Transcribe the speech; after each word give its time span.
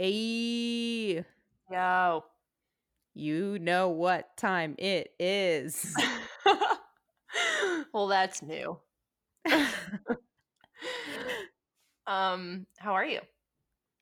Hey, 0.00 1.24
Yo. 1.72 2.24
you 3.14 3.58
know 3.58 3.88
what 3.88 4.36
time 4.36 4.76
it 4.78 5.12
is. 5.18 5.92
well, 7.92 8.06
that's 8.06 8.40
new. 8.40 8.78
um, 12.06 12.64
how 12.78 12.92
are 12.92 13.04
you? 13.04 13.18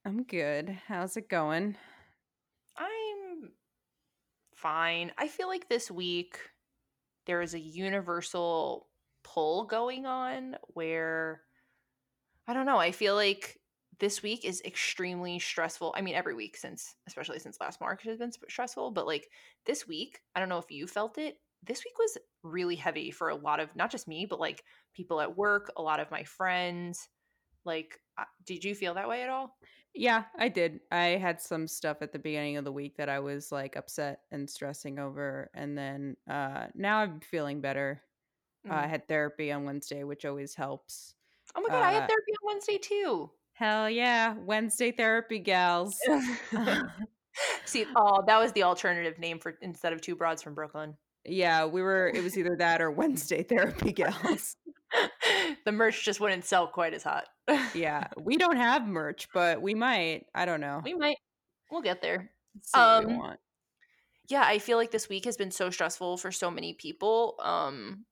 I'm 0.04 0.25
good. 0.25 0.79
How's 0.86 1.17
it 1.17 1.30
going? 1.30 1.77
I'm 2.76 3.53
fine. 4.54 5.13
I 5.17 5.29
feel 5.29 5.49
like 5.49 5.71
this 5.71 5.90
week 5.90 6.39
there 7.25 7.40
is 7.40 7.54
a 7.54 7.58
universal 7.58 8.86
pull 9.22 9.64
going 9.64 10.04
on 10.04 10.57
where 10.75 11.40
I 12.46 12.53
don't 12.53 12.67
know, 12.67 12.76
I 12.76 12.93
feel 12.93 13.14
like 13.14 13.58
this 13.99 14.23
week 14.23 14.45
is 14.45 14.63
extremely 14.64 15.39
stressful. 15.39 15.95
I 15.96 16.03
mean, 16.03 16.14
every 16.14 16.35
week 16.35 16.57
since, 16.57 16.96
especially 17.07 17.39
since 17.39 17.61
last 17.61 17.81
March, 17.81 18.03
has 18.04 18.18
been 18.18 18.32
stressful. 18.49 18.91
But 18.93 19.07
like 19.07 19.31
this 19.64 19.87
week, 19.87 20.23
I 20.35 20.41
don't 20.41 20.49
know 20.49 20.59
if 20.59 20.71
you 20.71 20.87
felt 20.87 21.18
it. 21.18 21.41
This 21.63 21.85
week 21.85 21.99
was 21.99 22.18
really 22.43 22.77
heavy 22.77 23.11
for 23.11 23.29
a 23.31 23.37
lot 23.37 23.61
of 23.61 23.75
not 23.75 23.90
just 23.90 24.09
me, 24.09 24.27
but 24.27 24.40
like 24.40 24.64
people 24.93 25.21
at 25.21 25.37
work, 25.37 25.73
a 25.77 25.82
lot 25.82 26.01
of 26.01 26.11
my 26.11 26.25
friends. 26.25 27.09
Like, 27.64 28.01
uh, 28.18 28.25
did 28.45 28.64
you 28.64 28.75
feel 28.75 28.95
that 28.95 29.09
way 29.09 29.23
at 29.23 29.31
all? 29.31 29.59
Yeah, 29.95 30.26
I 30.37 30.49
did. 30.49 30.81
I 30.90 31.17
had 31.17 31.40
some 31.40 31.67
stuff 31.67 31.99
at 32.03 32.12
the 32.12 32.19
beginning 32.19 32.56
of 32.59 32.65
the 32.65 32.73
week 32.73 32.97
that 32.97 33.09
I 33.09 33.19
was 33.20 33.51
like 33.51 33.77
upset 33.77 34.25
and 34.31 34.48
stressing 34.51 34.98
over. 34.98 35.51
And 35.55 35.77
then 35.78 36.17
uh 36.28 36.69
now 36.75 36.98
I'm 36.98 37.20
feeling 37.20 37.61
better. 37.61 38.05
Uh, 38.70 38.75
I 38.77 38.87
Mm. 38.87 38.89
had 38.89 39.09
therapy 39.09 39.53
on 39.53 39.65
Wednesday, 39.65 40.05
which 40.05 40.25
always 40.27 40.55
helps. 40.56 41.17
Oh 41.56 41.61
my 41.61 41.69
god, 41.70 41.83
I 41.84 41.91
had 41.92 42.05
Uh 42.05 42.09
therapy 42.09 42.33
on 42.33 42.47
Wednesday 42.47 42.78
too. 42.78 43.33
Hell 43.57 43.91
yeah, 43.91 44.35
Wednesday 44.39 44.93
therapy 44.93 45.39
gals. 45.39 45.97
See, 47.65 47.87
oh, 47.97 48.23
that 48.27 48.39
was 48.39 48.53
the 48.53 48.63
alternative 48.63 49.19
name 49.19 49.39
for 49.39 49.59
instead 49.61 49.93
of 49.93 50.01
two 50.01 50.17
broads 50.17 50.43
from 50.43 50.55
Brooklyn. 50.55 50.97
yeah, 51.25 51.65
we 51.65 51.83
were 51.83 52.09
it 52.15 52.23
was 52.23 52.39
either 52.39 52.57
that 52.57 52.81
or 52.81 52.91
Wednesday 52.91 53.43
therapy 53.43 53.93
gals. 53.93 54.57
the 55.65 55.73
merch 55.73 56.05
just 56.05 56.21
wouldn't 56.21 56.45
sell 56.45 56.67
quite 56.67 56.95
as 56.95 57.03
hot. 57.03 57.25
Yeah, 57.75 58.07
we 58.19 58.37
don't 58.37 58.57
have 58.57 58.87
merch, 58.87 59.29
but 59.35 59.61
we 59.61 59.75
might. 59.75 60.27
I 60.35 60.45
don't 60.47 60.61
know. 60.61 60.81
we 60.85 60.95
might. 60.95 61.19
We'll 61.70 61.83
get 61.83 62.01
there. 62.01 62.31
See 62.63 62.79
what 62.79 63.07
we 63.07 63.15
Um, 63.15 63.37
yeah, 64.29 64.43
I 64.45 64.59
feel 64.59 64.77
like 64.77 64.91
this 64.91 65.09
week 65.09 65.25
has 65.25 65.37
been 65.37 65.51
so 65.51 65.70
stressful 65.70 66.17
for 66.17 66.33
so 66.33 66.51
many 66.51 66.75
people. 66.75 67.37
Um, 67.43 68.05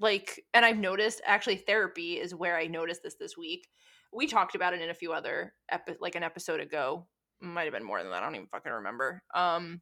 like, 0.00 0.44
and 0.54 0.64
I've 0.64 0.78
noticed 0.78 1.20
actually 1.26 1.56
therapy 1.56 2.18
is 2.18 2.34
where 2.34 2.56
I 2.56 2.66
noticed 2.66 3.02
this 3.02 3.16
this 3.16 3.36
week. 3.36 3.68
We 4.12 4.26
talked 4.26 4.54
about 4.54 4.74
it 4.74 4.80
in 4.80 4.90
a 4.90 4.94
few 4.94 5.12
other 5.12 5.54
epi- 5.70 5.96
like 6.00 6.14
an 6.14 6.22
episode 6.22 6.60
ago. 6.60 7.06
Might 7.40 7.64
have 7.64 7.72
been 7.72 7.84
more 7.84 8.02
than 8.02 8.12
that. 8.12 8.22
I 8.22 8.26
don't 8.26 8.36
even 8.36 8.46
fucking 8.48 8.72
remember. 8.72 9.22
Um, 9.34 9.80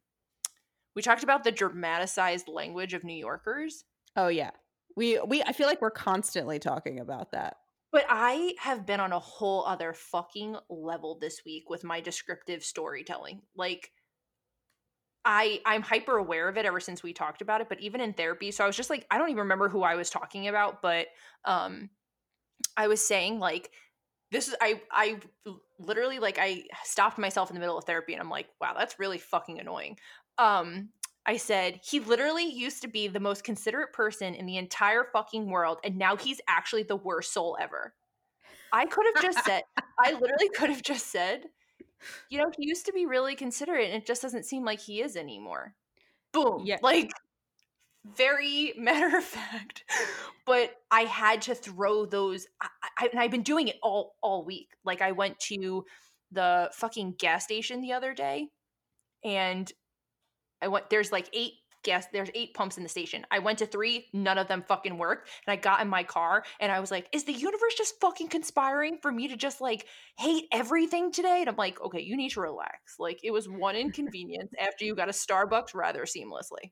we 0.95 1.01
talked 1.01 1.23
about 1.23 1.43
the 1.43 1.51
dramatized 1.51 2.47
language 2.47 2.93
of 2.93 3.03
New 3.03 3.15
Yorkers. 3.15 3.83
Oh 4.15 4.27
yeah. 4.27 4.51
We 4.95 5.19
we 5.25 5.41
I 5.43 5.53
feel 5.53 5.67
like 5.67 5.81
we're 5.81 5.91
constantly 5.91 6.59
talking 6.59 6.99
about 6.99 7.31
that. 7.31 7.57
But 7.91 8.05
I 8.09 8.55
have 8.59 8.85
been 8.85 8.99
on 8.99 9.11
a 9.11 9.19
whole 9.19 9.65
other 9.65 9.93
fucking 9.93 10.55
level 10.69 11.17
this 11.19 11.41
week 11.45 11.69
with 11.69 11.83
my 11.83 11.99
descriptive 12.01 12.63
storytelling. 12.63 13.41
Like 13.55 13.91
I 15.23 15.61
I'm 15.65 15.81
hyper 15.81 16.17
aware 16.17 16.49
of 16.49 16.57
it 16.57 16.65
ever 16.65 16.79
since 16.79 17.03
we 17.03 17.13
talked 17.13 17.41
about 17.41 17.61
it, 17.61 17.69
but 17.69 17.79
even 17.79 18.01
in 18.01 18.13
therapy, 18.13 18.51
so 18.51 18.63
I 18.63 18.67
was 18.67 18.75
just 18.75 18.89
like 18.89 19.05
I 19.11 19.17
don't 19.17 19.29
even 19.29 19.41
remember 19.41 19.69
who 19.69 19.83
I 19.83 19.95
was 19.95 20.09
talking 20.09 20.47
about, 20.47 20.81
but 20.81 21.07
um 21.45 21.89
I 22.75 22.87
was 22.87 23.05
saying 23.05 23.39
like 23.39 23.69
this 24.31 24.47
is 24.47 24.55
I 24.61 24.81
I 24.91 25.19
literally 25.77 26.19
like 26.19 26.37
I 26.39 26.63
stopped 26.83 27.17
myself 27.17 27.49
in 27.49 27.53
the 27.53 27.59
middle 27.59 27.77
of 27.77 27.83
therapy 27.83 28.13
and 28.13 28.21
I'm 28.21 28.29
like, 28.29 28.47
wow, 28.59 28.73
that's 28.77 28.97
really 28.97 29.17
fucking 29.17 29.59
annoying. 29.59 29.97
Um 30.37 30.89
I 31.25 31.37
said 31.37 31.79
he 31.83 31.99
literally 31.99 32.45
used 32.45 32.81
to 32.81 32.87
be 32.87 33.07
the 33.07 33.19
most 33.19 33.43
considerate 33.43 33.93
person 33.93 34.33
in 34.33 34.45
the 34.45 34.57
entire 34.57 35.05
fucking 35.13 35.49
world 35.49 35.79
and 35.83 35.97
now 35.97 36.15
he's 36.15 36.41
actually 36.47 36.83
the 36.83 36.95
worst 36.95 37.33
soul 37.33 37.57
ever. 37.59 37.93
I 38.73 38.85
could 38.85 39.05
have 39.13 39.23
just 39.23 39.45
said 39.45 39.63
I 39.99 40.13
literally 40.13 40.49
could 40.49 40.69
have 40.69 40.81
just 40.81 41.07
said, 41.11 41.43
you 42.29 42.39
know, 42.39 42.49
he 42.57 42.67
used 42.67 42.85
to 42.85 42.93
be 42.93 43.05
really 43.05 43.35
considerate 43.35 43.91
and 43.91 44.01
it 44.01 44.07
just 44.07 44.21
doesn't 44.21 44.45
seem 44.45 44.63
like 44.63 44.79
he 44.79 45.01
is 45.01 45.15
anymore. 45.15 45.75
Boom. 46.31 46.63
Yeah. 46.65 46.77
Like 46.81 47.11
very 48.05 48.73
matter 48.77 49.17
of 49.17 49.23
fact. 49.23 49.83
But 50.45 50.75
I 50.89 51.01
had 51.01 51.43
to 51.43 51.55
throw 51.55 52.05
those 52.05 52.47
I, 52.61 52.67
I, 52.97 53.07
and 53.11 53.19
I've 53.19 53.31
been 53.31 53.43
doing 53.43 53.67
it 53.67 53.77
all 53.81 54.15
all 54.21 54.45
week. 54.45 54.69
Like 54.83 55.01
I 55.01 55.11
went 55.11 55.39
to 55.51 55.85
the 56.31 56.69
fucking 56.73 57.15
gas 57.17 57.43
station 57.43 57.81
the 57.81 57.93
other 57.93 58.13
day 58.13 58.47
and 59.23 59.71
I 60.61 60.67
went 60.69 60.89
there's 60.89 61.11
like 61.11 61.29
eight 61.33 61.53
gas 61.83 62.05
there's 62.13 62.29
eight 62.35 62.53
pumps 62.53 62.77
in 62.77 62.83
the 62.83 62.89
station. 62.89 63.25
I 63.31 63.39
went 63.39 63.59
to 63.59 63.65
three, 63.65 64.07
none 64.13 64.37
of 64.37 64.47
them 64.47 64.63
fucking 64.67 64.97
worked. 64.97 65.29
And 65.45 65.53
I 65.53 65.55
got 65.55 65.81
in 65.81 65.87
my 65.87 66.03
car 66.03 66.43
and 66.59 66.71
I 66.71 66.79
was 66.79 66.91
like, 66.91 67.07
is 67.11 67.23
the 67.23 67.33
universe 67.33 67.75
just 67.77 67.99
fucking 67.99 68.27
conspiring 68.27 68.97
for 69.01 69.11
me 69.11 69.27
to 69.29 69.35
just 69.35 69.61
like 69.61 69.85
hate 70.17 70.45
everything 70.51 71.11
today? 71.11 71.37
And 71.41 71.49
I'm 71.49 71.55
like, 71.55 71.81
okay, 71.81 72.01
you 72.01 72.17
need 72.17 72.31
to 72.31 72.41
relax. 72.41 72.95
Like 72.99 73.19
it 73.23 73.31
was 73.31 73.47
one 73.47 73.75
inconvenience 73.75 74.51
after 74.59 74.85
you 74.85 74.95
got 74.95 75.09
a 75.09 75.13
Starbucks 75.13 75.73
rather 75.73 76.03
seamlessly. 76.03 76.71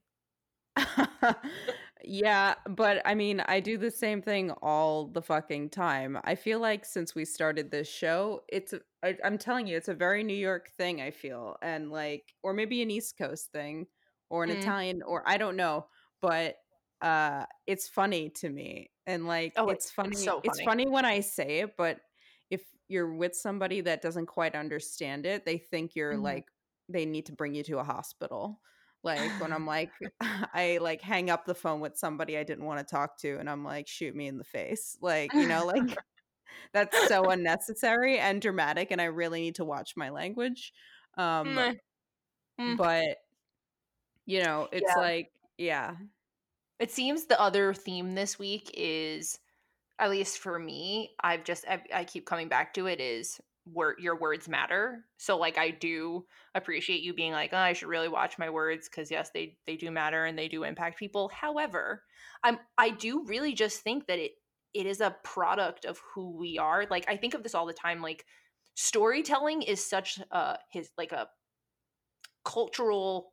yeah, 2.03 2.55
but 2.69 3.01
I 3.05 3.15
mean, 3.15 3.41
I 3.41 3.59
do 3.59 3.77
the 3.77 3.91
same 3.91 4.21
thing 4.21 4.51
all 4.51 5.07
the 5.07 5.21
fucking 5.21 5.69
time. 5.71 6.17
I 6.23 6.35
feel 6.35 6.59
like 6.59 6.85
since 6.85 7.15
we 7.15 7.25
started 7.25 7.71
this 7.71 7.87
show, 7.87 8.41
it's 8.49 8.73
a, 8.73 8.81
I, 9.03 9.17
I'm 9.23 9.37
telling 9.37 9.67
you, 9.67 9.75
it's 9.77 9.87
a 9.87 9.93
very 9.93 10.23
New 10.23 10.33
York 10.35 10.69
thing. 10.77 11.01
I 11.01 11.11
feel, 11.11 11.57
and 11.61 11.91
like, 11.91 12.33
or 12.43 12.53
maybe 12.53 12.81
an 12.81 12.91
East 12.91 13.17
Coast 13.17 13.51
thing, 13.51 13.87
or 14.29 14.43
an 14.43 14.49
Mm. 14.49 14.51
Italian, 14.51 15.01
or 15.01 15.27
I 15.27 15.37
don't 15.37 15.55
know, 15.55 15.87
but 16.21 16.57
uh, 17.01 17.45
it's 17.67 17.87
funny 17.87 18.29
to 18.31 18.49
me, 18.49 18.91
and 19.05 19.27
like, 19.27 19.55
Oh, 19.55 19.69
it's 19.69 19.91
funny. 19.91 20.13
so 20.13 20.41
It's 20.43 20.59
funny. 20.59 20.61
funny 20.61 20.87
when 20.87 21.05
I 21.05 21.19
say 21.21 21.59
it, 21.59 21.75
but 21.77 22.01
if 22.49 22.63
you're 22.87 23.13
with 23.13 23.35
somebody 23.35 23.81
that 23.81 24.01
doesn't 24.01 24.25
quite 24.27 24.55
understand 24.55 25.25
it, 25.25 25.45
they 25.45 25.57
think 25.57 25.95
you're 25.95 26.17
Mhm. 26.17 26.17
like 26.17 26.49
they 26.87 27.05
need 27.05 27.25
to 27.27 27.33
bring 27.33 27.53
you 27.53 27.63
to 27.63 27.79
a 27.79 27.83
hospital 27.83 28.61
like 29.03 29.39
when 29.39 29.51
i'm 29.53 29.65
like 29.65 29.91
i 30.21 30.77
like 30.81 31.01
hang 31.01 31.29
up 31.29 31.45
the 31.45 31.55
phone 31.55 31.79
with 31.79 31.97
somebody 31.97 32.37
i 32.37 32.43
didn't 32.43 32.65
want 32.65 32.79
to 32.79 32.85
talk 32.85 33.17
to 33.17 33.37
and 33.39 33.49
i'm 33.49 33.63
like 33.63 33.87
shoot 33.87 34.15
me 34.15 34.27
in 34.27 34.37
the 34.37 34.43
face 34.43 34.97
like 35.01 35.33
you 35.37 35.47
know 35.47 35.65
like 35.65 35.83
that's 36.73 36.97
so 37.07 37.29
unnecessary 37.29 38.19
and 38.19 38.41
dramatic 38.41 38.91
and 38.91 39.01
i 39.01 39.05
really 39.05 39.41
need 39.41 39.55
to 39.55 39.65
watch 39.65 39.95
my 39.97 40.09
language 40.09 40.73
um. 41.17 41.75
Mm. 42.59 42.77
but 42.77 43.17
you 44.25 44.43
know 44.43 44.67
it's 44.71 44.95
Yeah. 44.95 44.95
like 44.95 45.31
yeah 45.57 45.95
It 46.79 46.91
seems 46.91 47.25
the 47.25 47.39
other 47.39 47.73
theme 47.73 48.13
this 48.15 48.39
week 48.39 48.71
is, 48.73 49.39
at 49.99 50.09
least 50.11 50.39
for 50.39 50.59
me, 50.59 51.15
I've 51.21 51.43
just 51.43 51.65
I, 51.67 51.83
I 51.93 52.05
keep 52.05 52.25
coming 52.25 52.49
back 52.49 52.73
to 52.75 52.87
it 52.87 52.99
is 53.01 53.39
word 53.73 53.97
your 53.99 54.17
words 54.17 54.47
matter. 54.47 55.05
So 55.17 55.37
like 55.37 55.57
I 55.57 55.71
do 55.71 56.25
appreciate 56.55 57.01
you 57.01 57.13
being 57.13 57.31
like, 57.31 57.51
oh, 57.53 57.57
I 57.57 57.73
should 57.73 57.87
really 57.87 58.09
watch 58.09 58.37
my 58.37 58.49
words 58.49 58.89
because 58.89 59.11
yes, 59.11 59.31
they 59.33 59.57
they 59.65 59.75
do 59.75 59.91
matter 59.91 60.25
and 60.25 60.37
they 60.37 60.47
do 60.47 60.63
impact 60.63 60.99
people. 60.99 61.29
However, 61.33 62.03
I'm 62.43 62.59
I 62.77 62.89
do 62.89 63.25
really 63.25 63.53
just 63.53 63.81
think 63.81 64.07
that 64.07 64.19
it 64.19 64.31
it 64.73 64.85
is 64.85 65.01
a 65.01 65.15
product 65.23 65.85
of 65.85 65.99
who 66.13 66.37
we 66.37 66.57
are. 66.57 66.85
Like 66.89 67.05
I 67.07 67.17
think 67.17 67.33
of 67.33 67.43
this 67.43 67.55
all 67.55 67.65
the 67.65 67.73
time. 67.73 68.01
Like 68.01 68.25
storytelling 68.75 69.61
is 69.61 69.85
such 69.85 70.19
a 70.31 70.57
his 70.71 70.89
like 70.97 71.11
a 71.11 71.27
cultural 72.45 73.31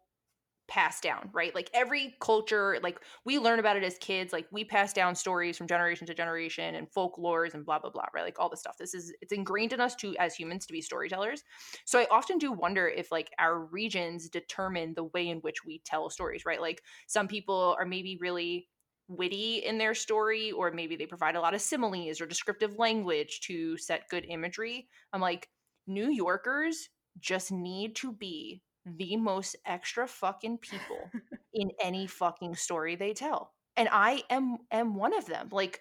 passed 0.69 1.03
down, 1.03 1.31
right? 1.33 1.55
Like 1.55 1.71
every 1.73 2.17
culture, 2.21 2.79
like 2.83 3.01
we 3.25 3.39
learn 3.39 3.59
about 3.59 3.77
it 3.77 3.85
as 3.85 3.99
kids, 3.99 4.33
like 4.33 4.47
we 4.51 4.65
pass 4.65 4.93
down 4.93 5.15
stories 5.15 5.57
from 5.57 5.67
generation 5.67 6.07
to 6.07 6.15
generation 6.15 6.75
and 6.75 6.91
folklores 6.91 7.55
and 7.55 7.65
blah 7.65 7.79
blah 7.79 7.91
blah, 7.91 8.07
right? 8.15 8.25
Like 8.25 8.39
all 8.39 8.49
this 8.49 8.61
stuff. 8.61 8.77
This 8.79 8.95
is 8.95 9.13
it's 9.21 9.33
ingrained 9.33 9.73
in 9.73 9.81
us 9.81 9.95
to 9.97 10.17
as 10.19 10.35
humans 10.35 10.67
to 10.67 10.73
be 10.73 10.81
storytellers. 10.81 11.43
So 11.85 11.99
I 11.99 12.07
often 12.11 12.39
do 12.39 12.53
wonder 12.53 12.89
if 12.89 13.13
like 13.13 13.31
our 13.39 13.65
regions 13.67 14.29
determine 14.29 14.95
the 14.95 15.05
way 15.05 15.29
in 15.29 15.39
which 15.39 15.65
we 15.65 15.83
tell 15.85 16.11
stories, 16.11 16.45
right? 16.45 16.61
Like 16.61 16.83
some 17.07 17.29
people 17.29 17.77
are 17.79 17.87
maybe 17.87 18.19
really 18.21 18.69
witty 19.09 19.59
in 19.59 19.79
their 19.79 19.95
story 19.95 20.51
or 20.51 20.73
maybe 20.73 20.97
they 20.97 21.07
provide 21.07 21.37
a 21.37 21.41
lot 21.41 21.55
of 21.55 21.61
similes 21.61 22.21
or 22.21 22.27
descriptive 22.27 22.77
language 22.77 23.41
to 23.43 23.77
set 23.77 24.09
good 24.09 24.25
imagery. 24.29 24.89
I'm 25.13 25.21
like 25.21 25.49
New 25.87 26.11
Yorkers 26.11 26.89
just 27.21 27.53
need 27.53 27.97
to 27.97 28.13
be 28.13 28.63
the 28.87 29.17
most 29.17 29.57
extra 29.67 30.07
fucking 30.07 30.59
people 30.59 31.11
in 31.55 31.71
any 31.83 32.07
fucking 32.07 32.55
story 32.55 32.97
they 32.97 33.13
tell. 33.13 33.53
And 33.77 33.89
I 33.91 34.23
am 34.31 34.59
am 34.71 34.95
one 34.95 35.17
of 35.17 35.27
them. 35.27 35.49
Like 35.51 35.81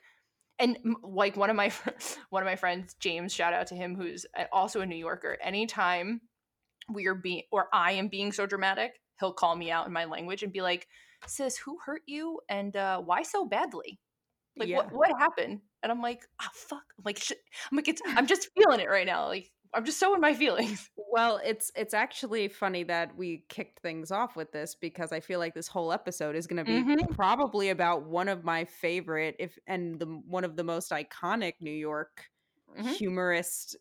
and 0.60 0.78
like 1.04 1.38
one 1.38 1.50
of 1.50 1.56
my 1.56 1.72
one 2.30 2.42
of 2.42 2.48
my 2.48 2.56
friends 2.56 2.96
James 3.00 3.34
shout 3.34 3.54
out 3.54 3.68
to 3.68 3.76
him 3.76 3.96
who's 3.96 4.26
also 4.52 4.82
a 4.82 4.86
New 4.86 4.96
Yorker. 4.96 5.38
Anytime 5.42 6.22
we 6.92 7.08
are 7.08 7.16
being 7.16 7.44
or 7.52 7.68
I 7.74 7.94
am 7.94 8.08
being 8.08 8.32
so 8.32 8.46
dramatic, 8.46 8.94
he'll 9.20 9.34
call 9.34 9.56
me 9.56 9.72
out 9.72 9.88
in 9.88 9.94
my 9.94 10.06
language 10.06 10.44
and 10.44 10.52
be 10.52 10.62
like, 10.62 10.88
"Sis, 11.28 11.58
who 11.58 11.78
hurt 11.86 12.02
you 12.08 12.40
and 12.50 12.76
uh 12.76 13.00
why 13.02 13.24
so 13.24 13.46
badly?" 13.46 14.00
Like 14.58 14.70
yeah 14.70 14.78
what 14.78 14.94
what 14.94 15.12
happened? 15.20 15.62
And 15.84 15.92
I'm 15.92 16.02
like, 16.02 16.26
"Ah, 16.42 16.50
fuck." 16.54 16.84
I'm 16.98 17.04
like, 17.04 17.20
shit. 17.20 17.38
I'm 17.72 17.76
like, 17.76 17.88
it's 17.88 18.02
I'm 18.06 18.28
just 18.28 18.50
feeling 18.58 18.80
it 18.80 18.90
right 18.90 19.06
now. 19.06 19.28
Like 19.28 19.52
I'm 19.76 19.86
just 19.86 20.00
so 20.00 20.16
in 20.16 20.22
my 20.22 20.34
feelings. 20.34 20.90
Well, 21.12 21.40
it's 21.46 21.72
it's 21.76 21.94
actually 21.94 22.50
funny 22.50 22.84
that 22.84 23.16
we 23.16 23.46
kicked 23.48 23.80
things 23.80 24.12
off 24.12 24.36
with 24.36 24.52
this 24.52 24.76
because 24.76 25.14
I 25.14 25.22
feel 25.22 25.40
like 25.40 25.54
this 25.54 25.68
whole 25.68 25.94
episode 25.94 26.36
is 26.36 26.46
going 26.46 26.58
to 26.58 26.66
be 26.66 26.84
Mhm. 26.84 27.16
probably 27.16 27.70
about 27.70 28.04
one 28.04 28.28
of 28.28 28.44
my 28.44 28.66
favorite 28.66 29.38
if 29.40 29.58
and 29.66 29.98
the 29.98 30.08
one 30.08 30.44
of 30.44 30.58
the 30.58 30.64
most 30.66 30.92
iconic 30.92 31.54
New 31.62 31.72
York 31.72 32.30
Mhm. 32.78 32.98
humorist 32.98 33.78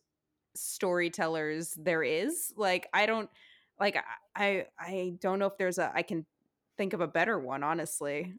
storytellers 0.55 1.75
there 1.75 2.03
is. 2.05 2.53
Like 2.57 2.89
I 2.93 3.07
don't 3.07 3.31
like 3.81 3.97
I 3.97 4.05
I 4.37 4.67
I 4.79 5.17
don't 5.21 5.39
know 5.41 5.47
if 5.47 5.57
there's 5.59 5.79
a 5.79 5.93
I 5.95 6.03
can 6.03 6.27
think 6.77 6.93
of 6.93 7.01
a 7.01 7.09
better 7.09 7.39
one 7.39 7.63
honestly. 7.65 8.35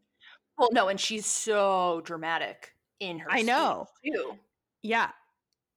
Well, 0.58 0.70
no, 0.72 0.88
and 0.88 1.00
she's 1.00 1.26
so 1.26 2.02
dramatic 2.06 2.76
in 3.00 3.20
her 3.20 3.30
I 3.30 3.42
know. 3.42 3.88
too. 4.06 4.40
Yeah. 4.82 5.12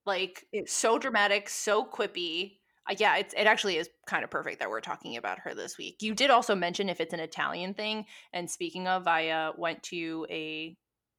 Like 0.08 0.46
It 0.52 0.70
so 0.70 0.98
dramatic, 0.98 1.50
so 1.50 1.84
quippy. 1.84 2.56
Uh, 2.88 2.94
yeah, 2.98 3.18
it's 3.18 3.34
it 3.34 3.46
actually 3.46 3.76
is 3.76 3.90
kind 4.06 4.24
of 4.24 4.30
perfect 4.30 4.58
that 4.60 4.70
we're 4.70 4.80
talking 4.80 5.18
about 5.18 5.38
her 5.40 5.54
this 5.54 5.76
week. 5.76 5.98
You 6.00 6.14
did 6.14 6.30
also 6.30 6.54
mention 6.54 6.88
if 6.88 6.98
it's 6.98 7.12
an 7.12 7.20
Italian 7.20 7.74
thing. 7.74 8.06
And 8.32 8.50
speaking 8.50 8.88
of, 8.88 9.06
I 9.06 9.28
uh, 9.28 9.52
went 9.58 9.82
to 9.84 10.26
a. 10.30 10.74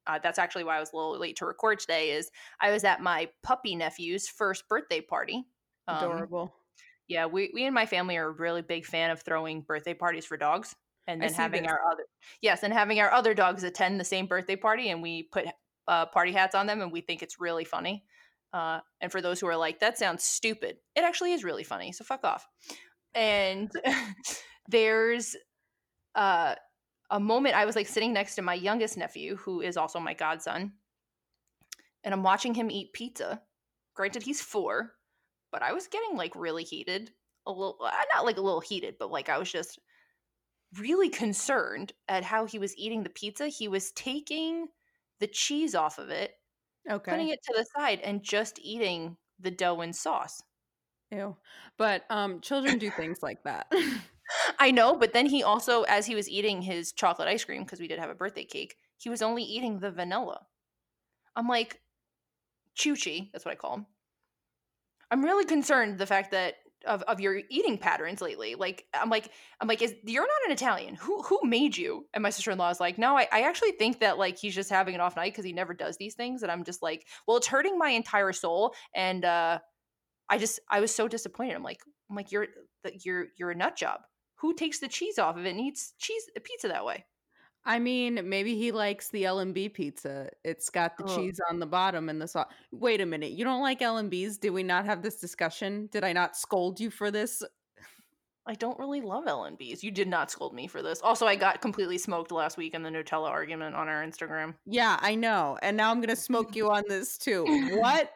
Uh, 0.08 0.18
that's 0.20 0.40
actually 0.40 0.64
why 0.64 0.76
I 0.76 0.80
was 0.80 0.92
a 0.92 0.96
little 0.96 1.16
late 1.16 1.36
to 1.36 1.46
record 1.46 1.78
today. 1.78 2.10
Is 2.10 2.32
I 2.60 2.72
was 2.72 2.82
at 2.82 3.00
my 3.00 3.28
puppy 3.44 3.76
nephew's 3.76 4.26
first 4.26 4.68
birthday 4.68 5.00
party. 5.00 5.44
Um, 5.86 5.98
adorable. 5.98 6.52
yeah, 7.06 7.26
we 7.26 7.52
we 7.54 7.66
and 7.66 7.74
my 7.74 7.86
family 7.86 8.16
are 8.16 8.26
a 8.26 8.32
really 8.32 8.62
big 8.62 8.84
fan 8.84 9.12
of 9.12 9.22
throwing 9.22 9.60
birthday 9.60 9.94
parties 9.94 10.26
for 10.26 10.36
dogs, 10.36 10.74
and 11.06 11.22
then 11.22 11.32
having 11.32 11.62
this. 11.62 11.70
our 11.70 11.80
other 11.92 12.02
yes, 12.42 12.64
and 12.64 12.74
having 12.74 12.98
our 12.98 13.12
other 13.12 13.34
dogs 13.34 13.62
attend 13.62 14.00
the 14.00 14.04
same 14.04 14.26
birthday 14.26 14.56
party, 14.56 14.90
and 14.90 15.00
we 15.00 15.22
put 15.22 15.46
uh, 15.86 16.06
party 16.06 16.32
hats 16.32 16.56
on 16.56 16.66
them, 16.66 16.80
and 16.80 16.90
we 16.90 17.00
think 17.00 17.22
it's 17.22 17.38
really 17.38 17.64
funny. 17.64 18.04
Uh, 18.52 18.80
and 19.00 19.12
for 19.12 19.20
those 19.20 19.40
who 19.40 19.46
are 19.46 19.56
like, 19.56 19.80
that 19.80 19.98
sounds 19.98 20.24
stupid, 20.24 20.76
it 20.96 21.04
actually 21.04 21.32
is 21.32 21.44
really 21.44 21.64
funny. 21.64 21.92
So 21.92 22.04
fuck 22.04 22.24
off. 22.24 22.46
And 23.14 23.70
there's 24.68 25.36
uh, 26.14 26.54
a 27.10 27.20
moment 27.20 27.54
I 27.54 27.64
was 27.64 27.76
like 27.76 27.88
sitting 27.88 28.12
next 28.12 28.34
to 28.36 28.42
my 28.42 28.54
youngest 28.54 28.96
nephew, 28.96 29.36
who 29.36 29.60
is 29.60 29.76
also 29.76 30.00
my 30.00 30.14
godson, 30.14 30.72
and 32.04 32.14
I'm 32.14 32.22
watching 32.22 32.54
him 32.54 32.70
eat 32.70 32.92
pizza. 32.92 33.42
Granted, 33.94 34.22
he's 34.22 34.40
four, 34.40 34.92
but 35.52 35.62
I 35.62 35.72
was 35.72 35.88
getting 35.88 36.16
like 36.16 36.34
really 36.34 36.64
heated. 36.64 37.10
A 37.46 37.50
little, 37.50 37.78
uh, 37.84 37.90
not 38.14 38.24
like 38.24 38.36
a 38.36 38.42
little 38.42 38.60
heated, 38.60 38.96
but 38.98 39.10
like 39.10 39.28
I 39.28 39.38
was 39.38 39.50
just 39.50 39.78
really 40.78 41.08
concerned 41.08 41.92
at 42.08 42.22
how 42.22 42.46
he 42.46 42.58
was 42.58 42.76
eating 42.76 43.02
the 43.02 43.10
pizza. 43.10 43.48
He 43.48 43.66
was 43.66 43.92
taking 43.92 44.68
the 45.18 45.26
cheese 45.26 45.74
off 45.74 45.98
of 45.98 46.10
it, 46.10 46.32
Okay. 46.88 47.10
putting 47.10 47.28
it 47.28 47.42
to 47.44 47.54
the 47.56 47.66
side, 47.76 48.00
and 48.00 48.22
just 48.22 48.58
eating 48.62 49.16
the 49.38 49.50
dough 49.50 49.80
and 49.80 49.94
sauce. 49.94 50.42
Ew. 51.10 51.36
But 51.76 52.04
um 52.10 52.40
children 52.40 52.78
do 52.78 52.90
things 52.90 53.18
like 53.22 53.42
that. 53.44 53.72
I 54.60 54.70
know, 54.70 54.96
but 54.96 55.12
then 55.12 55.26
he 55.26 55.42
also, 55.42 55.82
as 55.82 56.06
he 56.06 56.14
was 56.14 56.28
eating 56.28 56.62
his 56.62 56.92
chocolate 56.92 57.26
ice 57.28 57.44
cream, 57.44 57.64
because 57.64 57.80
we 57.80 57.88
did 57.88 57.98
have 57.98 58.10
a 58.10 58.14
birthday 58.14 58.44
cake, 58.44 58.76
he 58.96 59.10
was 59.10 59.22
only 59.22 59.42
eating 59.42 59.80
the 59.80 59.90
vanilla. 59.90 60.46
I'm 61.34 61.48
like, 61.48 61.80
Chuchi, 62.76 63.30
that's 63.32 63.44
what 63.44 63.52
I 63.52 63.56
call 63.56 63.74
him. 63.74 63.86
I'm 65.10 65.24
really 65.24 65.44
concerned 65.44 65.98
the 65.98 66.06
fact 66.06 66.30
that 66.30 66.54
of, 66.86 67.02
of 67.02 67.20
your 67.20 67.40
eating 67.50 67.78
patterns 67.78 68.20
lately. 68.20 68.54
Like, 68.54 68.86
I'm 68.94 69.10
like, 69.10 69.30
I'm 69.60 69.68
like, 69.68 69.82
is 69.82 69.94
you're 70.04 70.26
not 70.26 70.46
an 70.46 70.52
Italian. 70.52 70.94
Who 70.96 71.22
who 71.22 71.40
made 71.44 71.76
you? 71.76 72.06
And 72.14 72.22
my 72.22 72.30
sister 72.30 72.50
in 72.50 72.58
law 72.58 72.70
is 72.70 72.80
like, 72.80 72.98
no, 72.98 73.16
I, 73.16 73.28
I 73.32 73.42
actually 73.42 73.72
think 73.72 74.00
that 74.00 74.18
like 74.18 74.38
he's 74.38 74.54
just 74.54 74.70
having 74.70 74.94
an 74.94 75.00
off 75.00 75.16
night 75.16 75.32
because 75.32 75.44
he 75.44 75.52
never 75.52 75.74
does 75.74 75.96
these 75.96 76.14
things. 76.14 76.42
And 76.42 76.50
I'm 76.50 76.64
just 76.64 76.82
like, 76.82 77.06
well, 77.26 77.36
it's 77.36 77.46
hurting 77.46 77.78
my 77.78 77.90
entire 77.90 78.32
soul. 78.32 78.74
And 78.94 79.24
uh 79.24 79.58
I 80.28 80.38
just 80.38 80.60
I 80.68 80.80
was 80.80 80.94
so 80.94 81.08
disappointed. 81.08 81.56
I'm 81.56 81.62
like, 81.64 81.80
I'm 82.08 82.16
like, 82.16 82.32
you're 82.32 82.46
you're 83.04 83.26
you're 83.36 83.50
a 83.50 83.54
nut 83.56 83.76
job. 83.76 84.00
Who 84.36 84.54
takes 84.54 84.78
the 84.78 84.88
cheese 84.88 85.18
off 85.18 85.36
of 85.36 85.44
it 85.44 85.50
and 85.50 85.60
eats 85.60 85.92
cheese 85.98 86.22
pizza 86.42 86.68
that 86.68 86.86
way? 86.86 87.04
I 87.64 87.78
mean, 87.78 88.28
maybe 88.28 88.56
he 88.56 88.72
likes 88.72 89.10
the 89.10 89.26
L&B 89.26 89.68
pizza. 89.68 90.30
It's 90.44 90.70
got 90.70 90.96
the 90.96 91.04
Ugh. 91.04 91.16
cheese 91.16 91.40
on 91.50 91.60
the 91.60 91.66
bottom 91.66 92.08
and 92.08 92.20
the 92.20 92.26
sauce. 92.26 92.50
Wait 92.72 93.00
a 93.00 93.06
minute. 93.06 93.32
You 93.32 93.44
don't 93.44 93.60
like 93.60 93.82
L&Bs? 93.82 94.40
Did 94.40 94.50
we 94.50 94.62
not 94.62 94.86
have 94.86 95.02
this 95.02 95.16
discussion? 95.16 95.88
Did 95.92 96.02
I 96.02 96.12
not 96.12 96.36
scold 96.36 96.80
you 96.80 96.90
for 96.90 97.10
this? 97.10 97.42
I 98.46 98.54
don't 98.54 98.78
really 98.78 99.02
love 99.02 99.26
L&Bs. 99.26 99.82
You 99.82 99.90
did 99.90 100.08
not 100.08 100.30
scold 100.30 100.54
me 100.54 100.66
for 100.66 100.82
this. 100.82 101.02
Also, 101.02 101.26
I 101.26 101.36
got 101.36 101.60
completely 101.60 101.98
smoked 101.98 102.32
last 102.32 102.56
week 102.56 102.74
in 102.74 102.82
the 102.82 102.88
Nutella 102.88 103.28
argument 103.28 103.76
on 103.76 103.88
our 103.88 104.02
Instagram. 104.02 104.54
Yeah, 104.64 104.98
I 105.00 105.14
know. 105.14 105.58
And 105.62 105.76
now 105.76 105.90
I'm 105.90 105.98
going 105.98 106.08
to 106.08 106.16
smoke 106.16 106.56
you 106.56 106.70
on 106.70 106.82
this 106.88 107.18
too. 107.18 107.44
What? 107.78 108.10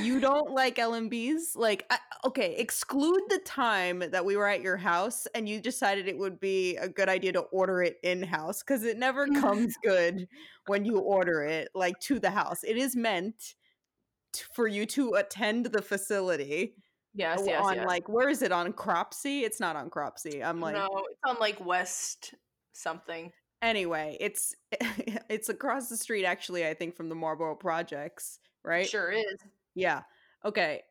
You 0.00 0.20
don't 0.20 0.50
like 0.52 0.78
L&Bs? 0.78 1.56
Like 1.56 1.86
I, 1.90 1.98
okay, 2.24 2.54
exclude 2.56 3.22
the 3.28 3.38
time 3.38 4.00
that 4.10 4.24
we 4.24 4.36
were 4.36 4.48
at 4.48 4.62
your 4.62 4.76
house 4.76 5.26
and 5.34 5.48
you 5.48 5.60
decided 5.60 6.08
it 6.08 6.16
would 6.18 6.38
be 6.40 6.76
a 6.76 6.88
good 6.88 7.08
idea 7.08 7.32
to 7.32 7.40
order 7.40 7.82
it 7.82 7.96
in-house 8.02 8.62
cuz 8.62 8.84
it 8.84 8.98
never 8.98 9.26
comes 9.40 9.74
good 9.82 10.28
when 10.66 10.84
you 10.84 10.98
order 10.98 11.42
it 11.42 11.68
like 11.74 11.98
to 12.00 12.18
the 12.18 12.30
house. 12.30 12.62
It 12.64 12.76
is 12.76 12.94
meant 12.94 13.54
t- 14.32 14.44
for 14.54 14.66
you 14.68 14.86
to 14.86 15.14
attend 15.14 15.66
the 15.66 15.82
facility 15.82 16.76
Yes, 17.14 17.40
uh, 17.40 17.44
yes, 17.46 17.62
on 17.64 17.74
yes. 17.76 17.86
like 17.86 18.08
where 18.08 18.28
is 18.30 18.40
it 18.42 18.52
on 18.52 18.72
Cropsey? 18.72 19.42
It's 19.42 19.60
not 19.60 19.76
on 19.76 19.90
Cropsey. 19.90 20.42
I'm 20.42 20.60
like 20.60 20.74
no, 20.74 20.86
it's 21.10 21.20
on 21.26 21.36
like 21.38 21.64
West 21.64 22.34
something. 22.72 23.30
anyway, 23.60 24.16
it's 24.18 24.54
it's 25.28 25.48
across 25.50 25.88
the 25.90 25.96
street 25.96 26.24
actually 26.24 26.66
I 26.66 26.72
think 26.74 26.96
from 26.96 27.08
the 27.10 27.14
Marlboro 27.14 27.54
Projects, 27.54 28.38
right? 28.64 28.88
Sure 28.88 29.10
is. 29.10 29.24
Yeah. 29.74 30.02
Okay. 30.44 30.82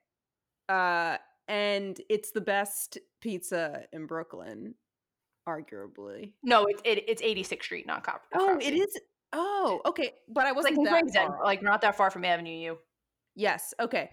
Uh 0.70 1.18
and 1.48 2.00
it's 2.10 2.32
the 2.32 2.42
best 2.42 2.98
pizza 3.20 3.84
in 3.92 4.06
Brooklyn 4.08 4.76
arguably. 5.48 6.34
No, 6.44 6.66
it's 6.66 6.82
it, 6.86 7.04
it's 7.08 7.22
86th 7.22 7.64
Street, 7.64 7.88
not 7.88 8.04
Cop. 8.04 8.22
Oh, 8.36 8.58
it 8.60 8.74
is 8.74 9.00
Oh, 9.34 9.82
okay. 9.86 10.12
But 10.28 10.46
I 10.46 10.48
like 10.50 10.56
wasn't 10.58 10.78
in 10.78 10.84
that 10.84 11.06
far. 11.14 11.40
like 11.44 11.64
not 11.64 11.82
that 11.82 11.96
far 11.96 12.10
from 12.10 12.26
Avenue 12.26 12.52
U. 12.52 12.78
Yes. 13.36 13.74
Okay. 13.80 14.10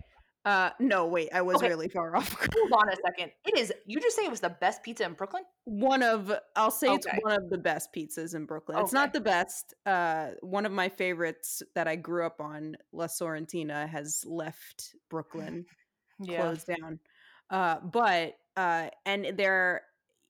Uh 0.48 0.70
no, 0.80 1.06
wait. 1.06 1.28
I 1.34 1.42
was 1.42 1.56
Okay. 1.56 1.68
really 1.68 1.88
far 1.88 2.16
off. 2.16 2.32
Hold 2.54 2.72
on 2.72 2.88
a 2.88 2.96
second. 3.04 3.32
It 3.44 3.58
is. 3.58 3.70
You 3.86 4.00
just 4.00 4.16
say 4.16 4.24
it 4.24 4.30
was 4.30 4.40
the 4.40 4.56
best 4.60 4.82
pizza 4.82 5.04
in 5.04 5.12
Brooklyn? 5.12 5.42
one 5.64 6.02
of 6.02 6.32
I'll 6.56 6.70
say 6.70 6.94
it's 6.94 7.06
one 7.20 7.32
of 7.32 7.50
the 7.50 7.58
best 7.58 7.92
pizzas 7.92 8.34
in 8.34 8.46
Brooklyn. 8.46 8.78
It's 8.78 8.92
not 8.92 9.12
the 9.12 9.20
best. 9.20 9.74
Uh 9.84 10.28
one 10.40 10.64
of 10.64 10.72
my 10.72 10.88
favorites 10.88 11.62
that 11.74 11.86
I 11.86 11.96
grew 11.96 12.24
up 12.24 12.40
on, 12.40 12.76
La 12.92 13.06
Sorrentina, 13.08 13.86
has 13.88 14.24
left 14.26 14.94
Brooklyn, 15.10 15.66
Yeah. 16.18 16.40
closed 16.42 16.66
down. 16.68 16.98
Uh 17.50 17.80
but 17.80 18.36
uh 18.56 18.88
and 19.04 19.34
they're 19.36 19.82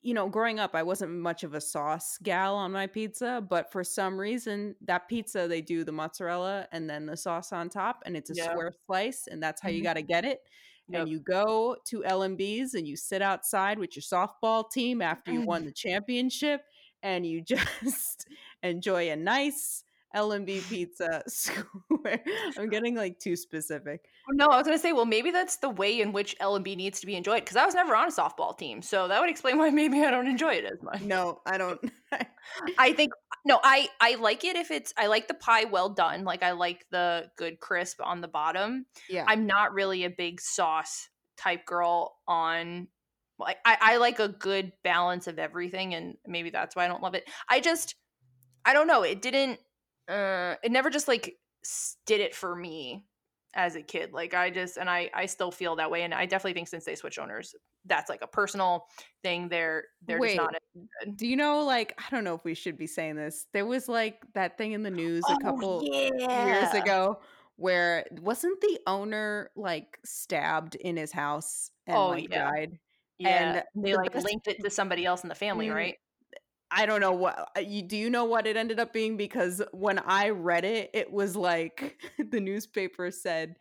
you 0.09 0.15
know, 0.15 0.29
growing 0.29 0.59
up 0.59 0.75
I 0.75 0.83
wasn't 0.83 1.13
much 1.13 1.45
of 1.45 1.55
a 1.55 1.61
sauce 1.61 2.19
gal 2.23 2.55
on 2.57 2.73
my 2.73 2.87
pizza, 2.87 3.45
but 3.49 3.71
for 3.73 3.85
some 3.85 4.19
reason 4.19 4.75
that 4.83 5.09
pizza 5.09 5.47
they 5.49 5.61
do 5.63 5.85
the 5.85 5.93
mozzarella 5.93 6.67
and 6.73 6.89
then 6.89 7.07
the 7.07 7.17
sauce 7.17 7.53
on 7.53 7.69
top 7.69 8.03
and 8.07 8.17
it's 8.17 8.31
a 8.31 8.35
Yeah. 8.35 8.59
square 8.59 8.73
slice 8.87 9.27
and 9.27 9.43
that's 9.43 9.61
how 9.63 9.69
you 9.69 9.83
Mhm. 9.83 9.85
got 9.85 9.95
to 9.95 10.03
get 10.03 10.25
it 10.25 10.41
Yep. 10.89 11.07
and 11.07 11.09
you 11.09 11.21
go 11.21 11.77
to 11.87 12.05
L&Bs 12.05 12.75
and 12.75 12.89
you 12.89 12.97
sit 12.97 13.21
outside 13.23 13.79
with 13.79 13.95
your 13.97 14.03
softball 14.03 14.71
team 14.71 15.03
after 15.03 15.31
you 15.31 15.43
won 15.43 15.65
the 15.67 15.73
championship 15.73 16.63
and 17.03 17.27
you 17.27 17.43
just 17.43 18.27
enjoy 18.63 19.11
a 19.11 19.17
nice 19.17 19.85
L&B 20.19 20.61
pizza 20.69 21.23
square. 21.29 22.21
I'm 22.59 22.69
getting 22.69 22.97
like 22.97 23.21
too 23.21 23.37
specific. 23.37 24.01
Oh, 24.29 24.33
no, 24.35 24.47
I 24.47 24.57
was 24.57 24.67
gonna 24.67 24.79
say, 24.79 24.93
well, 24.93 25.05
maybe 25.07 25.31
that's 25.31 25.59
the 25.59 25.71
way 25.71 26.01
in 26.01 26.13
which 26.13 26.35
L&B 26.41 26.75
needs 26.75 26.99
to 27.01 27.07
be 27.07 27.15
enjoyed. 27.15 27.45
Because 27.45 27.57
I 27.57 27.65
was 27.65 27.75
never 27.75 27.95
on 27.95 28.09
a 28.09 28.11
softball 28.11 28.59
team, 28.59 28.83
so 28.83 29.07
that 29.07 29.21
would 29.21 29.31
explain 29.31 29.59
why 29.59 29.71
maybe 29.83 30.03
I 30.03 30.11
don't 30.11 30.27
enjoy 30.27 30.55
it 30.55 30.65
as 30.65 30.83
much. 30.83 31.03
No, 31.03 31.41
I 31.47 31.57
don't. 31.57 31.81
I 32.79 32.93
think 32.95 33.13
no, 33.45 33.61
I 33.63 33.89
I 34.01 34.17
like 34.17 34.45
it 34.45 34.57
if 34.57 34.73
it's 34.73 34.93
I 34.99 35.07
like 35.07 35.29
the 35.29 35.35
pie 35.35 35.65
well 35.65 35.91
done. 35.91 36.25
Like 36.25 36.43
I 36.43 36.53
like 36.53 36.85
the 36.91 37.31
good 37.37 37.61
crisp 37.61 38.01
on 38.03 38.21
the 38.21 38.29
bottom. 38.29 38.87
yeah. 39.09 39.25
I'm 39.29 39.47
not 39.47 39.73
really 39.73 40.05
a 40.05 40.11
big 40.11 40.41
sauce 40.41 41.09
type 41.37 41.65
girl 41.65 42.17
on 42.27 42.89
like 43.39 43.59
I, 43.65 43.79
I 43.81 43.97
like 43.99 44.19
a 44.19 44.27
good 44.29 44.73
balance 44.83 45.29
of 45.29 45.39
everything 45.39 45.95
and 45.95 46.17
maybe 46.27 46.51
that's 46.51 46.75
why 46.75 46.85
I 46.85 46.89
don't 46.89 47.03
love 47.03 47.15
it. 47.15 47.29
I 47.49 47.61
just 47.61 47.95
I 48.65 48.75
don't 48.75 48.87
know, 48.89 49.03
it 49.03 49.23
didn't 49.23 49.61
uh 50.09 50.57
it 50.63 50.73
never 50.73 50.91
just 50.91 51.09
like 51.09 51.39
did 52.07 52.21
it 52.21 52.35
for 52.35 52.55
me 52.55 53.05
as 53.55 53.77
a 53.77 53.83
kid. 53.83 54.13
Like 54.13 54.35
I 54.35 54.51
just 54.51 54.77
and 54.77 54.89
I 54.91 55.11
I 55.15 55.27
still 55.27 55.51
feel 55.51 55.77
that 55.77 55.91
way 55.91 56.03
and 56.03 56.15
I 56.15 56.27
definitely 56.27 56.55
think 56.55 56.69
since 56.69 56.85
they 56.85 56.95
switched 56.95 57.19
owners 57.19 57.55
that's 57.85 58.11
like 58.11 58.23
a 58.23 58.27
personal 58.27 58.87
thing 59.23 59.49
they're 59.49 59.85
they're 60.03 60.21
Wait, 60.21 60.37
just 60.37 60.37
not 60.37 60.55
as 60.55 61.15
do 61.17 61.27
you 61.27 61.37
know, 61.37 61.65
like, 61.65 61.95
I 61.99 62.11
don't 62.11 62.25
know 62.25 62.35
if 62.35 62.45
we 62.45 62.55
should 62.55 62.77
be 62.79 62.87
saying 62.87 63.17
this. 63.17 63.47
There 63.53 63.67
was 63.67 63.89
like 63.89 64.23
that 64.35 64.59
thing 64.59 64.73
in 64.73 64.83
the 64.83 64.91
news 64.91 65.29
a 65.31 65.37
couple 65.37 65.83
years 66.35 66.75
ago 66.75 67.21
where 67.57 68.07
wasn't 68.13 68.61
the 68.61 68.79
owner 68.87 69.51
like 69.57 69.99
stabbed 70.05 70.77
in 70.77 70.97
his 70.97 71.13
house 71.13 71.71
and 71.87 71.95
Oh, 71.95 72.09
like 72.09 72.31
yeah. 72.31 72.51
died? 72.51 72.79
Yeah. 73.19 73.55
And 73.55 73.65
they 73.75 73.93
the 73.93 73.99
like 73.99 74.15
linked 74.15 74.49
it 74.49 74.61
to 74.63 74.71
somebody 74.71 75.05
else 75.05 75.23
in 75.23 75.29
the 75.29 75.35
family, 75.35 75.69
Mm, 75.69 75.75
right? 75.75 75.97
I 76.71 76.87
don't 76.87 77.01
know 77.01 77.13
what 77.13 77.51
uh, 77.57 77.61
you 77.61 77.83
do 77.83 77.97
you 77.97 78.11
know 78.11 78.25
what 78.25 78.47
it 78.47 78.57
ended 78.57 78.79
up 78.81 78.93
being 78.93 79.17
because 79.17 79.63
when 79.73 79.99
I 80.01 80.31
read 80.31 80.65
it 80.65 80.91
it 80.95 81.11
was 81.13 81.37
like 81.37 82.01
the 82.31 82.41
newspaper 82.41 83.11
said 83.11 83.57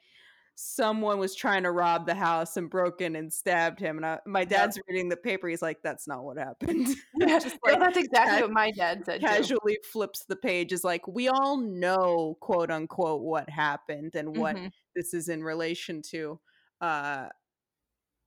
someone 0.56 1.20
was 1.20 1.36
trying 1.36 1.64
to 1.64 1.72
rob 1.72 2.06
the 2.08 2.16
house 2.16 2.58
and 2.58 2.70
broke 2.70 3.02
in 3.02 3.16
and 3.16 3.32
stabbed 3.34 3.80
him. 3.80 3.98
And 3.98 4.06
I, 4.06 4.20
my 4.26 4.46
dad's 4.46 4.78
Yep. 4.78 4.86
reading 4.90 5.10
the 5.10 5.18
paper. 5.18 5.48
He's 5.50 5.62
like, 5.62 5.82
"That's 5.84 6.08
not 6.08 6.24
what 6.24 6.38
happened." 6.38 6.88
Yeah, 7.14 7.40
Just 7.40 7.58
no, 7.66 7.80
that's 7.80 7.98
exactly 7.98 8.40
ca- 8.40 8.42
what 8.42 8.52
my 8.52 8.72
dad 8.72 9.04
said 9.06 9.28
too. 9.28 9.52
casually 9.56 9.80
flips 9.92 10.26
the 10.26 10.36
page. 10.36 10.72
Is 10.74 10.84
like, 10.84 11.08
we 11.08 11.28
all 11.28 11.58
know, 11.58 12.38
quote 12.42 12.72
unquote, 12.72 13.22
what 13.22 13.50
happened 13.50 14.16
and 14.16 14.34
what 14.36 14.58
Mhm. 14.58 14.72
this 14.96 15.14
is 15.14 15.30
in 15.30 15.44
relation 15.44 16.02
to. 16.12 16.40
Uh, 16.82 17.30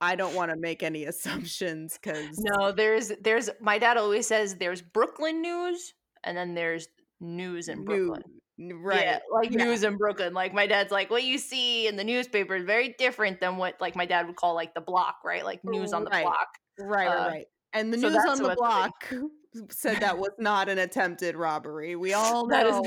I 0.01 0.15
don't 0.15 0.33
want 0.35 0.51
to 0.51 0.57
make 0.57 0.83
any 0.83 1.05
assumptions 1.11 1.97
because 2.01 2.39
No, 2.39 2.71
there's 2.71 3.11
there's 3.21 3.49
my 3.61 3.77
dad 3.77 3.97
always 3.97 4.27
says 4.27 4.55
there's 4.55 4.81
Brooklyn 4.81 5.41
news 5.41 5.93
and 6.23 6.35
then 6.35 6.53
there's 6.55 6.87
news 7.19 7.67
in 7.67 7.85
Brooklyn. 7.85 8.23
right? 8.59 9.01
Yeah, 9.03 9.19
like 9.31 9.51
Yeah. 9.51 9.63
news 9.65 9.83
in 9.83 9.97
Brooklyn. 9.97 10.33
Like 10.33 10.53
my 10.53 10.65
dad's 10.67 10.91
like, 10.91 11.09
what 11.11 11.23
you 11.23 11.37
see 11.37 11.87
in 11.87 11.95
the 11.95 12.03
newspaper 12.03 12.55
is 12.55 12.65
very 12.65 12.95
different 12.97 13.39
than 13.39 13.57
what 13.57 13.75
like 13.79 13.95
my 13.95 14.05
dad 14.05 14.27
would 14.27 14.35
call 14.35 14.55
like 14.55 14.73
the 14.73 14.81
block, 14.81 15.17
right? 15.23 15.45
Like 15.45 15.61
news 15.63 15.93
on 15.93 16.03
the 16.03 16.09
Right. 16.09 16.23
block. 16.23 16.47
Right, 16.79 17.07
Uh, 17.07 17.15
right, 17.15 17.27
right. 17.27 17.45
And 17.73 17.93
the 17.93 17.99
so 17.99 18.09
news 18.09 18.25
on 18.27 18.37
the 18.41 18.55
block 18.55 18.91
said 19.71 19.97
that 20.01 20.17
was 20.17 20.31
not 20.39 20.67
an 20.67 20.77
attempted 20.79 21.35
robbery. 21.35 21.95
We 21.95 22.13
all 22.13 22.47
That 22.49 22.65
is- 22.67 22.81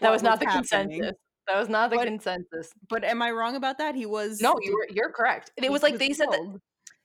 That 0.00 0.10
was 0.10 0.22
not 0.22 0.40
the 0.40 0.46
happening. 0.46 1.00
consensus. 1.02 1.12
That 1.48 1.58
was 1.58 1.68
not 1.68 1.90
the 1.90 1.96
But- 1.96 2.06
consensus. 2.06 2.72
But 2.88 3.04
am 3.04 3.22
I 3.22 3.30
wrong 3.30 3.54
about 3.56 3.78
that? 3.78 3.94
He 3.94 4.06
was 4.06 4.40
No, 4.40 4.58
you 4.62 4.72
were 4.74 4.86
you're 4.90 5.12
correct. 5.12 5.50
It 5.56 5.70
was 5.70 5.82
like 5.82 5.98
they 5.98 6.12
said 6.12 6.30
that 6.30 6.60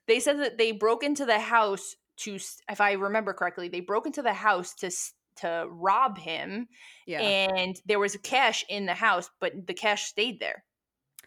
they 0.08 0.20
said 0.20 0.40
that 0.40 0.58
they 0.58 0.72
broke 0.72 1.04
into 1.04 1.26
the 1.26 1.40
house 1.40 1.96
to 2.18 2.36
if 2.70 2.82
I 2.82 2.94
remember 2.94 3.34
correctly, 3.34 3.68
they 3.70 3.80
broke 3.82 4.06
into 4.06 4.22
the 4.22 4.34
house 4.34 4.74
to 4.76 4.92
to 5.38 5.66
rob 5.70 6.18
him 6.18 6.68
Yeah. 7.08 7.22
and 7.22 7.80
there 7.86 8.00
was 8.00 8.18
cash 8.22 8.66
in 8.68 8.86
the 8.86 8.94
house, 8.94 9.30
but 9.40 9.66
the 9.66 9.74
cash 9.74 10.04
stayed 10.06 10.40
there. 10.40 10.64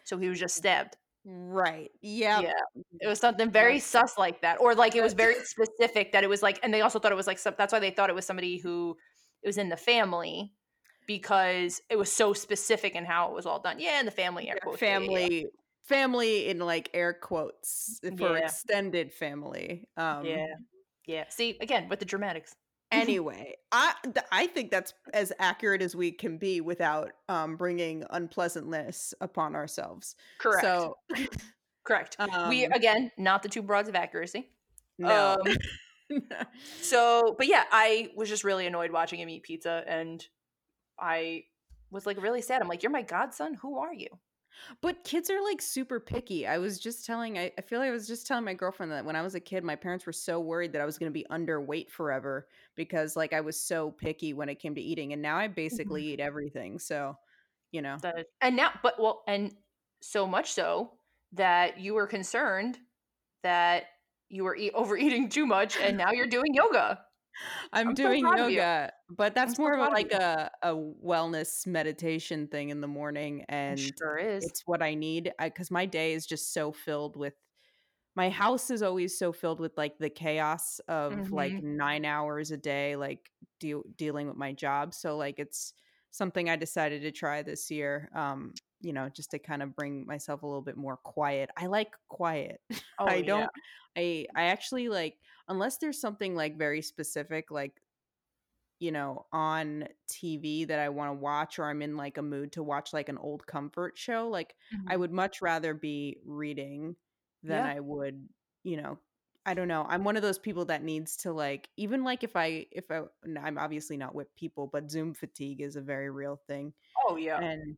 So 0.03 0.17
he 0.17 0.29
was 0.29 0.39
just 0.39 0.55
stabbed. 0.55 0.95
right. 1.27 1.89
Yeah. 2.01 2.39
Yeah. 2.41 2.53
It 3.01 3.07
was 3.07 3.19
something 3.19 3.49
very 3.49 3.79
That's- 3.79 3.85
sus 3.85 4.15
like 4.17 4.41
that, 4.41 4.59
or 4.61 4.75
like 4.75 4.93
it 4.95 5.01
was 5.01 5.13
very 5.13 5.33
specific 5.43 6.11
that 6.11 6.23
it 6.23 6.27
was 6.29 6.43
like, 6.43 6.59
and 6.61 6.71
they 6.71 6.81
also 6.81 6.99
thought 6.99 7.11
it 7.11 7.15
was 7.15 7.25
like 7.25 7.39
some, 7.39 7.55
that's 7.57 7.73
why 7.73 7.79
they 7.79 7.89
thought 7.89 8.11
it 8.11 8.15
was 8.15 8.27
somebody 8.27 8.57
who 8.59 8.95
it 9.41 9.47
was 9.47 9.57
in 9.57 9.69
the 9.69 9.75
family 9.77 10.53
because 11.07 11.81
it 11.89 11.97
was 11.97 12.11
so 12.11 12.33
specific 12.33 12.95
in 12.95 13.05
how 13.05 13.27
it 13.29 13.33
was 13.33 13.45
all 13.45 13.59
done. 13.59 13.79
Yeah, 13.79 13.99
and 13.99 14.07
the 14.07 14.11
family, 14.11 14.49
air 14.49 14.57
quotes, 14.61 14.81
yeah, 14.81 14.87
yeah, 14.87 14.99
yeah. 14.99 14.99
family 15.07 15.45
family 15.83 16.47
in 16.47 16.59
like 16.59 16.89
air 16.93 17.13
quotes 17.13 17.99
for 18.17 18.37
Yeah. 18.37 18.43
extended 18.43 19.13
family. 19.13 19.87
Um 19.97 20.25
Yeah, 20.25 20.45
yeah. 21.05 21.25
See 21.29 21.57
again 21.61 21.89
with 21.89 21.99
the 21.99 22.05
dramatics. 22.05 22.55
anyway, 22.91 23.53
I 23.71 23.93
th- 24.03 24.25
I 24.31 24.47
think 24.47 24.71
that's 24.71 24.93
as 25.13 25.33
accurate 25.39 25.81
as 25.81 25.95
we 25.95 26.11
can 26.11 26.37
be 26.37 26.61
without 26.61 27.11
um 27.29 27.55
bringing 27.57 28.03
unpleasantness 28.09 29.13
upon 29.21 29.55
ourselves. 29.55 30.15
Correct. 30.39 30.61
So 30.61 30.97
correct. 31.83 32.17
we 32.47 32.65
um, 32.65 32.71
again 32.73 33.11
not 33.17 33.43
the 33.43 33.49
two 33.49 33.61
broads 33.61 33.89
of 33.89 33.95
accuracy. 33.95 34.49
no. 34.97 35.37
Um, 35.45 35.55
So, 36.81 37.35
but 37.37 37.47
yeah, 37.47 37.63
I 37.71 38.11
was 38.15 38.29
just 38.29 38.43
really 38.43 38.67
annoyed 38.67 38.91
watching 38.91 39.19
him 39.19 39.27
eat 39.27 39.41
pizza, 39.43 39.83
and 39.87 40.25
I 40.99 41.43
was 41.91 42.05
like 42.05 42.21
really 42.21 42.41
sad. 42.41 42.61
I'm 42.61 42.67
like, 42.67 42.83
"You're 42.83 42.91
my 42.91 43.01
godson. 43.01 43.55
Who 43.55 43.77
are 43.77 43.93
you?" 43.93 44.09
But 44.81 45.03
kids 45.03 45.29
are 45.29 45.41
like 45.41 45.61
super 45.61 45.99
picky. 45.99 46.47
I 46.47 46.57
was 46.57 46.79
just 46.79 47.05
telling, 47.05 47.37
I, 47.37 47.51
I 47.57 47.61
feel 47.61 47.79
like 47.79 47.89
I 47.89 47.91
was 47.91 48.07
just 48.07 48.27
telling 48.27 48.45
my 48.45 48.53
girlfriend 48.53 48.91
that 48.91 49.05
when 49.05 49.15
I 49.15 49.21
was 49.21 49.35
a 49.35 49.39
kid, 49.39 49.63
my 49.63 49.75
parents 49.75 50.05
were 50.05 50.13
so 50.13 50.39
worried 50.39 50.73
that 50.73 50.81
I 50.81 50.85
was 50.85 50.97
going 50.97 51.11
to 51.11 51.13
be 51.13 51.25
underweight 51.29 51.89
forever 51.89 52.47
because 52.75 53.15
like 53.15 53.33
I 53.33 53.41
was 53.41 53.59
so 53.59 53.91
picky 53.91 54.33
when 54.33 54.49
it 54.49 54.59
came 54.59 54.75
to 54.75 54.81
eating. 54.81 55.13
And 55.13 55.21
now 55.21 55.37
I 55.37 55.47
basically 55.47 56.03
mm-hmm. 56.03 56.13
eat 56.13 56.19
everything. 56.19 56.79
So, 56.79 57.17
you 57.71 57.81
know, 57.81 57.97
and 58.41 58.55
now, 58.55 58.71
but 58.81 58.99
well, 58.99 59.23
and 59.27 59.53
so 60.01 60.27
much 60.27 60.51
so 60.53 60.91
that 61.33 61.79
you 61.79 61.93
were 61.93 62.07
concerned 62.07 62.77
that 63.43 63.85
you 64.29 64.43
were 64.43 64.55
eat, 64.55 64.71
overeating 64.75 65.29
too 65.29 65.45
much, 65.45 65.77
and 65.77 65.97
now 65.97 66.11
you're 66.11 66.27
doing 66.27 66.53
yoga. 66.53 67.01
I'm, 67.73 67.89
I'm 67.89 67.93
doing 67.93 68.27
you. 68.47 68.57
yoga, 68.57 68.91
but 69.09 69.35
that's 69.35 69.57
so 69.57 69.57
more 69.57 69.73
of 69.73 69.81
of 69.81 69.91
like 69.93 70.11
a, 70.11 70.51
a 70.61 70.73
wellness 70.73 71.67
meditation 71.67 72.47
thing 72.47 72.69
in 72.69 72.81
the 72.81 72.87
morning. 72.87 73.45
And 73.49 73.93
sure 73.97 74.17
is. 74.17 74.45
it's 74.45 74.63
what 74.65 74.81
I 74.81 74.93
need 74.95 75.31
because 75.41 75.71
my 75.71 75.85
day 75.85 76.13
is 76.13 76.25
just 76.25 76.53
so 76.53 76.71
filled 76.71 77.15
with 77.15 77.33
my 78.15 78.29
house 78.29 78.69
is 78.71 78.81
always 78.81 79.17
so 79.17 79.33
filled 79.33 79.59
with 79.59 79.77
like 79.77 79.97
the 79.99 80.09
chaos 80.09 80.79
of 80.87 81.31
like 81.31 81.61
Mm-hmm. 81.61 81.67
nine 81.77 82.05
hours 82.05 82.51
a 82.51 82.57
day, 82.57 82.95
like 82.95 83.31
deal 83.59 83.83
dealing 83.97 84.27
with 84.27 84.37
my 84.37 84.53
job. 84.53 84.93
So 84.93 85.17
like 85.17 85.39
it's 85.39 85.73
something 86.11 86.49
I 86.49 86.55
decided 86.55 87.01
to 87.03 87.11
try 87.11 87.41
this 87.43 87.69
year. 87.69 88.09
Um, 88.15 88.53
you 88.81 88.93
know, 88.93 89.09
just 89.09 89.31
to 89.31 89.39
kind 89.39 89.63
of 89.63 89.75
bring 89.75 90.05
myself 90.05 90.43
a 90.43 90.47
little 90.47 90.61
bit 90.61 90.77
more 90.77 90.97
quiet. 90.97 91.49
I 91.57 91.67
like 91.67 91.93
quiet. 92.07 92.61
Oh, 92.99 93.05
I 93.07 93.21
don't 93.21 93.51
I 93.97 94.27
I 94.35 94.45
actually 94.45 94.89
like 94.89 95.17
unless 95.47 95.77
there's 95.77 95.99
something 95.99 96.35
like 96.35 96.57
very 96.57 96.81
specific 96.81 97.51
like 97.51 97.81
you 98.79 98.91
know 98.91 99.25
on 99.31 99.87
TV 100.09 100.65
that 100.65 100.79
I 100.79 100.89
want 100.89 101.09
to 101.09 101.13
watch 101.21 101.59
or 101.59 101.65
I'm 101.65 101.81
in 101.81 101.95
like 101.97 102.17
a 102.17 102.21
mood 102.21 102.51
to 102.53 102.63
watch 102.63 102.91
like 102.93 103.09
an 103.09 103.17
old 103.17 103.45
comfort 103.47 103.97
show 103.97 104.27
like 104.29 104.55
I 104.87 104.97
Mhm. 104.97 104.97
would 104.97 105.11
much 105.11 105.41
rather 105.41 105.73
be 105.73 106.17
reading 106.25 106.95
than 107.43 107.65
Yeah. 107.65 107.65
I 107.65 107.79
would 107.79 108.27
you 108.63 108.77
know 108.77 108.99
I 109.45 109.53
don't 109.53 109.67
know 109.69 109.85
I'm 109.87 110.03
one 110.03 110.17
of 110.17 110.23
those 110.23 110.39
people 110.39 110.65
that 110.65 110.83
needs 110.83 111.15
to 111.17 111.31
like 111.33 111.69
even 111.77 112.03
like 112.03 112.23
if 112.23 112.35
I 112.35 112.67
if 112.71 112.91
I, 112.91 113.03
I'm 113.39 113.57
obviously 113.57 113.97
not 113.97 114.15
with 114.15 114.35
people 114.35 114.67
but 114.67 114.91
zoom 114.91 115.13
fatigue 115.13 115.61
is 115.61 115.75
a 115.77 115.81
very 115.81 116.09
real 116.09 116.35
thing 116.47 116.73
Oh 117.07 117.15
yeah. 117.17 117.41
and 117.41 117.77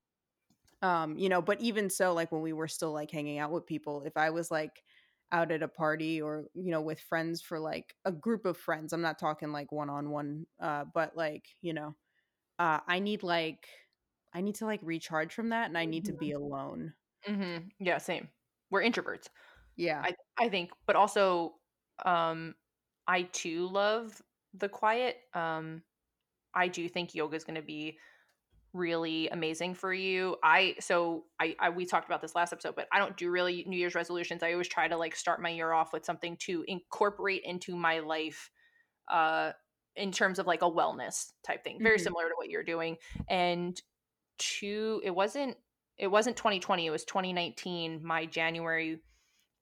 um 0.81 1.17
you 1.17 1.29
know 1.29 1.41
but 1.41 1.59
even 1.61 1.89
so 1.89 2.13
like 2.13 2.31
when 2.31 2.41
we 2.41 2.53
were 2.53 2.67
still 2.67 2.91
like 2.91 3.09
hanging 3.11 3.39
out 3.39 3.51
with 3.51 3.65
people 3.65 4.03
if 4.03 4.15
i 4.15 4.29
was 4.29 4.51
like 4.51 4.83
out 5.31 5.51
at 5.51 5.63
a 5.63 5.67
party 5.67 6.21
or 6.21 6.49
you 6.53 6.71
know 6.71 6.81
with 6.81 6.99
friends 6.99 7.41
for 7.41 7.59
like 7.59 7.95
a 8.05 8.11
group 8.11 8.45
of 8.45 8.57
friends 8.57 8.93
i'm 8.93 9.01
not 9.01 9.19
talking 9.19 9.51
like 9.51 9.71
one-on-one 9.71 10.45
uh 10.61 10.85
but 10.93 11.17
like 11.17 11.49
you 11.61 11.73
know 11.73 11.95
uh 12.59 12.79
i 12.87 12.99
need 12.99 13.23
like 13.23 13.69
i 14.33 14.41
need 14.41 14.55
to 14.55 14.65
like 14.65 14.79
recharge 14.83 15.33
from 15.33 15.49
that 15.49 15.67
and 15.67 15.77
i 15.77 15.85
need 15.85 16.05
to 16.05 16.13
be 16.13 16.31
alone 16.31 16.93
hmm 17.25 17.57
Yeah, 17.79 17.97
same. 17.97 18.29
We're 18.69 18.81
introverts. 18.81 19.29
yeah 19.75 20.05
I 20.05 20.15
I 20.37 20.49
think, 20.49 20.71
but 20.87 20.95
also, 20.95 21.55
um, 22.05 22.55
I 23.07 23.23
too 23.23 23.67
love 23.67 24.21
the 24.53 24.69
quiet. 24.69 25.17
Um, 25.33 25.83
I 26.53 26.67
do 26.69 26.89
think 26.89 27.15
yoga 27.15 27.37
is 27.37 27.45
going 27.45 27.55
to 27.55 27.61
be 27.63 27.99
really 28.77 29.27
amazing 29.29 29.73
for 29.73 29.93
you. 29.93 30.37
I 30.43 30.75
so 30.79 31.25
I, 31.39 31.55
I 31.59 31.69
we 31.71 31.85
talked 31.85 32.05
about 32.07 32.21
this 32.21 32.35
last 32.35 32.53
episode, 32.53 32.75
but 32.75 32.87
I 32.91 32.99
don't 32.99 33.17
do 33.17 33.29
really 33.29 33.63
New 33.67 33.77
Year's 33.77 33.95
resolutions. 33.95 34.43
I 34.43 34.51
always 34.53 34.67
try 34.67 34.87
to 34.87 34.97
like 34.97 35.15
start 35.15 35.41
my 35.41 35.49
year 35.49 35.71
off 35.73 35.93
with 35.93 36.05
something 36.05 36.37
to 36.41 36.63
incorporate 36.67 37.41
into 37.43 37.75
my 37.75 37.99
life, 37.99 38.49
uh, 39.11 39.51
in 39.95 40.11
terms 40.11 40.37
of 40.39 40.45
like 40.47 40.61
a 40.61 40.69
wellness 40.69 41.31
type 41.45 41.63
thing, 41.63 41.79
very 41.81 41.97
Mhm. 41.97 42.03
similar 42.03 42.29
to 42.29 42.35
what 42.37 42.49
you're 42.49 42.63
doing. 42.63 42.97
And 43.27 43.81
to 44.37 45.01
it 45.03 45.11
wasn't 45.11 45.57
it 45.97 46.07
wasn't 46.07 46.37
2020, 46.37 46.85
it 46.85 46.91
was 46.91 47.03
2019. 47.05 48.05
My 48.05 48.25
January 48.27 49.01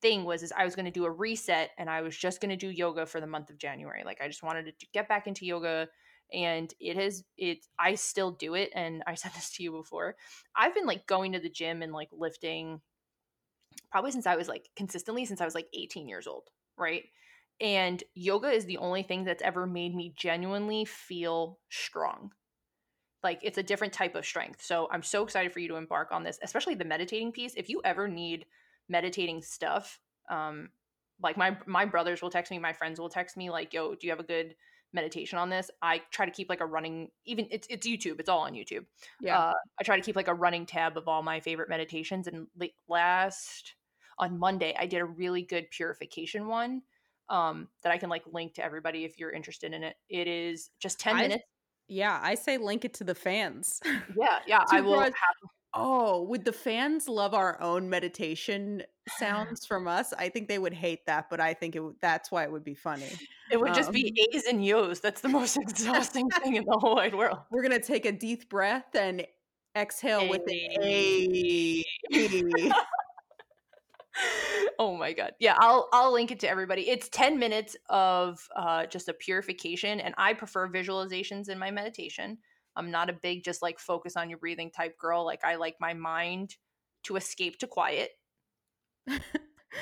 thing 0.02 0.26
was 0.26 0.44
is 0.44 0.52
I 0.52 0.66
was 0.66 0.76
going 0.76 0.86
to 0.86 0.92
do 0.92 1.06
a 1.06 1.10
reset 1.12 1.72
and 1.78 1.90
I 1.90 2.02
was 2.02 2.18
just 2.18 2.42
going 2.42 2.50
to 2.50 2.58
do 2.58 2.70
yoga 2.70 3.06
for 3.06 3.22
the 3.22 3.28
month 3.28 3.50
of 3.50 3.58
January. 3.58 4.04
Like 4.04 4.22
I 4.22 4.28
just 4.28 4.44
wanted 4.44 4.66
to 4.78 4.88
get 4.94 5.08
back 5.08 5.28
into 5.28 5.46
yoga 5.46 5.88
and 6.34 6.74
it 6.80 6.98
has 6.98 7.24
it 7.38 7.66
I 7.80 7.96
still 7.96 8.32
do 8.32 8.56
it 8.56 8.72
and 8.74 9.04
I 9.08 9.16
said 9.16 9.32
this 9.34 9.52
to 9.52 9.64
you 9.64 9.72
before. 9.72 10.16
I've 10.56 10.76
been 10.76 10.86
like 10.86 11.08
going 11.08 11.34
to 11.34 11.40
the 11.40 11.50
gym 11.50 11.82
and 11.82 11.94
like 11.94 12.10
lifting 12.12 12.82
probably 13.92 14.12
since 14.12 14.28
I 14.28 14.36
was 14.36 14.48
like 14.48 14.70
consistently 14.76 15.26
since 15.26 15.42
I 15.42 15.46
was 15.46 15.56
like 15.56 15.68
18 15.74 16.08
years 16.08 16.28
old, 16.28 16.50
right? 16.78 17.04
And 17.62 18.04
yoga 18.14 18.50
is 18.50 18.66
the 18.66 18.78
only 18.78 19.04
thing 19.04 19.24
that's 19.24 19.44
ever 19.44 19.66
made 19.66 19.96
me 19.96 20.14
genuinely 20.16 20.84
feel 20.84 21.60
strong. 21.70 22.32
Like 23.24 23.40
it's 23.42 23.58
a 23.58 23.64
different 23.64 23.94
type 23.94 24.16
of 24.16 24.26
strength. 24.26 24.62
So 24.62 24.88
I'm 24.92 25.02
so 25.02 25.24
excited 25.24 25.54
for 25.54 25.60
you 25.60 25.70
to 25.70 25.78
embark 25.78 26.12
on 26.12 26.24
this, 26.24 26.38
especially 26.44 26.76
the 26.76 26.86
meditating 26.86 27.32
piece. 27.32 27.54
If 27.56 27.70
you 27.70 27.82
ever 27.86 28.08
need 28.08 28.46
meditating 28.90 29.42
stuff, 29.42 30.00
um, 30.30 30.70
like 31.24 31.38
my 31.38 31.58
my 31.66 31.86
brothers 31.86 32.22
will 32.22 32.30
text 32.30 32.52
me, 32.52 32.60
my 32.60 32.74
friends 32.74 33.00
will 33.00 33.10
text 33.10 33.38
me, 33.38 33.50
like, 33.50 33.74
"Yo, 33.74 33.96
do 33.96 34.06
you 34.06 34.12
have 34.12 34.20
a 34.20 34.24
good 34.24 34.56
meditation 34.96 35.38
on 35.38 35.50
this?" 35.50 35.70
I 35.84 36.02
try 36.10 36.26
to 36.26 36.32
keep 36.32 36.50
like 36.50 36.62
a 36.62 36.66
running, 36.66 37.10
even 37.26 37.48
it's 37.52 37.68
it's 37.70 37.86
YouTube, 37.86 38.20
it's 38.20 38.30
all 38.30 38.40
on 38.40 38.54
YouTube. 38.54 38.86
yeah 39.22 39.40
Uh, 39.40 39.54
I 39.80 39.84
try 39.84 39.96
to 39.96 40.02
keep 40.02 40.16
like 40.16 40.28
a 40.30 40.34
running 40.34 40.66
tab 40.66 40.98
of 40.98 41.08
all 41.08 41.22
my 41.22 41.40
favorite 41.40 41.70
meditations. 41.70 42.28
And 42.28 42.48
la- 42.58 42.68
last 42.88 43.76
on 44.18 44.40
Monday, 44.40 44.74
I 44.80 44.88
did 44.88 45.02
a 45.02 45.06
really 45.06 45.44
good 45.44 45.70
purification 45.70 46.48
one 46.48 46.82
um, 47.30 47.68
that 47.84 47.92
I 47.92 47.98
can 47.98 48.10
like 48.10 48.24
link 48.32 48.56
to 48.56 48.64
everybody 48.64 49.04
if 49.04 49.20
you're 49.20 49.32
interested 49.32 49.74
in 49.74 49.84
it. 49.84 49.96
It 50.10 50.28
is 50.28 50.72
just 50.80 51.00
ten 51.00 51.18
I- 51.18 51.22
minutes. 51.22 51.44
yeah 51.88 52.20
i 52.24 52.34
say 52.34 52.58
link 52.58 52.84
it 52.84 52.96
to 52.96 53.04
the 53.04 53.14
fans 53.14 53.80
Yeah, 54.18 54.40
yeah. 54.48 54.64
I 54.72 54.82
will. 54.82 55.00
Have, 55.02 55.14
oh 55.76 56.24
would 56.24 56.46
the 56.46 56.54
fans 56.54 57.08
love 57.08 57.34
our 57.34 57.62
own 57.62 57.90
meditation 57.90 58.82
sounds 59.20 59.66
from 59.66 59.88
us 59.88 60.14
i 60.18 60.30
think 60.30 60.48
they 60.48 60.58
would 60.58 60.74
hate 60.74 61.06
that 61.06 61.30
but 61.30 61.40
i 61.40 61.54
think 61.54 61.76
it 61.76 61.84
that's 62.02 62.32
why 62.32 62.44
it 62.44 62.52
would 62.52 62.64
be 62.64 62.74
funny 62.74 63.12
it 63.52 63.60
would 63.60 63.74
just 63.74 63.92
be 63.92 64.08
Um, 64.08 64.36
A's 64.36 64.46
and 64.46 64.66
Yo's. 64.66 65.00
That's 65.00 65.22
the 65.22 65.30
most 65.30 65.58
exhausting 65.62 66.30
thing 66.30 66.56
in 66.56 66.66
the 66.66 66.78
whole 66.80 66.96
wide 66.96 67.14
world. 67.14 67.40
we're 67.52 67.62
gonna 67.62 67.80
take 67.80 68.06
a 68.06 68.12
deep 68.12 68.50
breath 68.50 68.96
and 68.96 69.26
Exhale 69.76 70.30
with 70.30 70.42
an 70.48 70.84
A. 70.84 71.84
oh 74.80 74.96
my 74.98 75.12
god. 75.14 75.34
Yeah, 75.40 75.56
I'll 75.60 75.90
I'll 75.92 76.14
link 76.14 76.32
it 76.32 76.40
to 76.42 76.50
everybody. 76.50 76.90
It's 76.90 77.10
10 77.10 77.38
minutes 77.38 77.76
of 77.90 78.40
uh 78.56 78.86
just 78.86 79.10
a 79.10 79.14
purification 79.14 80.00
and 80.00 80.16
I 80.18 80.34
prefer 80.34 80.70
visualizations 80.70 81.50
in 81.50 81.60
my 81.60 81.72
meditation. 81.72 82.38
I'm 82.76 82.92
not 82.92 83.10
a 83.10 83.14
big 83.14 83.44
just 83.44 83.62
like 83.62 83.80
focus 83.80 84.16
on 84.18 84.30
your 84.30 84.40
breathing 84.40 84.72
type 84.72 84.98
girl. 84.98 85.26
Like 85.26 85.44
I 85.44 85.56
like 85.56 85.76
my 85.80 85.94
mind 85.94 86.56
to 87.04 87.16
escape 87.16 87.60
to 87.60 87.68
quiet. 87.68 88.12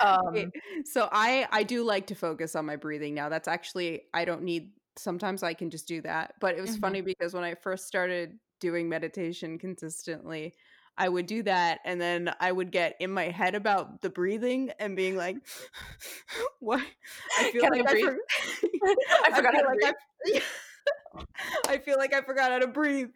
um 0.01 0.51
so 0.85 1.07
I 1.11 1.47
I 1.51 1.63
do 1.63 1.83
like 1.83 2.07
to 2.07 2.15
focus 2.15 2.55
on 2.55 2.65
my 2.65 2.75
breathing 2.75 3.13
now. 3.13 3.29
That's 3.29 3.47
actually 3.47 4.03
I 4.13 4.25
don't 4.25 4.43
need 4.43 4.71
sometimes 4.97 5.43
I 5.43 5.53
can 5.53 5.69
just 5.69 5.87
do 5.87 6.01
that. 6.01 6.33
But 6.39 6.57
it 6.57 6.61
was 6.61 6.71
mm-hmm. 6.71 6.81
funny 6.81 7.01
because 7.01 7.33
when 7.33 7.43
I 7.43 7.55
first 7.55 7.87
started 7.87 8.39
doing 8.59 8.89
meditation 8.89 9.57
consistently, 9.57 10.53
I 10.97 11.09
would 11.09 11.25
do 11.25 11.41
that 11.43 11.79
and 11.85 11.99
then 11.99 12.33
I 12.39 12.51
would 12.51 12.71
get 12.71 12.95
in 12.99 13.11
my 13.11 13.25
head 13.25 13.55
about 13.55 14.01
the 14.01 14.09
breathing 14.09 14.71
and 14.79 14.95
being 14.95 15.15
like, 15.15 15.37
what? 16.59 16.83
I 17.39 17.51
feel 17.51 17.63
Can 17.63 17.71
like 17.71 17.89
I, 17.89 17.97
I, 17.97 18.01
for- 18.01 18.17
I 19.25 19.35
forgot 19.35 19.55
I 19.55 19.57
how 19.57 19.61
to 19.63 19.67
like 19.81 19.95
breathe. 20.25 20.43
I 21.67 21.77
feel 21.77 21.97
like 21.97 22.13
I 22.13 22.21
forgot 22.21 22.51
how 22.51 22.59
to 22.59 22.67
breathe. 22.67 23.09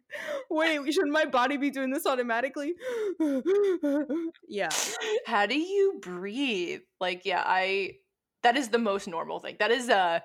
Wait, 0.50 0.94
shouldn't 0.94 1.12
my 1.12 1.26
body 1.26 1.58
be 1.58 1.70
doing 1.70 1.92
this 1.92 2.06
automatically? 2.06 2.74
yeah. 4.48 4.70
How 5.26 5.46
do 5.46 5.58
you 5.58 6.00
breathe? 6.02 6.82
Like, 7.00 7.24
yeah, 7.26 7.44
I 7.46 7.94
that 8.44 8.58
is 8.58 8.70
the 8.70 8.78
most 8.78 9.08
normal 9.08 9.40
thing. 9.40 9.58
That 9.60 9.72
is 9.72 9.90
uh 9.90 10.20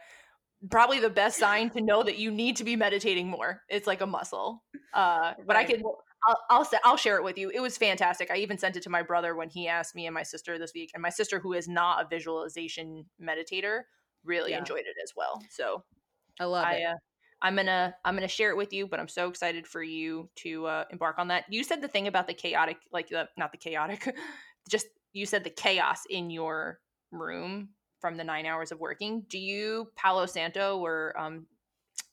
probably 0.71 1.01
the 1.01 1.11
best 1.11 1.39
sign 1.39 1.71
to 1.71 1.81
know 1.81 2.03
that 2.03 2.19
you 2.19 2.31
need 2.31 2.57
to 2.57 2.65
be 2.65 2.77
meditating 2.77 3.29
more. 3.29 3.63
It's 3.69 3.87
like 3.87 4.01
a 4.01 4.07
muscle. 4.07 4.63
Uh 4.95 5.33
but 5.47 5.57
right. 5.57 5.69
I 5.69 5.73
can 5.73 5.83
I'll, 6.29 6.39
I'll 6.51 6.71
I'll 6.85 6.97
share 6.97 7.17
it 7.17 7.25
with 7.25 7.37
you. 7.37 7.51
It 7.51 7.61
was 7.61 7.77
fantastic. 7.77 8.31
I 8.31 8.37
even 8.37 8.59
sent 8.59 8.77
it 8.77 8.83
to 8.85 8.91
my 8.91 9.03
brother 9.03 9.35
when 9.35 9.49
he 9.49 9.67
asked 9.67 9.95
me 9.95 10.07
and 10.07 10.15
my 10.15 10.23
sister 10.23 10.59
this 10.59 10.73
week, 10.75 10.91
and 10.95 11.03
my 11.03 11.09
sister, 11.09 11.41
who 11.41 11.53
is 11.53 11.67
not 11.67 12.05
a 12.05 12.09
visualization 12.09 13.07
meditator, 13.21 13.83
really 14.25 14.53
yeah. 14.53 14.59
enjoyed 14.59 14.81
it 14.81 14.97
as 15.03 15.13
well. 15.17 15.43
So 15.51 15.83
I 16.39 16.45
love 16.45 16.67
I, 16.67 16.75
it. 16.75 16.85
Uh, 16.85 16.95
I'm 17.43 17.57
gonna 17.57 17.95
I'm 18.05 18.15
gonna 18.15 18.29
share 18.29 18.51
it 18.51 18.57
with 18.57 18.73
you, 18.73 18.87
but 18.87 19.01
I'm 19.01 19.09
so 19.09 19.29
excited 19.29 19.67
for 19.67 19.83
you 19.83 20.31
to 20.37 20.67
uh, 20.67 20.85
embark 20.91 21.19
on 21.19 21.29
that. 21.29 21.45
You 21.51 21.65
said 21.65 21.83
the 21.83 21.89
thing 21.89 22.07
about 22.07 22.29
the 22.29 22.35
chaotic, 22.35 22.79
like 22.93 23.09
the 23.09 23.29
not 23.37 23.51
the 23.51 23.59
chaotic, 23.59 24.15
just 24.69 24.87
you 25.13 25.27
said 25.27 25.45
the 25.45 25.51
chaos 25.51 26.05
in 26.09 26.31
your 26.31 26.79
room 27.11 27.71
from 28.01 28.17
the 28.17 28.25
nine 28.25 28.47
hours 28.47 28.73
of 28.73 28.81
working. 28.81 29.25
Do 29.29 29.39
you 29.39 29.89
Palo 29.97 30.27
Santo 30.27 30.79
or 30.79 31.19
um, 31.19 31.47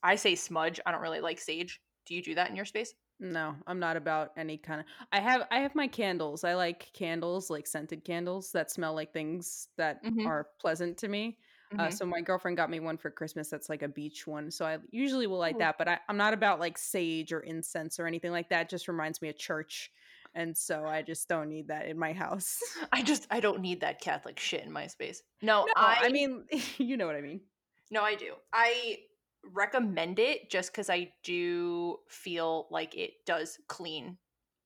I 0.04 0.16
say 0.16 0.36
smudge? 0.36 0.80
I 0.86 0.92
don't 0.92 1.02
really 1.02 1.22
like 1.22 1.40
sage. 1.40 1.80
Do 2.08 2.16
you 2.16 2.24
do 2.24 2.36
that 2.36 2.50
in 2.50 2.56
your 2.56 2.66
space? 2.66 2.94
No, 3.20 3.56
I'm 3.68 3.80
not 3.80 3.98
about 3.98 4.32
any 4.38 4.58
kind 4.58 4.80
of 4.80 4.86
I 5.12 5.20
have 5.20 5.46
I 5.52 5.60
have 5.60 5.76
my 5.76 5.88
candles. 5.88 6.44
I 6.44 6.56
like 6.56 6.92
candles, 6.94 7.52
like 7.52 7.68
scented 7.68 8.04
candles 8.04 8.52
that 8.54 8.72
smell 8.72 8.96
like 8.96 9.14
things 9.14 9.68
that 9.78 10.04
mm-hmm. 10.04 10.26
are 10.26 10.48
pleasant 10.60 10.98
to 11.00 11.08
me. 11.08 11.38
Uh, 11.72 11.76
mm-hmm. 11.76 11.88
Uh, 11.88 11.92
so 11.92 12.06
my 12.06 12.22
girlfriend 12.22 12.58
got 12.58 12.70
me 12.70 12.80
one 12.80 12.98
for 12.98 13.10
Christmas 13.12 13.50
that's 13.50 13.70
like 13.70 13.84
a 13.84 13.88
beach 13.88 14.26
one. 14.26 14.50
So 14.50 14.66
I 14.66 14.78
usually 14.92 15.28
will 15.28 15.38
like 15.38 15.60
that, 15.60 15.78
but 15.78 15.88
I, 15.88 16.00
I'm 16.08 16.18
not 16.18 16.34
about 16.34 16.60
like 16.60 16.78
sage 16.78 17.32
or 17.32 17.42
incense 17.42 18.00
or 18.00 18.08
anything 18.08 18.32
like 18.32 18.50
that. 18.50 18.64
It 18.64 18.70
just 18.70 18.88
reminds 18.88 19.22
me 19.22 19.30
of 19.30 19.38
church. 19.38 19.92
And 20.36 20.56
so 20.56 20.86
I 20.86 21.02
just 21.02 21.28
don't 21.28 21.50
need 21.50 21.68
that 21.68 21.88
in 21.88 21.98
my 21.98 22.14
house. 22.14 22.60
I 22.92 23.04
just 23.04 23.28
I 23.30 23.40
don't 23.40 23.62
need 23.62 23.82
that 23.82 24.02
Catholic 24.02 24.40
shit 24.40 24.64
in 24.64 24.72
my 24.72 24.88
space. 24.88 25.22
No, 25.42 25.66
no 25.66 25.74
I 25.76 25.98
I 26.04 26.10
mean 26.10 26.46
you 26.78 26.98
know 26.98 27.06
what 27.06 27.16
I 27.16 27.22
mean. 27.22 27.42
No, 27.92 28.02
I 28.02 28.16
do. 28.16 28.34
I 28.54 29.00
recommend 29.54 30.20
it 30.20 30.50
just 30.50 30.72
because 30.72 30.90
I 30.90 31.12
do 31.24 31.98
feel 32.08 32.68
like 32.70 32.96
it 32.96 33.26
does 33.26 33.58
clean 33.68 34.18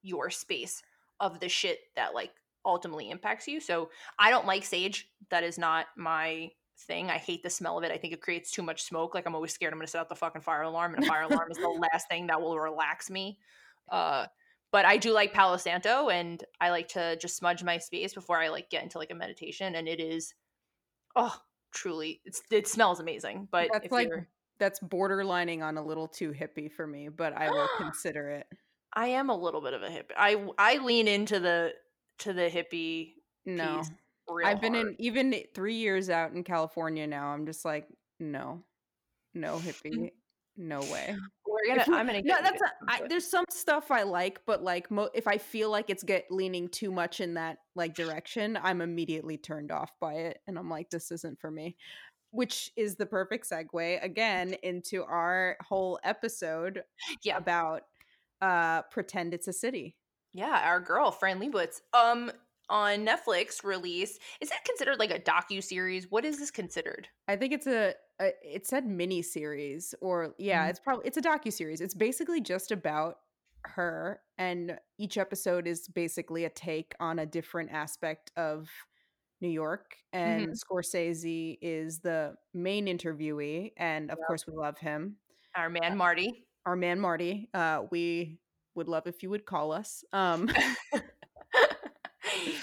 your 0.01 0.29
space 0.29 0.81
of 1.19 1.39
the 1.39 1.47
shit 1.47 1.79
that 1.95 2.13
like 2.13 2.31
ultimately 2.65 3.09
impacts 3.09 3.47
you. 3.47 3.59
So 3.59 3.89
I 4.19 4.29
don't 4.29 4.47
like 4.47 4.63
sage. 4.63 5.09
That 5.29 5.43
is 5.43 5.57
not 5.57 5.87
my 5.95 6.51
thing. 6.79 7.09
I 7.09 7.17
hate 7.17 7.43
the 7.43 7.49
smell 7.49 7.77
of 7.77 7.83
it. 7.83 7.91
I 7.91 7.97
think 7.97 8.13
it 8.13 8.21
creates 8.21 8.51
too 8.51 8.63
much 8.63 8.83
smoke. 8.83 9.13
Like 9.15 9.25
I'm 9.25 9.35
always 9.35 9.53
scared 9.53 9.73
I'm 9.73 9.79
gonna 9.79 9.87
set 9.87 10.01
off 10.01 10.09
the 10.09 10.15
fucking 10.15 10.41
fire 10.41 10.63
alarm, 10.63 10.95
and 10.95 11.03
a 11.03 11.07
fire 11.07 11.23
alarm 11.23 11.51
is 11.51 11.57
the 11.57 11.67
last 11.93 12.07
thing 12.09 12.27
that 12.27 12.41
will 12.41 12.59
relax 12.59 13.09
me. 13.09 13.37
Uh 13.91 14.25
but 14.71 14.85
I 14.85 14.97
do 14.97 15.11
like 15.11 15.33
Palo 15.33 15.57
Santo 15.57 16.09
and 16.09 16.43
I 16.59 16.71
like 16.71 16.87
to 16.89 17.15
just 17.17 17.37
smudge 17.37 17.63
my 17.63 17.77
space 17.77 18.15
before 18.15 18.41
I 18.41 18.47
like 18.47 18.71
get 18.71 18.81
into 18.81 18.97
like 18.97 19.11
a 19.11 19.15
meditation 19.15 19.75
and 19.75 19.87
it 19.87 19.99
is 19.99 20.33
oh 21.15 21.35
truly 21.71 22.21
it's 22.25 22.41
it 22.51 22.67
smells 22.67 22.99
amazing. 22.99 23.47
But 23.51 23.69
That's 23.71 23.85
if 23.85 23.91
like 23.91 24.07
you're 24.07 24.27
that's 24.59 24.79
borderlining 24.79 25.61
on 25.61 25.77
a 25.77 25.85
little 25.85 26.07
too 26.07 26.31
hippie 26.31 26.71
for 26.71 26.87
me, 26.87 27.09
but 27.09 27.33
I 27.33 27.49
will 27.49 27.67
consider 27.77 28.29
it. 28.29 28.47
I 28.93 29.07
am 29.07 29.29
a 29.29 29.35
little 29.35 29.61
bit 29.61 29.73
of 29.73 29.83
a 29.83 29.89
hippie. 29.89 30.13
I 30.17 30.47
I 30.57 30.77
lean 30.77 31.07
into 31.07 31.39
the 31.39 31.73
to 32.19 32.33
the 32.33 32.49
hippie. 32.49 33.13
No, 33.45 33.83
I've 34.45 34.61
been 34.61 34.73
hard. 34.73 34.87
in 34.87 34.95
even 34.99 35.35
three 35.53 35.75
years 35.75 36.09
out 36.09 36.31
in 36.31 36.43
California 36.43 37.07
now. 37.07 37.27
I'm 37.27 37.45
just 37.45 37.65
like, 37.65 37.87
no, 38.19 38.63
no 39.33 39.57
hippie, 39.63 40.11
no 40.57 40.81
way. 40.81 41.15
We're 41.45 41.75
gonna. 41.75 41.97
I'm 41.97 42.07
gonna. 42.07 42.21
no, 42.23 42.37
that's. 42.41 42.61
A, 42.61 42.65
I, 42.87 43.01
there's 43.07 43.27
some 43.27 43.45
stuff 43.49 43.91
I 43.91 44.03
like, 44.03 44.39
but 44.45 44.63
like, 44.63 44.89
mo- 44.89 45.09
if 45.13 45.27
I 45.27 45.37
feel 45.37 45.69
like 45.69 45.89
it's 45.89 46.03
get 46.03 46.25
leaning 46.31 46.67
too 46.67 46.91
much 46.91 47.21
in 47.21 47.35
that 47.35 47.59
like 47.75 47.93
direction, 47.93 48.57
I'm 48.61 48.81
immediately 48.81 49.37
turned 49.37 49.71
off 49.71 49.91
by 49.99 50.13
it, 50.13 50.39
and 50.47 50.57
I'm 50.57 50.69
like, 50.69 50.89
this 50.89 51.11
isn't 51.11 51.39
for 51.39 51.51
me 51.51 51.75
which 52.33 52.71
is 52.75 52.95
the 52.95 53.05
perfect 53.05 53.47
segue 53.47 54.03
again 54.03 54.55
into 54.63 55.03
our 55.03 55.55
whole 55.61 55.99
episode 56.03 56.83
yeah. 57.23 57.37
about 57.37 57.83
uh 58.41 58.81
pretend 58.91 59.33
it's 59.33 59.47
a 59.47 59.53
city 59.53 59.95
yeah 60.33 60.61
our 60.65 60.79
girl 60.79 61.11
fran 61.11 61.39
lebowitz 61.39 61.81
um 61.93 62.31
on 62.73 63.05
netflix 63.05 63.63
release 63.63 64.17
is 64.41 64.49
it 64.49 64.57
considered 64.65 64.97
like 64.97 65.11
a 65.11 65.19
docu-series 65.19 66.09
what 66.09 66.25
is 66.25 66.39
this 66.39 66.49
considered 66.49 67.07
i 67.27 67.35
think 67.35 67.53
it's 67.53 67.67
a, 67.67 67.93
a 68.19 68.31
it 68.43 68.65
said 68.65 68.87
mini 68.87 69.21
series 69.21 69.93
or 70.01 70.33
yeah 70.39 70.61
mm-hmm. 70.61 70.71
it's 70.71 70.79
probably 70.79 71.05
it's 71.05 71.17
a 71.17 71.21
docu-series 71.21 71.81
it's 71.81 71.93
basically 71.93 72.41
just 72.41 72.71
about 72.71 73.17
her 73.65 74.19
and 74.39 74.77
each 74.97 75.19
episode 75.19 75.67
is 75.67 75.87
basically 75.87 76.45
a 76.45 76.49
take 76.49 76.95
on 76.99 77.19
a 77.19 77.25
different 77.27 77.71
aspect 77.71 78.31
of 78.35 78.69
New 79.41 79.49
York, 79.49 79.97
and 80.13 80.47
mm-hmm. 80.47 80.53
Scorsese 80.53 81.57
is 81.61 81.99
the 81.99 82.33
main 82.53 82.87
interviewee, 82.87 83.73
and 83.75 84.09
of 84.09 84.17
yep. 84.17 84.25
course 84.25 84.47
we 84.47 84.53
love 84.55 84.77
him. 84.77 85.17
Our 85.53 85.69
man 85.69 85.97
Marty. 85.97 86.45
Our 86.65 86.77
man 86.77 86.97
Marty. 86.97 87.49
Uh, 87.53 87.81
we 87.91 88.39
would 88.73 88.87
love 88.87 89.05
if 89.05 89.21
you 89.21 89.29
would 89.29 89.45
call 89.45 89.73
us. 89.73 90.03
Um, 90.13 90.49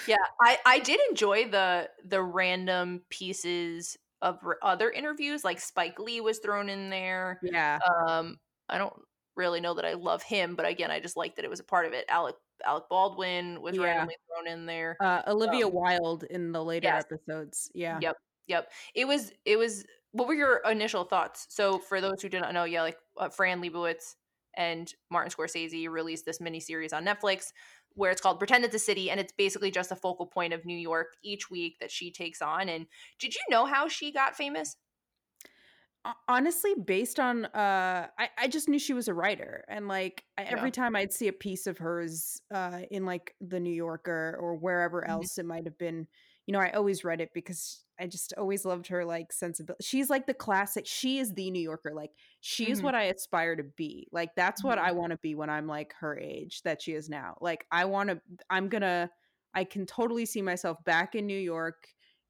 yeah, 0.07 0.17
I 0.39 0.57
I 0.65 0.79
did 0.79 0.99
enjoy 1.09 1.49
the 1.49 1.89
the 2.05 2.21
random 2.21 3.01
pieces 3.09 3.97
of 4.21 4.39
other 4.61 4.89
interviews, 4.89 5.43
like 5.43 5.59
Spike 5.59 5.99
Lee 5.99 6.21
was 6.21 6.39
thrown 6.39 6.69
in 6.69 6.89
there. 6.89 7.39
Yeah. 7.41 7.79
Um, 8.07 8.37
I 8.69 8.77
don't 8.77 8.93
really 9.35 9.61
know 9.61 9.73
that 9.73 9.85
I 9.85 9.93
love 9.93 10.21
him, 10.21 10.55
but 10.55 10.67
again, 10.67 10.91
I 10.91 10.99
just 10.99 11.17
like 11.17 11.35
that 11.35 11.45
it 11.45 11.49
was 11.49 11.59
a 11.59 11.63
part 11.63 11.85
of 11.85 11.93
it. 11.93 12.05
Alec 12.07 12.35
Alec 12.65 12.83
Baldwin 12.89 13.61
was 13.61 13.75
yeah. 13.75 13.83
randomly 13.83 14.15
thrown 14.27 14.51
in 14.51 14.65
there. 14.65 14.97
Uh, 14.99 15.21
Olivia 15.27 15.67
um, 15.67 15.73
Wilde 15.73 16.23
in 16.23 16.51
the 16.51 16.63
later 16.63 16.87
yes. 16.87 17.03
episodes. 17.03 17.71
Yeah. 17.73 17.99
Yep. 18.01 18.17
Yep. 18.47 18.71
It 18.95 19.07
was. 19.07 19.31
It 19.45 19.57
was. 19.57 19.85
What 20.13 20.27
were 20.27 20.33
your 20.33 20.61
initial 20.69 21.05
thoughts? 21.05 21.47
So, 21.49 21.79
for 21.79 22.01
those 22.01 22.21
who 22.21 22.29
do 22.29 22.39
not 22.39 22.53
know, 22.53 22.65
yeah, 22.65 22.81
like 22.81 22.97
uh, 23.17 23.29
Fran 23.29 23.61
Lebowitz 23.61 24.15
and 24.55 24.93
Martin 25.09 25.31
Scorsese 25.31 25.89
released 25.89 26.25
this 26.25 26.41
mini 26.41 26.59
series 26.59 26.91
on 26.91 27.05
Netflix 27.05 27.53
where 27.95 28.11
it's 28.11 28.21
called 28.21 28.39
Pretend 28.39 28.65
It's 28.65 28.75
a 28.75 28.79
City, 28.79 29.09
and 29.09 29.19
it's 29.19 29.33
basically 29.33 29.71
just 29.71 29.91
a 29.91 29.95
focal 29.95 30.25
point 30.25 30.53
of 30.53 30.65
New 30.65 30.77
York 30.77 31.07
each 31.23 31.49
week 31.49 31.77
that 31.79 31.91
she 31.91 32.11
takes 32.11 32.41
on. 32.41 32.69
And 32.69 32.87
did 33.19 33.35
you 33.35 33.41
know 33.49 33.65
how 33.65 33.87
she 33.87 34.11
got 34.11 34.35
famous? 34.35 34.75
honestly 36.27 36.73
based 36.83 37.19
on 37.19 37.45
uh 37.45 38.07
I, 38.17 38.29
I 38.37 38.47
just 38.47 38.67
knew 38.67 38.79
she 38.79 38.93
was 38.93 39.07
a 39.07 39.13
writer 39.13 39.63
and 39.67 39.87
like 39.87 40.23
I, 40.35 40.43
yeah. 40.43 40.49
every 40.53 40.71
time 40.71 40.95
i'd 40.95 41.13
see 41.13 41.27
a 41.27 41.33
piece 41.33 41.67
of 41.67 41.77
hers 41.77 42.41
uh 42.51 42.79
in 42.89 43.05
like 43.05 43.35
the 43.39 43.59
new 43.59 43.73
yorker 43.73 44.35
or 44.41 44.55
wherever 44.55 45.01
mm-hmm. 45.01 45.11
else 45.11 45.37
it 45.37 45.45
might 45.45 45.65
have 45.65 45.77
been 45.77 46.07
you 46.47 46.53
know 46.53 46.59
i 46.59 46.71
always 46.71 47.03
read 47.03 47.21
it 47.21 47.29
because 47.35 47.83
i 48.01 48.07
just 48.07 48.33
always 48.37 48.65
loved 48.65 48.87
her 48.87 49.05
like 49.05 49.31
sensibility 49.31 49.83
she's 49.83 50.09
like 50.09 50.25
the 50.25 50.33
classic 50.33 50.85
she 50.85 51.19
is 51.19 51.33
the 51.33 51.49
new 51.51 51.61
yorker 51.61 51.91
like 51.95 52.11
she 52.41 52.69
is 52.69 52.79
mm-hmm. 52.79 52.87
what 52.87 52.95
i 52.95 53.03
aspire 53.03 53.55
to 53.55 53.63
be 53.77 54.07
like 54.11 54.29
that's 54.35 54.61
mm-hmm. 54.61 54.69
what 54.69 54.77
i 54.77 54.91
want 54.91 55.11
to 55.11 55.17
be 55.17 55.35
when 55.35 55.49
i'm 55.49 55.67
like 55.67 55.93
her 55.99 56.17
age 56.17 56.61
that 56.63 56.81
she 56.81 56.93
is 56.93 57.09
now 57.09 57.35
like 57.41 57.65
i 57.71 57.85
want 57.85 58.09
to 58.09 58.19
i'm 58.49 58.67
gonna 58.67 59.09
i 59.53 59.63
can 59.63 59.85
totally 59.85 60.25
see 60.25 60.41
myself 60.41 60.83
back 60.83 61.15
in 61.15 61.25
new 61.25 61.39
york 61.39 61.87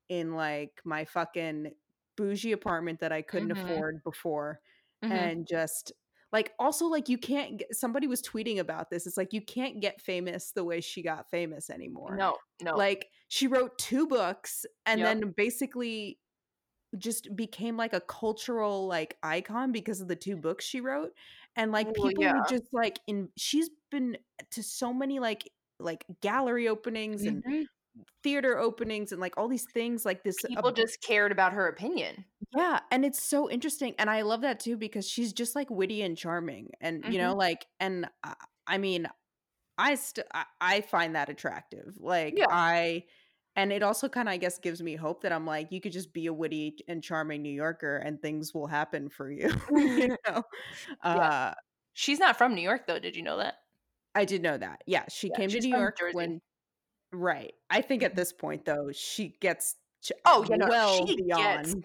in 0.10 0.36
like 0.36 0.82
my 0.84 1.06
fucking 1.06 1.72
bougie 2.18 2.52
apartment 2.52 3.00
that 3.00 3.12
I 3.12 3.22
couldn't 3.22 3.50
mm-hmm. 3.50 3.66
afford 3.66 4.04
before 4.04 4.60
mm-hmm. 5.04 5.12
and 5.12 5.48
just 5.48 5.92
like 6.32 6.54
also 6.60 6.86
like 6.86 7.10
you 7.10 7.17
can't 7.17 7.58
get 7.58 7.76
somebody 7.76 8.08
was 8.08 8.22
tweeting 8.22 8.60
about 8.60 8.89
this 8.89 9.06
it's 9.06 9.17
like 9.17 9.34
you 9.34 9.41
can't 9.41 9.82
get 9.82 10.02
famous 10.02 10.52
the 10.52 10.63
way 10.63 10.82
she 10.82 11.02
got 11.02 11.30
famous 11.30 11.70
anymore 11.70 12.15
no 12.15 12.36
no 12.62 12.76
like 12.76 13.08
she 13.28 13.48
wrote 13.48 13.78
two 13.78 14.08
books 14.08 14.65
and 14.86 15.00
yep. 15.00 15.22
then 15.22 15.34
basically 15.36 16.17
just 16.98 17.34
became 17.36 17.78
like 17.78 17.94
a 17.94 18.02
cultural 18.02 18.88
like 18.88 19.17
icon 19.24 19.72
because 19.72 20.02
of 20.02 20.08
the 20.08 20.15
two 20.15 20.36
books 20.36 20.65
she 20.65 20.82
wrote 20.82 21.12
and 21.56 21.72
like 21.72 21.88
Well, 21.88 22.10
people 22.10 22.24
yeah. 22.24 22.34
would 22.34 22.48
just 22.50 22.74
like 22.74 23.00
in 23.08 23.30
she's 23.38 23.70
been 23.89 24.17
to 24.52 24.63
so 24.63 24.94
many 24.94 25.20
like 25.20 25.50
like 25.80 26.06
gallery 26.22 26.67
openings 26.67 27.24
and 27.24 27.44
Mhm. 27.44 27.65
Theater 28.24 28.58
openings 28.58 29.12
and 29.12 29.20
like 29.20 29.38
all 29.38 29.48
these 29.48 29.66
things 29.74 30.06
like 30.06 30.24
this 30.24 30.38
People 30.46 30.70
uh, 30.70 30.72
just 30.72 31.02
cared 31.02 31.32
about 31.32 31.54
her 31.54 31.68
opinion. 31.68 32.26
yeah 32.56 32.80
and 32.92 33.04
it's 33.06 33.22
so 33.22 33.50
interesting 33.50 33.94
and 34.00 34.10
i 34.10 34.22
love 34.22 34.42
that 34.42 34.60
too 34.60 34.78
because 34.78 35.08
she's 35.08 35.34
just 35.34 35.56
like 35.56 35.70
witty 35.70 36.02
and 36.02 36.18
charming 36.18 36.72
and 36.82 37.04
you 37.06 37.14
Mhm. 37.14 37.20
know 37.20 37.36
like 37.36 37.66
and 37.80 38.08
i, 38.24 38.34
I 38.68 38.78
mean 38.78 39.08
i 39.78 39.96
st- 39.96 40.28
I, 40.34 40.46
I 40.62 40.82
find 40.82 41.16
that 41.16 41.30
attractive 41.30 41.96
like 42.00 42.36
Yeah. 42.38 42.46
i 42.50 43.04
and 43.56 43.74
it 43.74 43.84
also 43.84 44.08
kind 44.10 44.28
of 44.30 44.34
i 44.34 44.38
guess 44.38 44.58
gives 44.60 44.82
me 44.82 44.96
hope 44.96 45.24
that 45.24 45.32
i'm 45.34 45.46
like 45.46 45.72
you 45.72 45.82
could 45.82 45.92
just 45.92 46.14
be 46.14 46.28
a 46.28 46.34
witty 46.34 46.78
and 46.88 47.04
charming 47.04 47.42
new 47.42 47.54
yorker 47.54 47.98
and 47.98 48.22
things 48.22 48.54
will 48.54 48.68
happen 48.68 49.10
for 49.10 49.30
you 49.32 49.50
you 49.72 50.16
know 50.28 50.44
Yeah. 51.04 51.20
uh 51.20 51.54
She's 51.94 52.20
not 52.20 52.38
from 52.38 52.56
New 52.56 52.62
York 52.62 52.88
though, 52.88 53.00
did 53.00 53.16
you 53.18 53.22
know 53.24 53.38
that? 53.38 53.56
i 54.16 54.26
did 54.26 54.42
know 54.42 54.58
that 54.58 54.82
yeah 54.88 55.06
she 55.10 55.30
Yeah, 55.30 55.36
came 55.38 55.50
to 55.50 55.60
new 55.60 55.70
york 55.70 55.98
Jersey. 56.00 56.16
when 56.16 56.42
right 57.12 57.54
i 57.69 57.82
think 57.82 58.04
at 58.04 58.15
this 58.15 58.32
point 58.32 58.65
though 58.65 58.89
she 58.93 59.36
gets 59.41 59.76
ch- 60.02 60.12
Oh, 60.26 60.45
yeah, 60.50 60.56
no, 60.58 60.67
well 60.67 61.08
she 61.08 61.15
gets 61.15 61.76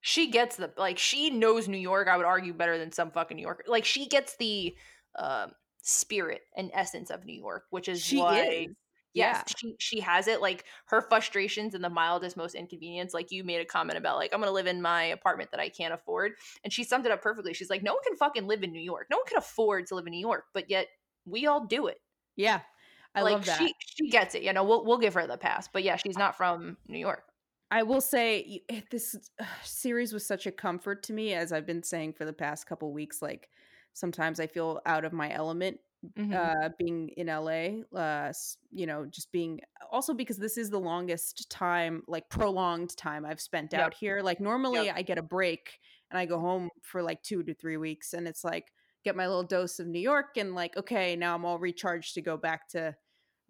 She 0.00 0.30
gets 0.30 0.56
the 0.56 0.72
like 0.76 0.98
she 0.98 1.30
knows 1.30 1.68
New 1.68 1.78
York, 1.78 2.08
I 2.08 2.16
would 2.16 2.26
argue 2.26 2.52
better 2.52 2.76
than 2.76 2.90
some 2.90 3.12
fucking 3.12 3.36
New 3.36 3.42
Yorker. 3.42 3.64
Like 3.68 3.84
she 3.84 4.06
gets 4.06 4.36
the 4.36 4.74
um 5.16 5.52
spirit 5.82 6.42
and 6.56 6.70
essence 6.74 7.10
of 7.10 7.24
New 7.24 7.38
York, 7.38 7.64
which 7.70 7.88
is 7.88 8.02
she 8.02 8.18
why 8.18 8.40
is 8.42 8.66
yes, 9.14 9.36
yeah 9.36 9.42
she 9.56 9.76
she 9.78 10.00
has 10.00 10.26
it 10.26 10.40
like 10.40 10.64
her 10.86 11.02
frustrations 11.02 11.74
and 11.74 11.84
the 11.84 11.88
mildest 11.90 12.36
most 12.36 12.56
inconvenience. 12.56 13.14
Like 13.14 13.30
you 13.30 13.44
made 13.44 13.60
a 13.60 13.64
comment 13.64 13.96
about 13.96 14.16
like 14.16 14.32
I'm 14.32 14.40
going 14.40 14.48
to 14.48 14.54
live 14.54 14.66
in 14.66 14.82
my 14.82 15.04
apartment 15.04 15.52
that 15.52 15.60
I 15.60 15.68
can't 15.68 15.94
afford, 15.94 16.32
and 16.64 16.72
she 16.72 16.82
summed 16.82 17.06
it 17.06 17.12
up 17.12 17.22
perfectly. 17.22 17.54
She's 17.54 17.70
like 17.70 17.84
no 17.84 17.92
one 17.94 18.02
can 18.04 18.16
fucking 18.16 18.48
live 18.48 18.64
in 18.64 18.72
New 18.72 18.80
York. 18.82 19.06
No 19.08 19.18
one 19.18 19.26
can 19.26 19.38
afford 19.38 19.86
to 19.86 19.94
live 19.94 20.06
in 20.06 20.12
New 20.12 20.20
York, 20.20 20.46
but 20.52 20.68
yet 20.68 20.88
we 21.26 21.46
all 21.46 21.64
do 21.64 21.86
it. 21.86 21.98
yeah 22.34 22.62
i 23.14 23.22
like 23.22 23.34
love 23.34 23.44
that 23.46 23.58
she 23.58 23.74
she 23.80 24.10
gets 24.10 24.34
it. 24.34 24.42
You 24.42 24.52
know, 24.52 24.64
we'll 24.64 24.84
we'll 24.84 24.98
give 24.98 25.14
her 25.14 25.26
the 25.26 25.36
pass. 25.38 25.68
But 25.68 25.82
yeah, 25.82 25.96
she's 25.96 26.16
not 26.18 26.36
from 26.36 26.76
New 26.88 26.98
York. 26.98 27.24
I 27.70 27.82
will 27.84 28.00
say 28.02 28.62
this 28.90 29.16
uh, 29.40 29.44
series 29.62 30.12
was 30.12 30.26
such 30.26 30.46
a 30.46 30.52
comfort 30.52 31.02
to 31.04 31.12
me, 31.12 31.32
as 31.34 31.52
I've 31.52 31.66
been 31.66 31.82
saying 31.82 32.12
for 32.14 32.24
the 32.24 32.32
past 32.32 32.66
couple 32.66 32.92
weeks. 32.92 33.22
Like 33.22 33.48
sometimes 33.94 34.40
I 34.40 34.46
feel 34.46 34.80
out 34.86 35.04
of 35.04 35.12
my 35.12 35.32
element 35.32 35.80
Mhm. 36.18 36.34
uh, 36.34 36.70
being 36.78 37.10
in 37.10 37.28
LA. 37.28 37.82
Uh, 37.96 38.32
you 38.72 38.86
know, 38.86 39.06
just 39.06 39.30
being 39.30 39.60
also 39.90 40.12
because 40.14 40.36
this 40.36 40.58
is 40.58 40.68
the 40.68 40.80
longest 40.80 41.48
time, 41.48 42.02
like 42.08 42.28
prolonged 42.28 42.96
time 42.96 43.24
I've 43.24 43.40
spent 43.40 43.72
Yep. 43.72 43.80
out 43.80 43.94
here. 43.94 44.20
Like 44.20 44.40
normally 44.40 44.86
Yep. 44.86 44.96
I 44.96 45.02
get 45.02 45.18
a 45.18 45.22
break 45.22 45.78
and 46.10 46.18
I 46.18 46.26
go 46.26 46.40
home 46.40 46.70
for 46.82 47.02
like 47.02 47.22
two 47.22 47.42
to 47.44 47.54
three 47.54 47.76
weeks, 47.76 48.14
and 48.14 48.26
it's 48.26 48.42
like 48.44 48.72
get 49.04 49.16
my 49.16 49.26
little 49.28 49.44
dose 49.44 49.78
of 49.80 49.86
New 49.86 50.00
York, 50.00 50.36
and 50.36 50.54
like 50.54 50.76
okay, 50.76 51.14
now 51.16 51.34
I'm 51.36 51.44
all 51.44 51.58
recharged 51.58 52.14
to 52.14 52.20
go 52.22 52.36
back 52.36 52.68
to 52.70 52.96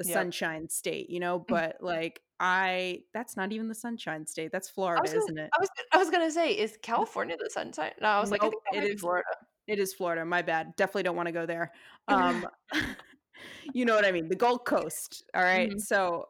the 0.02 0.08
Yep. 0.08 0.14
sunshine 0.14 0.68
state, 0.68 1.10
you 1.10 1.20
know. 1.20 1.40
Mm. 1.40 1.46
But 1.48 1.76
like 1.80 2.20
I, 2.40 3.02
that's 3.14 3.36
not 3.36 3.52
even 3.52 3.68
the 3.68 3.74
sunshine 3.74 4.26
state. 4.26 4.50
That's 4.52 4.68
Florida, 4.68 5.06
gonna, 5.08 5.18
isn't 5.18 5.38
it? 5.38 5.50
I 5.56 5.60
was 5.60 5.70
I 5.92 5.98
was 5.98 6.10
gonna 6.10 6.30
say, 6.30 6.52
is 6.52 6.78
California 6.82 7.36
the 7.36 7.50
sunshine? 7.50 7.92
No, 8.00 8.08
I 8.08 8.20
was 8.20 8.30
like, 8.30 8.40
I 8.42 8.44
Nope, 8.44 8.52
think 8.52 8.62
that 8.72 8.84
it 8.84 8.94
is. 8.94 9.00
Florida. 9.00 9.28
It 9.68 9.78
is 9.78 9.94
Florida. 9.94 10.24
My 10.24 10.42
bad. 10.42 10.74
Definitely 10.76 11.04
don't 11.04 11.16
want 11.16 11.26
to 11.28 11.32
go 11.32 11.46
there. 11.46 11.72
Um, 12.08 12.46
you 13.72 13.84
know 13.84 13.94
what 13.94 14.04
I 14.04 14.12
mean? 14.12 14.28
The 14.28 14.36
Gold 14.36 14.64
Coast. 14.66 15.24
All 15.34 15.42
right. 15.42 15.72
Mhm. 15.72 15.80
So 15.80 16.26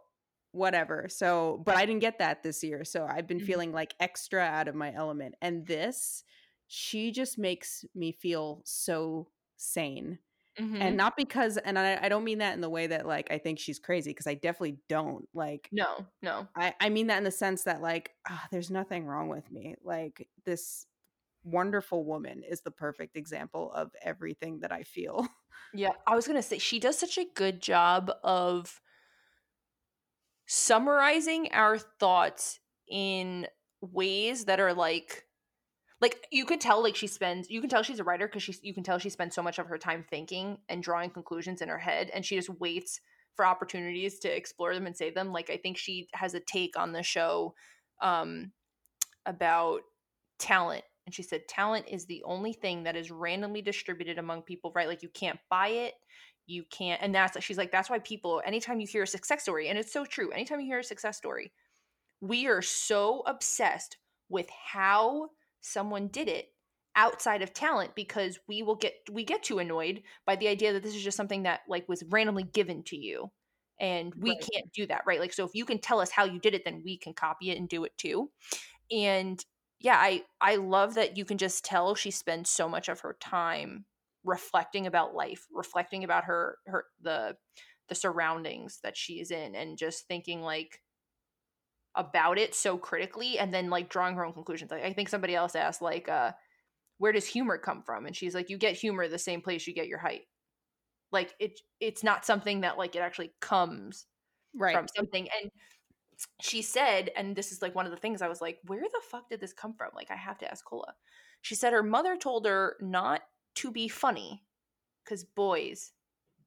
whatever. 0.53 1.09
So, 1.09 1.63
but 1.65 1.77
I 1.77 1.87
didn't 1.87 2.01
get 2.03 2.19
that 2.19 2.43
this 2.43 2.63
year. 2.63 2.85
So 2.85 3.07
I've 3.07 3.27
been 3.27 3.41
Mhm. 3.41 3.47
feeling 3.47 3.73
like 3.73 3.95
extra 4.01 4.43
out 4.43 4.69
of 4.69 4.75
my 4.75 4.93
element. 4.93 5.35
And 5.41 5.67
this, 5.67 6.25
she 6.67 7.11
just 7.11 7.39
makes 7.39 7.85
me 7.95 8.13
feel 8.13 8.61
so 8.65 9.29
sane. 9.57 10.19
And 10.81 10.97
Mhm. 10.97 10.99
not 10.99 11.17
because, 11.17 11.59
and 11.59 11.79
I, 11.79 12.05
I 12.05 12.09
don't 12.09 12.25
mean 12.25 12.39
that 12.39 12.55
in 12.55 12.61
the 12.61 12.71
way 12.71 12.89
that 12.89 13.07
like 13.07 13.31
I 13.31 13.39
think 13.39 13.59
she's 13.59 13.79
crazy, 13.79 14.11
because 14.11 14.27
I 14.27 14.35
definitely 14.35 14.79
don't. 14.89 15.29
Like, 15.35 15.73
No, 15.73 16.07
no. 16.23 16.49
I, 16.57 16.75
I 16.81 16.91
mean 16.91 17.09
that 17.09 17.19
in 17.19 17.25
the 17.25 17.31
sense 17.33 17.65
that 17.65 17.83
like 17.83 18.17
ah, 18.29 18.49
there's 18.53 18.71
nothing 18.71 19.07
wrong 19.07 19.29
with 19.29 19.51
me. 19.51 19.77
Like 19.83 20.29
this 20.45 20.87
wonderful 21.45 22.05
woman 22.07 22.45
is 22.45 22.63
the 22.63 22.71
perfect 22.73 23.17
example 23.17 23.73
of 23.73 23.93
everything 24.03 24.61
that 24.61 24.73
I 24.73 24.85
feel. 24.85 25.29
Yeah, 25.73 25.93
I 26.07 26.15
was 26.15 26.27
gonna 26.27 26.43
say 26.43 26.59
she 26.59 26.79
does 26.79 26.99
such 26.99 27.17
a 27.19 27.25
good 27.25 27.61
job 27.63 28.11
of 28.23 28.81
summarizing 30.47 31.51
our 31.53 31.79
thoughts 31.79 32.61
in 32.89 33.47
ways 33.81 34.45
that 34.47 34.61
are 34.61 34.75
like 34.75 35.27
like 36.03 36.27
you 36.33 36.45
could 36.45 36.61
tell 36.61 36.83
like 36.83 36.97
she 36.97 37.07
spends 37.07 37.49
you 37.49 37.61
can 37.61 37.71
tell 37.71 37.83
she's 37.83 38.01
a 38.01 38.05
writer 38.05 38.27
because 38.27 38.43
she's 38.43 38.61
you 38.63 38.75
can 38.75 38.83
tell 38.83 38.99
she 38.99 39.09
spends 39.09 39.35
so 39.35 39.43
much 39.43 39.59
of 39.59 39.67
her 39.67 39.79
time 39.79 40.05
thinking 40.11 40.59
and 40.69 40.83
drawing 40.83 41.09
conclusions 41.09 41.63
in 41.63 41.69
her 41.69 41.79
head 41.79 42.11
and 42.13 42.27
she 42.27 42.35
just 42.37 42.51
waits 42.61 43.01
for 43.37 43.47
opportunities 43.47 44.19
to 44.19 44.29
explore 44.29 44.75
them 44.75 44.85
and 44.85 44.95
say 44.97 45.09
them. 45.11 45.33
Like 45.33 45.49
i 45.49 45.57
think 45.57 45.79
she 45.79 46.09
has 46.13 46.35
a 46.35 46.41
take 46.41 46.77
on 46.77 46.93
the 46.93 47.03
show 47.03 47.55
um 48.03 48.51
about 49.25 49.83
talent 50.39 50.85
and 51.07 51.15
she 51.15 51.23
said 51.23 51.47
talent 51.49 51.87
is 51.89 52.05
the 52.07 52.23
only 52.25 52.53
thing 52.53 52.83
that 52.83 52.97
is 52.97 53.11
randomly 53.11 53.63
distributed 53.63 54.19
among 54.19 54.43
people 54.43 54.73
right? 54.75 54.89
Like 54.89 55.03
you 55.03 55.09
can't 55.09 55.39
buy 55.49 55.69
it 55.69 55.95
you 56.49 56.65
can't 56.71 57.01
and 57.01 57.15
that's 57.15 57.41
she's 57.45 57.57
like 57.57 57.71
that's 57.71 57.89
why 57.89 58.01
people 58.01 58.43
anytime 58.45 58.81
you 58.81 58.87
hear 58.89 59.05
a 59.05 59.07
success 59.07 59.43
story 59.43 59.69
and 59.69 59.79
it's 59.79 59.93
so 59.93 60.05
true 60.05 60.33
anytime 60.33 60.59
you 60.59 60.67
hear 60.67 60.81
a 60.81 60.85
success 60.85 61.17
story 61.17 61.53
we 62.21 62.49
are 62.49 62.61
so 62.63 63.23
obsessed 63.27 63.97
with 64.29 64.49
how 64.51 65.29
someone 65.63 66.09
did 66.09 66.29
it 66.29 66.49
outside 66.95 67.43
of 67.43 67.55
talent 67.55 67.95
because 67.95 68.39
we 68.49 68.63
will 68.63 68.77
get 68.77 68.95
we 69.11 69.25
get 69.25 69.43
too 69.43 69.59
annoyed 69.59 70.03
by 70.27 70.37
the 70.37 70.49
idea 70.49 70.73
that 70.75 70.83
this 70.83 70.95
is 70.95 71.03
just 71.05 71.17
something 71.17 71.45
that 71.45 71.63
like 71.69 71.89
was 71.89 72.05
randomly 72.11 72.45
given 72.45 72.83
to 72.85 72.97
you. 72.97 73.33
And 73.81 74.15
we 74.15 74.37
Right. 74.37 74.39
can't 74.39 74.71
do 74.73 74.87
that 74.87 75.05
right? 75.07 75.21
Like 75.21 75.33
so 75.33 75.45
if 75.45 75.55
you 75.55 75.65
can 75.65 75.79
tell 75.81 76.01
us 76.01 76.11
how 76.11 76.25
you 76.25 76.39
did 76.41 76.55
it 76.55 76.65
then 76.65 76.83
we 76.85 76.99
can 76.99 77.15
copy 77.15 77.51
it 77.51 77.59
and 77.59 77.69
do 77.69 77.85
it 77.85 77.97
too. 77.99 78.31
And 78.91 79.45
yeah 79.81 79.97
i 79.99 80.25
i 80.41 80.57
love 80.57 80.95
that 80.95 81.17
you 81.17 81.25
can 81.25 81.39
just 81.39 81.65
tell 81.65 81.95
she 81.95 82.11
spends 82.11 82.49
so 82.51 82.69
much 82.69 82.89
of 82.89 83.01
her 83.01 83.17
time 83.21 83.85
reflecting 84.25 84.87
about 84.87 85.15
life 85.15 85.47
reflecting 85.53 86.05
about 86.05 86.25
her 86.25 86.59
her 86.67 86.87
the 87.01 87.37
the 87.89 87.95
surroundings 87.95 88.79
that 88.83 88.97
she 88.97 89.21
is 89.21 89.31
in 89.33 89.55
and 89.57 89.77
just 89.79 90.07
thinking 90.07 90.41
like 90.43 90.81
about 91.97 92.39
it 92.39 92.55
so 92.55 92.79
critically 92.79 93.39
and 93.39 93.53
then 93.53 93.71
like 93.71 93.89
drawing 93.91 94.15
her 94.17 94.25
own 94.25 94.33
conclusions. 94.33 94.71
Like 94.71 94.85
i 94.85 94.93
think 94.93 95.09
somebody 95.09 95.35
else 95.35 95.55
asked 95.55 95.83
like 95.83 96.09
uh 96.09 96.33
where 96.99 97.13
does 97.13 97.27
humor 97.27 97.59
come 97.59 97.83
from? 97.83 98.07
And 98.07 98.15
she's 98.17 98.35
like 98.35 98.51
you 98.51 98.59
get 98.59 98.77
humor 98.77 99.09
the 99.09 99.19
same 99.19 99.43
place 99.43 99.67
you 99.67 99.75
get 99.75 99.89
your 99.89 99.99
height. 99.99 100.23
Like 101.13 101.35
it 101.41 101.61
it's 101.81 102.03
not 102.05 102.25
something 102.27 102.63
that 102.63 102.79
like 102.79 102.97
it 102.97 103.01
actually 103.01 103.35
comes 103.41 104.07
Right. 104.55 104.75
from 104.75 104.87
something. 104.97 105.29
And 105.43 105.51
she 106.41 106.63
said 106.63 107.11
and 107.17 107.35
this 107.37 107.53
is 107.53 107.63
like 107.63 107.75
one 107.75 107.87
of 107.87 107.93
the 107.93 107.99
things 107.99 108.23
i 108.23 108.29
was 108.29 108.41
like 108.41 108.59
where 108.67 108.83
the 108.83 109.01
fuck 109.11 109.29
did 109.31 109.41
this 109.41 109.53
come 109.53 109.75
from? 109.75 109.91
Like 109.95 110.11
i 110.11 110.17
have 110.17 110.39
to 110.39 110.51
ask 110.51 110.65
kola. 110.65 110.95
She 111.43 111.55
said 111.55 111.73
her 111.73 111.83
mother 111.83 112.17
told 112.17 112.47
her 112.47 112.77
not 112.81 113.23
to 113.57 113.71
be 113.71 113.89
funny 113.89 114.45
because 115.05 115.25
boys 115.25 115.93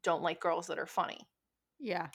don't 0.04 0.24
like 0.24 0.40
girls 0.40 0.68
that 0.68 0.80
are 0.80 0.86
funny. 0.88 1.28
Yeah. 1.80 2.10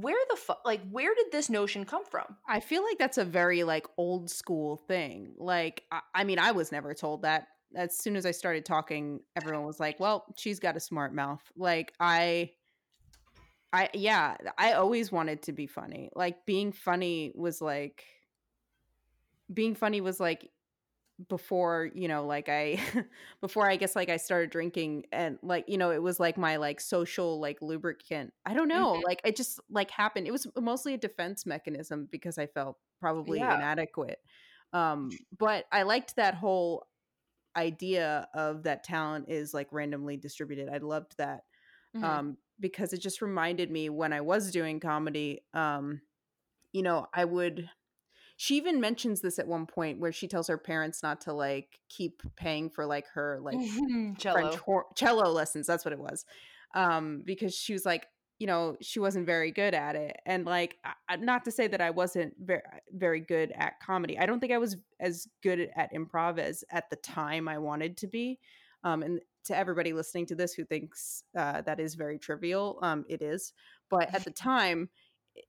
Where 0.00 0.18
the 0.28 0.36
fuck 0.36 0.60
like 0.64 0.80
where 0.90 1.14
did 1.14 1.26
this 1.30 1.48
notion 1.48 1.84
come 1.84 2.04
from 2.04 2.36
I 2.48 2.58
feel 2.58 2.82
like 2.82 2.98
that's 2.98 3.18
a 3.18 3.24
very 3.24 3.62
like 3.62 3.86
old 3.96 4.28
school 4.28 4.76
thing. 4.76 5.34
Like 5.38 5.84
I, 5.92 6.00
I 6.14 6.24
mean, 6.24 6.38
I 6.38 6.50
was 6.50 6.72
never 6.72 6.94
told 6.94 7.22
that. 7.22 7.46
As 7.76 7.96
soon 7.98 8.16
as 8.16 8.26
I 8.26 8.30
started 8.30 8.64
talking, 8.64 9.20
everyone 9.36 9.66
was 9.66 9.80
like, 9.80 9.98
"Well, 9.98 10.24
she's 10.36 10.60
got 10.60 10.76
a 10.76 10.80
smart 10.80 11.14
mouth." 11.14 11.42
Like 11.56 11.92
I 12.00 12.50
I 13.72 13.90
yeah, 13.94 14.36
I 14.58 14.72
always 14.72 15.12
wanted 15.12 15.42
to 15.42 15.52
be 15.52 15.66
funny. 15.66 16.10
Like 16.14 16.44
being 16.44 16.72
funny 16.72 17.32
was 17.34 17.60
like 17.60 18.04
being 19.52 19.74
funny 19.74 20.00
was 20.00 20.20
like 20.20 20.50
before 21.28 21.90
you 21.94 22.08
know 22.08 22.26
like 22.26 22.48
i 22.48 22.76
before 23.40 23.68
i 23.70 23.76
guess 23.76 23.94
like 23.94 24.08
i 24.08 24.16
started 24.16 24.50
drinking 24.50 25.04
and 25.12 25.38
like 25.42 25.64
you 25.68 25.78
know 25.78 25.92
it 25.92 26.02
was 26.02 26.18
like 26.18 26.36
my 26.36 26.56
like 26.56 26.80
social 26.80 27.38
like 27.40 27.62
lubricant 27.62 28.34
i 28.44 28.52
don't 28.52 28.66
know 28.66 28.96
Mhm. 28.96 29.04
like 29.04 29.20
it 29.24 29.36
just 29.36 29.60
like 29.70 29.90
happened 29.92 30.26
it 30.26 30.32
was 30.32 30.46
mostly 30.60 30.92
a 30.94 30.98
defense 30.98 31.46
mechanism 31.46 32.08
because 32.10 32.36
i 32.36 32.46
felt 32.48 32.78
probably 32.98 33.48
Yeah. 33.48 33.48
inadequate 33.48 34.18
um 34.72 35.20
but 35.38 35.66
i 35.70 35.84
liked 35.84 36.16
that 36.16 36.34
whole 36.34 36.88
idea 37.56 38.28
of 38.34 38.64
that 38.64 38.84
talent 38.84 39.28
is 39.28 39.54
like 39.54 39.72
randomly 39.72 40.16
distributed 40.16 40.68
i 40.68 40.78
loved 40.78 41.16
that 41.18 41.44
Mhm. 41.94 42.24
um 42.26 42.38
because 42.60 42.92
it 42.92 42.98
just 42.98 43.22
reminded 43.22 43.70
me 43.70 43.88
when 43.90 44.12
i 44.12 44.20
was 44.20 44.50
doing 44.52 44.80
comedy 44.80 45.44
um 45.54 46.00
you 46.72 46.82
know 46.82 47.06
i 47.14 47.24
would 47.24 47.70
she 48.36 48.56
even 48.56 48.80
mentions 48.80 49.20
this 49.20 49.38
at 49.38 49.46
one 49.46 49.66
point 49.66 50.00
where 50.00 50.12
she 50.12 50.26
tells 50.26 50.48
her 50.48 50.58
parents 50.58 51.02
not 51.02 51.20
to 51.22 51.32
like 51.32 51.78
keep 51.88 52.22
paying 52.36 52.68
for 52.68 52.84
like 52.84 53.06
her 53.14 53.38
like 53.42 53.58
cello 54.18 54.40
French 54.40 54.56
hor- 54.56 54.86
cello 54.96 55.30
lessons. 55.30 55.66
That's 55.66 55.84
what 55.84 55.92
it 55.92 56.00
was. 56.00 56.24
Um, 56.74 57.22
because 57.24 57.54
she 57.54 57.72
was 57.72 57.86
like, 57.86 58.06
you 58.40 58.48
know, 58.48 58.76
she 58.80 58.98
wasn't 58.98 59.26
very 59.26 59.52
good 59.52 59.74
at 59.74 59.94
it. 59.94 60.16
And 60.26 60.44
like, 60.44 60.76
I, 61.08 61.16
not 61.16 61.44
to 61.44 61.52
say 61.52 61.68
that 61.68 61.80
I 61.80 61.90
wasn't 61.90 62.34
very, 62.40 62.62
very 62.90 63.20
good 63.20 63.52
at 63.54 63.78
comedy. 63.80 64.18
I 64.18 64.26
don't 64.26 64.40
think 64.40 64.52
I 64.52 64.58
was 64.58 64.76
as 64.98 65.28
good 65.42 65.70
at 65.76 65.94
improv 65.94 66.38
as 66.38 66.64
at 66.70 66.90
the 66.90 66.96
time 66.96 67.46
I 67.46 67.58
wanted 67.58 67.96
to 67.98 68.08
be. 68.08 68.40
Um, 68.82 69.02
and 69.02 69.20
to 69.44 69.56
everybody 69.56 69.92
listening 69.92 70.26
to 70.26 70.34
this 70.34 70.52
who 70.52 70.64
thinks 70.64 71.22
uh, 71.38 71.62
that 71.62 71.78
is 71.78 71.94
very 71.94 72.18
trivial, 72.18 72.78
um, 72.82 73.04
it 73.08 73.22
is. 73.22 73.52
But 73.88 74.12
at 74.12 74.24
the 74.24 74.30
time, 74.32 74.88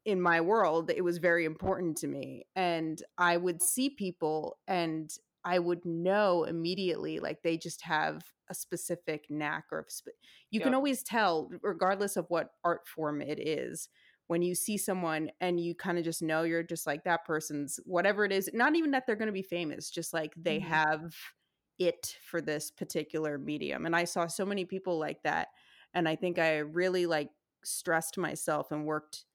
in 0.05 0.21
my 0.21 0.41
world, 0.41 0.89
it 0.89 1.03
was 1.03 1.17
very 1.17 1.45
important 1.45 1.97
to 1.97 2.07
me. 2.07 2.45
And 2.55 3.01
I 3.17 3.37
would 3.37 3.61
see 3.61 3.89
people 3.89 4.57
and 4.67 5.11
I 5.43 5.59
would 5.59 5.85
know 5.85 6.43
immediately, 6.43 7.19
like 7.19 7.43
they 7.43 7.57
just 7.57 7.83
have 7.83 8.23
a 8.49 8.55
specific 8.55 9.25
knack 9.29 9.65
or 9.71 9.85
sp- 9.89 10.17
you 10.49 10.59
yep. 10.59 10.63
can 10.63 10.73
always 10.73 11.03
tell, 11.03 11.49
regardless 11.61 12.17
of 12.17 12.25
what 12.29 12.49
art 12.63 12.87
form 12.87 13.21
it 13.21 13.39
is, 13.39 13.89
when 14.27 14.41
you 14.41 14.55
see 14.55 14.77
someone 14.77 15.29
and 15.39 15.59
you 15.59 15.75
kind 15.75 15.99
of 15.99 16.03
just 16.03 16.23
know 16.23 16.43
you're 16.43 16.63
just 16.63 16.87
like 16.87 17.03
that 17.03 17.25
person's 17.25 17.79
whatever 17.85 18.25
it 18.25 18.31
is, 18.31 18.49
not 18.53 18.75
even 18.75 18.91
that 18.91 19.05
they're 19.05 19.15
going 19.15 19.27
to 19.27 19.31
be 19.31 19.43
famous, 19.43 19.91
just 19.91 20.13
like 20.13 20.33
they 20.35 20.57
mm-hmm. 20.57 20.67
have 20.67 21.15
it 21.77 22.17
for 22.23 22.41
this 22.41 22.71
particular 22.71 23.37
medium. 23.37 23.85
And 23.85 23.95
I 23.95 24.05
saw 24.05 24.25
so 24.25 24.45
many 24.45 24.65
people 24.65 24.97
like 24.97 25.21
that. 25.23 25.49
And 25.93 26.09
I 26.09 26.15
think 26.15 26.39
I 26.39 26.57
really 26.57 27.05
like 27.05 27.29
stressed 27.63 28.17
myself 28.17 28.71
and 28.71 28.85
worked 28.85 29.25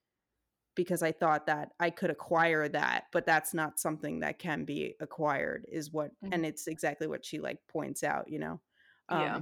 because 0.82 1.02
I 1.02 1.12
thought 1.12 1.46
that 1.46 1.72
I 1.78 1.90
could 1.90 2.08
acquire 2.08 2.66
that, 2.68 3.04
but 3.12 3.26
that's 3.26 3.52
not 3.52 3.78
something 3.78 4.20
that 4.20 4.38
can 4.38 4.64
be 4.64 4.94
acquired 5.00 5.66
is 5.70 5.92
what 5.92 6.10
mm-hmm. 6.24 6.32
and 6.32 6.46
it's 6.46 6.66
exactly 6.66 7.06
what 7.06 7.24
she 7.24 7.38
like 7.38 7.58
points 7.68 8.02
out, 8.02 8.30
you 8.30 8.38
know. 8.38 8.60
Um, 9.08 9.20
yeah. 9.20 9.40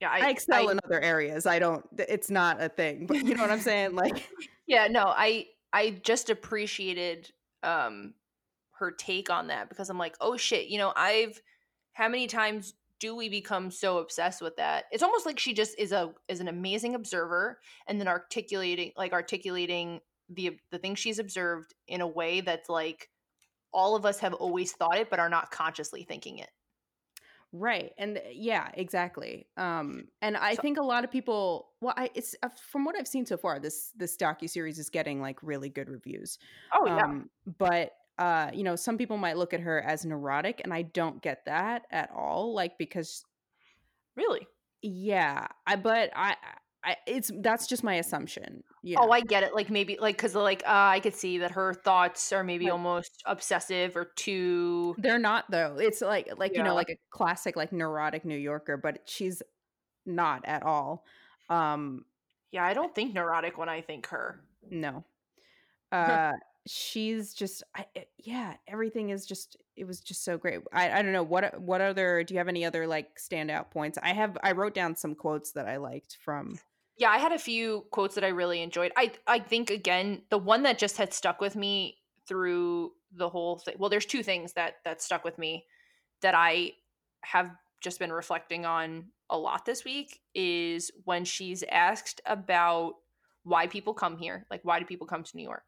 Yeah, 0.00 0.10
I, 0.10 0.26
I 0.26 0.30
excel 0.30 0.68
I, 0.68 0.72
in 0.72 0.80
other 0.84 1.00
areas. 1.00 1.46
I 1.46 1.58
don't 1.58 1.84
it's 1.98 2.30
not 2.30 2.62
a 2.62 2.68
thing, 2.68 3.06
but 3.06 3.24
you 3.24 3.34
know 3.34 3.42
what 3.42 3.50
I'm 3.50 3.60
saying? 3.60 3.94
Like 3.94 4.28
Yeah, 4.66 4.88
no, 4.88 5.04
I 5.04 5.46
I 5.72 6.00
just 6.02 6.30
appreciated 6.30 7.30
um 7.62 8.14
her 8.78 8.90
take 8.90 9.30
on 9.30 9.48
that 9.48 9.68
because 9.68 9.90
I'm 9.90 9.98
like, 9.98 10.16
"Oh 10.20 10.36
shit, 10.36 10.68
you 10.68 10.78
know, 10.78 10.92
I've 10.96 11.40
how 11.92 12.08
many 12.08 12.26
times 12.26 12.74
do 13.00 13.14
we 13.14 13.28
become 13.28 13.70
so 13.70 13.98
obsessed 13.98 14.40
with 14.40 14.56
that 14.56 14.84
it's 14.90 15.02
almost 15.02 15.26
like 15.26 15.38
she 15.38 15.52
just 15.52 15.78
is 15.78 15.92
a 15.92 16.12
is 16.28 16.40
an 16.40 16.48
amazing 16.48 16.94
observer 16.94 17.58
and 17.86 18.00
then 18.00 18.08
articulating 18.08 18.92
like 18.96 19.12
articulating 19.12 20.00
the 20.28 20.58
the 20.70 20.78
things 20.78 20.98
she's 20.98 21.18
observed 21.18 21.74
in 21.88 22.00
a 22.00 22.06
way 22.06 22.40
that's 22.40 22.68
like 22.68 23.08
all 23.72 23.96
of 23.96 24.06
us 24.06 24.20
have 24.20 24.34
always 24.34 24.72
thought 24.72 24.96
it 24.96 25.10
but 25.10 25.18
are 25.18 25.28
not 25.28 25.50
consciously 25.50 26.04
thinking 26.04 26.38
it. 26.38 26.50
Right 27.56 27.92
and 27.98 28.20
yeah 28.32 28.68
exactly 28.74 29.46
um 29.56 30.08
and 30.20 30.36
i 30.36 30.54
so, 30.54 30.62
think 30.62 30.76
a 30.76 30.82
lot 30.82 31.04
of 31.04 31.12
people 31.12 31.68
well 31.80 31.94
i 31.96 32.10
it's 32.16 32.34
uh, 32.42 32.48
from 32.68 32.84
what 32.84 32.96
i've 32.98 33.06
seen 33.06 33.24
so 33.24 33.36
far 33.36 33.60
this 33.60 33.92
this 33.96 34.16
docu 34.16 34.50
series 34.50 34.80
is 34.80 34.90
getting 34.90 35.20
like 35.20 35.38
really 35.40 35.68
good 35.68 35.88
reviews 35.88 36.36
oh 36.72 36.84
yeah. 36.84 37.04
um, 37.04 37.30
but 37.58 37.92
uh 38.18 38.50
you 38.52 38.64
know 38.64 38.74
some 38.74 38.98
people 38.98 39.18
might 39.18 39.36
look 39.36 39.54
at 39.54 39.60
her 39.60 39.80
as 39.82 40.04
neurotic 40.04 40.62
and 40.64 40.74
i 40.74 40.82
don't 40.82 41.22
get 41.22 41.44
that 41.44 41.82
at 41.92 42.10
all 42.10 42.52
like 42.52 42.76
because 42.76 43.24
really? 44.16 44.48
Yeah 44.82 45.46
i 45.64 45.76
but 45.76 46.10
i 46.16 46.34
I, 46.84 46.96
it's 47.06 47.30
that's 47.40 47.66
just 47.66 47.82
my 47.82 47.94
assumption. 47.94 48.62
Yeah. 48.82 48.98
Oh, 49.00 49.10
I 49.10 49.20
get 49.20 49.42
it. 49.42 49.54
Like 49.54 49.70
maybe 49.70 49.96
like 50.00 50.16
because 50.16 50.34
like 50.34 50.62
uh, 50.66 50.70
I 50.70 51.00
could 51.00 51.14
see 51.14 51.38
that 51.38 51.52
her 51.52 51.72
thoughts 51.72 52.32
are 52.32 52.44
maybe 52.44 52.68
almost 52.68 53.22
obsessive 53.24 53.96
or 53.96 54.06
too. 54.16 54.94
They're 54.98 55.18
not 55.18 55.46
though. 55.50 55.76
It's 55.78 56.00
like 56.00 56.28
like 56.36 56.52
yeah. 56.52 56.58
you 56.58 56.64
know 56.64 56.74
like 56.74 56.90
a 56.90 56.98
classic 57.10 57.56
like 57.56 57.72
neurotic 57.72 58.24
New 58.24 58.36
Yorker, 58.36 58.76
but 58.76 59.00
she's 59.06 59.42
not 60.04 60.44
at 60.44 60.62
all. 60.62 61.04
Um 61.48 62.04
Yeah, 62.50 62.64
I 62.64 62.74
don't 62.74 62.94
think 62.94 63.14
neurotic 63.14 63.56
when 63.56 63.68
I 63.68 63.80
think 63.80 64.08
her. 64.08 64.40
No. 64.70 65.04
Uh 65.92 66.32
she's 66.66 67.34
just 67.34 67.62
I, 67.74 67.84
eh, 67.94 68.04
yeah 68.18 68.54
everything 68.66 69.10
is 69.10 69.26
just 69.26 69.56
it 69.76 69.86
was 69.86 70.00
just 70.00 70.24
so 70.24 70.38
great 70.38 70.60
I, 70.72 70.98
I 70.98 71.02
don't 71.02 71.12
know 71.12 71.22
what 71.22 71.60
what 71.60 71.80
other 71.80 72.24
do 72.24 72.32
you 72.32 72.38
have 72.38 72.48
any 72.48 72.64
other 72.64 72.86
like 72.86 73.18
standout 73.18 73.70
points 73.70 73.98
i 74.02 74.14
have 74.14 74.38
i 74.42 74.52
wrote 74.52 74.74
down 74.74 74.96
some 74.96 75.14
quotes 75.14 75.52
that 75.52 75.68
i 75.68 75.76
liked 75.76 76.16
from 76.24 76.58
yeah 76.96 77.10
i 77.10 77.18
had 77.18 77.32
a 77.32 77.38
few 77.38 77.84
quotes 77.90 78.14
that 78.14 78.24
i 78.24 78.28
really 78.28 78.62
enjoyed. 78.62 78.92
I 78.96 79.12
i 79.26 79.38
think 79.38 79.70
again 79.70 80.22
the 80.30 80.38
one 80.38 80.62
that 80.64 80.78
just 80.78 80.96
had 80.96 81.12
stuck 81.12 81.40
with 81.40 81.56
me 81.56 81.98
through 82.26 82.92
the 83.12 83.28
whole 83.28 83.58
thing 83.58 83.76
well 83.78 83.90
there's 83.90 84.06
two 84.06 84.22
things 84.22 84.54
that 84.54 84.76
that 84.84 85.02
stuck 85.02 85.24
with 85.24 85.38
me 85.38 85.66
that 86.22 86.34
i 86.34 86.72
have 87.22 87.50
just 87.80 87.98
been 87.98 88.12
reflecting 88.12 88.64
on 88.64 89.04
a 89.30 89.38
lot 89.38 89.64
this 89.64 89.84
week 89.84 90.20
is 90.34 90.90
when 91.04 91.24
she's 91.24 91.62
asked 91.70 92.20
about 92.26 92.94
why 93.44 93.66
people 93.66 93.94
come 93.94 94.16
here 94.16 94.46
like 94.50 94.60
why 94.64 94.78
do 94.78 94.84
people 94.84 95.06
come 95.06 95.22
to 95.22 95.36
new 95.36 95.42
york? 95.42 95.64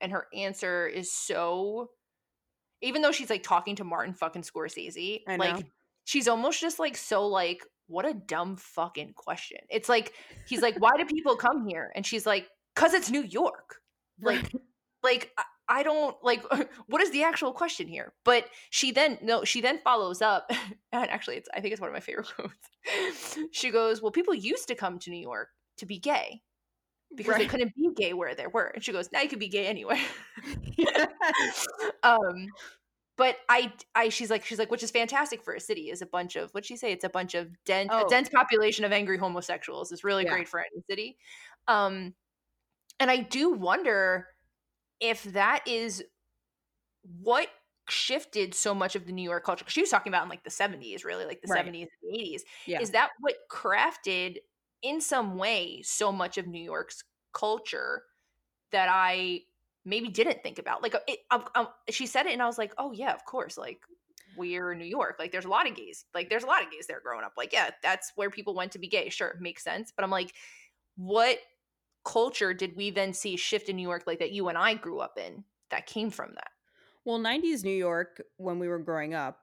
And 0.00 0.12
her 0.12 0.26
answer 0.34 0.86
is 0.86 1.12
so 1.12 1.90
even 2.80 3.02
though 3.02 3.12
she's 3.12 3.30
like 3.30 3.42
talking 3.42 3.76
to 3.76 3.84
Martin 3.84 4.14
fucking 4.14 4.42
Scorsese, 4.42 5.22
like 5.38 5.66
she's 6.04 6.28
almost 6.28 6.60
just 6.60 6.78
like 6.78 6.96
so 6.96 7.26
like 7.26 7.64
what 7.88 8.06
a 8.06 8.14
dumb 8.14 8.56
fucking 8.56 9.14
question. 9.14 9.58
It's 9.70 9.88
like 9.88 10.12
he's 10.46 10.62
like 10.62 10.76
why 10.78 10.96
do 10.96 11.04
people 11.04 11.36
come 11.36 11.66
here? 11.66 11.90
And 11.94 12.06
she's 12.06 12.26
like 12.26 12.48
cuz 12.74 12.94
it's 12.94 13.10
New 13.10 13.22
York. 13.22 13.80
Like 14.20 14.52
like 15.02 15.32
I 15.68 15.82
don't 15.82 16.16
like 16.22 16.44
what 16.86 17.02
is 17.02 17.10
the 17.10 17.24
actual 17.24 17.52
question 17.52 17.88
here? 17.88 18.12
But 18.24 18.46
she 18.70 18.92
then 18.92 19.18
no, 19.22 19.44
she 19.44 19.60
then 19.60 19.80
follows 19.80 20.22
up 20.22 20.50
and 20.92 21.10
actually 21.10 21.36
it's 21.36 21.48
I 21.54 21.60
think 21.60 21.72
it's 21.72 21.80
one 21.80 21.90
of 21.90 21.94
my 21.94 22.00
favorite 22.00 22.28
quotes. 22.34 23.38
she 23.52 23.70
goes, 23.70 24.00
"Well, 24.00 24.12
people 24.12 24.34
used 24.34 24.68
to 24.68 24.74
come 24.74 24.98
to 25.00 25.10
New 25.10 25.20
York 25.20 25.48
to 25.78 25.86
be 25.86 25.98
gay 25.98 26.42
because 27.14 27.32
right. 27.32 27.38
they 27.40 27.46
couldn't 27.46 27.74
be 27.74 27.90
gay 27.96 28.12
where 28.12 28.34
they 28.34 28.46
were. 28.46 28.66
And 28.74 28.82
she 28.82 28.92
goes, 28.92 29.10
now 29.12 29.20
you 29.20 29.28
can 29.28 29.38
be 29.38 29.48
gay 29.48 29.66
anywhere. 29.66 29.98
um, 32.02 32.48
but 33.18 33.36
I, 33.48 33.72
I, 33.96 34.08
she's 34.08 34.30
like, 34.30 34.44
she's 34.44 34.60
like, 34.60 34.70
which 34.70 34.84
is 34.84 34.92
fantastic 34.92 35.42
for 35.42 35.52
a 35.52 35.60
city 35.60 35.90
is 35.90 36.00
a 36.00 36.06
bunch 36.06 36.36
of, 36.36 36.50
what'd 36.52 36.64
she 36.64 36.76
say? 36.76 36.92
It's 36.92 37.04
a 37.04 37.08
bunch 37.08 37.34
of 37.34 37.48
dense, 37.64 37.90
oh. 37.92 38.06
a 38.06 38.08
dense 38.08 38.28
population 38.28 38.84
of 38.84 38.92
angry 38.92 39.18
homosexuals 39.18 39.90
is 39.90 40.04
really 40.04 40.22
yeah. 40.22 40.30
great 40.30 40.48
for 40.48 40.60
any 40.60 40.82
city. 40.88 41.18
Um, 41.66 42.14
and 43.00 43.10
I 43.10 43.18
do 43.18 43.50
wonder 43.50 44.28
if 45.00 45.24
that 45.24 45.64
is 45.66 46.04
what 47.20 47.48
shifted 47.88 48.54
so 48.54 48.72
much 48.72 48.94
of 48.94 49.04
the 49.04 49.12
New 49.12 49.22
York 49.22 49.44
culture. 49.44 49.64
She 49.66 49.80
was 49.80 49.90
talking 49.90 50.12
about 50.12 50.22
in 50.22 50.28
like 50.28 50.44
the 50.44 50.50
70s, 50.50 51.04
really 51.04 51.24
like 51.24 51.40
the 51.42 51.52
right. 51.52 51.66
70s 51.66 51.86
and 52.02 52.16
80s. 52.16 52.40
Yeah. 52.66 52.80
Is 52.80 52.90
that 52.92 53.10
what 53.18 53.34
crafted 53.50 54.36
in 54.82 55.00
some 55.00 55.36
way 55.36 55.82
so 55.82 56.12
much 56.12 56.38
of 56.38 56.46
New 56.46 56.62
York's 56.62 57.02
culture 57.32 58.02
that 58.70 58.88
I 58.88 59.42
maybe 59.88 60.08
didn't 60.08 60.42
think 60.42 60.58
about. 60.58 60.82
Like 60.82 60.94
uh, 60.94 61.00
it, 61.06 61.20
um, 61.30 61.44
um, 61.54 61.68
she 61.90 62.06
said 62.06 62.26
it, 62.26 62.32
and 62.32 62.42
I 62.42 62.46
was 62.46 62.58
like, 62.58 62.72
oh 62.78 62.92
yeah, 62.92 63.12
of 63.12 63.24
course. 63.24 63.56
Like 63.56 63.80
we're 64.36 64.72
in 64.72 64.78
New 64.78 64.84
York. 64.84 65.16
Like 65.18 65.32
there's 65.32 65.44
a 65.44 65.50
lot 65.50 65.68
of 65.68 65.74
gays. 65.74 66.04
Like 66.14 66.30
there's 66.30 66.44
a 66.44 66.46
lot 66.46 66.62
of 66.62 66.70
gays 66.70 66.86
there 66.86 67.00
growing 67.00 67.24
up. 67.24 67.32
Like 67.36 67.52
yeah, 67.52 67.70
that's 67.82 68.12
where 68.14 68.30
people 68.30 68.54
went 68.54 68.72
to 68.72 68.78
be 68.78 68.88
gay. 68.88 69.08
Sure, 69.08 69.36
makes 69.40 69.64
sense. 69.64 69.92
But 69.94 70.04
I'm 70.04 70.10
like, 70.10 70.32
what 70.96 71.38
culture 72.04 72.54
did 72.54 72.76
we 72.76 72.90
then 72.90 73.12
see 73.12 73.36
shift 73.36 73.68
in 73.68 73.76
New 73.76 73.82
York 73.82 74.04
like 74.06 74.20
that 74.20 74.32
you 74.32 74.48
and 74.48 74.58
I 74.58 74.74
grew 74.74 74.98
up 75.00 75.18
in 75.18 75.44
that 75.70 75.86
came 75.86 76.10
from 76.10 76.32
that? 76.34 76.50
Well, 77.04 77.18
90s 77.18 77.64
New 77.64 77.70
York 77.70 78.22
when 78.36 78.58
we 78.58 78.68
were 78.68 78.78
growing 78.78 79.14
up 79.14 79.40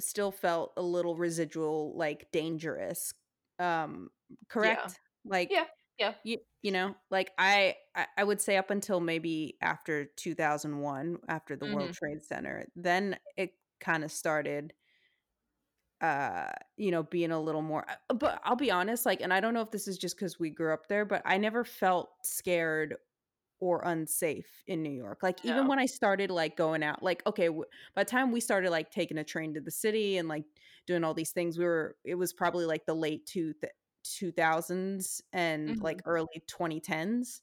still 0.00 0.30
felt 0.30 0.72
a 0.76 0.82
little 0.82 1.16
residual 1.16 1.96
like 1.96 2.30
dangerous 2.32 3.12
um 3.58 4.08
correct? 4.48 4.82
Yeah. 4.86 5.30
Like 5.30 5.48
yeah, 5.50 5.64
yeah. 5.98 6.14
You, 6.24 6.38
you 6.62 6.72
know, 6.72 6.94
like 7.10 7.32
I, 7.38 7.76
I, 8.16 8.24
would 8.24 8.40
say 8.40 8.56
up 8.56 8.70
until 8.70 9.00
maybe 9.00 9.56
after 9.60 10.06
2001, 10.16 11.18
after 11.28 11.56
the 11.56 11.66
mm-hmm. 11.66 11.74
World 11.74 11.92
Trade 11.92 12.22
Center, 12.22 12.66
then 12.76 13.16
it 13.36 13.52
kind 13.80 14.04
of 14.04 14.10
started 14.10 14.72
uh 16.00 16.46
you 16.76 16.92
know 16.92 17.02
being 17.02 17.32
a 17.32 17.40
little 17.40 17.62
more 17.62 17.84
uh, 18.08 18.14
but 18.14 18.40
i'll 18.44 18.54
be 18.54 18.70
honest 18.70 19.04
like 19.04 19.20
and 19.20 19.32
i 19.32 19.40
don't 19.40 19.52
know 19.52 19.60
if 19.60 19.70
this 19.72 19.88
is 19.88 19.98
just 19.98 20.16
because 20.16 20.38
we 20.38 20.48
grew 20.48 20.72
up 20.72 20.86
there 20.86 21.04
but 21.04 21.20
i 21.24 21.36
never 21.36 21.64
felt 21.64 22.10
scared 22.22 22.94
or 23.60 23.82
unsafe 23.84 24.62
in 24.68 24.80
new 24.80 24.90
york 24.90 25.18
like 25.24 25.44
even 25.44 25.66
when 25.66 25.80
i 25.80 25.86
started 25.86 26.30
like 26.30 26.56
going 26.56 26.84
out 26.84 27.02
like 27.02 27.20
okay 27.26 27.46
w- 27.46 27.64
by 27.96 28.04
the 28.04 28.10
time 28.10 28.30
we 28.30 28.40
started 28.40 28.70
like 28.70 28.92
taking 28.92 29.18
a 29.18 29.24
train 29.24 29.52
to 29.52 29.60
the 29.60 29.72
city 29.72 30.18
and 30.18 30.28
like 30.28 30.44
doing 30.86 31.02
all 31.02 31.14
these 31.14 31.32
things 31.32 31.58
we 31.58 31.64
were 31.64 31.96
it 32.04 32.14
was 32.14 32.32
probably 32.32 32.64
like 32.64 32.86
the 32.86 32.94
late 32.94 33.26
two 33.26 33.52
th- 33.60 33.72
2000s 34.16 35.20
and 35.32 35.68
mm-hmm. 35.68 35.82
like 35.82 36.00
early 36.04 36.42
2010s. 36.48 37.40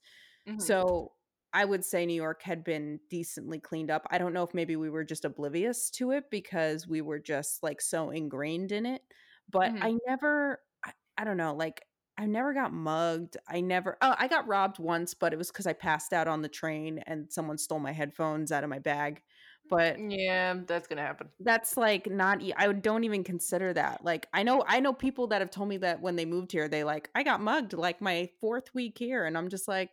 Mm-hmm. 0.47 0.59
So 0.59 1.11
I 1.53 1.63
would 1.63 1.85
say 1.85 2.05
New 2.05 2.13
York 2.13 2.43
had 2.43 2.63
been 2.63 2.99
decently 3.09 3.59
cleaned 3.59 3.89
up. 3.89 4.05
I 4.11 4.17
don't 4.17 4.33
know 4.33 4.43
if 4.43 4.53
maybe 4.53 4.75
we 4.75 4.89
were 4.89 5.05
just 5.05 5.23
oblivious 5.23 5.89
to 5.91 6.11
it 6.11 6.25
because 6.29 6.85
we 6.85 7.01
were 7.01 7.19
just 7.19 7.63
like 7.63 7.79
so 7.79 8.09
ingrained 8.09 8.73
in 8.73 8.85
it. 8.85 9.01
But 9.49 9.73
mm-hmm. 9.73 9.83
I 9.83 9.95
never, 10.05 10.59
I, 10.85 10.91
I, 11.17 11.23
don't 11.23 11.37
know, 11.37 11.55
like 11.55 11.81
I 12.17 12.25
never 12.25 12.53
got 12.53 12.73
mugged. 12.73 13.37
I 13.47 13.61
never, 13.61 13.97
oh, 14.01 14.15
I 14.17 14.27
got 14.27 14.47
robbed 14.47 14.79
once, 14.79 15.13
but 15.13 15.31
it 15.31 15.37
was 15.37 15.49
because 15.49 15.65
I 15.65 15.73
passed 15.73 16.11
out 16.11 16.27
on 16.27 16.41
the 16.41 16.49
train 16.49 16.99
and 17.07 17.31
someone 17.31 17.57
stole 17.57 17.79
my 17.79 17.93
headphones 17.93 18.51
out 18.51 18.65
of 18.65 18.69
my 18.69 18.79
bag. 18.79 19.21
But 19.69 20.01
Yeah, 20.09 20.61
that's 20.67 20.87
gonna 20.87 21.01
happen. 21.01 21.29
that's 21.41 21.75
like 21.75 22.09
not 22.09 22.41
i 22.55 22.71
don't 22.71 23.03
even 23.03 23.23
consider 23.23 23.73
that. 23.73 24.03
Like 24.03 24.27
I 24.33 24.43
know 24.43 24.63
I 24.67 24.79
know 24.79 24.93
people 24.93 25.27
that 25.27 25.41
have 25.41 25.51
told 25.51 25.67
me 25.67 25.77
that 25.77 26.01
when 26.01 26.15
they 26.15 26.25
moved 26.25 26.51
here 26.51 26.69
they 26.69 26.83
like 26.83 27.09
I 27.13 27.23
got 27.23 27.41
mugged 27.41 27.73
like 27.73 28.01
my 28.01 28.29
fourth 28.39 28.73
week 28.73 28.97
here 28.97 29.25
and 29.25 29.37
I'm 29.37 29.49
just 29.49 29.67
like 29.67 29.89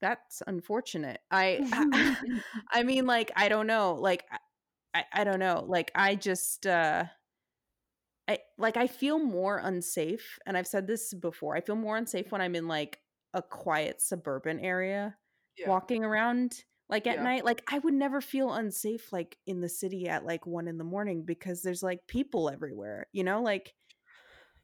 that's 0.00 0.42
unfortunate. 0.46 1.20
I 1.30 1.62
I, 2.72 2.82
mean 2.82 3.06
like 3.06 3.32
I 3.34 3.48
don't 3.48 3.66
know. 3.66 3.94
Like 3.94 4.24
I, 4.30 4.38
I 4.94 5.04
I 5.20 5.24
don't 5.24 5.38
know. 5.40 5.64
Like 5.66 5.90
I 5.94 6.14
just 6.14 6.66
uh 6.66 7.04
I 8.28 8.38
like 8.58 8.76
I 8.76 8.86
feel 8.86 9.18
more 9.18 9.58
unsafe 9.58 10.38
and 10.46 10.56
I've 10.56 10.66
said 10.66 10.86
this 10.86 11.14
before. 11.14 11.56
I 11.56 11.60
feel 11.60 11.76
more 11.76 11.96
unsafe 11.96 12.32
when 12.32 12.40
I'm 12.40 12.54
in 12.54 12.66
like 12.68 13.00
a 13.34 13.42
quiet 13.42 14.00
suburban 14.00 14.58
area 14.60 15.16
Yeah. 15.58 15.68
walking 15.68 16.04
around 16.04 16.64
like 16.88 17.06
at 17.06 17.18
Yeah. 17.18 17.20
night. 17.20 17.44
Like 17.44 17.62
I 17.68 17.78
would 17.78 17.94
never 17.94 18.20
feel 18.20 18.52
unsafe 18.52 19.12
like 19.12 19.38
in 19.46 19.60
the 19.60 19.68
city 19.68 20.08
at 20.08 20.24
like 20.24 20.46
one 20.46 20.68
in 20.68 20.78
the 20.78 20.84
morning 20.84 21.24
because 21.24 21.62
there's 21.62 21.82
like 21.82 22.06
people 22.06 22.50
everywhere, 22.50 23.06
you 23.12 23.24
know? 23.24 23.42
Like 23.42 23.74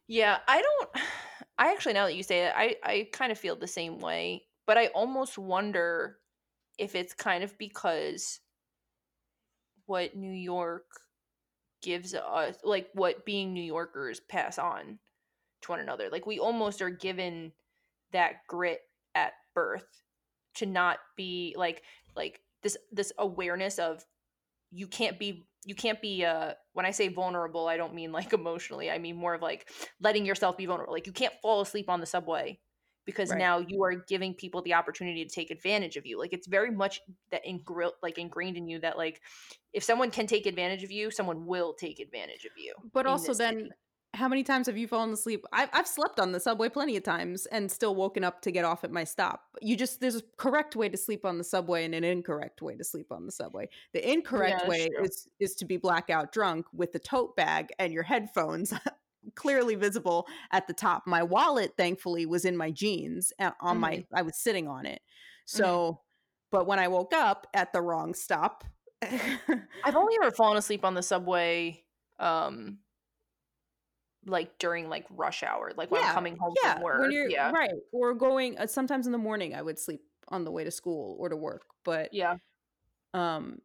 Yeah, 0.06 0.40
I 0.46 0.62
don't 0.62 0.90
I 1.58 1.72
actually 1.72 1.92
now 1.94 2.06
that 2.06 2.14
you 2.16 2.22
say 2.22 2.46
it, 2.46 2.52
I 2.56 2.76
I 2.82 3.08
kind 3.12 3.30
of 3.32 3.38
feel 3.38 3.56
the 3.56 3.66
same 3.66 3.98
way, 3.98 4.46
but 4.66 4.78
I 4.78 4.88
almost 4.88 5.38
wonder 5.38 6.18
if 6.78 6.94
it's 6.94 7.14
kind 7.14 7.44
of 7.44 7.56
because 7.58 8.40
what 9.86 10.16
New 10.16 10.32
York 10.32 10.86
gives 11.82 12.14
us 12.14 12.58
like 12.64 12.90
what 12.94 13.24
being 13.26 13.52
New 13.54 13.62
Yorkers 13.64 14.20
pass 14.20 14.58
on 14.58 15.00
to 15.62 15.72
one 15.72 15.80
another. 15.80 16.10
Like 16.10 16.26
we 16.26 16.38
almost 16.40 16.82
are 16.82 16.90
given 16.90 17.52
that 18.12 18.46
grit 18.48 18.82
at 19.14 19.34
birth 19.54 20.02
to 20.56 20.66
not 20.66 21.00
be 21.16 21.54
like 21.58 21.84
like 22.16 22.40
this 22.62 22.76
this 22.90 23.12
awareness 23.18 23.78
of 23.78 24.04
you 24.70 24.86
can't 24.86 25.18
be 25.18 25.46
you 25.64 25.74
can't 25.74 26.00
be 26.00 26.24
uh 26.24 26.52
when 26.72 26.86
i 26.86 26.90
say 26.90 27.08
vulnerable 27.08 27.68
i 27.68 27.76
don't 27.76 27.94
mean 27.94 28.12
like 28.12 28.32
emotionally 28.40 28.90
i 28.90 28.98
mean 28.98 29.16
more 29.16 29.34
of 29.34 29.42
like 29.42 29.68
letting 30.00 30.24
yourself 30.26 30.56
be 30.56 30.66
vulnerable 30.66 30.92
like 30.92 31.06
you 31.06 31.12
can't 31.12 31.34
fall 31.42 31.60
asleep 31.60 31.88
on 31.88 32.00
the 32.00 32.06
subway 32.06 32.58
because 33.04 33.30
Right. 33.30 33.38
now 33.38 33.58
you 33.58 33.82
are 33.82 33.96
giving 34.08 34.32
people 34.32 34.62
the 34.62 34.74
opportunity 34.74 35.24
to 35.24 35.30
take 35.30 35.50
advantage 35.50 35.96
of 35.96 36.06
you 36.06 36.18
like 36.18 36.32
it's 36.32 36.46
very 36.46 36.70
much 36.70 37.00
that 37.32 37.44
ingr- 37.44 37.90
like 38.02 38.16
ingrained 38.16 38.56
in 38.56 38.68
you 38.68 38.78
that 38.80 38.96
like 38.96 39.20
if 39.72 39.82
someone 39.82 40.10
can 40.10 40.26
take 40.26 40.46
advantage 40.46 40.84
of 40.84 40.92
you 40.92 41.10
someone 41.10 41.46
will 41.46 41.74
take 41.74 41.98
advantage 41.98 42.44
of 42.44 42.52
you 42.56 42.74
but 42.92 43.06
also 43.06 43.34
then. 43.34 43.70
How 44.14 44.28
many 44.28 44.42
times 44.42 44.66
have 44.66 44.76
you 44.76 44.86
fallen 44.86 45.10
asleep? 45.12 45.44
I've 45.52 45.70
I've 45.72 45.86
slept 45.86 46.20
on 46.20 46.32
the 46.32 46.40
subway 46.40 46.68
plenty 46.68 46.96
of 46.96 47.02
times 47.02 47.46
and 47.46 47.70
still 47.70 47.94
woken 47.94 48.24
up 48.24 48.42
to 48.42 48.50
get 48.50 48.64
off 48.64 48.84
at 48.84 48.90
my 48.90 49.04
stop. 49.04 49.44
You 49.62 49.76
just 49.76 50.00
there's 50.00 50.16
a 50.16 50.22
correct 50.36 50.76
way 50.76 50.88
to 50.90 50.96
sleep 50.98 51.24
on 51.24 51.38
the 51.38 51.44
subway 51.44 51.84
and 51.84 51.94
an 51.94 52.04
incorrect 52.04 52.60
way 52.60 52.76
to 52.76 52.84
sleep 52.84 53.10
on 53.10 53.24
the 53.26 53.32
subway. 53.32 53.68
The 53.94 54.06
incorrect 54.10 54.60
that's 54.60 54.68
way 54.68 54.88
true. 54.94 55.04
is 55.04 55.28
is 55.40 55.54
to 55.56 55.64
be 55.64 55.78
blackout 55.78 56.30
drunk 56.32 56.66
with 56.74 56.92
the 56.92 56.98
tote 56.98 57.36
bag 57.36 57.70
and 57.78 57.92
your 57.92 58.02
headphones 58.02 58.72
clearly 59.34 59.76
visible 59.76 60.26
at 60.50 60.66
the 60.66 60.74
top. 60.74 61.04
My 61.06 61.22
wallet 61.22 61.72
thankfully 61.78 62.26
was 62.26 62.44
in 62.44 62.56
my 62.56 62.70
jeans 62.70 63.32
and 63.38 63.54
on 63.60 63.78
my 63.78 63.98
Mhm. 63.98 64.06
I 64.14 64.22
was 64.22 64.36
sitting 64.36 64.68
on 64.68 64.84
it. 64.86 65.00
So 65.46 66.02
but 66.50 66.66
when 66.66 66.78
I 66.78 66.88
woke 66.88 67.14
up 67.14 67.46
at 67.54 67.72
the 67.72 67.80
wrong 67.80 68.12
stop 68.14 68.64
i've 69.02 69.96
only 69.96 70.14
ever 70.22 70.30
fallen 70.30 70.56
asleep 70.56 70.84
on 70.84 70.94
the 70.94 71.02
subway 71.02 71.82
um 72.20 72.78
like 74.26 74.58
during 74.58 74.88
like 74.88 75.06
rush 75.10 75.42
hour 75.42 75.72
like 75.76 75.90
when 75.90 76.00
Yeah, 76.00 76.10
i'm 76.10 76.14
coming 76.14 76.36
home 76.36 76.54
yeah, 76.62 76.74
from 76.74 76.82
work 76.82 77.00
when 77.00 77.10
you're 77.10 77.28
yeah 77.30 77.50
right 77.50 77.70
or 77.92 78.14
going 78.14 78.56
uh, 78.58 78.66
sometimes 78.66 79.06
in 79.06 79.12
the 79.12 79.18
morning 79.18 79.54
I 79.54 79.62
would 79.62 79.78
sleep 79.78 80.02
on 80.28 80.44
the 80.44 80.50
way 80.50 80.64
to 80.64 80.70
school 80.70 81.16
or 81.18 81.28
to 81.28 81.36
work, 81.36 81.62
but 81.84 82.10
yeah 82.12 82.36
um 83.14 83.60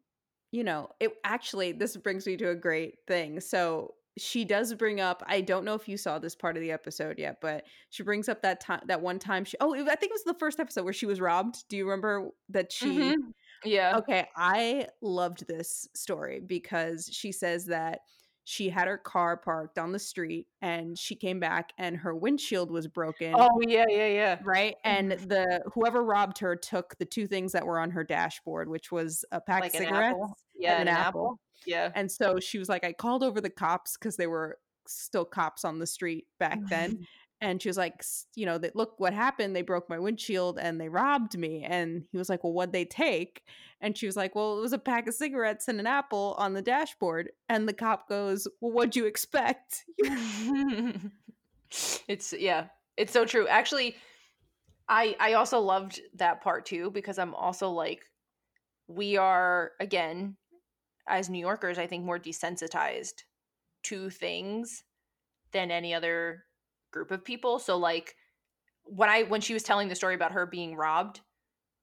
you 0.50 0.64
know, 0.64 0.88
it 0.98 1.12
actually 1.24 1.72
this 1.72 1.96
brings 1.96 2.26
me 2.26 2.36
to 2.38 2.48
a 2.50 2.54
great 2.54 3.00
thing. 3.06 3.38
So 3.40 3.94
she 4.16 4.44
does 4.46 4.74
bring 4.74 5.00
up 5.00 5.22
I 5.26 5.42
don't 5.42 5.64
know 5.64 5.74
if 5.74 5.88
you 5.88 5.96
saw 5.98 6.18
this 6.18 6.34
part 6.34 6.56
of 6.56 6.62
the 6.62 6.72
episode 6.72 7.18
yet, 7.18 7.40
but 7.42 7.64
she 7.90 8.02
brings 8.02 8.28
up 8.28 8.42
that 8.42 8.60
time 8.60 8.80
that 8.86 9.00
one 9.02 9.18
time 9.18 9.44
she 9.44 9.56
Oh, 9.60 9.74
I 9.74 9.94
think 9.96 10.10
it 10.10 10.12
was 10.12 10.24
the 10.24 10.34
first 10.40 10.58
episode 10.60 10.84
where 10.84 10.92
she 10.94 11.06
was 11.06 11.20
robbed. 11.20 11.68
Do 11.68 11.76
you 11.76 11.84
remember 11.88 12.30
that 12.50 12.72
she 12.72 13.14
Mhm. 13.14 13.32
yeah 13.64 13.98
Okay, 13.98 14.28
I 14.36 14.88
loved 15.02 15.46
this 15.48 15.88
story 15.94 16.40
because 16.40 17.08
she 17.12 17.32
says 17.32 17.66
that 17.66 18.00
she 18.48 18.70
had 18.70 18.88
her 18.88 18.96
car 18.96 19.36
parked 19.36 19.78
on 19.78 19.92
the 19.92 19.98
street 19.98 20.46
and 20.62 20.98
she 20.98 21.14
came 21.14 21.38
back 21.38 21.74
and 21.76 21.94
her 21.98 22.16
windshield 22.16 22.70
was 22.70 22.86
broken. 22.86 23.34
Oh 23.36 23.60
yeah, 23.60 23.84
yeah, 23.90 24.06
yeah. 24.06 24.38
Right. 24.42 24.74
And 24.84 25.12
mm-hmm. 25.12 25.28
the 25.28 25.60
whoever 25.74 26.02
robbed 26.02 26.38
her 26.38 26.56
took 26.56 26.96
the 26.96 27.04
two 27.04 27.26
things 27.26 27.52
that 27.52 27.66
were 27.66 27.78
on 27.78 27.90
her 27.90 28.02
dashboard, 28.02 28.70
which 28.70 28.90
was 28.90 29.22
a 29.32 29.40
pack 29.42 29.60
Like 29.60 29.74
of 29.74 29.80
an 29.82 29.86
cigarettes 29.88 30.14
apple. 30.14 30.36
Yeah, 30.58 30.80
and 30.80 30.88
an 30.88 30.96
apple. 30.96 31.38
Yeah. 31.66 31.92
And 31.94 32.10
so 32.10 32.40
she 32.40 32.58
was 32.58 32.70
like, 32.70 32.84
I 32.84 32.94
called 32.94 33.22
over 33.22 33.42
the 33.42 33.50
cops 33.50 33.98
because 33.98 34.16
they 34.16 34.26
were 34.26 34.56
still 34.86 35.26
cops 35.26 35.66
on 35.66 35.78
the 35.78 35.86
street 35.86 36.24
back 36.40 36.58
then. 36.70 36.92
Mm-hmm. 36.98 37.02
And 37.40 37.62
she 37.62 37.68
was 37.68 37.76
like, 37.76 38.02
you 38.34 38.46
know, 38.46 38.58
that 38.58 38.74
look 38.74 38.98
what 38.98 39.14
happened. 39.14 39.54
They 39.54 39.62
broke 39.62 39.88
my 39.88 39.98
windshield 39.98 40.58
and 40.58 40.80
they 40.80 40.88
robbed 40.88 41.38
me. 41.38 41.62
And 41.62 42.04
he 42.10 42.18
was 42.18 42.28
like, 42.28 42.42
well, 42.42 42.52
what'd 42.52 42.72
they 42.72 42.84
take? 42.84 43.42
And 43.80 43.96
she 43.96 44.06
was 44.06 44.16
like, 44.16 44.34
well, 44.34 44.58
it 44.58 44.60
was 44.60 44.72
a 44.72 44.78
pack 44.78 45.06
of 45.06 45.14
cigarettes 45.14 45.68
and 45.68 45.78
an 45.78 45.86
apple 45.86 46.34
on 46.38 46.54
the 46.54 46.62
dashboard. 46.62 47.30
And 47.48 47.68
the 47.68 47.72
cop 47.72 48.08
goes, 48.08 48.48
well, 48.60 48.72
what'd 48.72 48.96
you 48.96 49.06
expect? 49.06 49.84
it's 52.08 52.32
yeah, 52.32 52.66
it's 52.96 53.12
so 53.12 53.24
true. 53.24 53.46
Actually, 53.46 53.94
I 54.88 55.14
I 55.20 55.34
also 55.34 55.60
loved 55.60 56.00
that 56.14 56.40
part 56.40 56.66
too 56.66 56.90
because 56.90 57.18
I'm 57.18 57.34
also 57.34 57.70
like 57.70 58.02
we 58.88 59.16
are 59.16 59.72
again 59.80 60.36
as 61.06 61.30
New 61.30 61.38
Yorkers, 61.38 61.78
I 61.78 61.86
think 61.86 62.04
more 62.04 62.18
desensitized 62.18 63.22
to 63.84 64.10
things 64.10 64.82
than 65.52 65.70
any 65.70 65.94
other 65.94 66.44
group 66.92 67.10
of 67.10 67.24
people. 67.24 67.58
So 67.58 67.76
like 67.76 68.14
when 68.84 69.08
I 69.08 69.24
when 69.24 69.40
she 69.40 69.54
was 69.54 69.62
telling 69.62 69.88
the 69.88 69.94
story 69.94 70.14
about 70.14 70.32
her 70.32 70.46
being 70.46 70.76
robbed 70.76 71.20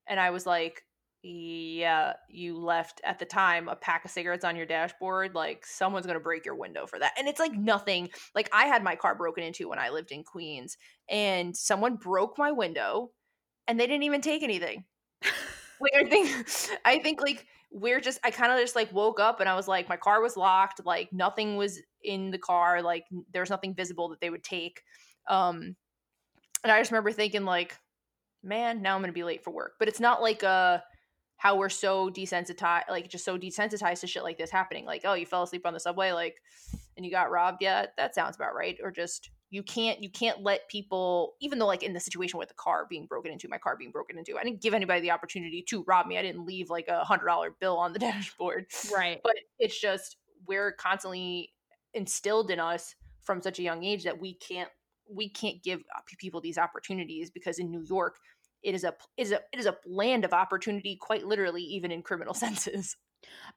and 0.08 0.20
I 0.20 0.32
was 0.32 0.46
like 0.46 0.82
yeah, 1.28 2.14
you 2.30 2.56
left 2.56 3.02
at 3.04 3.18
the 3.18 3.26
time 3.26 3.68
a 3.68 3.76
pack 3.76 4.06
of 4.06 4.12
cigarettes 4.12 4.46
on 4.46 4.56
your 4.56 4.68
dashboard. 4.68 5.34
Like, 5.34 5.66
someone's 5.66 6.06
gonna 6.06 6.20
break 6.20 6.46
your 6.46 6.56
window 6.56 6.86
for 6.86 7.00
that. 7.00 7.14
And 7.18 7.28
it's 7.28 7.40
like 7.40 7.54
nothing. 7.54 8.10
Like, 8.36 8.48
I 8.54 8.66
had 8.66 8.84
my 8.84 8.96
car 8.96 9.16
broken 9.16 9.44
into 9.44 9.68
when 9.68 9.80
I 9.80 9.90
lived 9.90 10.12
in 10.12 10.24
Queens, 10.24 10.78
and 11.10 11.58
someone 11.58 11.96
broke 11.96 12.38
my 12.38 12.52
window, 12.52 13.10
and 13.68 13.80
they 13.80 13.88
didn't 13.88 14.04
even 14.04 14.22
take 14.22 14.44
anything. 14.44 14.86
like, 15.82 15.94
I 15.96 16.04
think, 16.08 16.48
I 16.86 17.00
think 17.00 17.22
like 17.22 17.48
we're 17.72 18.02
just. 18.02 18.20
I 18.24 18.30
kind 18.30 18.52
of 18.52 18.60
just 18.60 18.76
like 18.76 18.94
woke 18.94 19.20
up, 19.20 19.40
and 19.40 19.50
I 19.50 19.56
was 19.56 19.68
like, 19.68 19.90
my 19.90 19.98
car 19.98 20.22
was 20.22 20.38
locked. 20.38 20.86
Like, 20.86 21.12
nothing 21.12 21.58
was 21.58 21.82
in 22.06 22.32
the 22.32 22.38
car. 22.38 22.82
Like, 22.82 23.06
there's 23.34 23.50
nothing 23.50 23.74
visible 23.74 24.10
that 24.10 24.22
they 24.22 24.30
would 24.30 24.44
take. 24.44 24.82
Um, 25.28 25.76
and 26.64 26.72
I 26.72 26.80
just 26.80 26.92
remember 26.92 27.12
thinking 27.12 27.46
like, 27.46 27.78
man, 28.44 28.82
now 28.82 28.96
I'm 28.96 29.02
gonna 29.02 29.14
be 29.14 29.24
late 29.24 29.44
for 29.44 29.52
work. 29.52 29.74
But 29.80 29.88
it's 29.88 30.00
not 30.00 30.22
like 30.22 30.44
a 30.44 30.84
how 31.38 31.58
we're 31.58 31.70
so 31.70 32.10
desensitized, 32.10 32.90
like 32.90 33.10
just 33.10 33.26
so 33.26 33.38
desensitized 33.38 34.00
to 34.02 34.08
shit 34.08 34.24
like 34.24 34.38
this 34.38 34.52
happening. 34.52 34.86
Like, 34.86 35.02
oh, 35.04 35.14
you 35.14 35.26
fell 35.26 35.44
asleep 35.44 35.66
on 35.66 35.74
the 35.74 35.80
subway, 35.80 36.12
like, 36.12 36.36
and 36.96 37.06
you 37.06 37.12
got 37.12 37.30
robbed. 37.30 37.58
Yeah, 37.62 37.88
that 37.98 38.16
sounds 38.16 38.36
about 38.36 38.56
right. 38.56 38.78
Or 38.82 38.92
just 38.92 39.30
you 39.50 39.64
can't 39.64 40.02
you 40.02 40.10
can't 40.10 40.42
let 40.42 40.68
people, 40.70 41.36
even 41.42 41.60
though 41.60 41.68
like 41.68 41.84
in 41.84 41.94
the 41.94 42.00
situation 42.00 42.40
with 42.40 42.48
the 42.48 42.56
car 42.56 42.86
being 42.90 43.06
broken 43.06 43.32
into, 43.32 43.48
my 43.48 43.58
car 43.58 43.76
being 43.78 43.92
broken 43.92 44.18
into, 44.18 44.38
I 44.38 44.44
didn't 44.44 44.62
give 44.62 44.74
anybody 44.74 45.02
the 45.02 45.12
opportunity 45.12 45.64
to 45.70 45.84
rob 45.84 46.08
me. 46.08 46.18
I 46.18 46.22
didn't 46.22 46.46
leave 46.46 46.70
like 46.70 46.88
a 46.88 47.04
hundred 47.04 47.26
dollar 47.26 47.56
bill 47.60 47.78
on 47.78 47.94
the 47.94 48.00
dashboard. 48.08 48.68
right. 48.94 49.20
But 49.24 49.36
it's 49.60 49.80
just 49.80 50.18
we're 50.48 50.72
constantly 50.72 51.52
instilled 51.96 52.52
in 52.52 52.60
us 52.60 52.96
from 53.22 53.42
such 53.42 53.60
a 53.60 53.64
young 53.64 53.84
age 53.84 54.04
that 54.04 54.20
we 54.20 54.36
can't 54.36 54.70
we 55.10 55.30
can't 55.30 55.62
give 55.64 55.80
uh, 55.96 56.02
people 56.20 56.42
these 56.42 56.58
opportunities 56.58 57.30
because 57.30 57.60
in 57.60 57.72
New 57.72 57.84
York 57.88 58.18
it 58.64 58.76
is 58.76 58.84
a 58.84 58.94
it 59.18 59.24
is 59.24 59.32
a 59.32 59.40
it 59.52 59.60
is 59.60 59.66
a 59.66 59.76
land 59.86 60.26
of 60.26 60.34
opportunity 60.34 60.98
quite 61.00 61.26
literally 61.26 61.62
even 61.62 61.92
in 61.92 62.02
criminal 62.02 62.34
senses 62.46 62.96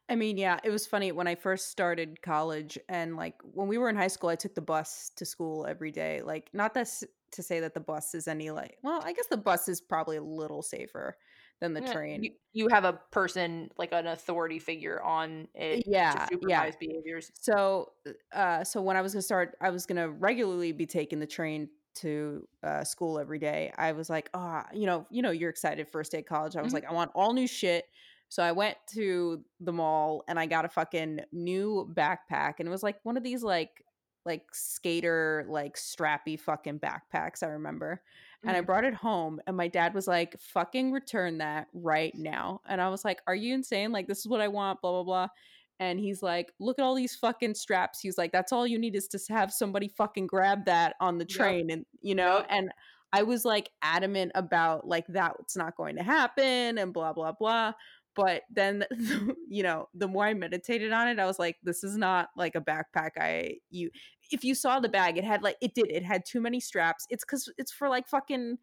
I 0.09 0.17
mean, 0.17 0.39
yeah, 0.39 0.59
it 0.65 0.71
was 0.71 0.87
funny 0.87 1.13
when 1.13 1.27
I 1.27 1.35
first 1.35 1.71
started 1.71 2.23
college 2.23 2.79
and 2.89 3.17
like 3.17 3.35
when 3.43 3.69
we 3.69 3.79
were 3.79 3.91
in 3.91 3.97
high 3.97 4.09
school, 4.09 4.31
I 4.31 4.37
took 4.37 4.55
the 4.55 4.63
bus 4.63 5.11
to 5.17 5.27
school 5.27 5.67
every 5.69 5.93
day. 5.93 6.23
Like, 6.23 6.49
not 6.53 6.73
this 6.73 7.05
to 7.33 7.43
say 7.43 7.61
that 7.61 7.75
the 7.75 7.81
bus 7.81 8.15
is 8.15 8.29
any 8.29 8.51
like, 8.51 8.79
well, 8.83 9.03
I 9.05 9.13
guess 9.13 9.27
the 9.27 9.37
bus 9.37 9.69
is 9.69 9.81
probably 9.81 10.17
a 10.17 10.23
little 10.23 10.63
safer 10.63 11.17
than 11.61 11.75
the 11.75 11.81
Yeah, 11.81 11.83
train. 11.83 12.23
you, 12.23 12.33
you 12.53 12.69
have 12.69 12.85
a 12.85 12.95
person 13.13 13.71
like 13.79 13.93
an 13.93 14.07
authority 14.07 14.59
figure 14.59 15.03
on 15.03 15.49
it 15.55 15.85
Yeah, 15.87 16.29
to 16.29 16.39
yeah. 16.41 16.67
behaviors 16.81 17.31
So, 17.35 17.93
uh, 18.33 18.65
so 18.65 18.83
when 18.83 18.97
I 18.97 19.03
was 19.03 19.15
gonna 19.15 19.23
start, 19.23 19.57
I 19.61 19.71
was 19.71 19.87
gonna 19.87 20.11
regularly 20.11 20.73
be 20.73 20.87
taking 20.87 21.21
the 21.21 21.27
train 21.27 21.71
to 21.97 22.49
uh, 22.63 22.85
school 22.85 23.19
every 23.19 23.39
day. 23.39 23.73
I 23.79 23.93
was 23.93 24.11
like, 24.11 24.31
oh, 24.35 24.63
you 24.73 24.87
know, 24.87 25.07
you 25.11 25.23
know, 25.23 25.31
you're 25.33 25.51
excited 25.51 25.89
first 25.89 26.13
day 26.13 26.21
of 26.21 26.27
college. 26.27 26.57
I 26.57 26.63
was 26.63 26.73
Mhm. 26.73 26.75
like, 26.75 26.85
I 26.87 26.93
want 26.93 27.13
all 27.15 27.33
new 27.35 27.47
shit. 27.49 27.87
So 28.29 28.43
I 28.43 28.53
went 28.53 28.79
to 28.95 29.45
the 29.61 29.73
mall 29.73 30.25
and 30.29 30.39
I 30.39 30.47
got 30.47 30.65
a 30.65 30.69
fucking 30.69 31.21
new 31.33 31.93
backpack, 31.95 32.57
and 32.61 32.69
it 32.69 32.71
was 32.71 32.83
like 32.85 33.05
one 33.05 33.17
of 33.17 33.23
these 33.25 33.43
like 33.45 33.85
like 34.25 34.55
skater 34.55 35.47
like 35.49 35.77
strappy 35.77 36.39
fucking 36.39 36.81
backpacks. 36.81 37.43
I 37.43 37.49
remember, 37.49 38.03
and 38.47 38.57
I 38.57 38.61
Mhm. 38.61 38.63
brought 38.63 38.85
it 38.85 38.95
home 38.95 39.41
and 39.47 39.57
my 39.57 39.69
dad 39.69 39.95
was 39.95 40.07
like, 40.09 40.39
"Fucking 40.41 40.93
return 40.93 41.39
that 41.39 41.69
right 41.73 42.15
now." 42.15 42.61
And 42.67 42.81
I 42.81 42.89
was 42.89 43.05
like, 43.05 43.23
"Are 43.27 43.35
you 43.35 43.55
insane? 43.55 43.93
Like 43.93 44.09
this 44.09 44.19
is 44.21 44.29
what 44.29 44.41
I 44.41 44.49
want, 44.49 44.81
blah 44.83 44.93
blah 44.93 45.05
blah." 45.05 45.29
And 45.81 46.01
he's 46.01 46.23
like, 46.23 46.53
"Look 46.59 46.79
at 46.79 46.85
all 46.85 46.95
these 46.95 47.15
fucking 47.17 47.55
straps." 47.55 48.01
He's 48.01 48.19
like, 48.19 48.33
"That's 48.33 48.53
all 48.53 48.67
you 48.67 48.79
need 48.79 48.97
is 48.97 49.09
to 49.09 49.21
have 49.33 49.53
somebody 49.53 49.89
fucking 49.89 50.27
grab 50.27 50.65
that 50.67 50.97
on 51.01 51.19
the 51.19 51.25
Yep. 51.27 51.57
train 51.57 51.71
and 51.71 51.87
you 52.01 52.15
know?" 52.15 52.43
Yep. 52.43 52.51
And 52.51 52.73
I 53.13 53.23
was 53.23 53.45
like 53.45 53.71
adamant 53.83 54.33
about 54.35 54.87
like 54.87 55.07
that's 55.09 55.57
not 55.57 55.77
going 55.77 55.97
to 55.97 56.03
happen 56.03 56.79
and 56.79 56.93
blah 56.93 57.13
blah 57.13 57.33
blah. 57.33 57.73
But 58.15 58.43
then 58.51 58.85
you 59.49 59.63
know, 59.63 59.89
the 59.95 60.09
more 60.09 60.27
I 60.27 60.35
meditated 60.35 60.93
on 60.93 61.09
it, 61.09 61.19
I 61.21 61.27
was 61.27 61.39
like, 61.39 61.59
this 61.63 61.85
is 61.85 61.97
not 61.97 62.31
like 62.37 62.55
a 62.57 62.61
backpack 62.61 63.11
I 63.19 63.59
you 63.71 63.91
if 64.31 64.45
you 64.45 64.55
saw 64.55 64.81
the 64.81 64.89
bag, 64.89 65.17
it 65.19 65.25
had 65.25 65.43
like 65.43 65.57
it 65.61 65.75
did. 65.75 65.91
It 65.91 66.05
had 66.05 66.25
too 66.25 66.41
many 66.41 66.61
straps. 66.61 67.07
It's 67.11 67.25
because 67.25 67.51
it's 67.59 67.73
for 67.73 67.89
like 67.89 68.07
fucking 68.09 68.59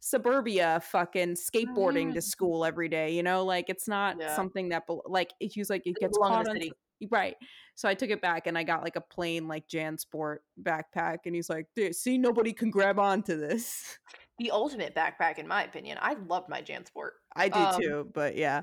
suburbia, 0.00 0.80
fucking 0.84 1.34
skateboarding 1.34 2.12
to 2.14 2.20
Mm. 2.20 2.22
school 2.22 2.64
every 2.64 2.88
day. 2.88 3.12
You 3.14 3.22
know, 3.22 3.44
like 3.44 3.68
it's 3.68 3.88
not 3.88 4.16
Yeah. 4.20 4.34
something 4.36 4.68
that 4.70 4.86
bel- 4.86 5.02
like 5.06 5.32
it 5.40 5.56
was 5.56 5.70
like 5.70 5.82
it 5.86 5.94
Doesn't 5.96 6.08
gets 6.08 6.18
caught 6.18 6.48
on. 6.48 6.54
city. 6.56 6.72
Right. 7.10 7.36
So 7.74 7.88
I 7.88 7.94
took 7.94 8.08
it 8.10 8.22
back 8.22 8.46
and 8.46 8.56
I 8.56 8.62
got 8.62 8.82
like 8.82 8.96
a 8.96 9.00
plain 9.02 9.48
like 9.48 9.68
JanSport 9.68 10.38
backpack, 10.62 11.18
and 11.26 11.34
he's 11.34 11.50
like, 11.50 11.66
"See, 11.92 12.16
nobody 12.18 12.52
can 12.54 12.70
grab 12.70 12.98
onto 12.98 13.36
this." 13.36 13.98
The 14.38 14.50
ultimate 14.50 14.94
backpack, 14.94 15.38
in 15.38 15.46
my 15.48 15.64
opinion. 15.64 15.98
I 16.00 16.14
loved 16.14 16.48
my 16.50 16.60
JanSport. 16.62 17.10
I 17.34 17.48
do 17.48 17.58
Um, 17.58 17.80
too, 17.80 18.10
but 18.14 18.36
yeah, 18.36 18.62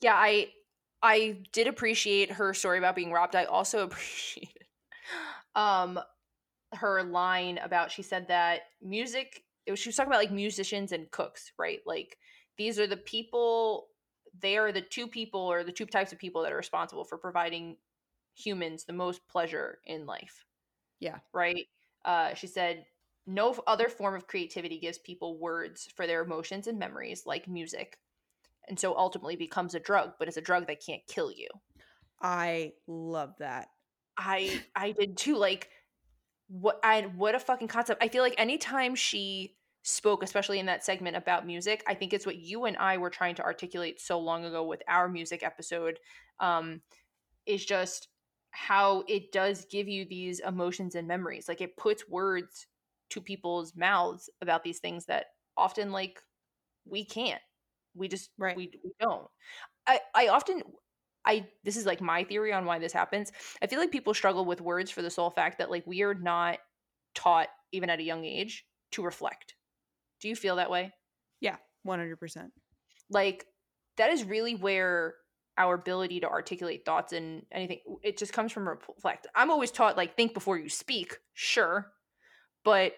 Yeah, 0.00 0.14
I 0.14 0.52
I 1.02 1.42
did 1.52 1.66
appreciate 1.68 2.32
her 2.32 2.52
story 2.54 2.78
about 2.78 2.96
being 2.96 3.12
robbed. 3.12 3.36
I 3.36 3.44
also 3.44 3.82
appreciated 3.84 4.66
um 5.58 5.98
her 6.74 7.02
line 7.02 7.58
about 7.58 7.90
she 7.90 8.02
said 8.02 8.28
that 8.28 8.62
music 8.80 9.44
it 9.66 9.70
was, 9.72 9.80
she 9.80 9.90
was 9.90 9.96
talking 9.96 10.10
about 10.10 10.20
like 10.20 10.32
musicians 10.32 10.92
and 10.92 11.10
cooks, 11.10 11.52
right? 11.58 11.80
Like 11.84 12.16
these 12.56 12.78
are 12.78 12.86
the 12.86 12.96
people 12.96 13.88
they 14.40 14.56
are 14.56 14.72
the 14.72 14.80
two 14.80 15.06
people 15.06 15.40
or 15.40 15.64
the 15.64 15.72
two 15.72 15.86
types 15.86 16.12
of 16.12 16.18
people 16.18 16.42
that 16.42 16.52
are 16.52 16.56
responsible 16.56 17.04
for 17.04 17.18
providing 17.18 17.76
humans 18.34 18.84
the 18.84 18.92
most 18.92 19.26
pleasure 19.28 19.80
in 19.84 20.06
life. 20.06 20.46
yeah, 21.00 21.18
right? 21.32 21.66
Uh, 22.04 22.34
she 22.34 22.46
said, 22.46 22.86
no 23.26 23.54
other 23.66 23.88
form 23.88 24.14
of 24.14 24.26
creativity 24.26 24.78
gives 24.78 24.98
people 24.98 25.38
words 25.38 25.88
for 25.96 26.06
their 26.06 26.22
emotions 26.22 26.66
and 26.66 26.78
memories 26.78 27.24
like 27.26 27.48
music. 27.48 27.98
And 28.68 28.78
so 28.78 28.96
ultimately 28.96 29.36
becomes 29.36 29.74
a 29.74 29.80
drug, 29.80 30.12
but 30.18 30.28
it's 30.28 30.36
a 30.36 30.42
drug 30.42 30.66
that 30.66 30.84
can't 30.84 31.02
kill 31.06 31.30
you. 31.32 31.48
I 32.20 32.72
love 32.86 33.34
that. 33.38 33.68
I 34.18 34.62
I 34.76 34.92
did 34.92 35.16
too. 35.16 35.36
Like 35.36 35.70
what 36.48 36.80
I 36.82 37.02
what 37.02 37.34
a 37.34 37.40
fucking 37.40 37.68
concept. 37.68 38.02
I 38.02 38.08
feel 38.08 38.22
like 38.22 38.34
anytime 38.38 38.94
she 38.94 39.56
spoke, 39.82 40.22
especially 40.22 40.58
in 40.58 40.66
that 40.66 40.84
segment 40.84 41.16
about 41.16 41.46
music, 41.46 41.82
I 41.86 41.94
think 41.94 42.12
it's 42.12 42.26
what 42.26 42.36
you 42.36 42.64
and 42.66 42.76
I 42.78 42.98
were 42.98 43.10
trying 43.10 43.36
to 43.36 43.42
articulate 43.44 44.00
so 44.00 44.18
long 44.18 44.44
ago 44.44 44.64
with 44.64 44.82
our 44.88 45.08
music 45.08 45.42
episode. 45.42 45.98
Um, 46.40 46.82
is 47.46 47.64
just 47.64 48.08
how 48.50 49.04
it 49.08 49.32
does 49.32 49.66
give 49.70 49.88
you 49.88 50.04
these 50.04 50.40
emotions 50.40 50.94
and 50.94 51.08
memories. 51.08 51.48
Like 51.48 51.60
it 51.60 51.76
puts 51.76 52.08
words 52.08 52.66
to 53.10 53.20
people's 53.20 53.74
mouths 53.76 54.30
about 54.42 54.64
these 54.64 54.80
things 54.80 55.06
that 55.06 55.26
often 55.56 55.92
like 55.92 56.20
we 56.86 57.04
can't. 57.04 57.42
We 57.94 58.08
just 58.08 58.30
Right. 58.38 58.56
we, 58.56 58.70
we 58.84 58.92
don't. 59.00 59.26
I 59.86 60.00
I 60.14 60.28
often 60.28 60.62
I 61.24 61.46
this 61.64 61.76
is 61.76 61.86
like 61.86 62.00
my 62.00 62.24
theory 62.24 62.52
on 62.52 62.64
why 62.64 62.78
this 62.78 62.92
happens. 62.92 63.32
I 63.62 63.66
feel 63.66 63.78
like 63.78 63.90
people 63.92 64.14
struggle 64.14 64.44
with 64.44 64.60
words 64.60 64.90
for 64.90 65.02
the 65.02 65.10
sole 65.10 65.30
fact 65.30 65.58
that 65.58 65.70
like 65.70 65.86
we 65.86 66.02
are 66.02 66.14
not 66.14 66.58
taught 67.14 67.48
even 67.72 67.90
at 67.90 67.98
a 68.00 68.02
young 68.04 68.24
age 68.24 68.64
to 68.92 69.02
reflect. 69.02 69.54
Do 70.20 70.28
you 70.28 70.36
feel 70.36 70.56
that 70.56 70.70
way? 70.70 70.92
Yeah, 71.40 71.56
one 71.82 71.98
hundred 71.98 72.18
percent. 72.20 72.52
like 73.10 73.46
that 73.96 74.10
is 74.10 74.24
really 74.24 74.54
where 74.54 75.14
our 75.56 75.74
ability 75.74 76.20
to 76.20 76.28
articulate 76.28 76.84
thoughts 76.84 77.12
and 77.12 77.42
anything 77.50 77.80
it 78.02 78.16
just 78.16 78.32
comes 78.32 78.52
from 78.52 78.68
reflect 78.68 79.26
i'm 79.34 79.50
always 79.50 79.72
taught 79.72 79.96
like 79.96 80.16
think 80.16 80.32
before 80.32 80.56
you 80.56 80.68
speak 80.68 81.18
sure 81.34 81.90
but 82.64 82.92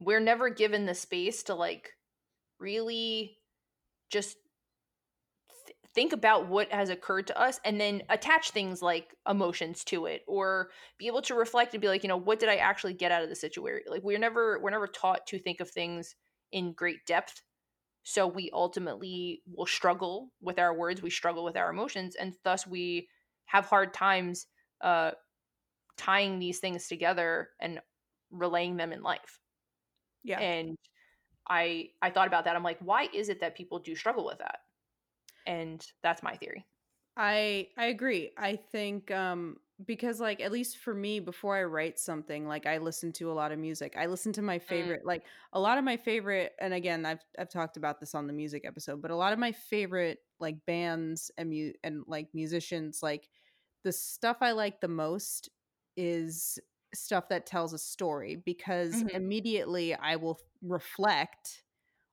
we're 0.00 0.20
never 0.20 0.50
given 0.50 0.84
the 0.84 0.94
space 0.94 1.42
to 1.44 1.54
like 1.54 1.90
really 2.60 3.38
just 4.10 4.36
think 5.94 6.12
about 6.12 6.48
what 6.48 6.70
has 6.72 6.90
occurred 6.90 7.26
to 7.26 7.40
us 7.40 7.58
and 7.64 7.80
then 7.80 8.02
attach 8.08 8.50
things 8.50 8.82
like 8.82 9.14
emotions 9.28 9.82
to 9.84 10.06
it 10.06 10.22
or 10.28 10.68
be 10.98 11.06
able 11.06 11.22
to 11.22 11.34
reflect 11.34 11.74
and 11.74 11.80
be 11.80 11.88
like 11.88 12.02
you 12.02 12.08
know 12.08 12.16
what 12.16 12.38
did 12.38 12.48
i 12.48 12.56
actually 12.56 12.92
get 12.92 13.10
out 13.10 13.22
of 13.22 13.28
the 13.28 13.34
situation 13.34 13.90
like 13.90 14.02
we're 14.02 14.18
never 14.18 14.60
we're 14.62 14.70
never 14.70 14.86
taught 14.86 15.26
to 15.26 15.38
think 15.38 15.60
of 15.60 15.70
things 15.70 16.14
in 16.52 16.72
great 16.72 17.04
depth. 17.06 17.42
So 18.02 18.26
we 18.26 18.50
ultimately 18.52 19.42
will 19.46 19.66
struggle 19.66 20.32
with 20.40 20.58
our 20.58 20.74
words 20.74 21.02
we 21.02 21.10
struggle 21.10 21.44
with 21.44 21.56
our 21.56 21.70
emotions 21.70 22.14
and 22.14 22.34
thus 22.44 22.66
we 22.66 23.08
have 23.46 23.66
hard 23.66 23.92
times 23.92 24.46
uh 24.80 25.12
tying 25.96 26.38
these 26.38 26.60
things 26.60 26.86
together 26.86 27.50
and 27.60 27.80
relaying 28.30 28.76
them 28.76 28.92
in 28.92 29.02
life. 29.02 29.40
Yeah. 30.24 30.40
and 30.40 30.76
i 31.48 31.88
i 32.02 32.10
thought 32.10 32.28
about 32.28 32.44
that. 32.44 32.56
I'm 32.56 32.62
like 32.62 32.78
why 32.80 33.08
is 33.12 33.28
it 33.28 33.40
that 33.40 33.56
people 33.56 33.78
do 33.78 33.94
struggle 33.94 34.24
with 34.24 34.38
that 34.38 34.60
and 35.48 35.92
that's 36.04 36.22
my 36.22 36.36
theory 36.36 36.66
I 37.16 37.68
I 37.76 37.86
agree. 37.86 38.32
I 38.36 38.56
think 38.56 39.10
um 39.10 39.58
because 39.84 40.20
like 40.20 40.40
at 40.40 40.50
least 40.52 40.78
for 40.78 40.92
me 40.94 41.20
before 41.20 41.56
I 41.56 41.62
write 41.64 41.98
something 41.98 42.46
like 42.48 42.66
I 42.66 42.78
listen 42.78 43.12
to 43.14 43.30
a 43.30 43.34
lot 43.34 43.52
of 43.52 43.58
music. 43.58 43.94
I 43.96 44.06
listen 44.06 44.32
to 44.34 44.42
my 44.42 44.58
favorite 44.58 45.00
like 45.04 45.24
a 45.52 45.60
lot 45.60 45.78
of 45.78 45.84
my 45.84 45.96
favorite 45.96 46.54
and 46.60 46.74
again 46.74 47.04
I've 47.06 47.24
I've 47.38 47.48
talked 47.50 47.76
about 47.76 48.00
this 48.00 48.14
on 48.14 48.26
the 48.26 48.32
music 48.32 48.64
episode, 48.64 49.02
but 49.02 49.10
a 49.10 49.16
lot 49.16 49.32
of 49.32 49.38
my 49.38 49.52
favorite 49.52 50.20
like 50.40 50.64
bands 50.66 51.30
and 51.36 51.50
mu- 51.50 51.72
and 51.84 52.04
like 52.06 52.28
musicians 52.34 53.02
like 53.02 53.28
the 53.84 53.92
stuff 53.92 54.38
I 54.40 54.52
like 54.52 54.80
the 54.80 54.88
most 54.88 55.48
is 55.96 56.58
stuff 56.94 57.28
that 57.28 57.46
tells 57.46 57.72
a 57.72 57.78
story 57.78 58.36
because 58.36 59.02
Mhm. 59.02 59.08
immediately 59.12 59.94
I 59.94 60.16
will 60.16 60.40
reflect 60.62 61.64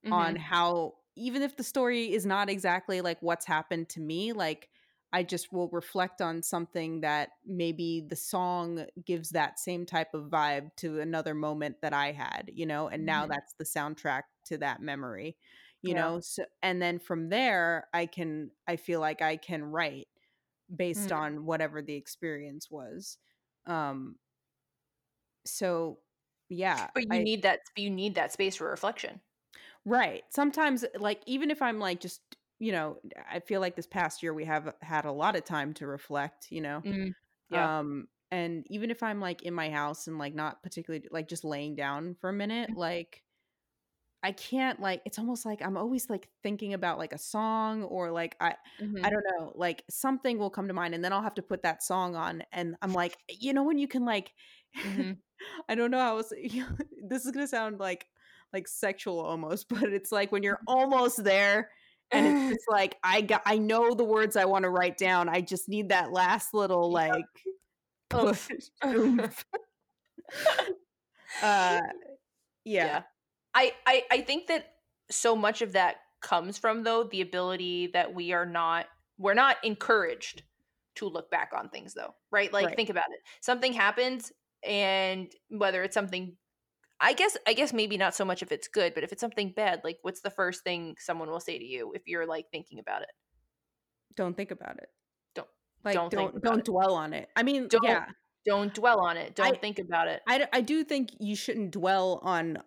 Mm-hmm. 0.03 0.11
on 0.11 0.35
how 0.35 0.95
even 1.15 1.41
if 1.41 1.55
the 1.57 1.63
story 1.63 2.11
is 2.13 2.25
not 2.25 2.49
exactly 2.49 3.01
like 3.01 3.21
what's 3.21 3.45
happened 3.45 3.89
to 3.89 3.99
me 4.01 4.33
like 4.33 4.69
i 5.13 5.23
just 5.23 5.51
will 5.53 5.69
reflect 5.69 6.21
on 6.21 6.41
something 6.43 7.01
that 7.01 7.29
maybe 7.45 8.01
the 8.07 8.15
song 8.15 8.85
gives 9.05 9.29
that 9.31 9.59
same 9.59 9.85
type 9.85 10.13
of 10.13 10.25
vibe 10.29 10.69
to 10.75 10.99
another 10.99 11.33
moment 11.33 11.77
that 11.81 11.93
i 11.93 12.11
had 12.11 12.49
you 12.53 12.65
know 12.65 12.87
and 12.87 13.05
now 13.05 13.25
Mhm. 13.25 13.27
that's 13.27 13.53
the 13.59 13.65
soundtrack 13.65 14.23
to 14.45 14.57
that 14.57 14.81
memory 14.81 15.37
you 15.81 15.93
Yeah. 15.93 15.95
know 15.95 16.19
so 16.19 16.45
and 16.61 16.81
then 16.81 16.99
from 16.99 17.29
there 17.29 17.87
i 17.93 18.05
can 18.05 18.51
i 18.67 18.75
feel 18.75 18.99
like 18.99 19.21
i 19.21 19.37
can 19.37 19.63
write 19.63 20.07
based 20.75 21.11
Mhm. 21.11 21.11
on 21.11 21.45
whatever 21.45 21.81
the 21.81 21.95
experience 21.95 22.69
was 22.71 23.17
um 23.67 24.17
so 25.45 25.99
yeah 26.49 26.89
but 26.93 27.03
you 27.07 27.09
I, 27.09 27.23
need 27.23 27.41
that 27.43 27.61
you 27.75 27.89
need 27.89 28.15
that 28.15 28.31
space 28.31 28.55
for 28.55 28.69
reflection 28.69 29.21
Right. 29.85 30.23
Sometimes, 30.33 30.83
like, 30.95 31.21
even 31.27 31.51
if 31.51 31.61
I'm 31.61 31.79
like 31.79 31.99
just, 31.99 32.21
you 32.59 32.71
know, 32.71 32.99
I 33.29 33.39
feel 33.39 33.61
like 33.61 33.75
this 33.75 33.85
past 33.87 34.23
year 34.23 34.33
we 34.33 34.45
have 34.45 34.73
had 34.81 35.05
a 35.05 35.11
lot 35.11 35.35
of 35.35 35.43
time 35.45 35.73
to 35.75 35.87
reflect, 35.87 36.51
you 36.51 36.61
know. 36.61 36.85
yeah 37.49 37.69
Um, 37.75 38.09
and 38.31 38.65
even 38.71 38.91
if 38.91 39.03
I'm 39.03 39.21
like 39.21 39.43
in 39.43 39.53
my 39.53 39.69
house 39.71 40.07
and 40.07 40.17
like 40.19 40.35
not 40.35 40.63
particularly 40.63 41.07
like 41.11 41.27
just 41.29 41.43
laying 41.45 41.75
down 41.75 42.15
for 42.15 42.29
a 42.29 42.33
minute, 42.33 42.71
Mhm. 42.71 42.75
like 42.75 43.23
I 44.23 44.31
can't 44.31 44.79
like 44.79 45.01
it's 45.05 45.19
almost 45.19 45.45
like 45.45 45.61
I'm 45.61 45.77
always 45.77 46.09
like 46.09 46.29
thinking 46.41 46.73
about 46.73 46.97
like 46.97 47.13
a 47.13 47.17
song 47.17 47.83
or 47.83 48.11
like 48.11 48.35
I 48.41 48.55
Mhm. 48.79 49.05
I 49.05 49.09
don't 49.11 49.23
know, 49.37 49.51
like 49.55 49.83
something 49.89 50.39
will 50.39 50.49
come 50.49 50.67
to 50.67 50.73
mind 50.73 50.95
and 50.95 51.03
then 51.05 51.13
I'll 51.13 51.21
have 51.21 51.35
to 51.35 51.43
put 51.43 51.61
that 51.63 51.83
song 51.83 52.15
on 52.15 52.43
and 52.51 52.75
I'm 52.81 52.93
like, 52.93 53.17
you 53.29 53.53
know 53.53 53.63
when 53.63 53.77
you 53.77 53.87
can 53.87 54.03
like 54.05 54.33
Mhm. 54.83 55.05
I 55.69 55.75
don't 55.75 55.91
know 55.91 55.99
how 55.99 56.17
else 56.17 56.29
this 57.07 57.25
is 57.25 57.31
going 57.31 57.43
to 57.45 57.47
sound 57.47 57.79
like 57.79 58.07
like 58.55 58.67
sexual 58.67 59.19
almost, 59.19 59.67
but 59.69 59.83
it's 59.93 60.11
like 60.11 60.31
when 60.31 60.43
you're 60.43 60.61
almost 60.67 61.23
there 61.23 61.69
and 62.11 62.25
it's 62.27 62.49
just 62.55 62.65
like 62.71 62.95
I 63.03 63.21
got 63.21 63.41
I 63.45 63.57
know 63.57 63.93
the 63.93 64.03
words 64.05 64.35
I 64.35 64.45
want 64.45 64.63
to 64.63 64.69
write 64.69 64.97
down. 64.97 65.29
I 65.29 65.41
just 65.41 65.69
need 65.69 65.89
that 65.89 66.11
last 66.11 66.53
little 66.53 66.91
like 66.91 67.23
Oomph. 68.15 68.47
push. 68.83 69.43
uh 71.43 71.79
yeah. 72.63 72.85
yeah 72.85 73.01
I, 73.53 73.73
I 73.85 74.03
i 74.11 74.21
think 74.21 74.47
that 74.47 74.65
so 75.11 75.35
much 75.35 75.61
of 75.61 75.73
that 75.73 75.97
comes 76.21 76.57
from 76.57 76.83
though 76.83 77.03
the 77.03 77.21
ability 77.21 77.87
that 77.93 78.13
we 78.13 78.31
are 78.33 78.45
not 78.45 78.85
we're 79.17 79.33
not 79.33 79.57
encouraged 79.63 80.43
to 80.95 81.07
look 81.07 81.29
back 81.29 81.51
on 81.55 81.69
things 81.69 81.93
though 81.93 82.15
right 82.31 82.51
like 82.53 82.67
Right. 82.67 82.75
think 82.75 82.89
about 82.89 83.05
it 83.11 83.19
something 83.41 83.73
happens 83.73 84.31
and 84.63 85.31
whether 85.49 85.83
it's 85.83 85.93
something 85.93 86.35
i 86.99 87.13
guess 87.13 87.37
i 87.47 87.53
guess 87.53 87.73
maybe 87.73 87.97
not 87.97 88.15
so 88.15 88.23
much 88.25 88.41
if 88.41 88.51
it's 88.51 88.67
good 88.67 88.93
but 88.93 89.03
if 89.03 89.11
it's 89.11 89.21
something 89.21 89.51
bad 89.55 89.81
like 89.83 89.97
what's 90.01 90.21
the 90.21 90.29
first 90.29 90.63
thing 90.63 90.95
someone 90.99 91.29
will 91.29 91.39
say 91.39 91.57
to 91.57 91.65
you 91.65 91.91
if 91.93 92.03
you're 92.07 92.25
like 92.25 92.45
thinking 92.51 92.79
about 92.79 93.01
it 93.01 93.11
Don't 94.15 94.35
think 94.37 94.51
about 94.51 94.77
it. 94.77 94.89
Don't- 95.33 95.47
like 95.83 95.93
don't 95.95 96.11
don't 96.11 96.31
think 96.31 96.43
don't, 96.43 96.59
it. 96.59 96.65
dwell 96.65 96.93
on 96.95 97.13
it. 97.13 97.29
I 97.35 97.43
mean, 97.43 97.67
Don't- 97.67 97.83
yeah. 97.83 98.05
don't 98.45 98.73
dwell 98.73 99.01
on 99.01 99.17
it 99.17 99.35
don't 99.35 99.55
I- 99.55 99.59
think 99.59 99.79
about 99.79 100.07
it 100.07 100.21
I 100.27 100.47
I 100.53 100.61
do 100.61 100.83
think 100.83 101.09
you 101.19 101.35
shouldn't 101.35 101.71
dwell 101.71 102.19
on 102.23 102.59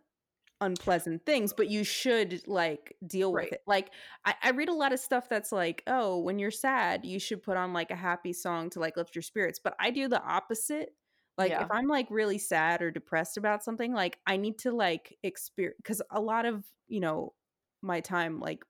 unpleasant 0.60 1.24
things, 1.24 1.52
but 1.52 1.68
you 1.68 1.84
should 1.84 2.42
like 2.48 2.96
deal 3.06 3.32
with 3.32 3.52
it. 3.52 3.62
Like 3.66 3.90
I, 4.24 4.34
I 4.42 4.50
read 4.50 4.68
a 4.68 4.74
lot 4.74 4.92
of 4.92 4.98
stuff 4.98 5.28
that's 5.28 5.52
like, 5.52 5.84
oh, 5.86 6.18
when 6.18 6.40
you're 6.40 6.50
sad, 6.50 7.04
you 7.04 7.20
should 7.20 7.44
put 7.44 7.56
on 7.56 7.72
like 7.72 7.92
a 7.92 7.96
happy 7.96 8.32
song 8.32 8.68
to 8.70 8.80
like 8.80 8.96
lift 8.96 9.14
your 9.14 9.22
spirits. 9.22 9.60
But 9.62 9.74
I 9.78 9.90
do 9.90 10.08
the 10.08 10.20
opposite. 10.20 10.90
Like 11.39 11.57
if 11.61 11.70
I'm 11.70 11.86
like 11.89 12.09
really 12.11 12.39
sad 12.39 12.82
or 12.82 12.91
depressed 12.91 13.36
about 13.39 13.64
something, 13.64 13.93
like 13.95 14.18
I 14.26 14.36
need 14.36 14.59
to 14.61 14.72
like 14.72 15.16
experience 15.22 15.76
because 15.78 16.03
a 16.11 16.20
lot 16.20 16.47
of, 16.47 16.66
you 16.89 17.01
know, 17.01 17.34
my 17.82 18.01
time 18.01 18.41
like 18.41 18.64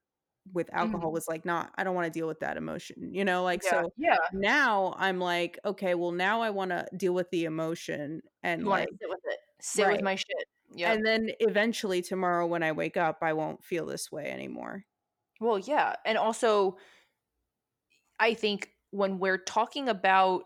with 0.53 0.69
alcohol 0.73 1.11
Mhm. 1.11 1.13
was 1.13 1.27
like 1.27 1.45
not, 1.45 1.73
I 1.77 1.83
don't 1.83 1.95
want 1.95 2.05
to 2.11 2.17
deal 2.19 2.27
with 2.27 2.39
that 2.41 2.57
emotion, 2.57 3.13
you 3.13 3.25
know, 3.25 3.43
like 3.43 3.63
Yeah. 3.63 3.83
so 3.83 3.91
Yeah. 3.97 4.17
now 4.31 4.93
I'm 4.97 5.19
like, 5.19 5.59
okay, 5.65 5.95
well 5.95 6.11
now 6.11 6.41
I 6.41 6.49
want 6.51 6.71
to 6.71 6.87
deal 6.97 7.13
with 7.13 7.29
the 7.31 7.45
emotion 7.45 8.21
and 8.43 8.65
You 8.65 8.67
like 8.67 8.89
sit 8.99 9.09
with 9.09 9.19
it. 9.25 9.39
Sit 9.61 9.87
with 9.89 10.01
my 10.01 10.15
shit. 10.15 10.47
Yep. 10.75 10.97
And 10.97 11.05
then 11.05 11.31
eventually 11.39 12.01
tomorrow 12.01 12.45
when 12.47 12.63
I 12.63 12.71
wake 12.73 12.97
up, 12.97 13.19
I 13.21 13.33
won't 13.33 13.63
feel 13.63 13.85
this 13.85 14.11
way 14.11 14.29
anymore. 14.31 14.85
Well, 15.39 15.59
yeah. 15.59 15.95
And 16.05 16.17
also, 16.17 16.77
I 18.19 18.33
think 18.33 18.71
when 18.91 19.19
we're 19.19 19.37
talking 19.37 19.87
about 19.87 20.43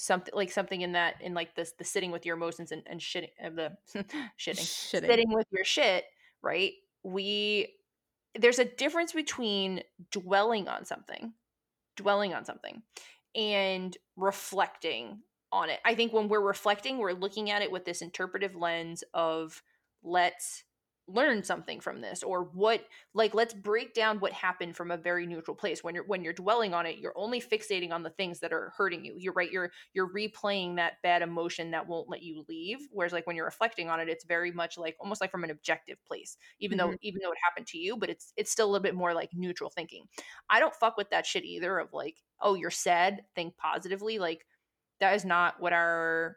something 0.00 0.34
like 0.34 0.50
something 0.50 0.80
in 0.80 0.92
that 0.92 1.14
in 1.20 1.34
like 1.34 1.54
this 1.54 1.72
the 1.72 1.84
sitting 1.84 2.10
with 2.10 2.26
your 2.26 2.36
emotions 2.36 2.72
and, 2.72 2.82
and 2.86 3.00
shitting 3.00 3.30
of 3.42 3.56
the 3.56 3.76
shitting 4.38 4.58
Shitting. 4.58 5.06
sitting 5.06 5.32
with 5.32 5.46
your 5.50 5.64
shit 5.64 6.04
right 6.42 6.72
we 7.02 7.74
there's 8.38 8.58
a 8.58 8.64
difference 8.64 9.12
between 9.12 9.82
dwelling 10.10 10.68
on 10.68 10.84
something 10.84 11.32
dwelling 11.96 12.34
on 12.34 12.44
something 12.44 12.82
and 13.34 13.96
reflecting 14.16 15.20
on 15.52 15.70
it 15.70 15.80
i 15.84 15.94
think 15.94 16.12
when 16.12 16.28
we're 16.28 16.40
reflecting 16.40 16.98
we're 16.98 17.12
looking 17.12 17.50
at 17.50 17.62
it 17.62 17.70
with 17.70 17.84
this 17.84 18.02
interpretive 18.02 18.54
lens 18.54 19.04
of 19.14 19.62
let's 20.02 20.64
learn 21.12 21.42
something 21.42 21.80
from 21.80 22.00
this 22.00 22.22
or 22.22 22.44
what 22.44 22.84
like 23.14 23.34
let's 23.34 23.54
break 23.54 23.94
down 23.94 24.20
what 24.20 24.32
happened 24.32 24.76
from 24.76 24.90
a 24.90 24.96
very 24.96 25.26
neutral 25.26 25.54
place. 25.56 25.82
When 25.82 25.94
you're 25.94 26.04
when 26.04 26.22
you're 26.24 26.32
dwelling 26.32 26.74
on 26.74 26.86
it 26.86 26.98
you're 26.98 27.12
only 27.16 27.40
fixating 27.40 27.90
on 27.92 28.02
the 28.02 28.10
things 28.10 28.40
that 28.40 28.52
are 28.52 28.72
hurting 28.76 29.04
you. 29.04 29.14
You're 29.18 29.32
right 29.32 29.50
you're 29.50 29.70
you're 29.94 30.12
replaying 30.12 30.76
that 30.76 31.02
bad 31.02 31.22
emotion 31.22 31.72
that 31.72 31.86
won't 31.88 32.08
let 32.08 32.22
you 32.22 32.44
leave 32.48 32.78
whereas 32.92 33.12
like 33.12 33.26
when 33.26 33.36
you're 33.36 33.44
reflecting 33.46 33.88
on 33.90 34.00
it 34.00 34.08
it's 34.08 34.24
very 34.24 34.52
much 34.52 34.78
like 34.78 34.96
almost 35.00 35.20
like 35.20 35.30
from 35.30 35.44
an 35.44 35.50
objective 35.50 35.98
place 36.04 36.36
even 36.60 36.78
though 36.78 36.90
Mhm. 36.90 36.98
even 37.02 37.20
though 37.22 37.32
it 37.32 37.38
happened 37.44 37.66
to 37.68 37.78
you 37.78 37.96
but 37.96 38.10
it's 38.10 38.32
it's 38.36 38.50
still 38.50 38.66
a 38.66 38.70
little 38.70 38.82
bit 38.82 38.94
more 38.94 39.14
like 39.14 39.30
neutral 39.34 39.70
thinking. 39.70 40.06
I 40.48 40.60
don't 40.60 40.74
fuck 40.74 40.96
with 40.96 41.10
that 41.10 41.26
shit 41.26 41.44
either 41.44 41.78
of 41.78 41.92
like 41.92 42.18
oh 42.40 42.54
you're 42.54 42.70
sad 42.70 43.24
think 43.34 43.56
positively 43.56 44.18
like 44.18 44.46
that 45.00 45.14
is 45.14 45.24
not 45.24 45.60
what 45.60 45.72
our 45.72 46.36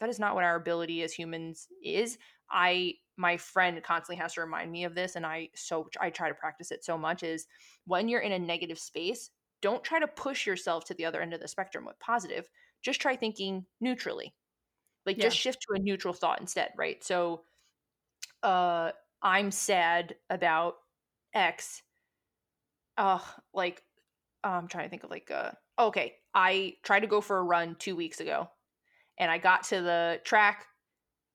that 0.00 0.08
is 0.08 0.18
not 0.18 0.34
what 0.34 0.44
our 0.44 0.56
ability 0.56 1.02
as 1.02 1.12
humans 1.12 1.68
is. 1.82 2.18
I 2.50 2.94
my 3.18 3.36
friend 3.36 3.82
constantly 3.82 4.16
has 4.16 4.34
to 4.34 4.40
remind 4.40 4.70
me 4.72 4.84
of 4.84 4.94
this 4.94 5.16
and 5.16 5.26
i 5.26 5.48
so 5.54 5.88
i 6.00 6.08
try 6.08 6.28
to 6.28 6.34
practice 6.34 6.70
it 6.70 6.84
so 6.84 6.96
much 6.96 7.22
is 7.22 7.46
when 7.86 8.08
you're 8.08 8.20
in 8.20 8.32
a 8.32 8.38
negative 8.38 8.78
space 8.78 9.30
don't 9.60 9.82
try 9.84 9.98
to 9.98 10.06
push 10.06 10.46
yourself 10.46 10.84
to 10.84 10.94
the 10.94 11.04
other 11.04 11.20
end 11.20 11.34
of 11.34 11.40
the 11.40 11.48
spectrum 11.48 11.84
with 11.84 11.98
positive 11.98 12.48
just 12.82 13.00
try 13.00 13.16
thinking 13.16 13.66
neutrally 13.80 14.34
like 15.04 15.18
Yeah. 15.18 15.24
just 15.24 15.36
shift 15.36 15.58
to 15.62 15.74
a 15.74 15.78
neutral 15.78 16.14
thought 16.14 16.40
instead 16.40 16.70
right 16.76 17.02
so 17.04 17.42
uh 18.42 18.92
i'm 19.22 19.50
sad 19.50 20.14
about 20.30 20.76
x 21.34 21.82
uh 22.96 23.18
like 23.52 23.82
i'm 24.44 24.68
trying 24.68 24.84
to 24.84 24.90
think 24.90 25.04
of 25.04 25.10
like 25.10 25.30
uh 25.30 25.50
okay 25.78 26.14
i 26.34 26.74
tried 26.84 27.00
to 27.00 27.06
go 27.06 27.20
for 27.20 27.38
a 27.38 27.42
run 27.42 27.74
two 27.78 27.96
weeks 27.96 28.20
ago 28.20 28.48
and 29.18 29.30
i 29.30 29.38
got 29.38 29.64
to 29.64 29.80
the 29.82 30.20
track 30.24 30.66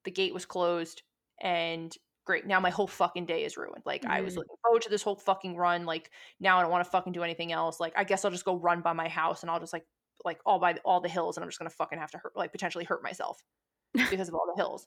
the 0.04 0.10
gate 0.10 0.34
was 0.34 0.46
closed 0.46 1.02
and 1.40 1.96
great 2.24 2.46
now 2.46 2.58
my 2.58 2.70
whole 2.70 2.86
fucking 2.86 3.26
day 3.26 3.44
is 3.44 3.56
ruined 3.56 3.82
like 3.84 4.04
i 4.06 4.20
was 4.22 4.34
Mm. 4.34 4.38
looking 4.38 4.56
forward 4.62 4.82
to 4.82 4.88
this 4.88 5.02
whole 5.02 5.16
fucking 5.16 5.56
run 5.56 5.84
like 5.84 6.10
now 6.40 6.58
i 6.58 6.62
don't 6.62 6.70
want 6.70 6.82
to 6.84 6.90
fucking 6.90 7.12
do 7.12 7.22
anything 7.22 7.52
else 7.52 7.80
like 7.80 7.92
i 7.96 8.04
guess 8.04 8.24
i'll 8.24 8.30
just 8.30 8.44
go 8.46 8.56
run 8.56 8.80
by 8.80 8.92
my 8.94 9.08
house 9.08 9.42
and 9.42 9.50
i'll 9.50 9.60
just 9.60 9.72
like 9.74 9.84
like 10.24 10.40
all 10.46 10.58
by 10.58 10.74
all 10.84 11.00
the 11.00 11.08
hills 11.08 11.36
and 11.36 11.44
i'm 11.44 11.50
just 11.50 11.58
gonna 11.58 11.68
fucking 11.70 11.98
have 11.98 12.10
to 12.10 12.18
hurt 12.18 12.32
like 12.36 12.52
potentially 12.52 12.84
hurt 12.84 13.02
myself 13.02 13.42
because 14.10 14.28
of 14.28 14.34
all 14.34 14.46
the 14.54 14.60
hills 14.60 14.86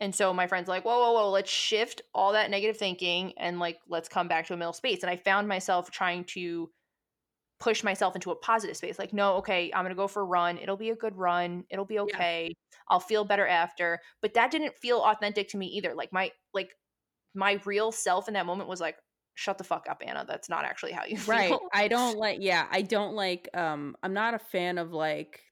and 0.00 0.14
so 0.14 0.32
my 0.32 0.46
friend's 0.46 0.68
like 0.68 0.84
whoa 0.84 0.98
whoa 0.98 1.12
whoa 1.12 1.30
let's 1.30 1.50
shift 1.50 2.00
all 2.14 2.32
that 2.32 2.50
negative 2.50 2.76
thinking 2.78 3.32
and 3.36 3.58
like 3.60 3.78
let's 3.88 4.08
come 4.08 4.26
back 4.26 4.46
to 4.46 4.54
a 4.54 4.56
middle 4.56 4.72
space 4.72 5.02
and 5.02 5.10
i 5.10 5.16
found 5.16 5.46
myself 5.46 5.90
trying 5.90 6.24
to 6.24 6.70
push 7.60 7.82
myself 7.84 8.14
into 8.14 8.30
a 8.30 8.36
positive 8.36 8.76
space 8.76 8.98
like 8.98 9.12
no 9.12 9.36
okay 9.36 9.70
i'm 9.74 9.84
gonna 9.84 9.94
go 9.94 10.08
for 10.08 10.22
a 10.22 10.26
run 10.26 10.58
it'll 10.58 10.76
be 10.76 10.90
a 10.90 10.96
good 10.96 11.16
run 11.16 11.64
it'll 11.70 11.84
be 11.84 11.98
Yeah. 12.02 12.24
okay 12.24 12.52
i'll 12.88 13.00
feel 13.00 13.24
better 13.24 13.46
after 13.46 14.00
but 14.20 14.34
that 14.34 14.50
didn't 14.50 14.76
feel 14.76 15.00
authentic 15.00 15.48
to 15.48 15.56
me 15.56 15.66
either 15.66 15.94
like 15.94 16.12
my 16.12 16.30
like 16.52 16.74
my 17.34 17.60
real 17.64 17.92
self 17.92 18.28
in 18.28 18.34
that 18.34 18.46
moment 18.46 18.68
was 18.68 18.80
like 18.80 18.98
shut 19.34 19.58
the 19.58 19.64
fuck 19.64 19.86
up 19.88 20.02
anna 20.06 20.24
that's 20.28 20.48
not 20.48 20.64
actually 20.64 20.92
how 20.92 21.04
you 21.04 21.18
Right. 21.26 21.60
feel 21.60 21.60
I 21.72 21.88
don't 21.88 22.16
like 22.18 22.38
yeah, 22.40 22.66
I 22.70 22.82
don't 22.82 23.14
like 23.14 23.48
um 23.56 23.96
I'm 24.02 24.12
not 24.14 24.34
a 24.34 24.38
fan 24.38 24.78
of 24.78 24.92
like 24.92 25.42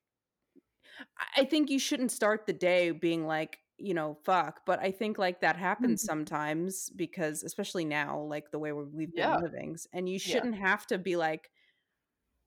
I- 1.36 1.44
think 1.44 1.70
you 1.70 1.78
shouldn't 1.78 2.12
start 2.12 2.46
the 2.46 2.52
day 2.52 2.90
being 2.90 3.26
like, 3.26 3.58
you 3.78 3.94
know, 3.94 4.14
fuck, 4.14 4.64
but 4.66 4.78
I 4.80 4.90
think 4.90 5.18
like 5.18 5.40
that 5.40 5.56
happens 5.56 6.02
Mhm. 6.02 6.04
sometimes 6.04 6.90
because 6.90 7.42
especially 7.42 7.84
now 7.84 8.20
like 8.20 8.50
the 8.50 8.58
way 8.58 8.72
we're, 8.72 8.84
we've 8.84 9.14
been 9.14 9.32
Yeah. 9.32 9.36
living 9.36 9.76
and 9.92 10.08
you 10.08 10.18
shouldn't 10.18 10.54
have 10.56 10.86
to 10.88 10.98
be 10.98 11.16
like 11.16 11.50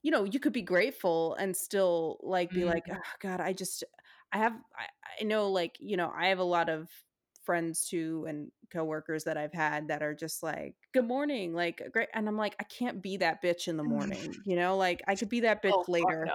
you 0.06 0.12
know, 0.12 0.24
you 0.24 0.40
could 0.40 0.54
be 0.54 0.62
grateful 0.62 1.34
and 1.36 1.58
still 1.58 2.20
like 2.24 2.54
be 2.54 2.66
like, 2.66 2.84
Mhm. 2.86 2.94
oh, 2.94 3.02
God, 3.20 3.42
I 3.42 3.54
just, 3.54 3.84
I 4.32 4.38
have, 4.38 4.54
I, 4.78 4.88
I 5.20 5.24
know, 5.24 5.50
like, 5.50 5.78
you 5.80 5.98
know, 5.98 6.12
I 6.16 6.28
have 6.28 6.40
a 6.40 6.44
lot 6.44 6.70
of 6.70 6.90
friends 7.44 7.88
too 7.88 8.26
and 8.28 8.52
coworkers 8.72 9.24
that 9.24 9.38
I've 9.38 9.54
had 9.54 9.88
that 9.88 10.04
are 10.04 10.14
just 10.16 10.44
like, 10.44 10.76
good 10.94 11.06
morning, 11.08 11.54
like, 11.54 11.82
great. 11.92 12.10
And 12.14 12.28
I'm 12.28 12.38
like, 12.38 12.56
I 12.60 12.64
can't 12.64 13.02
be 13.02 13.18
that 13.18 13.42
bitch 13.44 13.68
in 13.68 13.78
the 13.78 13.84
morning, 13.84 14.42
you 14.46 14.56
know, 14.56 14.78
like, 14.78 15.02
I 15.08 15.16
could 15.16 15.30
be 15.30 15.40
that 15.42 15.64
bitch 15.64 15.76
oh 15.76 15.86
later. 15.88 16.22
no 16.24 16.34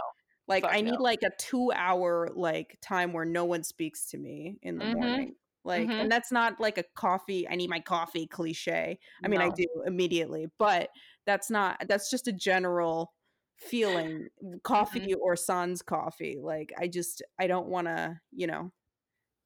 Like, 0.49 0.67
fuck 0.67 0.73
I 0.73 0.81
no 0.85 0.91
need 0.91 1.01
like 1.01 1.21
a 1.23 1.31
two 1.39 1.71
hour 1.73 2.29
like 2.35 2.79
time 2.81 3.13
where 3.13 3.25
no 3.25 3.45
one 3.45 3.63
speaks 3.63 4.07
to 4.11 4.19
me 4.19 4.59
in 4.63 4.79
the 4.79 4.85
Mhm. 4.85 4.87
morning. 4.87 5.37
Like, 5.65 5.93
Mhm. 5.93 6.01
and 6.01 6.11
that's 6.11 6.33
not 6.33 6.59
like 6.61 6.79
a 6.79 6.85
coffee, 6.97 7.47
I 7.49 7.55
need 7.55 7.71
my 7.71 7.81
coffee 7.81 8.27
cliche. 8.27 8.99
I 9.25 9.29
mean, 9.29 9.41
I 9.43 9.51
do 9.51 9.67
immediately, 9.87 10.47
but 10.59 10.91
that's 11.27 11.51
not, 11.51 11.87
that's 11.87 12.11
just 12.11 12.27
a 12.29 12.33
general 12.33 13.13
feeling 13.61 14.29
coffee 14.63 15.13
Mhm. 15.15 15.21
or 15.21 15.37
sans 15.37 15.83
coffee 15.83 16.39
like 16.41 16.73
i 16.79 16.89
just 16.89 17.23
i 17.39 17.47
don't 17.47 17.69
want 17.69 17.87
to 17.87 18.19
you 18.33 18.47
know 18.47 18.73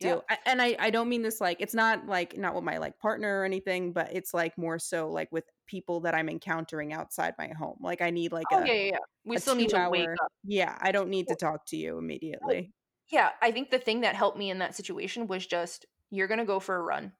do 0.01 0.07
yeah 0.09 0.21
I- 0.31 0.39
and 0.47 0.63
i 0.63 0.77
i 0.79 0.91
don't 0.91 1.09
mean 1.09 1.23
this 1.23 1.41
like 1.41 1.61
it's 1.61 1.75
not 1.75 2.07
like 2.07 2.37
not 2.37 2.55
with 2.55 2.63
my 2.65 2.79
like 2.79 2.97
partner 2.99 3.41
or 3.41 3.45
anything 3.45 3.93
but 3.93 4.13
it's 4.13 4.33
like 4.33 4.57
more 4.57 4.79
so 4.79 5.09
like 5.09 5.29
with 5.33 5.45
people 5.67 6.01
that 6.01 6.15
i'm 6.15 6.29
encountering 6.29 6.93
outside 6.93 7.35
my 7.39 7.49
home 7.49 7.77
like 7.81 8.01
i 8.03 8.11
need 8.11 8.31
like 8.33 8.47
oh 8.53 8.59
a, 8.59 8.67
yeah 8.67 8.73
yeah 8.93 8.99
we 9.25 9.37
still 9.39 9.55
need 9.57 9.69
to 9.71 9.89
wake 9.91 10.09
up. 10.23 10.33
Yeah 10.45 10.77
i 10.81 10.93
don't 10.93 11.09
need 11.09 11.27
to 11.29 11.35
talk 11.35 11.67
to 11.67 11.77
you 11.77 11.99
immediately. 11.99 12.73
Yeah 13.11 13.31
i 13.43 13.51
think 13.51 13.71
the 13.71 13.79
thing 13.79 14.03
that 14.03 14.15
helped 14.15 14.39
me 14.39 14.51
in 14.51 14.59
that 14.61 14.75
situation 14.77 15.27
was 15.27 15.47
just 15.47 15.87
you're 16.11 16.29
gonna 16.29 16.45
go 16.45 16.61
for 16.61 16.77
a 16.77 16.83
run 16.83 17.13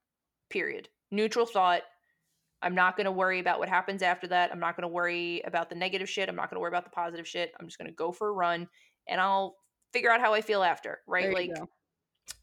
period. 0.51 0.89
Neutral 1.11 1.47
thought 1.47 1.83
i'm 2.65 2.75
not 2.75 2.97
gonna 2.97 3.13
worry 3.13 3.39
about 3.39 3.59
what 3.59 3.69
happens 3.69 4.03
after 4.03 4.27
that 4.27 4.51
i'm 4.51 4.59
not 4.59 4.77
gonna 4.77 4.89
worry 4.89 5.43
about 5.45 5.69
the 5.69 5.77
negative 5.77 6.09
shit 6.09 6.29
i'm 6.29 6.37
not 6.37 6.51
gonna 6.51 6.61
worry 6.61 6.71
about 6.71 6.85
the 6.85 6.91
positive 6.91 7.29
shit 7.29 7.53
i'm 7.61 7.67
just 7.67 7.79
gonna 7.79 7.93
go 7.93 8.11
for 8.11 8.29
a 8.29 8.33
run 8.33 8.67
and 9.09 9.21
i'll 9.21 9.57
figure 9.93 10.11
out 10.11 10.21
how 10.21 10.35
i 10.35 10.41
feel 10.41 10.63
after 10.63 11.01
right? 11.07 11.25
There 11.25 11.33
like 11.33 11.53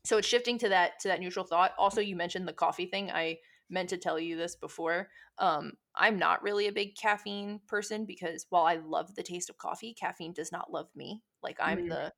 so 0.06 0.18
it's 0.18 0.28
shifting 0.28 0.58
to 0.60 0.70
that 0.70 1.00
to 1.02 1.08
that 1.08 1.20
neutral 1.20 1.46
thought. 1.46 1.74
Also 1.78 2.02
you 2.02 2.16
mentioned 2.16 2.48
the 2.48 2.54
coffee 2.54 2.86
thing 2.86 3.12
i 3.12 3.38
meant 3.70 3.90
to 3.90 3.98
tell 3.98 4.20
you 4.20 4.36
this 4.38 4.56
before 4.56 5.08
um 5.40 5.72
i'm 5.96 6.20
not 6.20 6.44
really 6.44 6.68
a 6.68 6.72
big 6.72 6.96
caffeine 6.96 7.60
person 7.68 8.06
because 8.06 8.46
while 8.50 8.66
i 8.66 8.76
love 8.76 9.16
the 9.16 9.24
taste 9.24 9.50
of 9.50 9.58
coffee 9.58 9.94
caffeine 9.94 10.34
does 10.34 10.52
not 10.52 10.72
love 10.72 10.88
me. 10.96 11.22
Like 11.42 11.58
i'm 11.62 11.80
Mhm. 11.80 11.90
the 11.90 12.14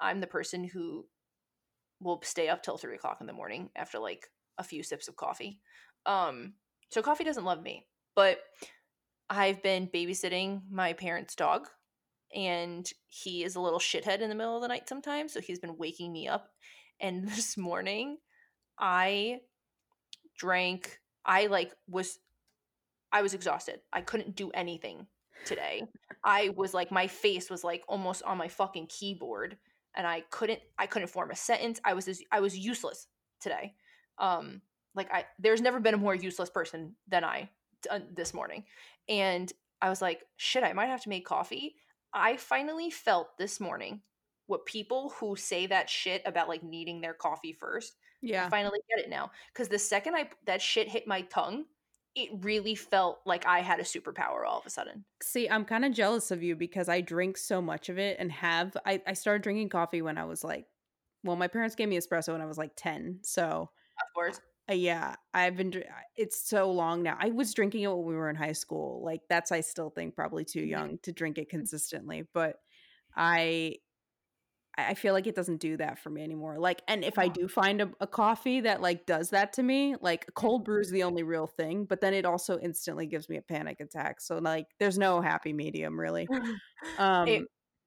i'm 0.00 0.20
the 0.20 0.26
person 0.26 0.64
who 0.64 1.06
will 2.00 2.20
stay 2.22 2.48
up 2.48 2.62
till 2.62 2.78
three 2.78 2.94
o'clock 2.94 3.18
in 3.20 3.26
the 3.26 3.32
morning 3.32 3.70
after 3.74 3.98
like 3.98 4.30
a 4.58 4.64
few 4.64 4.82
sips 4.82 5.08
of 5.08 5.16
coffee. 5.16 5.60
Um 6.06 6.54
so 6.90 7.02
coffee 7.02 7.24
doesn't 7.24 7.44
love 7.44 7.62
me 7.62 7.86
but 8.14 8.38
i've 9.30 9.62
been 9.62 9.86
babysitting 9.86 10.62
my 10.70 10.92
parents 10.92 11.34
dog 11.34 11.68
and 12.34 12.90
he 13.08 13.42
is 13.42 13.56
a 13.56 13.60
little 13.60 13.78
shithead 13.78 14.20
in 14.20 14.28
the 14.28 14.34
middle 14.34 14.56
of 14.56 14.62
the 14.62 14.68
night 14.68 14.88
sometimes 14.88 15.32
so 15.32 15.40
he's 15.40 15.58
been 15.58 15.76
waking 15.78 16.12
me 16.12 16.28
up. 16.28 16.50
And 17.00 17.26
this 17.28 17.56
morning 17.56 18.18
i 18.78 19.38
drank 20.38 21.00
i 21.24 21.46
like 21.46 21.72
was 21.88 22.18
i 23.12 23.22
was 23.22 23.34
exhausted. 23.34 23.80
I 23.92 24.02
couldn't 24.02 24.36
do 24.36 24.50
anything 24.50 25.06
today. 25.44 25.84
I 26.24 26.50
was 26.50 26.74
like 26.74 26.90
my 26.90 27.06
face 27.06 27.48
was 27.48 27.64
like 27.64 27.82
almost 27.88 28.22
on 28.24 28.38
my 28.38 28.48
fucking 28.48 28.88
keyboard 28.88 29.56
and 29.96 30.06
i 30.06 30.22
couldn't 30.30 30.60
i 30.78 30.86
couldn't 30.86 31.08
form 31.08 31.30
a 31.30 31.36
sentence. 31.36 31.80
I 31.84 31.94
was 31.94 32.08
as, 32.08 32.22
i 32.30 32.40
was 32.40 32.56
useless 32.56 33.06
today. 33.40 33.74
Um 34.18 34.62
like 34.98 35.10
i 35.12 35.24
there's 35.38 35.62
never 35.62 35.80
been 35.80 35.94
a 35.94 35.98
more 35.98 36.14
useless 36.14 36.50
person 36.50 36.94
than 37.06 37.24
I 37.24 37.48
uh, 37.90 38.00
this 38.14 38.34
morning 38.34 38.64
and 39.08 39.50
i 39.80 39.88
was 39.88 40.02
like 40.02 40.24
shit 40.36 40.64
i 40.64 40.72
might 40.74 40.88
have 40.88 41.02
to 41.04 41.08
make 41.08 41.24
coffee 41.24 41.76
i 42.12 42.36
finally 42.36 42.90
felt 42.90 43.38
this 43.38 43.60
morning 43.60 44.02
what 44.48 44.66
people 44.66 45.14
who 45.20 45.36
say 45.36 45.66
that 45.66 45.88
shit 45.88 46.20
about 46.26 46.48
like 46.48 46.62
needing 46.62 47.00
their 47.00 47.14
coffee 47.14 47.52
first 47.52 47.94
I 48.22 48.26
Yeah. 48.26 48.48
finally 48.48 48.80
get 48.90 49.04
it 49.04 49.10
now. 49.10 49.30
Because 49.52 49.68
the 49.68 49.78
second 49.78 50.16
I 50.16 50.28
that 50.46 50.60
shit 50.60 50.88
hit 50.88 51.06
my 51.06 51.22
tongue, 51.22 51.66
it 52.16 52.30
really 52.42 52.74
felt 52.74 53.20
like 53.24 53.46
I 53.46 53.60
had 53.60 53.78
a 53.78 53.84
superpower 53.84 54.44
all 54.44 54.58
of 54.58 54.66
a 54.66 54.70
sudden. 54.70 55.04
See, 55.22 55.48
I'm 55.48 55.64
kind 55.64 55.84
of 55.84 55.92
jealous 55.92 56.32
of 56.32 56.42
you 56.42 56.56
because 56.56 56.88
I 56.88 57.00
drink 57.00 57.36
so 57.36 57.62
much 57.62 57.88
of 57.88 57.96
it 57.98 58.16
and 58.18 58.32
have 58.32 58.76
I, 58.84 59.00
I 59.06 59.12
started 59.12 59.42
drinking 59.42 59.68
coffee 59.68 60.02
when 60.02 60.18
I 60.18 60.24
was 60.24 60.42
like 60.42 60.66
well, 61.24 61.36
my 61.36 61.48
parents 61.48 61.74
gave 61.74 61.88
me 61.88 61.98
espresso 61.98 62.32
when 62.32 62.40
I 62.40 62.46
was 62.46 62.58
like 62.58 62.72
10. 62.76 63.20
So 63.22 63.44
Of 64.00 64.14
course. 64.14 64.40
Uh, 64.70 64.74
yeah, 64.74 65.16
I've 65.32 65.56
been 65.56 65.82
it's 66.16 66.48
so 66.48 66.70
long 66.70 67.02
now. 67.02 67.16
I 67.18 67.30
was 67.30 67.54
drinking 67.54 67.82
it 67.82 67.88
when 67.88 68.04
we 68.04 68.14
were 68.14 68.28
in 68.28 68.36
high 68.36 68.52
school. 68.52 69.02
Like 69.04 69.22
that's 69.28 69.50
I 69.50 69.60
still 69.60 69.90
think 69.90 70.14
probably 70.14 70.44
too 70.44 70.62
young 70.62 70.98
to 71.02 71.12
drink 71.12 71.38
it 71.38 71.48
consistently, 71.48 72.24
but 72.34 72.56
I 73.16 73.76
I 74.78 74.94
feel 74.94 75.12
like 75.12 75.26
it 75.26 75.34
doesn't 75.34 75.60
do 75.60 75.76
that 75.78 75.98
for 75.98 76.08
me 76.08 76.22
anymore. 76.22 76.58
Like, 76.58 76.82
and 76.86 77.02
if 77.02 77.18
I 77.18 77.26
do 77.26 77.48
find 77.48 77.80
a, 77.80 77.90
a 78.00 78.06
coffee 78.06 78.60
that 78.60 78.80
like 78.80 79.06
does 79.06 79.30
that 79.30 79.52
to 79.54 79.62
me, 79.62 79.96
like 80.00 80.26
cold 80.34 80.64
brew 80.64 80.80
is 80.80 80.90
the 80.90 81.02
only 81.02 81.24
real 81.24 81.48
thing, 81.48 81.84
but 81.84 82.00
then 82.00 82.14
it 82.14 82.24
also 82.24 82.58
instantly 82.60 83.06
gives 83.06 83.28
me 83.28 83.38
a 83.38 83.42
panic 83.42 83.80
attack. 83.80 84.20
So 84.20 84.38
like, 84.38 84.66
there's 84.78 84.96
no 84.96 85.20
happy 85.20 85.52
medium 85.52 85.98
really. 85.98 86.28
Um, 86.96 87.26
it 87.26 87.42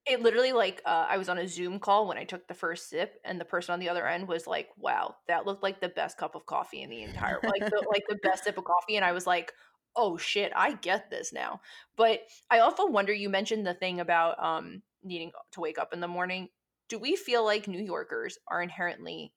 literally 0.10 0.52
like 0.52 0.82
uh, 0.86 1.06
I 1.10 1.18
was 1.18 1.30
on 1.30 1.38
a 1.38 1.48
Zoom 1.48 1.80
call 1.80 2.08
when 2.08 2.18
I 2.18 2.24
took 2.24 2.48
the 2.48 2.54
first 2.54 2.90
sip, 2.90 3.20
and 3.24 3.40
the 3.40 3.46
person 3.46 3.74
on 3.74 3.80
the 3.80 3.90
other 3.90 4.08
end 4.08 4.28
was 4.28 4.48
like, 4.48 4.70
"Wow, 4.78 5.16
that 5.28 5.46
looked 5.46 5.64
like 5.64 5.80
the 5.80 5.90
best 5.90 6.18
cup 6.18 6.36
of 6.36 6.46
coffee 6.46 6.82
in 6.82 6.90
the 6.90 7.04
entire 7.04 7.40
like 7.44 7.64
the 7.70 7.86
like 7.92 8.04
the 8.08 8.20
best 8.24 8.44
sip 8.44 8.58
of 8.58 8.64
coffee." 8.64 8.96
And 8.96 9.06
I 9.06 9.12
was 9.12 9.28
like, 9.28 9.54
"Oh 9.96 10.18
shit, 10.18 10.52
I 10.56 10.74
get 10.74 11.10
this 11.10 11.32
now." 11.34 11.62
But 11.96 12.22
I 12.50 12.60
also 12.60 12.88
wonder. 12.88 13.14
You 13.14 13.30
mentioned 13.30 13.66
the 13.66 13.74
thing 13.74 14.00
about 14.00 14.42
um 14.44 14.82
needing 15.04 15.32
to 15.52 15.62
wake 15.62 15.78
up 15.80 15.94
in 15.94 16.00
the 16.00 16.08
morning. 16.08 16.50
Do 16.90 17.00
we 17.00 17.16
feel 17.16 17.44
like 17.46 17.68
New 17.68 17.82
Yorkers 17.82 18.38
are 18.48 18.62
inherently 18.62 19.34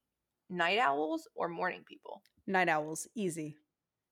night 0.51 0.79
owls 0.79 1.29
or 1.35 1.49
morning 1.49 1.85
people? 1.87 2.23
night 2.47 2.69
owls, 2.69 3.09
easy. 3.15 3.57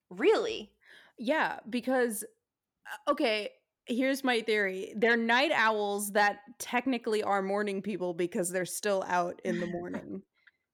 Really? 0.09 0.71
Yeah, 1.17 1.59
because 1.69 2.23
uh, 2.87 3.11
okay, 3.11 3.49
here's 3.87 4.23
my 4.23 4.41
theory. 4.41 4.93
They're 4.95 5.17
night 5.17 5.51
owls 5.53 6.11
that 6.11 6.39
technically 6.59 7.23
are 7.23 7.41
morning 7.41 7.81
people 7.81 8.13
because 8.13 8.49
they're 8.49 8.65
still 8.65 9.03
out 9.07 9.41
in 9.43 9.59
the 9.59 9.67
morning. 9.67 10.21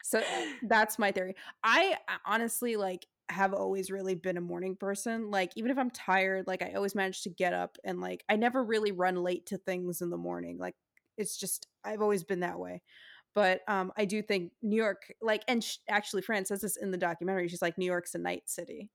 So 0.04 0.22
that's 0.64 0.98
my 0.98 1.12
theory. 1.12 1.36
I 1.64 1.96
uh, 2.08 2.18
honestly 2.26 2.76
like 2.76 3.06
have 3.30 3.54
always 3.54 3.92
really 3.92 4.16
been 4.16 4.38
a 4.38 4.42
morning 4.42 4.76
person. 4.76 5.30
Like 5.30 5.52
even 5.56 5.72
if 5.72 5.78
I'm 5.78 5.92
tired, 5.92 6.48
like 6.48 6.62
I 6.62 6.74
always 6.74 6.96
manage 6.96 7.22
to 7.24 7.30
get 7.30 7.54
up 7.54 7.78
and 7.84 8.02
like 8.02 8.24
I 8.30 8.36
never 8.36 8.64
really 8.64 8.92
run 8.92 9.16
late 9.24 9.46
to 9.48 9.58
things 9.58 10.02
in 10.02 10.10
the 10.10 10.18
morning. 10.18 10.58
Like 10.58 10.76
it's 11.18 11.38
just 11.38 11.68
I've 11.84 12.02
always 12.02 12.24
been 12.24 12.40
that 12.40 12.60
way. 12.60 12.82
But 13.36 13.62
um 13.68 13.92
I 13.98 14.06
do 14.06 14.22
think 14.22 14.52
New 14.64 14.78
York 14.78 15.14
like 15.22 15.44
and 15.48 15.64
sh- 15.64 15.78
actually 15.88 16.24
Fran 16.24 16.46
says 16.46 16.62
this 16.62 16.78
in 16.78 16.92
the 16.92 16.98
documentary. 16.98 17.48
She's 17.48 17.62
like 17.62 17.78
New 17.78 17.86
York's 17.86 18.16
a 18.16 18.20
night 18.20 18.44
city. 18.48 18.90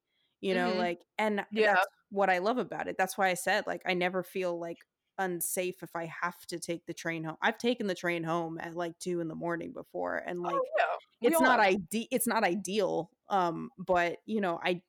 You 0.45 0.55
know, 0.55 0.75
hmm 0.75 0.77
like 0.77 1.05
and 1.19 1.47
Yeah. 1.51 1.77
that's 1.77 1.87
what 2.11 2.31
I 2.31 2.39
love 2.39 2.59
about 2.59 2.89
it. 2.89 2.97
That's 2.99 3.17
why 3.19 3.29
I 3.31 3.35
said 3.35 3.67
like 3.67 3.83
I 3.87 3.95
never 3.95 4.23
feel 4.23 4.59
like 4.59 4.79
unsafe 5.19 5.83
if 5.83 5.97
I 5.97 6.07
have 6.07 6.47
to 6.49 6.59
take 6.59 6.87
the 6.87 6.95
train 6.95 7.25
home. 7.25 7.37
I've 7.43 7.59
taken 7.59 7.87
the 7.87 7.95
train 7.95 8.25
home 8.25 8.59
at 8.61 8.75
like 8.75 8.99
2 8.99 9.21
in 9.21 9.29
the 9.29 9.35
morning 9.37 9.73
before 9.73 10.17
and 10.17 10.43
like 10.43 10.63
Oh 10.63 10.65
yeah. 10.79 10.97
It's 11.23 11.41
not 11.41 11.61
have. 11.61 11.61
ide- 11.61 12.09
it's 12.11 12.27
not 12.27 12.45
ideal 12.45 13.11
um 13.31 13.71
but 13.79 14.19
you 14.27 14.41
know 14.41 14.61
I 14.63 14.83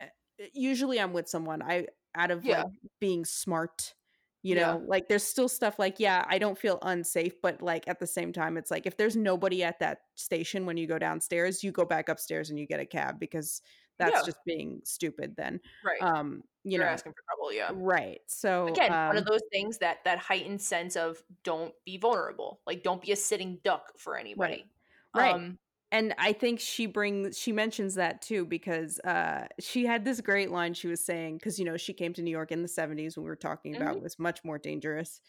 uh, 0.00 0.06
usually 0.52 1.00
I'm 1.00 1.12
with 1.12 1.28
someone. 1.28 1.62
I 1.62 1.86
out 2.14 2.30
of 2.30 2.46
Yeah. 2.46 2.46
like 2.48 2.66
being 3.00 3.24
smart, 3.24 3.94
you 4.42 4.54
Yeah. 4.54 4.54
know, 4.54 4.82
like 4.86 5.08
there's 5.08 5.24
still 5.24 5.48
stuff 5.48 5.78
like 5.78 5.98
yeah, 6.00 6.24
I 6.28 6.38
don't 6.38 6.58
feel 6.58 6.78
unsafe, 6.82 7.40
but 7.42 7.62
like 7.62 7.88
at 7.88 8.00
the 8.00 8.06
same 8.06 8.32
time 8.32 8.56
it's 8.56 8.70
like 8.70 8.86
if 8.86 8.96
there's 8.96 9.16
nobody 9.16 9.62
at 9.64 9.78
that 9.80 10.00
station 10.16 10.66
when 10.66 10.76
you 10.76 10.86
go 10.86 10.98
downstairs, 10.98 11.62
you 11.64 11.72
go 11.72 11.84
back 11.84 12.08
upstairs 12.08 12.50
and 12.50 12.58
you 12.58 12.66
get 12.66 12.80
a 12.80 12.86
cab 12.86 13.18
because 13.18 13.62
that's 13.98 14.22
Yeah. 14.22 14.24
just 14.24 14.38
being 14.44 14.80
stupid 14.84 15.36
then. 15.36 15.60
Right. 15.82 16.06
Um, 16.14 16.42
you 16.64 16.78
You're 16.78 16.86
know, 16.86 16.88
asking 16.88 17.12
for 17.12 17.22
trouble. 17.28 17.52
Yeah. 17.52 17.72
right. 17.72 18.20
So 18.28 18.82
again 18.86 18.92
one 19.06 19.18
of 19.18 19.24
um 19.24 19.30
those 19.30 19.42
things 19.52 19.78
that 19.78 20.04
that 20.04 20.18
heightened 20.18 20.60
sense 20.62 20.96
of 20.96 21.22
don't 21.44 21.74
be 21.84 21.96
vulnerable 21.96 22.62
like 22.66 22.82
don't 22.82 23.02
be 23.02 23.12
a 23.12 23.16
sitting 23.16 23.60
duck 23.64 23.92
for 23.98 24.16
anybody 24.16 24.70
Right. 25.14 25.36
um 25.42 25.58
and 25.90 26.14
I 26.16 26.32
think 26.32 26.58
she 26.60 26.86
brings 26.86 27.38
she 27.38 27.52
mentions 27.52 27.94
that 27.96 28.22
too 28.22 28.46
because 28.46 28.98
uh 29.00 29.46
she 29.60 29.84
had 29.84 30.04
this 30.04 30.20
great 30.20 30.50
line 30.50 30.74
she 30.74 30.88
was 30.88 31.04
saying 31.04 31.36
because 31.38 31.58
you 31.58 31.64
know 31.64 31.76
she 31.76 31.92
came 31.92 32.12
to 32.14 32.22
New 32.22 32.30
York 32.30 32.52
in 32.52 32.62
the 32.62 32.68
70s 32.68 33.16
when 33.16 33.24
we 33.24 33.30
were 33.30 33.36
talking 33.36 33.74
about 33.74 33.96
mhm, 33.96 33.98
it 33.98 34.02
was 34.02 34.18
much 34.18 34.42
more 34.44 34.58
dangerous 34.58 35.20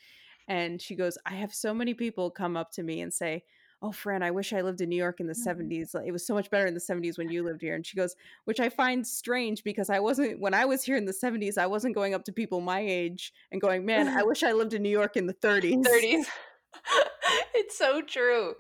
and 0.48 0.82
she 0.82 0.96
goes 0.96 1.18
I 1.26 1.36
have 1.36 1.54
so 1.54 1.74
many 1.74 1.94
people 1.94 2.32
come 2.32 2.58
up 2.58 2.72
to 2.74 2.84
me 2.84 3.02
and 3.02 3.14
say 3.14 3.44
oh 3.84 3.92
Fran 3.92 4.24
I 4.24 4.32
wish 4.32 4.54
I 4.54 4.62
lived 4.62 4.82
in 4.82 4.90
New 4.90 4.96
York 4.96 5.20
in 5.20 5.28
the 5.28 5.34
mhm. 5.34 5.70
70s 5.70 5.94
it 6.08 6.12
was 6.12 6.26
so 6.26 6.34
much 6.34 6.50
better 6.50 6.66
in 6.66 6.74
the 6.74 6.80
70s 6.80 7.18
when 7.18 7.30
you 7.30 7.44
lived 7.44 7.62
here. 7.62 7.76
And 7.76 7.86
she 7.86 7.98
goes 7.98 8.16
which 8.46 8.60
I 8.60 8.70
find 8.70 9.06
strange 9.06 9.64
because 9.64 9.90
I 9.90 10.00
wasn't 10.00 10.40
when 10.40 10.54
I 10.54 10.66
was 10.66 10.84
here 10.84 10.96
in 10.96 11.06
the 11.06 11.14
70s 11.14 11.58
I 11.58 11.68
wasn't 11.68 11.94
going 11.94 12.14
up 12.16 12.24
to 12.26 12.32
people 12.32 12.62
my 12.62 12.80
age 12.80 13.34
and 13.52 13.62
going 13.62 13.86
man 13.86 14.08
I 14.08 14.24
wish 14.32 14.42
I 14.42 14.54
lived 14.54 14.74
in 14.74 14.82
New 14.82 14.90
York 14.90 15.18
in 15.18 15.28
the 15.28 15.34
30s 15.36 15.84
30s 15.84 16.26
it's 17.54 17.78
so 17.78 18.02
true. 18.02 18.56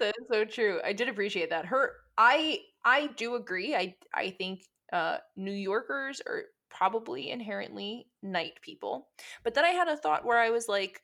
That's 0.00 0.18
so 0.30 0.44
true. 0.44 0.80
I 0.84 0.92
did 0.92 1.08
appreciate 1.08 1.50
that. 1.50 1.66
Her 1.66 1.92
i 2.18 2.58
i 2.84 3.08
do 3.16 3.36
agree. 3.36 3.76
I 3.76 3.94
i 4.14 4.30
think 4.30 4.64
uh 4.92 5.18
new 5.36 5.52
yorkers 5.52 6.20
are 6.26 6.44
probably 6.70 7.30
inherently 7.30 8.06
night 8.22 8.54
people. 8.62 9.08
But 9.44 9.54
then 9.54 9.64
i 9.64 9.70
had 9.70 9.88
a 9.88 9.96
thought 9.96 10.24
where 10.24 10.38
i 10.38 10.50
was 10.50 10.68
like 10.68 11.02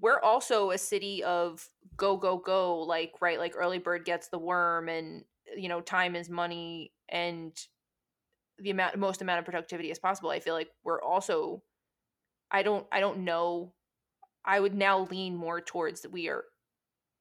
we're 0.00 0.20
also 0.20 0.70
a 0.70 0.78
city 0.78 1.22
of 1.22 1.68
go 1.96 2.16
go 2.16 2.36
go 2.36 2.80
like 2.80 3.12
right 3.20 3.38
like 3.38 3.54
early 3.56 3.78
bird 3.78 4.04
gets 4.04 4.28
the 4.28 4.38
worm 4.38 4.88
and 4.88 5.24
you 5.56 5.68
know 5.68 5.80
time 5.80 6.16
is 6.16 6.28
money 6.28 6.92
and 7.08 7.52
the 8.58 8.70
amount 8.70 8.96
most 8.96 9.22
amount 9.22 9.38
of 9.38 9.44
productivity 9.44 9.90
as 9.90 9.98
possible 9.98 10.30
i 10.30 10.40
feel 10.40 10.54
like 10.54 10.68
we're 10.84 11.02
also 11.02 11.62
i 12.50 12.62
don't 12.62 12.86
i 12.90 13.00
don't 13.00 13.18
know 13.18 13.72
i 14.44 14.58
would 14.58 14.74
now 14.74 15.00
lean 15.10 15.34
more 15.36 15.60
towards 15.60 16.02
that 16.02 16.12
we 16.12 16.28
are 16.28 16.44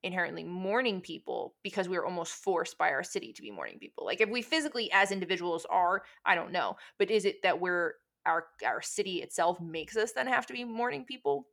inherently 0.04 0.44
morning 0.44 1.00
people 1.00 1.56
because 1.64 1.88
we 1.88 1.96
are 1.96 2.06
almost 2.06 2.34
forced 2.34 2.78
by 2.78 2.90
our 2.90 3.04
city 3.04 3.32
to 3.32 3.42
be 3.42 3.50
morning 3.50 3.78
people. 3.80 4.06
Like 4.06 4.20
if 4.20 4.30
we 4.30 4.42
physically 4.42 4.92
as 4.92 5.12
individuals 5.12 5.66
are 5.70 6.04
i 6.26 6.36
don't 6.36 6.52
know 6.52 6.76
but 7.00 7.10
is 7.10 7.26
it 7.26 7.42
that 7.44 7.60
we're 7.60 7.94
our 8.26 8.48
our 8.66 8.82
city 8.82 9.22
itself 9.22 9.60
makes 9.62 9.96
us 9.96 10.12
then 10.12 10.28
have 10.28 10.46
to 10.48 10.54
be 10.54 10.64
morning 10.64 11.06
people 11.06 11.48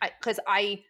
because 0.00 0.40
I, 0.46 0.82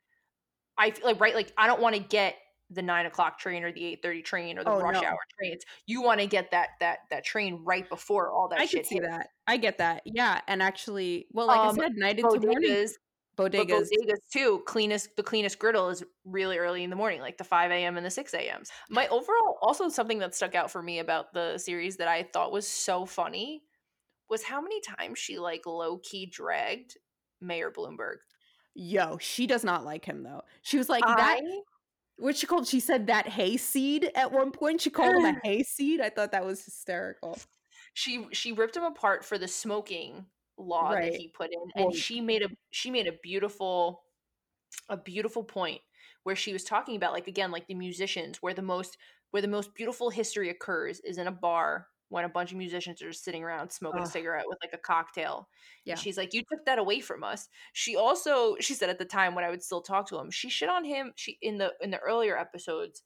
I 0.76 0.90
feel 0.90 1.06
like 1.06 1.20
right, 1.20 1.34
like 1.34 1.52
I 1.56 1.66
don't 1.66 1.80
want 1.80 1.94
to 1.96 2.00
get 2.00 2.36
the 2.70 2.82
nine 2.82 3.06
o'clock 3.06 3.38
train 3.38 3.64
or 3.64 3.72
the 3.72 3.84
eight 3.84 4.02
thirty 4.02 4.20
train 4.22 4.58
or 4.58 4.64
the 4.64 4.70
oh 4.70 4.80
rush 4.80 5.02
no 5.02 5.08
hour 5.08 5.18
trains. 5.38 5.64
You 5.86 6.02
want 6.02 6.20
to 6.20 6.26
get 6.26 6.50
that 6.50 6.70
that 6.80 6.98
that 7.10 7.24
train 7.24 7.62
right 7.64 7.88
before 7.88 8.30
all 8.30 8.48
that 8.48 8.60
I 8.60 8.66
shit 8.66 8.86
see 8.86 8.96
hits. 8.96 9.08
that. 9.08 9.28
I 9.46 9.56
get 9.56 9.78
that. 9.78 10.02
Yeah, 10.04 10.40
and 10.46 10.62
actually, 10.62 11.26
well, 11.32 11.46
like 11.46 11.60
I 11.60 11.68
Um, 11.68 11.76
said, 11.76 11.92
night 11.96 12.18
into 12.18 12.38
morning 12.40 12.70
bodegas, 12.70 12.90
bodegas. 13.38 13.88
bodegas 13.88 14.18
too. 14.30 14.62
Cleanest 14.66 15.16
the 15.16 15.22
cleanest 15.22 15.58
griddle 15.58 15.88
is 15.88 16.04
really 16.24 16.58
early 16.58 16.84
in 16.84 16.90
the 16.90 16.96
morning, 16.96 17.20
like 17.20 17.38
the 17.38 17.44
five 17.44 17.70
a.m. 17.70 17.96
and 17.96 18.04
the 18.04 18.10
six 18.10 18.34
a.m.s. 18.34 18.70
My 18.90 19.08
overall, 19.08 19.58
also 19.62 19.88
something 19.88 20.18
that 20.18 20.34
stuck 20.34 20.54
out 20.54 20.70
for 20.70 20.82
me 20.82 20.98
about 20.98 21.32
the 21.32 21.56
series 21.58 21.96
that 21.96 22.08
I 22.08 22.22
thought 22.22 22.52
was 22.52 22.68
so 22.68 23.06
funny 23.06 23.62
was 24.28 24.42
how 24.44 24.60
many 24.60 24.80
times 24.82 25.18
she 25.18 25.38
like 25.38 25.64
low 25.64 25.98
key 25.98 26.26
dragged 26.26 26.98
Mayor 27.40 27.70
Bloomberg. 27.70 28.16
Yo, 28.80 29.18
she 29.18 29.48
does 29.48 29.64
not 29.64 29.84
like 29.84 30.04
him 30.04 30.22
though. 30.22 30.42
She 30.62 30.78
was 30.78 30.88
like 30.88 31.02
that. 31.04 31.40
What 32.16 32.36
she 32.36 32.46
called? 32.46 32.68
She 32.68 32.78
said 32.78 33.08
that 33.08 33.28
hayseed 33.28 34.12
at 34.14 34.30
one 34.30 34.52
point. 34.52 34.80
She 34.80 34.90
called 34.90 35.16
him 35.16 35.24
a 35.24 35.40
hayseed. 35.44 36.00
I 36.00 36.10
thought 36.10 36.30
that 36.30 36.46
was 36.46 36.64
hysterical. 36.64 37.36
she 37.94 38.28
she 38.32 38.52
ripped 38.52 38.76
him 38.76 38.84
apart 38.84 39.24
for 39.24 39.36
the 39.36 39.48
smoking 39.48 40.26
law 40.56 40.92
that 40.92 41.12
he 41.12 41.26
put 41.26 41.50
in 41.52 41.58
Well, 41.74 41.88
and 41.88 41.94
she 41.96 42.20
made 42.20 42.42
a 42.42 42.50
she 42.70 42.92
made 42.92 43.08
a 43.08 43.14
beautiful 43.20 44.04
a 44.88 44.96
beautiful 44.96 45.42
point 45.42 45.80
where 46.22 46.36
she 46.36 46.52
was 46.52 46.62
talking 46.62 46.94
about 46.94 47.12
like 47.12 47.26
again 47.26 47.50
like 47.50 47.66
the 47.66 47.74
musicians 47.74 48.40
where 48.40 48.54
the 48.54 48.62
most 48.62 48.96
where 49.32 49.42
the 49.42 49.48
most 49.48 49.74
beautiful 49.74 50.08
history 50.08 50.50
occurs 50.50 51.00
is 51.00 51.18
in 51.18 51.26
a 51.26 51.32
bar 51.32 51.88
when 52.10 52.24
a 52.24 52.28
bunch 52.28 52.52
of 52.52 52.58
musicians 52.58 53.02
are 53.02 53.10
just 53.10 53.24
sitting 53.24 53.42
around 53.44 53.70
smoking 53.70 54.02
a 54.02 54.06
cigarette 54.06 54.44
with 54.46 54.58
like 54.62 54.72
a 54.72 54.78
cocktail 54.78 55.48
Yeah. 55.84 55.92
and 55.92 56.00
she's 56.00 56.16
like 56.16 56.32
you 56.34 56.42
took 56.50 56.64
that 56.66 56.78
away 56.78 57.00
from 57.00 57.22
us 57.24 57.48
she 57.72 57.96
also 57.96 58.56
she 58.60 58.74
said 58.74 58.88
at 58.90 58.98
the 58.98 59.04
time 59.04 59.34
when 59.34 59.44
i 59.44 59.50
would 59.50 59.62
still 59.62 59.82
talk 59.82 60.08
to 60.08 60.18
him 60.18 60.30
she 60.30 60.48
shit 60.48 60.68
on 60.68 60.84
him 60.84 61.12
she 61.16 61.38
in 61.42 61.58
the 61.58 61.72
in 61.80 61.90
the 61.90 61.98
earlier 61.98 62.38
episodes 62.38 63.02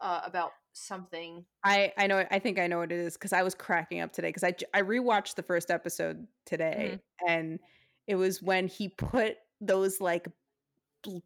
uh 0.00 0.20
about 0.24 0.50
something 0.72 1.44
I 1.64 1.92
I 1.96 2.08
know. 2.08 2.24
I 2.30 2.40
think 2.40 2.58
I 2.58 2.66
know 2.66 2.78
what 2.78 2.90
it 2.90 2.98
is 2.98 3.14
because 3.14 3.32
I 3.32 3.42
was 3.44 3.54
cracking 3.54 4.00
up 4.00 4.12
today 4.12 4.28
because 4.28 4.42
I 4.44 4.54
I 4.76 4.82
rewatched 4.82 5.36
the 5.36 5.42
first 5.44 5.70
episode 5.70 6.26
today 6.46 6.98
and 7.28 7.60
it 8.08 8.16
was 8.16 8.42
when 8.42 8.66
he 8.66 8.88
put 8.88 9.36
those 9.60 10.00
like 10.00 10.26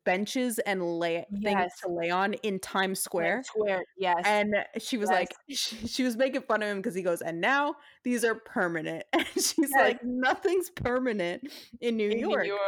benches 0.05 0.59
and 0.61 0.83
lay 0.99 1.24
things 1.43 1.72
to 1.83 1.89
lay 1.93 2.11
on 2.11 2.35
in 2.35 2.59
Times 2.61 3.01
Times 3.01 3.01
Square. 3.01 3.43
square 3.45 3.85
yes 3.99 4.24
And 4.24 4.55
she 4.79 4.97
was 4.99 5.11
yes 5.11 5.18
like, 5.18 5.29
she, 5.51 5.87
she 5.87 6.03
was 6.05 6.16
making 6.16 6.43
fun 6.43 6.62
of 6.62 6.68
him 6.68 6.79
because 6.79 6.95
he 6.95 7.03
goes, 7.03 7.20
and 7.22 7.41
now 7.41 7.76
these 8.05 8.24
are 8.24 8.35
permanent. 8.35 9.05
And 9.12 9.26
she's 9.35 9.72
yes 9.72 9.72
like, 9.74 10.05
nothing's 10.05 10.70
permanent 10.70 11.49
in 11.81 11.97
New 11.97 12.11
in 12.11 12.20
New 12.20 12.29
York. 12.31 12.47
York. 12.47 12.61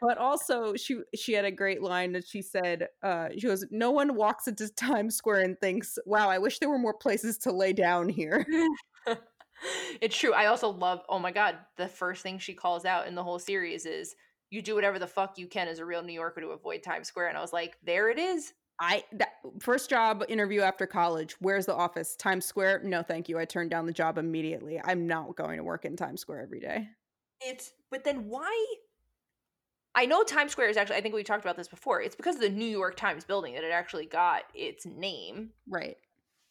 but 0.00 0.18
also 0.18 0.74
she 0.74 0.98
she 1.14 1.32
had 1.32 1.44
a 1.44 1.50
great 1.50 1.82
line 1.82 2.12
that 2.12 2.26
she 2.26 2.42
said 2.42 2.88
uh 3.02 3.28
she 3.36 3.46
goes 3.46 3.64
no 3.70 3.90
one 3.90 4.14
walks 4.14 4.46
into 4.46 4.68
times 4.74 5.16
square 5.16 5.40
and 5.40 5.58
thinks 5.60 5.98
wow 6.06 6.28
i 6.28 6.38
wish 6.38 6.58
there 6.58 6.68
were 6.68 6.78
more 6.78 6.94
places 6.94 7.38
to 7.38 7.52
lay 7.52 7.72
down 7.72 8.08
here 8.08 8.44
it's 10.00 10.16
true 10.16 10.32
i 10.34 10.46
also 10.46 10.68
love 10.68 11.00
oh 11.08 11.18
my 11.18 11.30
god 11.32 11.56
the 11.76 11.88
first 11.88 12.22
thing 12.22 12.38
she 12.38 12.52
calls 12.54 12.84
out 12.84 13.06
in 13.06 13.14
the 13.14 13.22
whole 13.24 13.38
series 13.38 13.86
is 13.86 14.14
you 14.56 14.62
do 14.62 14.74
whatever 14.74 14.98
the 14.98 15.06
fuck 15.06 15.38
you 15.38 15.46
can 15.46 15.68
as 15.68 15.78
a 15.78 15.84
real 15.84 16.02
new 16.02 16.12
yorker 16.12 16.40
to 16.40 16.48
avoid 16.48 16.82
times 16.82 17.06
square 17.06 17.28
and 17.28 17.38
i 17.38 17.40
was 17.40 17.52
like 17.52 17.76
there 17.84 18.10
it 18.10 18.18
is 18.18 18.52
I 18.78 19.04
that 19.12 19.36
first 19.60 19.88
job 19.88 20.24
interview 20.28 20.60
after 20.60 20.86
college. 20.86 21.36
Where's 21.40 21.66
the 21.66 21.74
office? 21.74 22.14
Times 22.16 22.44
Square? 22.44 22.82
No, 22.84 23.02
thank 23.02 23.28
you. 23.28 23.38
I 23.38 23.44
turned 23.44 23.70
down 23.70 23.86
the 23.86 23.92
job 23.92 24.18
immediately. 24.18 24.80
I'm 24.84 25.06
not 25.06 25.34
going 25.34 25.56
to 25.56 25.64
work 25.64 25.84
in 25.84 25.96
Times 25.96 26.20
Square 26.20 26.42
every 26.42 26.60
day. 26.60 26.88
It's 27.40 27.72
but 27.90 28.04
then 28.04 28.28
why 28.28 28.74
I 29.94 30.04
know 30.04 30.22
Times 30.24 30.52
Square 30.52 30.68
is 30.68 30.76
actually 30.76 30.96
I 30.96 31.00
think 31.00 31.14
we 31.14 31.22
talked 31.22 31.44
about 31.44 31.56
this 31.56 31.68
before. 31.68 32.02
It's 32.02 32.16
because 32.16 32.36
of 32.36 32.42
the 32.42 32.50
New 32.50 32.66
York 32.66 32.96
Times 32.96 33.24
building 33.24 33.54
that 33.54 33.64
it 33.64 33.72
actually 33.72 34.06
got 34.06 34.44
its 34.54 34.84
name. 34.84 35.50
Right. 35.68 35.96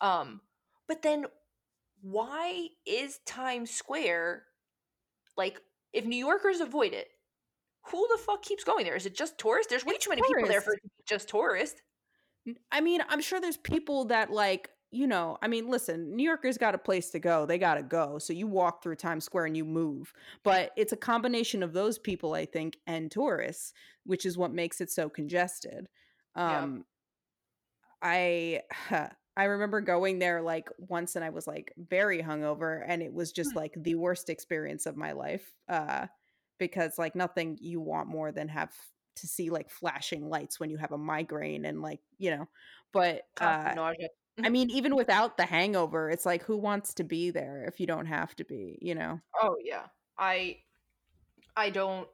Um 0.01 0.41
but 0.87 1.03
then 1.03 1.25
why 2.01 2.69
is 2.85 3.19
Times 3.25 3.69
Square 3.69 4.43
like 5.37 5.61
if 5.93 6.05
New 6.05 6.17
Yorkers 6.17 6.59
avoid 6.59 6.93
it, 6.93 7.07
who 7.91 8.07
the 8.11 8.17
fuck 8.17 8.41
keeps 8.41 8.63
going 8.63 8.85
there? 8.85 8.95
Is 8.95 9.05
it 9.05 9.15
just 9.15 9.37
tourists? 9.37 9.69
There's 9.69 9.85
way 9.85 9.95
It's 9.95 10.05
too 10.05 10.09
many 10.09 10.21
people 10.23 10.47
there 10.47 10.61
for 10.61 10.71
tourists. 10.71 10.85
it 10.85 10.89
to 10.89 10.95
be 10.97 11.03
just 11.07 11.29
tourists. 11.29 11.81
I 12.71 12.81
mean, 12.81 13.01
I'm 13.09 13.21
sure 13.21 13.39
there's 13.41 13.57
people 13.57 14.05
that 14.05 14.31
like, 14.31 14.69
you 14.91 15.07
know, 15.07 15.37
I 15.41 15.47
mean, 15.47 15.67
listen, 15.69 16.15
New 16.15 16.23
Yorkers 16.23 16.57
got 16.57 16.75
a 16.75 16.77
place 16.77 17.09
to 17.11 17.19
go. 17.19 17.45
They 17.45 17.57
got 17.57 17.75
to 17.75 17.83
go. 17.83 18.17
So 18.19 18.33
you 18.33 18.47
walk 18.47 18.81
through 18.81 18.95
Times 18.95 19.25
Square 19.25 19.45
and 19.47 19.57
you 19.57 19.65
move. 19.65 20.13
But 20.43 20.71
it's 20.77 20.93
a 20.93 20.97
combination 20.97 21.63
of 21.63 21.73
those 21.73 21.97
people, 21.99 22.33
I 22.33 22.45
think, 22.45 22.77
and 22.87 23.11
tourists, 23.11 23.73
which 24.05 24.25
is 24.25 24.37
what 24.37 24.53
makes 24.53 24.79
it 24.81 24.91
so 24.91 25.09
congested. 25.09 25.87
Yeah. 26.37 26.59
Um 26.61 26.85
I 28.01 28.61
I 29.37 29.43
remember 29.45 29.81
going 29.81 30.19
there 30.19 30.41
like 30.41 30.69
once 30.77 31.15
and 31.15 31.25
I 31.25 31.29
was 31.29 31.47
like 31.47 31.73
very 31.77 32.21
hungover 32.21 32.83
and 32.87 33.01
it 33.01 33.13
was 33.13 33.31
just 33.31 33.55
like 33.55 33.73
the 33.75 33.95
worst 33.95 34.29
experience 34.29 34.85
of 34.85 34.95
my 34.97 35.11
life. 35.13 35.51
Uh 35.67 36.07
because 36.59 36.97
like 36.97 37.15
nothing 37.15 37.57
you 37.61 37.79
want 37.79 38.07
more 38.07 38.31
than 38.31 38.47
have 38.47 38.71
to 39.17 39.27
see 39.27 39.49
like 39.49 39.69
flashing 39.69 40.29
lights 40.29 40.59
when 40.59 40.69
you 40.69 40.77
have 40.77 40.91
a 40.91 40.97
migraine 40.97 41.65
and 41.65 41.81
like, 41.81 41.99
you 42.17 42.31
know. 42.31 42.47
But 42.91 43.23
uh 43.39 43.73
nausea. 43.75 44.09
I 44.43 44.49
mean 44.49 44.69
even 44.69 44.95
without 44.95 45.37
the 45.37 45.45
hangover, 45.45 46.09
it's 46.09 46.25
like 46.25 46.43
who 46.43 46.57
wants 46.57 46.93
to 46.95 47.03
be 47.03 47.31
there 47.31 47.65
if 47.65 47.79
you 47.79 47.87
don't 47.87 48.05
have 48.05 48.35
to 48.37 48.45
be, 48.45 48.77
you 48.81 48.95
know. 48.95 49.19
Oh 49.41 49.55
yeah. 49.63 49.87
I 50.17 50.57
I 51.55 51.69
don't 51.69 52.07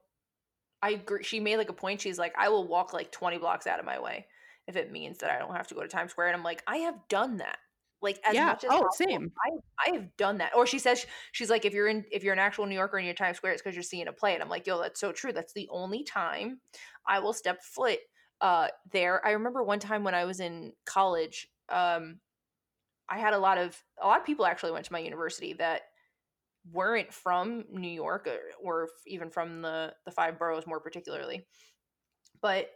I 0.82 0.92
agree. 0.92 1.24
She 1.24 1.40
made 1.40 1.58
like 1.58 1.70
a 1.70 1.74
point. 1.74 2.02
She's 2.02 2.18
like, 2.18 2.34
I 2.38 2.50
will 2.50 2.68
walk 2.68 2.94
like 2.94 3.12
20 3.12 3.38
blocks 3.38 3.68
out 3.68 3.80
of 3.80 3.86
my 3.86 4.00
way 4.00 4.26
if 4.68 4.76
it 4.76 4.92
means 4.92 5.20
that 5.20 5.30
I 5.30 5.40
don't 5.40 5.56
have 5.56 5.68
to 5.68 5.76
go 5.76 5.82
to 5.82 5.88
Times 5.88 6.12
Square. 6.12 6.28
And 6.28 6.36
I'm 6.36 6.44
like, 6.44 6.64
I 6.68 6.78
have 6.78 6.96
done 7.10 7.38
that. 7.38 7.58
Like 8.02 8.20
as 8.24 8.40
Yeah. 8.40 8.42
much 8.42 8.64
as 8.64 8.74
Oh, 8.74 8.88
possible, 8.88 8.94
same. 8.94 9.34
I 9.46 9.52
I 9.88 9.96
have 9.96 10.16
done 10.18 10.38
that. 10.40 10.56
Or 10.56 10.66
she 10.68 10.80
says 10.80 11.06
she's 11.34 11.50
like, 11.50 11.66
if 11.66 11.74
you're 11.74 11.88
in 11.88 12.06
if 12.12 12.24
you're 12.24 12.34
an 12.34 12.40
actual 12.40 12.66
New 12.66 12.76
Yorker 12.76 12.98
and 12.98 13.06
you're 13.06 13.16
Times 13.16 13.38
Square, 13.38 13.54
it's 13.54 13.62
because 13.62 13.76
you're 13.76 13.84
seeing 13.84 14.08
a 14.08 14.14
play. 14.14 14.34
And 14.34 14.44
I'm 14.44 14.50
like, 14.50 14.68
yo, 14.68 14.80
that's 14.82 15.00
so 15.00 15.12
true. 15.12 15.34
That's 15.34 15.54
the 15.54 15.70
only 15.70 16.04
time 16.04 16.62
I 17.06 17.20
will 17.20 17.34
step 17.34 17.64
foot 17.64 18.00
uh 18.42 18.70
there. 18.92 19.26
I 19.26 19.32
remember 19.32 19.64
one 19.64 19.80
time 19.80 20.04
when 20.04 20.16
I 20.16 20.26
was 20.26 20.40
in 20.40 20.74
college, 20.86 21.48
um, 21.70 22.20
I 23.10 23.20
had 23.20 23.34
a 23.34 23.40
lot 23.40 23.58
of 23.58 23.84
a 24.02 24.08
lot 24.08 24.20
of 24.20 24.26
people 24.26 24.46
actually 24.46 24.72
went 24.72 24.86
to 24.86 24.94
my 24.94 25.00
university 25.00 25.54
that 25.54 25.84
weren't 26.72 27.14
from 27.14 27.66
New 27.72 27.90
York 27.92 28.28
or, 28.28 28.40
or 28.62 28.90
even 29.08 29.30
from 29.32 29.62
the 29.62 29.96
the 30.06 30.12
five 30.12 30.40
boroughs 30.40 30.68
more 30.68 30.80
particularly. 30.82 31.48
But 32.42 32.72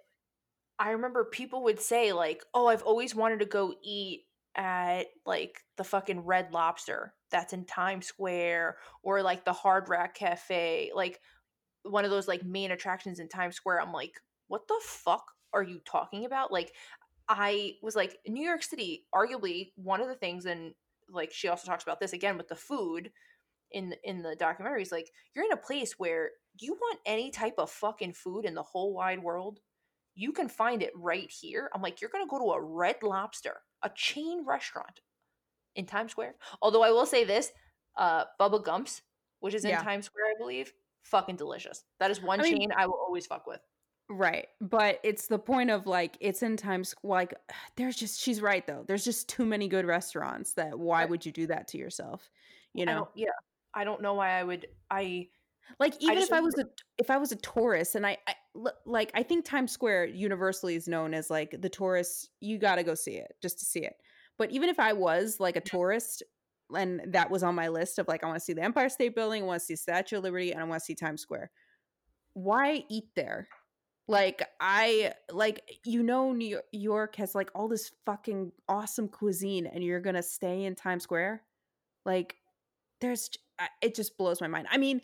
I 0.80 0.92
remember 0.92 1.26
people 1.26 1.64
would 1.64 1.80
say 1.80 2.14
like, 2.14 2.46
"Oh, 2.54 2.68
I've 2.68 2.84
always 2.84 3.16
wanted 3.16 3.40
to 3.40 3.46
go 3.46 3.76
eat 3.84 4.25
at 4.56 5.08
like 5.26 5.62
the 5.78 5.84
fucking 5.84 6.22
Red 6.22 6.54
Lobster 6.54 7.14
that's 7.32 7.54
in 7.54 7.66
Times 7.66 8.08
Square 8.08 8.78
or 9.04 9.22
like 9.22 9.46
the 9.46 9.54
Hard 9.54 9.90
Rock 9.90 10.14
Cafe, 10.16 10.92
like 10.96 11.20
one 11.84 12.06
of 12.06 12.12
those 12.12 12.28
like 12.28 12.44
main 12.44 12.72
attractions 12.72 13.20
in 13.20 13.30
Times 13.30 13.56
Square." 13.56 13.82
I'm 13.82 13.94
like, 13.94 14.22
"What 14.48 14.68
the 14.68 14.80
fuck 14.84 15.26
are 15.54 15.64
you 15.64 15.80
talking 15.86 16.26
about?" 16.26 16.52
Like 16.52 16.74
I 17.28 17.74
was 17.82 17.96
like, 17.96 18.18
New 18.28 18.46
York 18.46 18.64
City, 18.64 19.06
arguably 19.14 19.72
one 19.76 20.02
of 20.02 20.08
the 20.08 20.16
things, 20.16 20.46
and 20.46 20.74
like 21.10 21.32
she 21.32 21.48
also 21.48 21.68
talks 21.68 21.84
about 21.84 22.00
this 22.00 22.14
again 22.14 22.38
with 22.38 22.48
the 22.48 22.56
food 22.56 23.12
in 23.72 23.96
in 24.04 24.22
the 24.22 24.36
documentary 24.36 24.82
is 24.82 24.92
like 24.92 25.12
you're 25.36 25.46
in 25.46 25.52
a 25.52 25.58
place 25.58 25.94
where 25.98 26.32
you 26.60 26.74
want 26.74 27.00
any 27.06 27.32
type 27.32 27.56
of 27.58 27.70
fucking 27.70 28.14
food 28.14 28.46
in 28.46 28.54
the 28.56 28.64
whole 28.64 28.94
wide 28.94 29.22
world, 29.22 29.60
you 30.16 30.32
can 30.32 30.48
find 30.50 30.82
it 30.82 30.92
right 30.96 31.30
here. 31.30 31.70
I'm 31.74 31.82
like, 31.82 32.02
you're 32.02 32.10
gonna 32.10 32.28
go 32.28 32.40
to 32.40 32.52
a 32.54 32.62
Red 32.62 32.98
Lobster, 33.04 33.62
a 33.84 33.90
chain 33.94 34.46
restaurant 34.46 35.02
in 35.76 35.86
Times 35.86 36.12
Square. 36.12 36.36
Although 36.62 36.84
I 36.84 36.92
will 36.92 37.06
say 37.06 37.24
this, 37.26 37.52
uh, 37.98 38.26
Bubba 38.40 38.64
Gumps, 38.64 39.02
which 39.42 39.54
is 39.54 39.66
in 39.66 39.72
Yeah. 39.72 39.84
Times 39.84 40.06
Square, 40.06 40.26
I 40.28 40.34
believe, 40.40 40.72
fucking 41.04 41.36
delicious. 41.36 41.84
That 42.00 42.12
is 42.12 42.22
one 42.22 42.40
I 42.40 42.44
mean- 42.44 42.58
chain 42.58 42.72
I 42.76 42.86
will 42.88 43.00
always 43.00 43.26
fuck 43.28 43.46
with. 43.46 43.60
Right. 44.08 44.48
But 44.62 45.00
it's 45.04 45.26
the 45.28 45.40
point 45.40 45.72
of 45.72 45.88
like 45.88 46.16
it's 46.20 46.44
in 46.44 46.58
Times 46.58 46.94
like 47.04 47.34
there's 47.76 47.96
just 47.96 48.22
she's 48.22 48.42
right 48.42 48.66
though. 48.66 48.84
There's 48.88 49.04
just 49.04 49.28
too 49.28 49.46
many 49.46 49.68
good 49.68 49.86
restaurants 49.86 50.54
that 50.54 50.78
why 50.78 51.02
Right. 51.02 51.10
would 51.10 51.26
you 51.26 51.32
do 51.32 51.48
that 51.48 51.68
to 51.70 51.78
yourself? 51.78 52.30
You 52.74 52.86
know? 52.86 53.08
yeah, 53.16 53.30
I 53.74 53.84
don't 53.84 54.02
know 54.02 54.14
why 54.14 54.32
I 54.40 54.44
would. 54.44 54.68
I 54.92 55.30
Like 55.80 55.96
even 56.00 56.16
just 56.16 56.32
if 56.32 56.38
I 56.38 56.42
was 56.42 56.58
a 56.58 56.66
if 56.98 57.10
I 57.10 57.18
was 57.18 57.32
a 57.32 57.38
tourist 57.38 57.96
and 57.96 58.06
I, 58.06 58.18
I 58.28 58.36
like 58.86 59.12
I 59.14 59.24
think 59.24 59.46
Times 59.46 59.72
Square 59.72 60.08
universally 60.08 60.76
is 60.76 60.88
known 60.88 61.14
as 61.14 61.30
like 61.30 61.56
the 61.60 61.70
tourist 61.70 62.30
you 62.40 62.58
got 62.58 62.76
to 62.76 62.84
go 62.84 62.96
see 62.96 63.16
it 63.16 63.34
just 63.42 63.60
to 63.60 63.66
see 63.66 63.82
it. 63.82 63.96
But 64.38 64.52
even 64.52 64.70
if 64.70 64.80
I 64.80 64.94
was 64.94 65.40
like 65.40 65.56
a 65.56 65.62
tourist 65.62 66.24
and 66.76 67.02
that 67.08 67.30
was 67.30 67.44
on 67.44 67.56
my 67.56 67.68
list 67.68 68.00
of 68.00 68.08
like 68.08 68.24
I 68.24 68.28
want 68.28 68.40
to 68.40 68.46
see 68.46 68.54
the 68.54 68.64
Empire 68.64 68.90
State 68.90 69.16
Building, 69.16 69.44
I 69.44 69.46
want 69.46 69.60
to 69.60 69.66
see 69.66 69.76
Statue 69.76 70.18
of 70.18 70.24
Liberty 70.24 70.52
and 70.52 70.62
I 70.62 70.64
want 70.66 70.82
to 70.82 70.86
see 70.86 70.96
Times 70.96 71.22
Square. 71.22 71.52
Why 72.34 72.84
eat 72.90 73.06
there? 73.16 73.48
Like 74.08 74.48
I 74.60 75.14
like 75.32 75.62
you 75.84 76.04
know 76.04 76.32
New 76.32 76.62
York 76.72 77.16
has 77.16 77.34
like 77.34 77.50
all 77.56 77.68
this 77.68 77.92
fucking 78.06 78.52
awesome 78.70 79.08
cuisine 79.08 79.66
and 79.66 79.84
you're 79.84 80.00
going 80.00 80.16
to 80.16 80.24
stay 80.24 80.66
in 80.66 80.76
Times 80.76 81.04
Square? 81.04 81.42
Like 82.06 82.36
there's 83.02 83.30
it 83.82 83.96
just 83.96 84.18
blows 84.18 84.42
my 84.42 84.48
mind. 84.48 84.68
I 84.70 84.78
mean, 84.78 85.02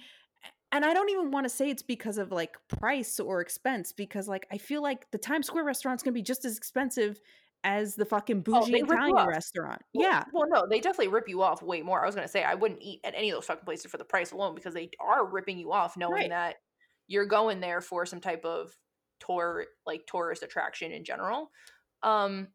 and 0.72 0.86
I 0.86 0.94
don't 0.94 1.10
even 1.10 1.32
want 1.32 1.46
to 1.46 1.50
say 1.50 1.70
it's 1.70 1.84
because 1.84 2.18
of 2.18 2.32
like 2.32 2.56
price 2.68 3.20
or 3.20 3.42
expense 3.42 3.92
because 3.92 4.28
like 4.28 4.48
I 4.52 4.58
feel 4.58 4.82
like 4.82 5.10
the 5.12 5.18
Times 5.18 5.48
Square 5.48 5.66
restaurant's 5.66 6.04
going 6.04 6.14
to 6.14 6.18
be 6.18 6.24
just 6.24 6.46
as 6.46 6.58
expensive 6.58 7.22
as 7.64 7.96
the 7.96 8.06
fucking 8.06 8.44
Oh, 8.54 8.66
bougie 8.66 8.72
you 8.72 8.84
Italian 8.86 9.28
restaurant. 9.28 9.82
well, 9.94 10.10
yeah. 10.10 10.24
Well, 10.34 10.48
no, 10.50 10.66
they 10.68 10.80
definitely 10.80 11.10
rip 11.10 11.30
you 11.30 11.42
off 11.44 11.62
way 11.62 11.82
more. 11.82 12.02
I 12.02 12.06
was 12.06 12.16
gonna 12.16 12.28
say 12.28 12.44
I 12.44 12.56
wouldn't 12.56 12.82
eat 12.82 13.02
at 13.04 13.14
any 13.16 13.30
of 13.30 13.36
those 13.36 13.46
fucking 13.46 13.66
places 13.66 13.92
for 13.92 13.98
the 13.98 14.06
price 14.06 14.32
alone 14.32 14.56
because 14.56 14.74
they 14.74 14.90
are 15.00 15.26
ripping 15.26 15.58
you 15.60 15.72
off, 15.72 15.96
knowing 15.98 16.14
Right. 16.14 16.30
that 16.30 16.56
you're 17.08 17.26
going 17.26 17.60
there 17.60 17.82
for 17.82 18.06
some 18.06 18.20
type 18.22 18.44
of 18.46 18.76
tour, 19.20 19.68
like 19.86 20.08
tourist 20.08 20.44
attraction 20.44 20.92
in 20.92 21.04
general. 21.04 21.52
Um, 22.04 22.48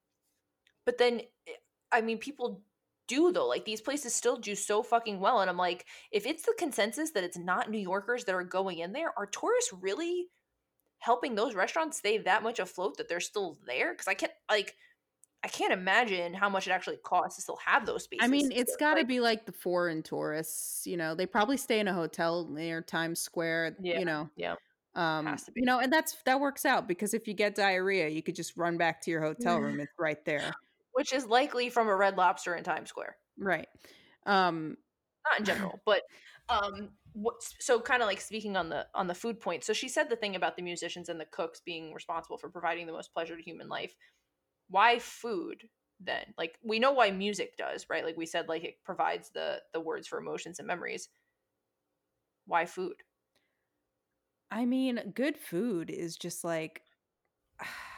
but 0.84 0.98
then, 0.98 1.20
eh, 1.46 1.52
I 1.92 2.00
mean, 2.00 2.18
people 2.18 2.64
do 3.08 3.32
though. 3.32 3.46
Like 3.48 3.64
these 3.64 3.80
places 3.80 4.14
still 4.14 4.36
do 4.36 4.54
so 4.54 4.82
fucking 4.82 5.20
well, 5.20 5.40
and 5.40 5.50
I'm 5.50 5.56
like, 5.56 5.86
if 6.12 6.26
it's 6.26 6.44
the 6.44 6.54
consensus 6.58 7.10
that 7.12 7.24
it's 7.24 7.38
not 7.38 7.70
New 7.70 7.78
Yorkers 7.78 8.24
that 8.24 8.34
are 8.34 8.44
going 8.44 8.78
in 8.78 8.92
there, 8.92 9.12
are 9.18 9.26
tourists 9.26 9.72
really 9.72 10.28
helping 10.98 11.34
those 11.36 11.54
restaurants 11.54 11.98
stay 11.98 12.18
that 12.18 12.42
much 12.42 12.58
afloat 12.60 12.98
that 12.98 13.08
they're 13.08 13.20
still 13.20 13.58
there? 13.66 13.92
Because 13.94 14.08
I 14.08 14.14
can't 14.14 14.32
like. 14.50 14.76
I 15.44 15.48
can't 15.48 15.72
imagine 15.72 16.34
how 16.34 16.50
much 16.50 16.66
it 16.68 16.72
actually 16.72 16.98
costs 16.98 17.36
to 17.36 17.42
still 17.42 17.58
have 17.64 17.86
those 17.86 18.04
spaces. 18.04 18.24
I 18.24 18.28
mean, 18.28 18.50
it's 18.52 18.76
got 18.76 18.94
to 18.94 19.00
like, 19.00 19.08
be 19.08 19.20
like 19.20 19.46
the 19.46 19.52
foreign 19.52 20.02
tourists, 20.02 20.86
you 20.86 20.96
know. 20.96 21.14
They 21.14 21.26
probably 21.26 21.56
stay 21.58 21.80
in 21.80 21.88
a 21.88 21.92
hotel 21.92 22.46
near 22.48 22.80
Times 22.82 23.20
Square, 23.20 23.78
Yeah, 23.78 23.98
you 23.98 24.04
know. 24.04 24.30
yeah, 24.36 24.56
Um, 24.94 25.26
has 25.26 25.44
to 25.44 25.52
be. 25.52 25.60
you 25.60 25.66
know, 25.66 25.80
and 25.80 25.92
that's 25.92 26.22
that 26.24 26.40
works 26.40 26.64
out 26.66 26.88
because 26.88 27.14
if 27.14 27.28
you 27.28 27.34
get 27.34 27.54
diarrhea, 27.56 28.08
you 28.08 28.22
could 28.22 28.36
just 28.36 28.56
run 28.56 28.78
back 28.78 29.02
to 29.02 29.10
your 29.10 29.22
hotel 29.22 29.60
room. 29.62 29.80
It's 29.80 29.92
right 29.98 30.24
there. 30.26 30.58
Which 30.96 31.12
is 31.12 31.26
likely 31.26 31.68
from 31.68 31.88
a 31.88 31.94
Red 31.94 32.16
Lobster 32.16 32.54
in 32.54 32.64
Times 32.64 32.88
Square. 32.88 33.18
Right. 33.38 33.68
Um, 34.24 34.78
Not 35.28 35.40
in 35.40 35.44
general, 35.54 35.78
but 35.84 36.00
um, 36.48 36.88
what, 37.12 37.34
so 37.60 37.78
kind 37.82 38.00
of 38.00 38.08
like 38.08 38.18
speaking 38.18 38.56
on 38.56 38.70
the 38.70 38.86
on 38.94 39.06
the 39.06 39.14
food 39.14 39.38
point. 39.38 39.62
So 39.62 39.74
she 39.74 39.90
said 39.90 40.08
the 40.08 40.16
thing 40.16 40.36
about 40.36 40.56
the 40.56 40.62
musicians 40.62 41.10
and 41.10 41.20
the 41.20 41.26
cooks 41.26 41.60
being 41.66 41.92
responsible 41.92 42.38
for 42.38 42.48
providing 42.48 42.86
the 42.86 42.94
most 42.94 43.12
pleasure 43.12 43.36
to 43.36 43.42
human 43.42 43.68
life. 43.68 43.94
Why 44.70 44.98
food 44.98 45.64
then? 46.00 46.32
Like 46.38 46.56
we 46.64 46.78
know 46.78 46.92
why 46.92 47.10
music 47.10 47.58
does, 47.58 47.84
right? 47.90 48.04
Like 48.04 48.16
we 48.16 48.24
said, 48.24 48.48
like 48.48 48.64
it 48.64 48.76
provides 48.82 49.30
the 49.34 49.58
the 49.74 49.80
words 49.80 50.08
for 50.08 50.18
emotions 50.18 50.58
and 50.60 50.66
memories. 50.66 51.10
Why 52.46 52.64
food? 52.64 53.02
I 54.50 54.64
mean, 54.64 55.12
good 55.14 55.36
food 55.36 55.90
is 55.90 56.16
just 56.16 56.42
like 56.42 56.80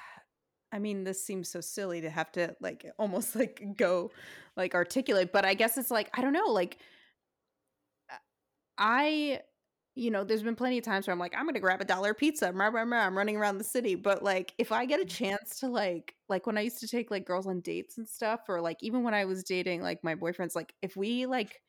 I 0.72 0.78
mean, 0.78 1.04
this 1.04 1.24
seems 1.24 1.48
so 1.48 1.60
silly 1.60 2.00
to 2.02 2.10
have 2.10 2.30
to 2.32 2.54
like 2.60 2.84
almost 2.98 3.34
like 3.36 3.62
go 3.76 4.10
like 4.56 4.74
articulate, 4.74 5.32
but 5.32 5.44
I 5.44 5.54
guess 5.54 5.78
it's 5.78 5.90
like 5.90 6.10
I 6.18 6.22
don't 6.22 6.32
know, 6.32 6.46
like 6.48 6.78
uh, 8.10 8.16
I 8.78 9.40
you 9.96 10.10
know, 10.10 10.24
there's 10.24 10.44
been 10.44 10.56
plenty 10.56 10.78
of 10.78 10.84
times 10.84 11.06
where 11.06 11.12
I'm 11.12 11.20
like, 11.20 11.34
I'm 11.36 11.46
gonna 11.46 11.60
grab 11.60 11.80
a 11.82 11.84
dollar 11.84 12.14
pizza. 12.14 12.52
Rah, 12.52 12.68
rah, 12.68 12.82
rah, 12.84 13.06
I'm 13.06 13.18
running 13.18 13.36
around 13.36 13.58
the 13.58 13.64
city. 13.64 13.94
But 13.96 14.22
like, 14.24 14.54
if 14.58 14.72
I 14.72 14.86
get 14.86 15.00
a 15.00 15.04
chance 15.04 15.60
to 15.60 15.68
like, 15.68 16.14
like 16.28 16.46
when 16.46 16.58
I 16.58 16.62
used 16.62 16.80
to 16.80 16.88
take 16.88 17.10
like 17.10 17.26
girls 17.26 17.46
on 17.46 17.60
dates 17.60 17.98
and 17.98 18.08
stuff, 18.08 18.42
or 18.48 18.60
like 18.62 18.78
even 18.82 19.04
when 19.04 19.14
I 19.14 19.26
was 19.26 19.44
dating 19.44 19.82
like 19.82 20.04
my 20.04 20.14
boyfriends, 20.16 20.56
like 20.56 20.72
if 20.82 20.96
we 20.96 21.26
like 21.26 21.60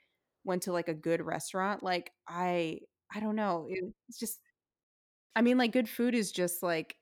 went 0.45 0.63
to 0.63 0.73
like 0.73 0.89
a 0.89 0.95
good 0.95 1.21
restaurant, 1.21 1.83
like 1.83 2.11
I, 2.27 2.79
I 3.15 3.19
don't 3.21 3.35
know, 3.35 3.67
it's 4.09 4.19
just, 4.19 4.39
I 5.35 5.41
mean, 5.41 5.57
like 5.57 5.71
good 5.71 5.89
food 5.89 6.15
is 6.15 6.31
just 6.31 6.63
like 6.63 6.95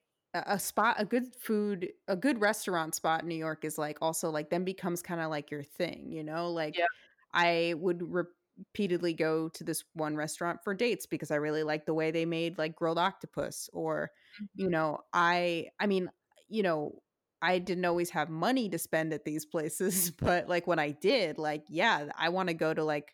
a, 0.47 0.59
spot, 0.59 0.95
a 0.99 1.05
good 1.05 1.33
food, 1.35 1.91
a 2.07 2.15
good 2.15 2.39
restaurant 2.41 2.95
spot 2.95 3.21
in 3.21 3.27
New 3.27 3.35
York 3.35 3.65
is 3.65 3.77
like 3.77 3.97
also 4.01 4.29
like 4.29 4.49
then 4.49 4.63
becomes 4.63 5.01
kind 5.01 5.21
of 5.21 5.29
like 5.29 5.51
your 5.51 5.63
thing, 5.63 6.11
you 6.11 6.23
know, 6.23 6.51
like. 6.51 6.75
Yeah. 6.75 6.85
I 7.33 7.75
would 7.77 8.01
repeatedly 8.01 9.13
go 9.13 9.49
to 9.49 9.63
this 9.63 9.83
one 9.93 10.15
restaurant 10.15 10.63
for 10.63 10.73
dates 10.73 11.05
because 11.05 11.29
I 11.29 11.35
really 11.35 11.63
like 11.63 11.85
the 11.85 11.93
way 11.93 12.09
they 12.09 12.25
made 12.25 12.57
like 12.57 12.75
grilled 12.75 12.97
octopus 12.97 13.69
or 13.73 14.11
you 14.55 14.69
Mhm. 14.69 14.71
know 14.71 14.99
I 15.13 15.67
I 15.79 15.87
mean 15.87 16.09
you 16.47 16.63
know 16.63 17.03
I 17.41 17.59
didn't 17.59 17.85
always 17.85 18.09
have 18.11 18.29
money 18.29 18.69
to 18.69 18.79
spend 18.79 19.13
at 19.13 19.25
these 19.25 19.45
places 19.45 20.11
but 20.19 20.47
like 20.47 20.67
when 20.67 20.79
I 20.79 20.91
did 20.91 21.37
like 21.37 21.65
yeah 21.69 22.09
I 22.15 22.29
want 22.29 22.49
to 22.49 22.55
go 22.55 22.73
to 22.73 22.83
like 22.83 23.13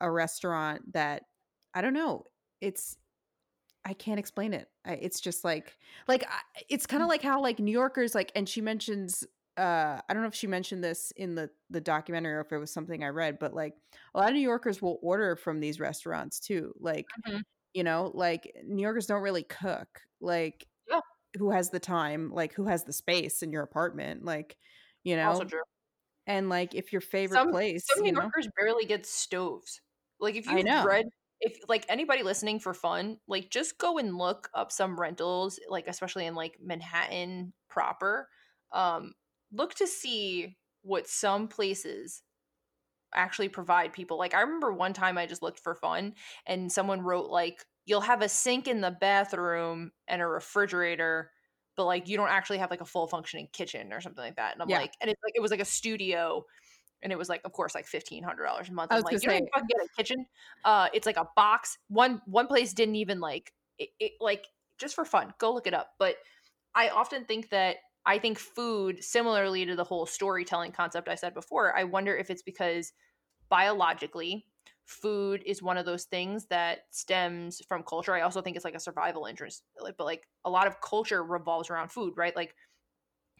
a 0.00 0.10
restaurant 0.10 0.92
that 0.92 1.24
I 1.74 1.80
don't 1.82 1.94
know 1.94 2.26
it's 2.60 2.96
I 3.86 3.94
can't 3.94 4.18
explain 4.20 4.54
it. 4.54 4.70
I, 4.84 4.94
it's 4.94 5.20
just 5.20 5.44
like 5.44 5.78
like 6.08 6.24
I, 6.28 6.40
it's 6.68 6.86
kind 6.86 7.02
of 7.02 7.08
like 7.08 7.22
how 7.22 7.40
like 7.40 7.60
New 7.60 7.72
Yorkers 7.72 8.14
like 8.14 8.32
and 8.34 8.48
she 8.48 8.60
mentions 8.60 9.24
uh 9.56 10.00
I 10.08 10.12
don't 10.14 10.22
know 10.22 10.28
if 10.28 10.34
she 10.34 10.48
mentioned 10.48 10.84
this 10.84 11.12
in 11.12 11.36
the 11.36 11.50
the 11.70 11.80
documentary 11.80 12.34
or 12.34 12.40
if 12.40 12.52
it 12.52 12.58
was 12.58 12.72
something 12.72 13.04
I 13.04 13.08
read 13.08 13.38
but 13.38 13.54
like 13.54 13.74
a 14.14 14.18
lot 14.18 14.28
of 14.28 14.34
New 14.34 14.40
Yorkers 14.40 14.82
will 14.82 14.98
order 15.02 15.36
from 15.36 15.60
these 15.60 15.80
restaurants 15.80 16.40
too. 16.40 16.74
Like, 16.80 17.16
Mhm. 17.26 17.42
you 17.74 17.84
know, 17.84 18.12
like 18.14 18.52
New 18.64 18.82
Yorkers 18.82 19.06
don't 19.06 19.22
really 19.22 19.44
cook. 19.44 20.02
Like 20.20 20.68
Yeah. 20.88 21.00
who 21.38 21.50
has 21.52 21.70
the 21.70 21.80
time? 21.80 22.30
Like 22.32 22.54
who 22.54 22.66
has 22.66 22.84
the 22.84 22.92
space 22.94 23.42
in 23.42 23.52
your 23.52 23.62
apartment? 23.64 24.24
Like, 24.24 24.58
you 25.04 25.16
Also 25.22 25.44
know, 25.44 25.50
true. 25.50 25.62
and 26.26 26.48
like 26.50 26.74
if 26.74 26.92
your 26.92 27.02
favorite 27.02 27.44
Some 27.44 27.48
place, 27.48 27.88
some 27.88 28.02
you 28.02 28.12
New 28.12 28.12
know. 28.12 28.30
Yorkers 28.34 28.48
barely 28.56 28.84
get 28.86 29.06
stoves. 29.06 29.80
Like, 30.20 30.34
if 30.36 30.50
know. 30.62 30.86
read 30.86 31.06
if 31.40 31.58
like, 31.68 31.84
anybody 31.88 32.22
listening 32.22 32.60
for 32.60 32.74
fun, 32.74 33.20
like, 33.28 33.50
just 33.50 33.78
go 33.78 33.98
and 33.98 34.16
look 34.18 34.48
up 34.54 34.72
some 34.72 34.98
rentals, 34.98 35.60
like, 35.68 35.86
especially 35.88 36.26
in, 36.26 36.34
like, 36.34 36.58
Manhattan 36.60 37.52
proper. 37.68 38.28
Um, 38.72 39.14
look 39.52 39.74
to 39.76 39.86
see 39.86 40.58
what 40.82 41.06
some 41.08 41.48
places 41.48 42.22
actually 43.14 43.48
provide 43.50 43.92
people. 43.94 44.18
Like, 44.18 44.34
I 44.34 44.40
remember 44.42 44.72
one 44.72 44.92
time 44.94 45.18
I 45.18 45.26
just 45.26 45.42
looked 45.42 45.60
for 45.60 45.74
fun, 45.76 46.14
and 46.46 46.72
someone 46.72 47.02
wrote, 47.02 47.30
like, 47.30 47.64
"You'll 47.86 48.00
have 48.02 48.22
a 48.22 48.28
sink 48.30 48.68
in 48.68 48.80
the 48.82 48.90
bathroom 48.92 49.92
and 50.08 50.22
a 50.22 50.26
refrigerator, 50.26 51.32
but, 51.76 51.86
like, 51.86 52.08
you 52.08 52.16
don't 52.18 52.28
actually 52.30 52.58
have, 52.58 52.70
like, 52.70 52.80
a 52.82 52.84
full 52.86 53.08
functioning 53.08 53.48
kitchen," 53.52 53.92
or 53.92 54.00
something 54.02 54.24
like 54.24 54.36
that, 54.36 54.54
and 54.54 54.62
I'm 54.62 54.68
Yeah. 54.68 54.82
like 54.82 54.94
and 55.00 55.10
it's 55.10 55.22
like 55.24 55.34
it 55.36 55.40
was 55.42 55.50
like 55.52 55.60
a 55.60 55.64
studio 55.66 56.44
and 57.02 57.12
it 57.12 57.18
was 57.18 57.28
like, 57.28 57.42
of 57.44 57.52
course, 57.52 57.74
like 57.74 57.86
$1,500 57.86 58.68
a 58.68 58.72
month. 58.72 58.92
I'm 58.92 59.02
like, 59.02 59.12
"You 59.12 59.28
don't 59.28 59.48
fucking 59.52 59.68
get 59.68 59.84
a 59.84 59.88
kitchen?" 59.96 60.26
Uh, 60.64 60.88
it's 60.92 61.06
like 61.06 61.16
a 61.16 61.28
box. 61.36 61.78
One 61.88 62.22
one 62.26 62.46
place 62.46 62.72
didn't 62.72 62.96
even 62.96 63.20
like 63.20 63.52
it, 63.78 63.90
it 64.00 64.12
like 64.20 64.46
just 64.78 64.94
for 64.94 65.04
fun. 65.04 65.32
Go 65.38 65.52
look 65.54 65.66
it 65.66 65.74
up. 65.74 65.90
But 65.98 66.16
I 66.74 66.88
often 66.90 67.24
think 67.24 67.50
that 67.50 67.76
I 68.04 68.18
think 68.18 68.38
food, 68.38 69.02
similarly 69.02 69.66
to 69.66 69.76
the 69.76 69.84
whole 69.84 70.06
storytelling 70.06 70.72
concept 70.72 71.08
I 71.08 71.16
said 71.16 71.34
before, 71.34 71.76
I 71.76 71.84
wonder 71.84 72.16
if 72.16 72.30
it's 72.30 72.42
because 72.42 72.92
biologically, 73.48 74.46
food 74.84 75.42
is 75.44 75.62
one 75.62 75.76
of 75.76 75.84
those 75.86 76.04
things 76.04 76.46
that 76.46 76.80
stems 76.90 77.60
from 77.68 77.82
culture. 77.82 78.14
I 78.14 78.20
also 78.20 78.40
think 78.40 78.56
it's 78.56 78.64
like 78.64 78.74
a 78.74 78.80
survival 78.80 79.26
interest, 79.26 79.64
but 79.76 79.98
like 79.98 80.28
a 80.44 80.50
lot 80.50 80.66
of 80.68 80.80
culture 80.80 81.24
revolves 81.24 81.70
around 81.70 81.90
food, 81.90 82.14
right? 82.16 82.34
Like 82.36 82.54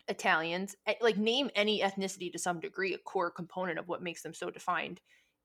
Italians, 0.09 0.77
eh, 0.87 0.95
like 1.01 1.17
name 1.17 1.51
any 1.55 1.81
ethnicity 1.81 2.31
to 2.33 2.39
some 2.39 2.61
degree, 2.61 2.95
a 2.95 2.99
core 2.99 3.31
component 3.31 3.79
of 3.79 3.89
what 3.89 4.03
makes 4.03 4.23
them 4.23 4.35
so 4.35 4.51
defined 4.51 5.01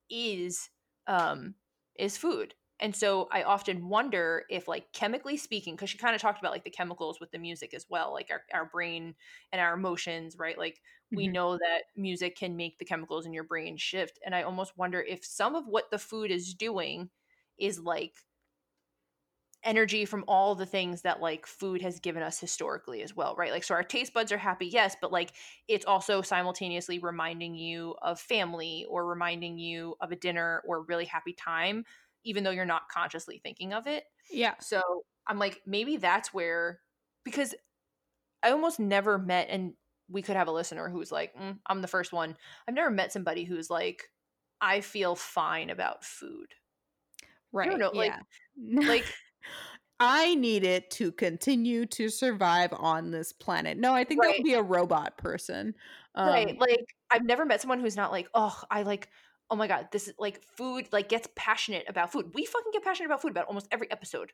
is 0.10 0.70
um 1.08 1.56
is 1.96 2.18
food. 2.18 2.56
And 2.80 2.96
so 2.96 3.28
I 3.32 3.44
often 3.44 3.90
wonder 3.90 4.46
if 4.50 4.68
like 4.68 4.92
chemically 4.92 5.38
speaking, 5.38 5.76
because 5.76 5.90
she 5.92 6.00
kind 6.00 6.16
of 6.16 6.22
talked 6.22 6.40
about 6.40 6.52
like 6.52 6.64
the 6.64 6.72
chemicals 6.72 7.20
with 7.20 7.32
the 7.32 7.38
music 7.38 7.74
as 7.76 7.86
well, 7.90 8.12
like 8.12 8.32
our, 8.32 8.44
our 8.54 8.66
brain 8.66 9.16
and 9.52 9.62
our 9.62 9.76
emotions, 9.76 10.36
right? 10.38 10.58
Like 10.58 10.82
we 11.14 11.28
Mhm. 11.28 11.36
know 11.36 11.58
that 11.60 11.84
music 11.96 12.36
can 12.38 12.56
make 12.58 12.80
the 12.80 12.86
chemicals 12.86 13.26
in 13.28 13.34
your 13.34 13.44
brain 13.44 13.78
shift. 13.78 14.18
And 14.26 14.34
I 14.34 14.42
almost 14.44 14.78
wonder 14.78 15.00
if 15.02 15.24
some 15.24 15.54
of 15.56 15.68
what 15.68 15.92
the 15.92 16.00
food 16.00 16.32
is 16.32 16.56
doing 16.56 17.12
is 17.58 17.80
like 17.80 18.18
energy 19.64 20.06
from 20.06 20.24
all 20.28 20.56
the 20.56 20.66
things 20.66 21.04
that 21.04 21.22
like 21.22 21.46
food 21.46 21.82
has 21.82 22.00
given 22.00 22.24
us 22.24 22.40
historically 22.40 23.02
as 23.04 23.16
well, 23.16 23.36
right? 23.36 23.52
Like, 23.52 23.64
so 23.64 23.76
our 23.76 23.84
taste 23.84 24.14
buds 24.14 24.32
are 24.32 24.38
happy, 24.38 24.66
yes, 24.68 24.96
but 25.00 25.12
like 25.12 25.34
it's 25.68 25.86
also 25.86 26.22
simultaneously 26.22 27.00
reminding 27.00 27.56
you 27.56 27.96
of 28.02 28.20
family 28.20 28.86
or 28.90 29.06
reminding 29.06 29.60
you 29.60 29.96
of 30.02 30.12
a 30.12 30.16
dinner 30.16 30.64
or 30.68 30.78
a 30.78 30.82
really 30.82 31.06
happy 31.06 31.34
time, 31.34 31.86
even 32.24 32.44
though 32.44 32.52
you're 32.52 32.66
not 32.66 32.90
consciously 32.90 33.40
thinking 33.44 33.74
of 33.74 33.88
it. 33.88 34.06
Yeah. 34.30 34.56
So 34.60 34.82
I'm 35.28 35.40
like, 35.40 35.62
maybe 35.66 35.98
that's 35.98 36.34
where, 36.34 36.82
because 37.24 37.54
I 38.44 38.52
almost 38.52 38.80
never 38.80 39.18
met, 39.18 39.50
and 39.50 39.76
we 40.10 40.22
could 40.22 40.36
have 40.36 40.48
a 40.48 40.52
listener 40.52 40.90
who's 40.90 41.12
like, 41.12 41.36
"Mm, 41.36 41.60
I'm 41.68 41.82
the 41.82 41.88
first 41.88 42.12
one. 42.14 42.38
I've 42.68 42.74
never 42.76 42.90
met 42.90 43.12
somebody 43.14 43.44
who's 43.46 43.70
like, 43.70 44.12
I 44.60 44.82
feel 44.82 45.16
fine 45.16 45.70
about 45.70 46.04
food. 46.06 46.56
I 47.64 47.68
don't 47.68 47.80
Right. 47.80 47.80
know, 47.80 47.92
like, 47.92 48.16
Yeah. 48.16 48.22
like 48.86 49.16
I 50.04 50.34
need 50.36 50.64
it 50.64 50.90
to 50.92 51.12
continue 51.12 51.86
to 51.88 52.10
survive 52.10 52.74
on 52.74 53.12
this 53.12 53.32
planet. 53.32 53.78
No, 53.78 53.94
I 53.94 54.04
think 54.04 54.22
that 54.24 54.32
would 54.32 54.44
be 54.44 54.54
a 54.56 54.62
robot 54.64 55.18
person. 55.18 55.76
Right, 56.24 56.50
Um, 56.50 56.58
like, 56.60 56.96
I've 57.12 57.24
never 57.26 57.46
met 57.46 57.62
someone 57.62 57.80
who's 57.80 57.96
not 57.96 58.12
like, 58.12 58.28
"Oh, 58.34 58.62
I 58.70 58.84
like 58.84 59.10
oh 59.50 59.56
my 59.58 59.68
god, 59.68 59.90
this 59.92 60.08
is 60.08 60.14
like 60.18 60.42
food," 60.42 60.88
like, 60.94 61.10
gets 61.10 61.28
passionate 61.36 61.86
about 61.90 62.12
food. 62.12 62.32
We 62.34 62.46
fucking 62.46 62.72
get 62.72 62.84
passionate 62.84 63.08
about 63.08 63.22
food 63.22 63.32
about 63.32 63.48
almost 63.48 63.68
every 63.72 63.92
episode. 63.92 64.32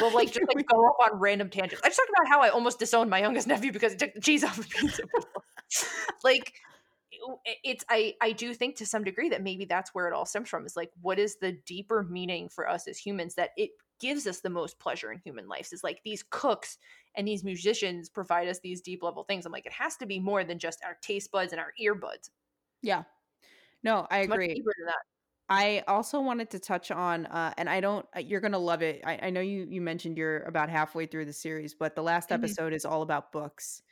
We'll, 0.00 0.12
like, 0.14 0.32
just, 0.32 0.40
like, 0.54 0.66
go 0.68 0.76
off 0.78 1.12
on 1.12 1.18
random 1.20 1.50
tangents. 1.50 1.82
I 1.84 1.88
just 1.88 1.98
talked 1.98 2.10
about 2.10 2.28
how 2.28 2.42
I 2.42 2.50
almost 2.50 2.78
disowned 2.80 3.10
my 3.10 3.20
youngest 3.20 3.46
nephew 3.48 3.72
because 3.72 3.92
he 3.92 3.98
took 3.98 4.14
the 4.14 4.20
cheese 4.20 4.44
off 4.44 4.58
of 4.58 4.68
pizza. 4.70 5.04
Like, 6.24 6.54
it's 7.64 7.84
I 7.88 8.14
I 8.20 8.32
do 8.32 8.54
think 8.54 8.76
to 8.76 8.86
some 8.86 9.04
degree 9.04 9.28
that 9.30 9.42
maybe 9.42 9.64
that's 9.64 9.94
where 9.94 10.08
it 10.08 10.14
all 10.14 10.26
stems 10.26 10.48
from, 10.48 10.66
is, 10.66 10.76
like, 10.76 10.90
what 11.00 11.18
is 11.18 11.36
the 11.36 11.52
deeper 11.66 12.04
meaning 12.04 12.48
for 12.48 12.68
us 12.68 12.88
as 12.88 12.98
humans 12.98 13.34
that 13.36 13.50
it 13.56 13.70
gives 14.00 14.26
us 14.26 14.40
the 14.40 14.50
most 14.50 14.78
pleasure 14.80 15.12
in 15.12 15.18
human 15.20 15.48
lives, 15.48 15.72
is, 15.72 15.84
like, 15.84 16.02
these 16.04 16.22
cooks 16.22 16.78
and 17.14 17.28
these 17.28 17.44
musicians 17.44 18.08
provide 18.08 18.48
us 18.48 18.60
these 18.60 18.80
deep 18.82 19.02
level 19.02 19.24
things. 19.24 19.46
I'm 19.46 19.52
like, 19.52 19.66
it 19.66 19.72
has 19.72 19.96
to 19.98 20.06
be 20.06 20.18
more 20.20 20.44
than 20.44 20.58
just 20.58 20.82
our 20.84 20.96
taste 21.02 21.30
buds 21.30 21.52
and 21.52 21.60
our 21.60 21.72
earbuds. 21.80 22.30
yeah. 22.82 23.04
No, 23.84 24.06
I 24.10 24.18
It's 24.22 24.34
agree. 24.34 24.54
deeper 24.54 24.72
than 24.78 24.86
that. 24.86 25.02
I 25.50 25.84
also 25.88 26.20
wanted 26.20 26.50
to 26.50 26.60
touch 26.60 26.90
on, 26.90 27.26
uh, 27.26 27.54
and 27.58 27.70
I 27.70 27.80
don't, 27.80 28.06
uh, 28.16 28.20
you're 28.20 28.40
gonna 28.40 28.58
love 28.58 28.82
it. 28.82 29.02
I, 29.06 29.28
I 29.28 29.30
know 29.30 29.40
you 29.42 29.66
you 29.70 29.80
mentioned 29.82 30.18
you're 30.18 30.42
about 30.44 30.70
halfway 30.70 31.06
through 31.06 31.26
the 31.26 31.32
series, 31.34 31.74
but 31.74 31.96
the 31.96 32.02
last 32.02 32.30
Mhm. 32.30 32.54
episode 32.54 32.72
is 32.74 32.84
all 32.86 33.02
about 33.02 33.32
books 33.32 33.82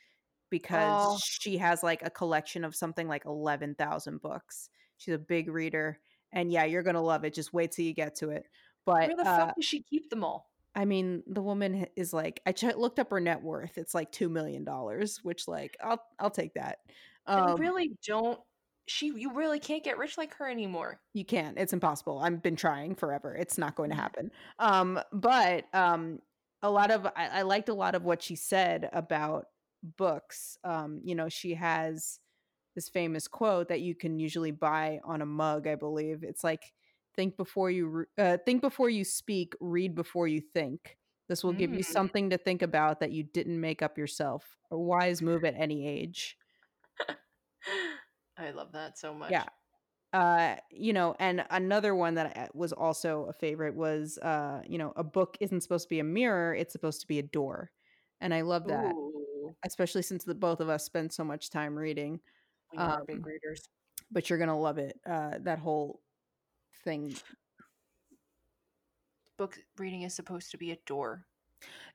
because 0.49 1.11
Oh, 1.11 1.19
she 1.19 1.57
has 1.59 1.83
like 1.83 2.03
a 2.03 2.09
collection 2.11 2.63
of 2.65 2.75
something 2.75 3.07
like 3.09 3.25
eleven 3.25 3.75
thousand 3.75 4.21
books. 4.21 4.69
She's 4.97 5.15
a 5.15 5.19
big 5.19 5.49
reader, 5.49 6.01
and 6.33 6.51
yeah, 6.51 6.65
you're 6.65 6.83
gonna 6.83 7.01
love 7.03 7.25
it. 7.25 7.33
Just 7.35 7.53
wait 7.53 7.71
till 7.73 7.85
you 7.85 7.93
get 7.93 8.15
to 8.17 8.31
it. 8.31 8.47
But 8.89 9.07
where 9.07 9.15
the 9.15 9.25
fuck 9.25 9.49
uh, 9.49 9.53
does 9.55 9.65
she 9.65 9.83
keep 9.83 10.09
them 10.09 10.23
all? 10.23 10.51
I 10.75 10.85
mean, 10.85 11.23
the 11.27 11.41
woman 11.41 11.87
is 11.95 12.13
like, 12.13 12.41
I 12.45 12.51
ch- 12.51 12.63
looked 12.75 12.99
up 12.99 13.09
her 13.11 13.19
net 13.19 13.41
worth. 13.41 13.77
It's 13.77 13.93
like 13.95 14.11
two 14.11 14.29
million 14.29 14.63
dollars, 14.63 15.19
which 15.23 15.47
like 15.47 15.75
I'll 15.81 16.03
I'll 16.19 16.29
take 16.31 16.53
that. 16.53 16.79
Um, 17.25 17.57
really 17.57 17.97
don't 18.05 18.39
she 18.87 19.07
you 19.07 19.33
really 19.33 19.59
can't 19.59 19.83
get 19.83 19.97
rich 19.97 20.17
like 20.17 20.35
her 20.35 20.49
anymore. 20.49 21.01
You 21.13 21.25
can't. 21.25 21.57
It's 21.57 21.73
impossible. 21.73 22.19
I've 22.19 22.41
been 22.41 22.55
trying 22.55 22.95
forever. 22.95 23.35
It's 23.35 23.57
not 23.57 23.75
going 23.75 23.89
to 23.89 23.95
Mhm. 23.95 23.95
happen. 23.95 24.31
Um, 24.59 24.99
but 25.11 25.65
um, 25.73 26.19
a 26.61 26.69
lot 26.69 26.91
of 26.91 27.05
I, 27.07 27.39
I 27.39 27.41
liked 27.43 27.69
a 27.69 27.73
lot 27.73 27.95
of 27.95 28.03
what 28.03 28.21
she 28.21 28.35
said 28.35 28.89
about 28.93 29.47
books. 29.81 30.57
Um, 30.63 31.01
you 31.03 31.15
know, 31.15 31.29
she 31.29 31.55
has 31.55 32.19
this 32.75 32.89
famous 32.89 33.27
quote 33.27 33.69
that 33.69 33.81
you 33.81 33.95
can 33.95 34.19
usually 34.19 34.51
buy 34.51 34.99
on 35.03 35.21
a 35.21 35.25
mug. 35.25 35.67
I 35.67 35.75
believe 35.75 36.23
it's 36.23 36.43
like, 36.43 36.73
"Think 37.19 37.35
before 37.35 37.69
you 37.69 37.87
re- 37.87 38.05
uh, 38.17 38.37
think 38.45 38.61
before 38.61 38.89
you 38.89 39.03
speak. 39.03 39.53
Read 39.59 39.93
before 39.93 40.25
you 40.29 40.39
think. 40.39 40.97
This 41.27 41.43
will 41.43 41.51
give 41.51 41.73
you 41.73 41.81
Mm. 41.81 41.91
something 41.91 42.29
to 42.29 42.37
think 42.37 42.61
about 42.61 43.01
that 43.01 43.11
you 43.11 43.23
didn't 43.23 43.59
make 43.59 43.81
up 43.81 43.97
yourself. 43.97 44.57
A 44.71 44.77
wise 44.77 45.21
move 45.21 45.43
at 45.43 45.53
any 45.57 45.85
age." 45.85 46.37
I 48.37 48.51
love 48.51 48.71
that 48.71 48.97
so 48.97 49.13
much. 49.13 49.31
Yeah. 49.31 49.43
uh 50.13 50.55
you 50.71 50.93
know 50.93 51.13
and 51.19 51.45
another 51.51 51.93
one 51.93 52.15
that 52.15 52.55
was 52.55 52.71
also 52.71 53.25
a 53.25 53.33
favorite 53.33 53.75
was 53.75 54.17
uh 54.19 54.61
you 54.65 54.77
know 54.77 54.93
a 54.95 55.03
book 55.03 55.37
isn't 55.41 55.59
supposed 55.61 55.83
to 55.85 55.89
be 55.89 55.99
a 55.99 56.03
mirror 56.05 56.55
it's 56.55 56.71
supposed 56.71 57.01
to 57.01 57.07
be 57.07 57.19
a 57.19 57.23
door 57.23 57.69
and 58.21 58.33
i 58.33 58.41
love 58.41 58.65
that 58.67 58.95
Ooh, 58.95 59.53
especially 59.65 60.01
since 60.03 60.23
the 60.23 60.33
both 60.33 60.61
of 60.61 60.69
us 60.69 60.85
spend 60.85 61.11
so 61.11 61.23
much 61.25 61.49
time 61.49 61.75
reading 61.75 62.19
we 62.71 62.77
are 62.79 63.03
big 63.05 63.17
um 63.17 63.23
readers. 63.25 63.61
but 64.09 64.29
you're 64.29 64.39
gonna 64.39 64.57
love 64.59 64.77
it 64.79 64.99
uh 65.05 65.33
that 65.41 65.59
whole 65.59 66.01
thing 66.83 67.15
book 69.37 69.57
reading 69.77 70.01
is 70.03 70.13
supposed 70.13 70.51
to 70.51 70.57
be 70.57 70.71
a 70.71 70.75
door. 70.85 71.25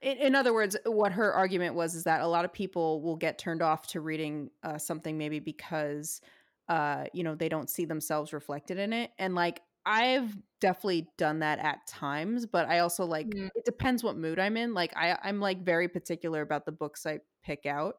In, 0.00 0.16
in 0.18 0.34
other 0.34 0.52
words, 0.52 0.76
what 0.84 1.12
her 1.12 1.32
argument 1.32 1.74
was 1.74 1.94
is 1.94 2.04
that 2.04 2.20
a 2.20 2.26
lot 2.26 2.44
of 2.44 2.52
people 2.52 3.02
will 3.02 3.16
get 3.16 3.38
turned 3.38 3.62
off 3.62 3.86
to 3.88 4.00
reading 4.00 4.50
uh, 4.62 4.78
something 4.78 5.16
maybe 5.18 5.38
because 5.40 6.20
uh, 6.68 7.06
you 7.12 7.22
know 7.22 7.34
they 7.34 7.48
don't 7.48 7.68
see 7.68 7.84
themselves 7.84 8.32
reflected 8.32 8.78
in 8.78 8.92
it, 8.92 9.12
and 9.18 9.34
like 9.34 9.62
I've 9.86 10.34
definitely 10.60 11.08
done 11.18 11.40
that 11.40 11.58
at 11.58 11.86
times, 11.86 12.46
but 12.46 12.68
I 12.68 12.78
also 12.78 13.04
like 13.04 13.34
Mhm. 13.34 13.50
it 13.54 13.64
depends 13.66 14.02
what 14.02 14.16
mood 14.16 14.38
I'm 14.38 14.56
in. 14.56 14.72
Like 14.74 14.96
I 14.96 15.18
I'm 15.22 15.40
like 15.40 15.62
very 15.62 15.88
particular 15.88 16.40
about 16.40 16.64
the 16.64 16.72
books 16.72 17.04
I 17.06 17.20
pick 17.42 17.66
out. 17.66 17.96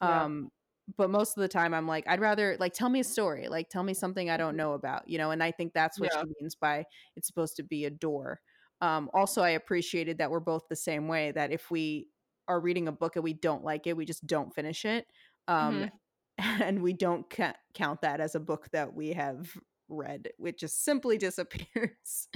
Um 0.00 0.50
but 0.96 1.10
most 1.10 1.36
of 1.36 1.40
the 1.42 1.48
time 1.48 1.74
I'm 1.74 1.86
like 1.86 2.06
I'd 2.08 2.20
rather 2.20 2.56
like 2.60 2.72
tell 2.74 2.88
me 2.88 3.00
a 3.00 3.04
story, 3.04 3.48
like 3.48 3.68
tell 3.70 3.82
me 3.82 3.94
something 3.94 4.30
I 4.30 4.36
don't 4.36 4.56
know 4.56 4.72
about, 4.74 5.08
you 5.08 5.18
know, 5.18 5.30
and 5.30 5.42
I 5.42 5.50
think 5.52 5.72
that's 5.74 6.00
what 6.00 6.12
Yeah. 6.12 6.22
she 6.22 6.26
means 6.40 6.54
by 6.54 6.84
it's 7.16 7.26
supposed 7.26 7.56
to 7.56 7.62
be 7.62 7.84
a 7.84 7.90
door. 7.90 8.40
Um 8.80 9.10
also 9.14 9.42
I 9.42 9.50
appreciated 9.50 10.18
that 10.18 10.30
we're 10.30 10.40
both 10.40 10.68
the 10.68 10.76
same 10.76 11.08
way 11.08 11.32
that 11.32 11.52
if 11.52 11.70
we 11.70 12.08
are 12.48 12.60
reading 12.60 12.88
a 12.88 12.92
book 12.92 13.16
and 13.16 13.24
we 13.24 13.34
don't 13.34 13.64
like 13.64 13.86
it, 13.86 13.96
we 13.96 14.04
just 14.06 14.26
don't 14.26 14.54
finish 14.54 14.84
it. 14.84 15.06
Um 15.48 15.88
Mhm. 15.88 15.98
and 16.38 16.82
we 16.82 16.92
don't 16.92 17.28
ca- 17.30 17.56
count 17.74 18.00
that 18.02 18.20
as 18.20 18.34
a 18.34 18.40
book 18.40 18.70
that 18.72 18.94
we 18.94 19.12
have 19.12 19.56
read. 19.88 20.30
It 20.38 20.58
just 20.58 20.84
simply 20.84 21.18
disappears. 21.18 22.28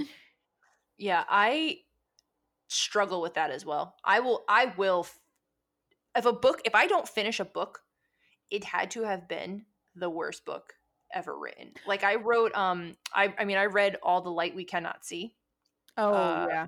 Yeah, 0.97 1.25
I 1.27 1.81
struggle 2.69 3.21
with 3.21 3.35
that 3.35 3.51
as 3.51 3.65
well. 3.65 3.97
I 4.05 4.21
will 4.21 4.45
I 4.49 4.67
will 4.67 5.07
if 6.15 6.25
a 6.25 6.33
book 6.33 6.61
if 6.65 6.75
I 6.75 6.87
don't 6.87 7.07
finish 7.07 7.39
a 7.39 7.45
book, 7.45 7.83
it 8.51 8.63
had 8.63 8.91
to 8.91 9.03
have 9.03 9.27
been 9.27 9.65
the 9.95 10.09
worst 10.09 10.45
book 10.45 10.73
ever 11.13 11.37
written. 11.37 11.71
Like 11.87 12.03
I 12.03 12.15
wrote 12.15 12.55
um 12.55 12.95
I 13.13 13.33
I 13.37 13.45
mean 13.45 13.57
I 13.57 13.65
read 13.65 13.97
All 14.03 14.21
the 14.21 14.29
Light 14.29 14.55
We 14.55 14.65
Cannot 14.65 15.05
See 15.05 15.35
oh 15.97 16.13
uh 16.13 16.47
yeah. 16.49 16.67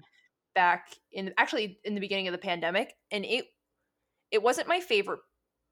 back 0.56 0.96
in 1.12 1.34
actually 1.38 1.80
in 1.84 1.94
the 1.94 2.00
beginning 2.02 2.28
of 2.28 2.32
the 2.32 2.38
pandemic 2.38 2.96
and 3.12 3.26
it 3.26 3.46
it 4.32 4.44
wasn't 4.44 4.68
my 4.68 4.80
favorite 4.80 5.22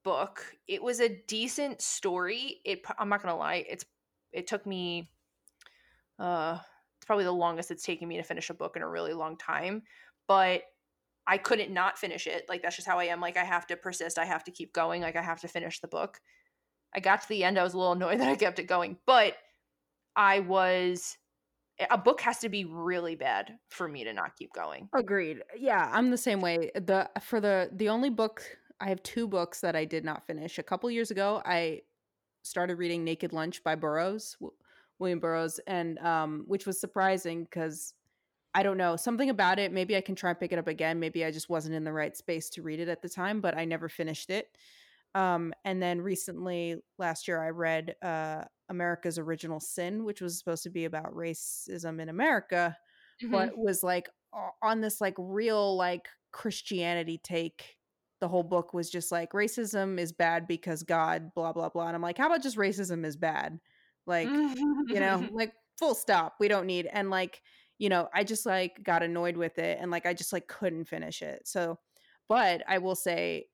book. 0.03 0.45
It 0.67 0.81
was 0.81 1.01
a 1.01 1.21
decent 1.27 1.81
story. 1.81 2.61
It 2.63 2.81
I'm 2.97 3.09
not 3.09 3.21
going 3.21 3.33
to 3.33 3.39
lie, 3.39 3.65
it's 3.67 3.85
it 4.31 4.47
took 4.47 4.65
me 4.65 5.09
uh 6.19 6.57
it's 6.97 7.05
probably 7.05 7.25
the 7.25 7.31
longest 7.31 7.71
it's 7.71 7.83
taken 7.83 8.07
me 8.07 8.17
to 8.17 8.23
finish 8.23 8.49
a 8.49 8.53
book 8.53 8.75
in 8.75 8.81
a 8.81 8.89
really 8.89 9.13
long 9.13 9.37
time, 9.37 9.83
but 10.27 10.63
I 11.27 11.37
couldn't 11.37 11.73
not 11.73 11.97
finish 11.97 12.27
it. 12.27 12.45
Like 12.47 12.61
that's 12.61 12.75
just 12.75 12.87
how 12.87 12.99
I 12.99 13.05
am. 13.05 13.19
Like 13.19 13.37
I 13.37 13.43
have 13.43 13.65
to 13.67 13.75
persist. 13.75 14.19
I 14.19 14.25
have 14.25 14.43
to 14.45 14.51
keep 14.51 14.73
going. 14.73 15.01
Like 15.01 15.15
I 15.15 15.21
have 15.21 15.41
to 15.41 15.47
finish 15.47 15.79
the 15.79 15.87
book. 15.87 16.19
I 16.93 16.99
got 16.99 17.21
to 17.21 17.29
the 17.29 17.43
end. 17.43 17.57
I 17.57 17.63
was 17.63 17.73
a 17.73 17.77
little 17.77 17.93
annoyed 17.93 18.19
that 18.19 18.27
I 18.29 18.35
kept 18.35 18.59
it 18.59 18.67
going, 18.67 18.97
but 19.05 19.35
I 20.15 20.39
was 20.39 21.17
a 21.89 21.97
book 21.97 22.21
has 22.21 22.39
to 22.39 22.49
be 22.49 22.63
really 22.63 23.15
bad 23.15 23.57
for 23.69 23.87
me 23.87 24.03
to 24.05 24.13
not 24.13 24.35
keep 24.37 24.53
going. 24.53 24.87
Agreed. 24.95 25.41
Yeah, 25.57 25.89
I'm 25.91 26.09
the 26.09 26.17
same 26.17 26.39
way. 26.41 26.71
The 26.75 27.09
for 27.21 27.41
the 27.41 27.69
the 27.73 27.89
only 27.89 28.09
book 28.09 28.43
I 28.79 28.89
have 28.89 29.01
two 29.03 29.27
books 29.27 29.61
that 29.61 29.75
I 29.75 29.85
did 29.85 30.05
not 30.05 30.25
finish. 30.25 30.57
A 30.57 30.63
couple 30.63 30.89
years 30.91 31.11
ago, 31.11 31.41
I 31.45 31.81
started 32.43 32.77
reading 32.77 33.03
Naked 33.03 33.33
Lunch 33.33 33.63
by 33.63 33.75
Burroughs, 33.75 34.37
William 34.99 35.19
Burroughs, 35.19 35.59
and 35.67 35.99
um 35.99 36.43
which 36.47 36.65
was 36.65 36.79
surprising 36.79 37.47
cuz 37.51 37.93
I 38.55 38.63
don't 38.63 38.77
know, 38.77 38.95
something 38.95 39.29
about 39.29 39.59
it, 39.59 39.71
maybe 39.73 39.97
I 39.97 40.01
can 40.01 40.15
try 40.15 40.31
and 40.31 40.39
pick 40.39 40.51
it 40.53 40.59
up 40.59 40.67
again. 40.67 40.99
Maybe 40.99 41.25
I 41.25 41.31
just 41.31 41.49
wasn't 41.49 41.75
in 41.75 41.83
the 41.83 41.93
right 41.93 42.15
space 42.17 42.49
to 42.51 42.63
read 42.63 42.79
it 42.79 42.87
at 42.89 43.01
the 43.03 43.09
time, 43.09 43.41
but 43.41 43.57
I 43.57 43.65
never 43.65 43.89
finished 43.89 44.29
it. 44.31 44.57
Um 45.13 45.53
and 45.65 45.81
then 45.81 46.01
recently 46.01 46.77
last 46.97 47.27
year 47.27 47.41
I 47.43 47.49
read 47.49 47.95
uh 48.01 48.45
America's 48.69 49.19
Original 49.19 49.59
Sin, 49.59 50.03
which 50.05 50.21
was 50.21 50.37
supposed 50.39 50.63
to 50.63 50.69
be 50.71 50.85
about 50.85 51.13
racism 51.13 52.01
in 52.01 52.09
America 52.09 52.77
Mhm. 53.23 53.31
but 53.31 53.57
was 53.57 53.83
like 53.83 54.09
on 54.61 54.81
this 54.81 54.99
like 55.01 55.15
real 55.17 55.75
like 55.77 56.07
Christianity 56.31 57.17
take. 57.17 57.77
The 58.21 58.27
whole 58.27 58.43
book 58.43 58.73
was 58.73 58.89
just 58.89 59.11
like 59.11 59.31
racism 59.31 59.99
is 59.99 60.11
bad 60.11 60.47
because 60.47 60.83
God, 60.83 61.33
blah 61.33 61.53
blah 61.53 61.69
blah. 61.69 61.87
And 61.87 61.95
I'm 61.95 62.01
like, 62.01 62.17
how 62.17 62.27
about 62.27 62.43
just 62.43 62.57
racism 62.57 63.05
is 63.05 63.15
bad? 63.17 63.59
Like, 64.05 64.27
you 64.29 64.99
know, 64.99 65.27
like 65.31 65.53
full 65.79 65.95
stop. 65.95 66.35
We 66.39 66.47
don't 66.49 66.65
need 66.65 66.87
and 66.87 67.09
like, 67.09 67.41
you 67.79 67.89
know, 67.89 68.09
I 68.13 68.23
just 68.23 68.45
like 68.45 68.83
got 68.83 69.03
annoyed 69.03 69.37
with 69.37 69.57
it 69.59 69.79
and 69.81 69.91
like 69.91 70.05
I 70.05 70.13
just 70.13 70.33
like 70.33 70.47
couldn't 70.47 70.85
finish 70.85 71.21
it. 71.21 71.47
So, 71.47 71.79
but 72.29 72.63
I 72.67 72.77
will 72.79 72.95
say 72.95 73.47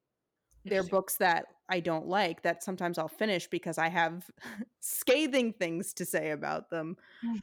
they're 0.65 0.83
books 0.83 1.17
that 1.17 1.47
I 1.69 1.79
don't 1.79 2.07
like 2.07 2.43
that 2.43 2.63
sometimes 2.63 2.97
I'll 2.97 3.07
finish 3.07 3.47
because 3.47 3.77
I 3.77 3.89
have 3.89 4.29
scathing 4.81 5.53
things 5.53 5.93
to 5.95 6.05
say 6.05 6.31
about 6.31 6.69
them 6.69 6.97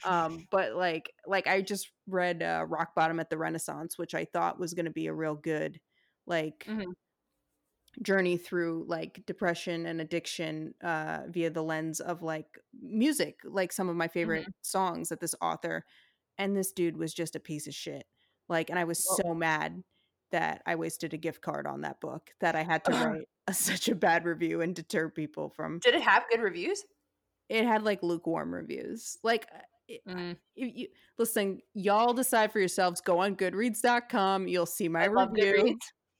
um 0.04 0.46
but 0.50 0.74
like 0.76 1.12
like 1.26 1.48
i 1.48 1.60
just 1.60 1.90
read 2.06 2.42
uh, 2.42 2.64
rock 2.68 2.94
bottom 2.94 3.18
at 3.20 3.30
the 3.30 3.38
renaissance 3.38 3.98
which 3.98 4.14
i 4.14 4.24
thought 4.24 4.60
was 4.60 4.74
going 4.74 4.84
to 4.84 4.92
be 4.92 5.08
a 5.08 5.12
real 5.12 5.34
good 5.34 5.80
like 6.26 6.66
Mhm. 6.66 6.92
journey 8.02 8.36
through 8.36 8.84
like 8.86 9.24
depression 9.26 9.84
and 9.86 10.00
addiction 10.00 10.72
uh 10.82 11.22
via 11.28 11.50
the 11.50 11.62
lens 11.62 12.00
of 12.00 12.22
like 12.22 12.58
music 12.80 13.40
like 13.44 13.72
some 13.72 13.88
of 13.88 13.96
my 13.96 14.06
favorite 14.06 14.46
songs 14.62 15.08
that 15.08 15.18
this 15.20 15.34
author 15.40 15.84
and 16.38 16.56
this 16.56 16.72
dude 16.72 16.96
was 16.96 17.12
just 17.12 17.36
a 17.36 17.40
piece 17.40 17.66
of 17.66 17.74
shit 17.74 18.04
like 18.48 18.70
and 18.70 18.78
i 18.78 18.84
was 18.84 19.04
so 19.16 19.34
mad 19.34 19.82
that 20.32 20.62
i 20.66 20.74
wasted 20.74 21.12
a 21.14 21.16
gift 21.18 21.40
card 21.42 21.66
on 21.66 21.80
that 21.82 22.00
book 22.00 22.30
that 22.40 22.54
i 22.56 22.62
had 22.62 22.84
to 22.84 22.90
write 22.92 23.28
a, 23.46 23.54
such 23.54 23.88
a 23.88 23.94
bad 23.94 24.24
review 24.24 24.60
and 24.60 24.74
deter 24.74 25.08
people 25.08 25.48
from 25.50 25.78
Did 25.80 25.94
it 25.94 26.02
have 26.02 26.24
good 26.30 26.40
reviews? 26.40 26.84
it 27.48 27.64
had 27.64 27.82
like 27.82 28.02
lukewarm 28.02 28.52
reviews 28.54 29.18
like 29.22 29.46
uh, 29.54 29.58
it, 29.88 30.00
Mm. 30.06 30.36
you, 30.54 30.66
you 30.74 30.88
listen 31.18 31.60
y'all 31.72 32.12
decide 32.12 32.52
for 32.52 32.58
yourselves 32.58 33.00
go 33.00 33.20
on 33.20 33.34
goodreads.com 33.36 34.46
you'll 34.46 34.66
see 34.66 34.86
my 34.88 35.04
I 35.04 35.06
review 35.06 35.54
Goodreads. 35.54 35.76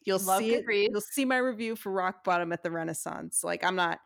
you'll 0.06 0.18
Love 0.20 0.38
see 0.38 0.54
it 0.54 0.64
you'll 0.90 1.02
see 1.02 1.26
my 1.26 1.36
review 1.36 1.76
for 1.76 1.92
rock 1.92 2.24
bottom 2.24 2.50
at 2.52 2.62
the 2.62 2.70
renaissance 2.70 3.44
like 3.44 3.62
i'm 3.64 3.76
not 3.76 3.98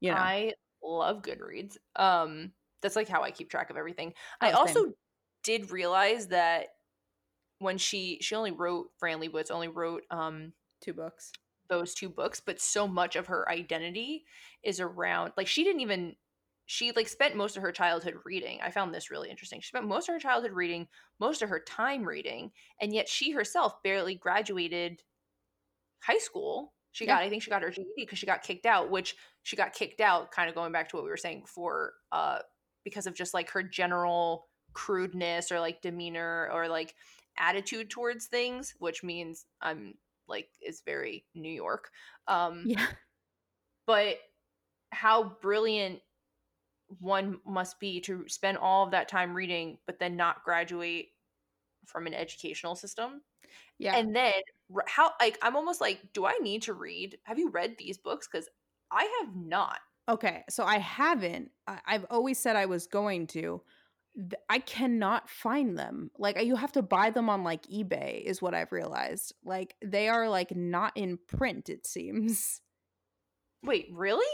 you 0.00 0.10
know 0.10 0.16
I 0.18 0.52
love 0.82 1.20
Goodreads. 1.22 1.76
Um, 1.96 2.52
that's 2.80 2.96
like 2.96 3.06
how 3.06 3.22
I 3.22 3.30
keep 3.30 3.50
track 3.50 3.68
of 3.68 3.76
everything. 3.76 4.14
I 4.40 4.52
also 4.52 4.84
same. 4.84 4.94
Did 5.42 5.70
realize 5.70 6.28
that 6.28 6.68
when 7.58 7.78
she 7.78 8.18
she 8.20 8.34
only 8.34 8.52
wrote 8.52 8.90
Fran 8.98 9.20
Lebowitz 9.20 9.50
only 9.50 9.68
wrote 9.68 10.04
um 10.10 10.52
two 10.80 10.94
books 10.94 11.32
those 11.68 11.94
two 11.94 12.08
books, 12.08 12.40
but 12.40 12.60
so 12.60 12.88
much 12.88 13.14
of 13.16 13.28
her 13.28 13.48
identity 13.48 14.26
is 14.62 14.80
around 14.80 15.32
like 15.36 15.46
she 15.46 15.62
didn't 15.64 15.80
even 15.80 16.16
she 16.66 16.92
like 16.92 17.08
spent 17.08 17.36
most 17.36 17.56
of 17.56 17.62
her 17.62 17.72
childhood 17.72 18.16
reading. 18.24 18.60
I 18.62 18.70
found 18.70 18.94
this 18.94 19.10
really 19.10 19.30
interesting. 19.30 19.60
She 19.60 19.68
spent 19.68 19.86
most 19.86 20.08
of 20.08 20.14
her 20.14 20.20
childhood 20.20 20.52
reading, 20.52 20.88
most 21.18 21.42
of 21.42 21.48
her 21.48 21.60
time 21.60 22.04
reading, 22.04 22.52
and 22.80 22.92
yet 22.92 23.08
she 23.08 23.32
herself 23.32 23.82
barely 23.82 24.14
graduated 24.14 25.02
high 26.02 26.18
school. 26.18 26.74
She 26.92 27.06
Yeah. 27.06 27.14
got 27.14 27.22
I 27.22 27.28
think 27.30 27.42
she 27.42 27.50
got 27.50 27.62
her 27.62 27.70
GED 27.70 27.92
because 27.96 28.18
she 28.18 28.26
got 28.26 28.42
kicked 28.42 28.66
out, 28.66 28.90
which 28.90 29.16
she 29.42 29.56
got 29.56 29.72
kicked 29.74 30.00
out 30.00 30.30
kind 30.32 30.48
of 30.48 30.54
going 30.54 30.72
back 30.72 30.88
to 30.90 30.96
what 30.96 31.04
we 31.04 31.10
were 31.10 31.16
saying 31.16 31.42
before 31.42 31.94
uh 32.12 32.40
because 32.84 33.06
of 33.06 33.14
just 33.14 33.34
like 33.34 33.50
her 33.50 33.62
general 33.62 34.49
crudeness 34.72 35.50
or 35.50 35.60
like 35.60 35.82
demeanor 35.82 36.48
or 36.52 36.68
like 36.68 36.94
attitude 37.38 37.90
towards 37.90 38.26
things, 38.26 38.74
which 38.78 39.02
means 39.02 39.46
I'm 39.60 39.94
like 40.28 40.48
is 40.64 40.82
very 40.84 41.24
New 41.34 41.52
York. 41.52 41.90
Um 42.28 42.64
yeah. 42.66 42.86
but 43.86 44.18
how 44.92 45.36
brilliant 45.40 46.00
one 46.98 47.38
must 47.46 47.78
be 47.78 48.00
to 48.00 48.24
spend 48.28 48.58
all 48.58 48.84
of 48.84 48.90
that 48.90 49.08
time 49.08 49.34
reading 49.34 49.78
but 49.86 50.00
then 50.00 50.16
not 50.16 50.44
graduate 50.44 51.08
from 51.86 52.06
an 52.06 52.14
educational 52.14 52.74
system. 52.74 53.22
Yeah. 53.78 53.96
And 53.96 54.14
then 54.14 54.32
how 54.86 55.12
like 55.20 55.38
i'm 55.42 55.56
almost 55.56 55.80
like 55.80 56.00
do 56.12 56.26
i 56.26 56.38
need 56.40 56.62
to 56.62 56.74
read? 56.74 57.18
Have 57.24 57.38
you 57.38 57.50
read 57.50 57.76
these 57.78 57.98
books? 57.98 58.28
Because 58.30 58.48
i 58.90 59.02
have 59.20 59.34
not. 59.34 59.78
Okay 60.08 60.44
so 60.48 60.64
i 60.64 60.78
haven't. 60.78 61.50
I, 61.66 61.78
i've 61.86 62.06
always 62.10 62.38
said 62.38 62.56
i 62.56 62.66
was 62.66 62.86
going 62.86 63.26
to 63.28 63.62
i 64.48 64.58
cannot 64.58 65.28
find 65.30 65.78
them 65.78 66.10
like 66.18 66.42
you 66.42 66.56
have 66.56 66.72
to 66.72 66.82
buy 66.82 67.10
them 67.10 67.30
on 67.30 67.44
like 67.44 67.62
ebay 67.66 68.22
is 68.22 68.42
what 68.42 68.54
i've 68.54 68.72
realized 68.72 69.32
like 69.44 69.74
they 69.84 70.08
are 70.08 70.28
like 70.28 70.54
not 70.54 70.92
in 70.96 71.18
print 71.28 71.68
it 71.68 71.86
seems. 71.86 72.60
Wait 73.62 73.88
really? 73.92 74.26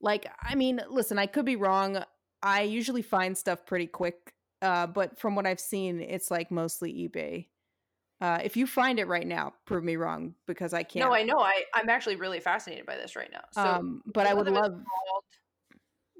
Like 0.00 0.30
i 0.42 0.54
mean 0.54 0.80
listen 0.88 1.18
i 1.18 1.26
could 1.26 1.44
be 1.44 1.56
wrong 1.56 2.02
i 2.42 2.62
usually 2.62 3.02
find 3.02 3.36
stuff 3.36 3.64
pretty 3.66 3.86
quick 3.86 4.32
uh 4.62 4.86
but 4.86 5.18
from 5.18 5.34
what 5.34 5.46
i've 5.46 5.60
seen 5.60 6.00
it's 6.00 6.30
like 6.30 6.50
mostly 6.50 6.92
ebay. 6.92 7.46
Uh 8.20 8.38
if 8.44 8.56
you 8.56 8.66
find 8.66 8.98
it 9.00 9.08
right 9.08 9.26
now 9.26 9.52
prove 9.64 9.82
me 9.82 9.96
wrong 9.96 10.34
because 10.46 10.72
i 10.72 10.82
can't. 10.82 11.04
No 11.04 11.14
i 11.14 11.22
know 11.22 11.38
i 11.40 11.64
i'm 11.74 11.88
actually 11.88 12.16
really 12.16 12.40
fascinated 12.40 12.86
by 12.86 12.96
this 12.96 13.16
right 13.16 13.30
now. 13.32 13.44
So 13.52 13.62
um 13.62 14.02
but 14.06 14.26
i 14.26 14.34
would 14.34 14.46
of 14.46 14.54
them 14.54 14.54
is 14.54 14.60
love 14.60 14.72
called- 14.72 15.24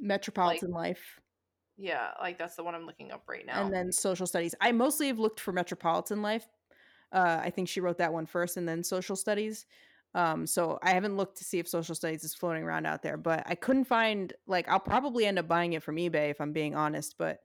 metropolitan 0.01 0.71
life 0.71 1.21
yeah 1.77 2.11
like 2.20 2.39
that's 2.39 2.57
the 2.57 2.64
one 2.64 2.74
i'm 2.74 2.87
looking 2.87 3.12
up 3.12 3.22
right 3.29 3.47
now 3.47 3.64
and 3.64 3.72
then 3.72 3.93
social 3.93 4.27
studies 4.27 4.55
i 4.61 4.72
mostly 4.72 5.09
have 5.09 5.18
looked 5.18 5.41
for 5.41 5.53
metropolitan 5.53 6.22
life 6.22 6.47
uh 7.12 7.41
i 7.43 7.51
think 7.51 7.68
she 7.68 7.81
wrote 7.81 7.99
that 7.99 8.12
one 8.12 8.27
first 8.27 8.57
and 8.57 8.68
then 8.68 8.83
social 8.83 9.16
studies 9.16 9.66
um 10.14 10.47
so 10.47 10.79
i 10.83 10.91
haven't 10.91 11.16
looked 11.16 11.37
to 11.37 11.45
see 11.45 11.59
if 11.59 11.68
social 11.68 11.95
studies 11.95 12.24
is 12.24 12.35
floating 12.35 12.62
around 12.62 12.87
out 12.87 13.03
there 13.03 13.16
but 13.16 13.43
i 13.47 13.55
couldn't 13.55 13.85
find 13.85 14.33
like 14.47 14.68
i'll 14.68 14.81
probably 14.81 15.27
end 15.27 15.39
up 15.39 15.47
buying 15.47 15.74
it 15.74 15.83
from 15.83 15.97
ebay 15.97 16.31
if 16.31 16.41
i'm 16.41 16.53
being 16.53 16.74
honest 16.74 17.16
but 17.18 17.41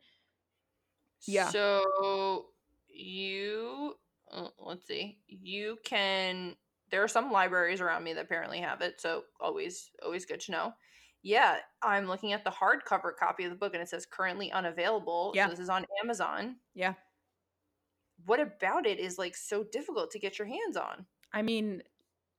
yeah. 1.27 1.49
So 1.49 2.47
you 2.87 3.95
uh, 4.31 4.47
let's 4.59 4.87
see. 4.87 5.19
You 5.27 5.77
can 5.83 6.55
there 6.89 7.03
are 7.03 7.07
some 7.07 7.31
libraries 7.31 7.81
around 7.81 8.03
me 8.03 8.13
that 8.13 8.25
apparently 8.25 8.59
have 8.59 8.81
it, 8.81 8.99
so 8.99 9.23
always 9.39 9.89
always 10.03 10.25
good 10.25 10.39
to 10.41 10.51
know. 10.51 10.73
Yeah, 11.23 11.57
I'm 11.83 12.07
looking 12.07 12.33
at 12.33 12.43
the 12.43 12.49
hardcover 12.51 13.15
copy 13.15 13.43
of 13.43 13.51
the 13.51 13.55
book 13.55 13.73
and 13.73 13.81
it 13.81 13.89
says 13.89 14.05
currently 14.05 14.51
unavailable. 14.51 15.31
Yeah. 15.35 15.45
So 15.45 15.51
this 15.51 15.59
is 15.59 15.69
on 15.69 15.85
Amazon. 16.03 16.55
Yeah. 16.73 16.93
What 18.25 18.39
about 18.39 18.85
it 18.85 18.99
is 18.99 19.17
like 19.17 19.35
so 19.35 19.63
difficult 19.63 20.11
to 20.11 20.19
get 20.19 20.39
your 20.39 20.47
hands 20.47 20.77
on? 20.77 21.05
I 21.33 21.41
mean, 21.41 21.83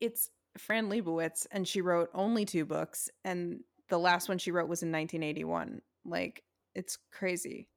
it's 0.00 0.30
Fran 0.58 0.88
Lebowitz, 0.88 1.46
and 1.50 1.66
she 1.66 1.80
wrote 1.80 2.10
only 2.12 2.44
two 2.44 2.64
books, 2.64 3.08
and 3.24 3.60
the 3.88 3.98
last 3.98 4.28
one 4.28 4.38
she 4.38 4.50
wrote 4.50 4.68
was 4.68 4.82
in 4.82 4.92
1981. 4.92 5.80
Like, 6.04 6.42
it's 6.74 6.98
crazy. 7.10 7.68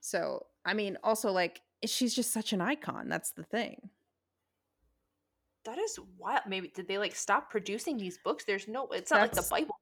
So, 0.00 0.46
I 0.64 0.74
mean, 0.74 0.96
also, 1.04 1.30
like, 1.30 1.60
she's 1.84 2.14
just 2.14 2.32
such 2.32 2.52
an 2.52 2.60
icon. 2.60 3.08
That's 3.08 3.32
the 3.32 3.42
thing. 3.42 3.90
That 5.64 5.78
is 5.78 5.98
wild. 6.18 6.42
Maybe 6.48 6.68
did 6.68 6.88
they 6.88 6.96
like 6.96 7.14
stop 7.14 7.50
producing 7.50 7.98
these 7.98 8.16
books? 8.16 8.44
There's 8.44 8.66
no. 8.66 8.86
It's 8.88 9.10
not 9.10 9.30
That's- 9.30 9.50
like 9.50 9.62
the 9.62 9.66
Bible. 9.66 9.80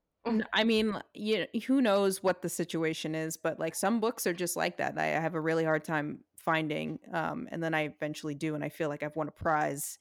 I 0.52 0.64
mean, 0.64 1.00
you 1.14 1.46
who 1.66 1.80
knows 1.80 2.22
what 2.22 2.42
the 2.42 2.48
situation 2.48 3.14
is, 3.14 3.36
but 3.36 3.58
like 3.58 3.74
some 3.74 4.00
books 4.00 4.26
are 4.26 4.32
just 4.32 4.56
like 4.56 4.76
that. 4.78 4.98
I 4.98 5.06
have 5.06 5.34
a 5.34 5.40
really 5.40 5.64
hard 5.64 5.84
time 5.84 6.20
finding, 6.36 6.98
um, 7.12 7.48
and 7.50 7.62
then 7.62 7.74
I 7.74 7.82
eventually 7.82 8.34
do, 8.34 8.54
and 8.54 8.62
I 8.62 8.68
feel 8.68 8.88
like 8.88 9.02
I've 9.02 9.16
won 9.16 9.28
a 9.28 9.32
prize. 9.32 9.98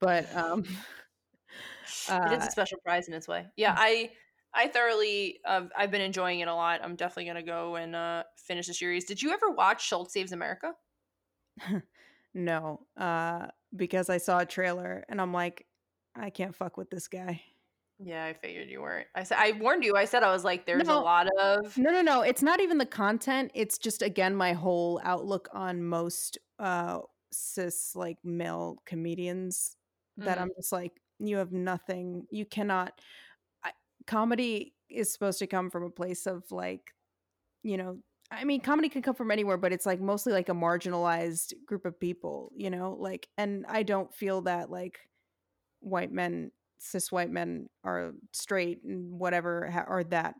But 0.00 0.34
um, 0.34 0.60
it 0.64 0.68
is 0.68 2.10
uh, 2.10 2.46
a 2.46 2.50
special 2.50 2.78
prize 2.84 3.08
in 3.08 3.14
its 3.14 3.28
way. 3.28 3.46
Yeah, 3.56 3.74
I 3.76 4.10
I 4.52 4.68
thoroughly 4.68 5.40
uh, 5.44 5.64
I've 5.76 5.90
been 5.90 6.00
enjoying 6.00 6.40
it 6.40 6.48
a 6.48 6.54
lot. 6.54 6.80
I'm 6.82 6.96
definitely 6.96 7.26
gonna 7.26 7.42
go 7.42 7.76
and 7.76 7.94
uh, 7.94 8.24
finish 8.36 8.66
the 8.66 8.74
series. 8.74 9.04
Did 9.04 9.22
you 9.22 9.32
ever 9.32 9.50
watch 9.50 9.86
Schulz 9.86 10.12
Saves 10.12 10.32
America? 10.32 10.74
no, 12.34 12.80
uh, 12.96 13.46
because 13.74 14.10
I 14.10 14.18
saw 14.18 14.40
a 14.40 14.46
trailer 14.46 15.04
and 15.08 15.20
I'm 15.20 15.32
like, 15.32 15.66
I 16.14 16.30
can't 16.30 16.54
fuck 16.54 16.76
with 16.76 16.90
this 16.90 17.08
guy. 17.08 17.42
Yeah, 18.02 18.24
I 18.24 18.32
figured 18.32 18.70
you 18.70 18.80
weren't. 18.80 19.08
I 19.14 19.24
said 19.24 19.38
I 19.38 19.52
warned 19.52 19.84
you. 19.84 19.94
I 19.94 20.06
said 20.06 20.22
I 20.22 20.32
was 20.32 20.42
like, 20.44 20.64
there's 20.64 20.88
No. 20.88 20.98
a 20.98 21.00
lot 21.00 21.28
of 21.38 21.76
No, 21.76 21.90
no, 21.90 22.00
no. 22.00 22.22
It's 22.22 22.42
not 22.42 22.60
even 22.60 22.78
the 22.78 22.86
content. 22.86 23.50
It's 23.54 23.76
just 23.78 24.00
again 24.02 24.34
my 24.34 24.52
whole 24.54 25.00
outlook 25.04 25.48
on 25.52 25.82
most 25.82 26.38
uh 26.58 27.00
cis 27.32 27.94
like 27.94 28.16
male 28.24 28.82
comedians 28.86 29.76
that 30.16 30.38
Mhm. 30.38 30.42
I'm 30.42 30.50
just 30.56 30.72
like 30.72 31.00
you 31.18 31.36
have 31.36 31.52
nothing. 31.52 32.26
You 32.30 32.46
cannot 32.46 33.00
I, 33.64 33.72
comedy 34.06 34.74
is 34.88 35.12
supposed 35.12 35.38
to 35.40 35.46
come 35.46 35.70
from 35.70 35.84
a 35.84 35.90
place 35.90 36.26
of 36.26 36.50
like 36.50 36.94
you 37.62 37.76
know, 37.78 38.00
I 38.30 38.44
mean 38.44 38.60
comedy 38.62 38.88
can 38.88 39.02
come 39.02 39.14
from 39.16 39.30
anywhere, 39.30 39.58
but 39.58 39.72
it's 39.72 39.86
like 39.86 40.00
mostly 40.00 40.32
like 40.32 40.48
a 40.48 40.52
marginalized 40.54 41.54
group 41.66 41.84
of 41.86 42.00
people, 42.00 42.52
you 42.56 42.70
know? 42.70 42.94
Like 42.98 43.28
and 43.38 43.66
I 43.68 43.82
don't 43.84 44.14
feel 44.14 44.42
that 44.42 44.70
like 44.70 45.00
white 45.80 46.12
men 46.12 46.52
cis 46.80 47.12
white 47.12 47.30
men 47.30 47.68
are 47.84 48.12
straight 48.32 48.82
and 48.84 49.18
whatever 49.20 49.70
ha- 49.70 49.84
are 49.86 50.02
that 50.04 50.34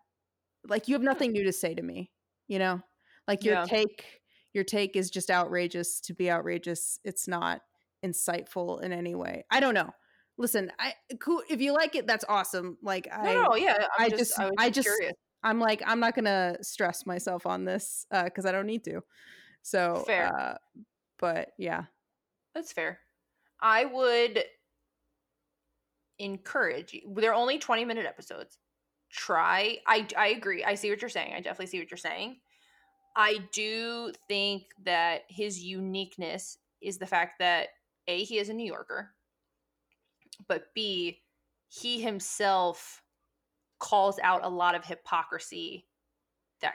like 0.69 0.89
you 0.89 0.95
have 0.95 1.03
nothing 1.03 1.33
new 1.33 1.45
to 1.45 1.53
say 1.53 1.75
to 1.75 1.83
me 1.83 2.11
you 2.49 2.59
know 2.59 2.81
like 3.29 3.45
your 3.45 3.55
Yeah. 3.55 3.65
take 3.65 4.21
your 4.55 4.65
take 4.65 4.97
is 4.97 5.11
just 5.11 5.31
outrageous 5.31 6.01
to 6.01 6.15
be 6.15 6.31
outrageous 6.31 6.99
it's 7.05 7.29
not 7.29 7.61
insightful 8.05 8.83
in 8.83 8.93
any 8.93 9.15
way 9.15 9.45
i 9.51 9.61
don't 9.61 9.75
know 9.75 9.91
listen 10.39 10.73
i 10.79 10.95
cool 11.21 11.43
if 11.51 11.61
you 11.61 11.73
like 11.73 11.95
it 11.95 12.07
that's 12.07 12.25
awesome 12.29 12.79
like 12.83 13.07
i 13.13 13.35
no, 13.35 13.43
no, 13.43 13.55
yeah. 13.57 13.77
I'm 13.99 14.07
I 14.07 14.09
just, 14.09 14.19
just- 14.37 14.41
I 14.41 14.51
I 14.59 14.71
just 14.71 14.87
just- 14.87 14.97
curious. 14.99 15.15
i'm 15.45 15.61
like 15.61 15.83
i'm 15.87 16.01
not 16.01 16.15
gonna 16.15 16.57
stress 16.63 17.05
myself 17.07 17.45
on 17.47 17.65
this 17.67 18.07
uh 18.11 18.25
because 18.25 18.47
i 18.47 18.53
don't 18.53 18.67
need 18.67 18.83
to 18.85 19.03
so 19.63 20.03
Fair. 20.07 20.35
uh 20.35 20.55
but 21.19 21.51
yeah 21.59 21.85
That's 22.55 22.73
fair. 22.73 22.99
I 23.61 23.85
would 23.85 24.43
encourage 26.21 26.93
you. 26.93 27.01
They're 27.17 27.35
only 27.35 27.59
20 27.59 27.85
minute 27.85 28.07
episodes. 28.07 28.59
Try. 29.11 29.79
I 29.89 30.07
I 30.17 30.29
agree. 30.29 30.63
I 30.63 30.77
see 30.77 30.91
what 30.91 31.03
you're 31.03 31.09
saying. 31.09 31.33
I 31.33 31.41
definitely 31.41 31.67
see 31.67 31.81
what 31.81 31.91
you're 31.91 31.99
saying. 31.99 32.37
I 33.17 33.41
do 33.53 34.13
think 34.29 34.65
that 34.85 35.23
his 35.29 35.63
uniqueness 35.65 36.59
is 36.81 36.99
the 36.99 37.07
fact 37.07 37.41
that 37.41 37.69
A, 38.07 38.23
he 38.23 38.39
is 38.39 38.49
a 38.49 38.55
New 38.55 38.67
Yorker, 38.67 39.11
but 40.47 40.67
B, 40.75 41.23
he 41.69 42.01
himself 42.01 43.03
calls 43.81 44.21
out 44.23 44.45
a 44.45 44.49
lot 44.49 44.77
of 44.77 44.85
hypocrisy 44.85 45.87
that 46.61 46.75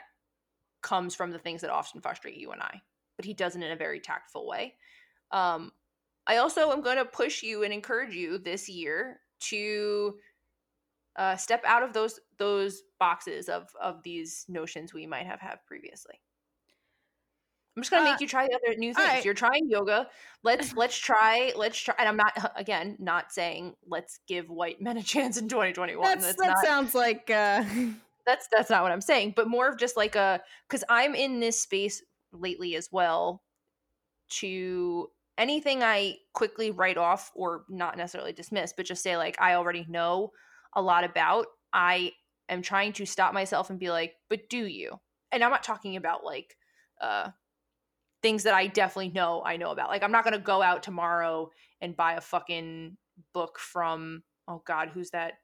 comes 0.82 1.14
from 1.14 1.30
the 1.30 1.38
things 1.38 1.62
that 1.62 1.70
often 1.70 2.02
frustrate 2.02 2.36
you 2.36 2.50
and 2.50 2.60
I. 2.60 2.82
But 3.16 3.24
he 3.24 3.32
does 3.32 3.56
it 3.56 3.62
in 3.62 3.72
a 3.72 3.76
very 3.76 4.00
tactful 4.00 4.46
way. 4.46 4.74
Um, 5.32 5.72
I 6.26 6.36
also 6.38 6.70
am 6.70 6.82
going 6.82 6.98
to 6.98 7.04
push 7.04 7.42
you 7.42 7.62
and 7.62 7.72
encourage 7.72 8.14
you 8.14 8.36
this 8.38 8.68
year 8.68 9.20
to 9.50 10.14
uh, 11.16 11.36
step 11.36 11.62
out 11.66 11.82
of 11.82 11.92
those 11.92 12.20
those 12.38 12.82
boxes 13.00 13.48
of 13.48 13.68
of 13.80 14.02
these 14.02 14.44
notions 14.48 14.92
we 14.92 15.06
might 15.06 15.26
have 15.26 15.40
had 15.40 15.56
previously. 15.66 16.20
I'm 17.76 17.82
just 17.82 17.90
going 17.90 18.04
to 18.04 18.08
Uh, 18.08 18.12
make 18.14 18.20
you 18.22 18.28
try 18.28 18.46
the 18.46 18.54
other 18.54 18.76
new 18.78 18.94
things. 18.94 19.06
alright. 19.06 19.24
You're 19.24 19.34
trying 19.34 19.68
yoga. 19.68 20.08
Let's 20.42 20.72
let's 20.76 20.96
try 20.96 21.52
let's 21.56 21.78
try. 21.78 21.94
And 21.98 22.08
I'm 22.08 22.16
not 22.16 22.52
again 22.56 22.96
not 22.98 23.32
saying 23.32 23.74
let's 23.86 24.20
give 24.26 24.48
white 24.48 24.80
men 24.80 24.96
a 24.96 25.02
chance 25.02 25.36
in 25.36 25.48
2021. 25.48 26.02
that's, 26.02 26.24
That's 26.26 26.36
that 26.38 26.46
not 26.48 26.64
sounds 26.64 26.94
like 26.94 27.30
uh 27.30 27.64
that's 28.26 28.48
that's 28.50 28.70
not 28.70 28.82
what 28.82 28.92
I'm 28.92 29.00
saying, 29.00 29.34
but 29.36 29.48
more 29.48 29.68
of 29.68 29.78
just 29.78 29.96
like 29.96 30.16
a 30.16 30.40
because 30.68 30.84
I'm 30.88 31.14
in 31.14 31.40
this 31.40 31.60
space 31.60 32.02
lately 32.32 32.76
as 32.76 32.90
well. 32.90 33.42
To 34.40 35.08
anything 35.38 35.82
I 35.82 36.16
quickly 36.32 36.70
write 36.70 36.96
off 36.96 37.30
or 37.34 37.64
not 37.68 37.96
necessarily 37.96 38.32
dismiss, 38.32 38.72
but 38.76 38.86
just 38.86 39.02
say 39.02 39.16
like 39.16 39.40
I 39.40 39.54
already 39.54 39.86
know 39.88 40.32
a 40.74 40.82
lot 40.82 41.04
about. 41.04 41.46
I 41.72 42.12
am 42.48 42.62
trying 42.62 42.92
to 42.94 43.06
stop 43.06 43.34
myself 43.34 43.70
and 43.70 43.78
be 43.78 43.90
like, 43.90 44.14
but 44.28 44.48
do 44.48 44.66
you? 44.66 44.98
And 45.32 45.42
I'm 45.42 45.50
not 45.50 45.62
talking 45.62 45.96
about 45.96 46.24
like 46.24 46.56
uh 47.00 47.30
things 48.22 48.44
that 48.44 48.54
I 48.54 48.66
definitely 48.66 49.12
know 49.12 49.42
I 49.44 49.56
know 49.56 49.70
about. 49.70 49.90
Like 49.90 50.02
I'm 50.02 50.12
not 50.12 50.24
gonna 50.24 50.38
go 50.38 50.62
out 50.62 50.82
tomorrow 50.82 51.50
and 51.80 51.96
buy 51.96 52.14
a 52.14 52.20
fucking 52.20 52.96
book 53.34 53.58
from 53.58 54.22
oh 54.48 54.62
god, 54.66 54.90
who's 54.94 55.10
that? 55.10 55.34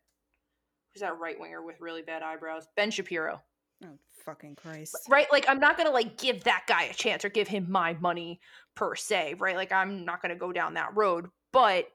Who's 0.92 1.00
that 1.00 1.18
right 1.18 1.38
winger 1.38 1.64
with 1.64 1.80
really 1.80 2.02
bad 2.02 2.22
eyebrows? 2.22 2.66
Ben 2.76 2.90
Shapiro. 2.90 3.40
Oh 3.84 3.98
fucking 4.24 4.54
christ 4.54 4.96
Right? 5.08 5.26
Like 5.32 5.46
I'm 5.48 5.58
not 5.58 5.76
gonna 5.76 5.90
like 5.90 6.16
give 6.16 6.44
that 6.44 6.64
guy 6.68 6.84
a 6.84 6.94
chance 6.94 7.24
or 7.24 7.28
give 7.28 7.48
him 7.48 7.66
my 7.68 7.94
money 7.94 8.40
per 8.74 8.94
se, 8.94 9.34
right? 9.38 9.56
Like 9.56 9.72
I'm 9.72 10.04
not 10.04 10.22
gonna 10.22 10.36
go 10.36 10.52
down 10.52 10.74
that 10.74 10.96
road. 10.96 11.26
But 11.52 11.86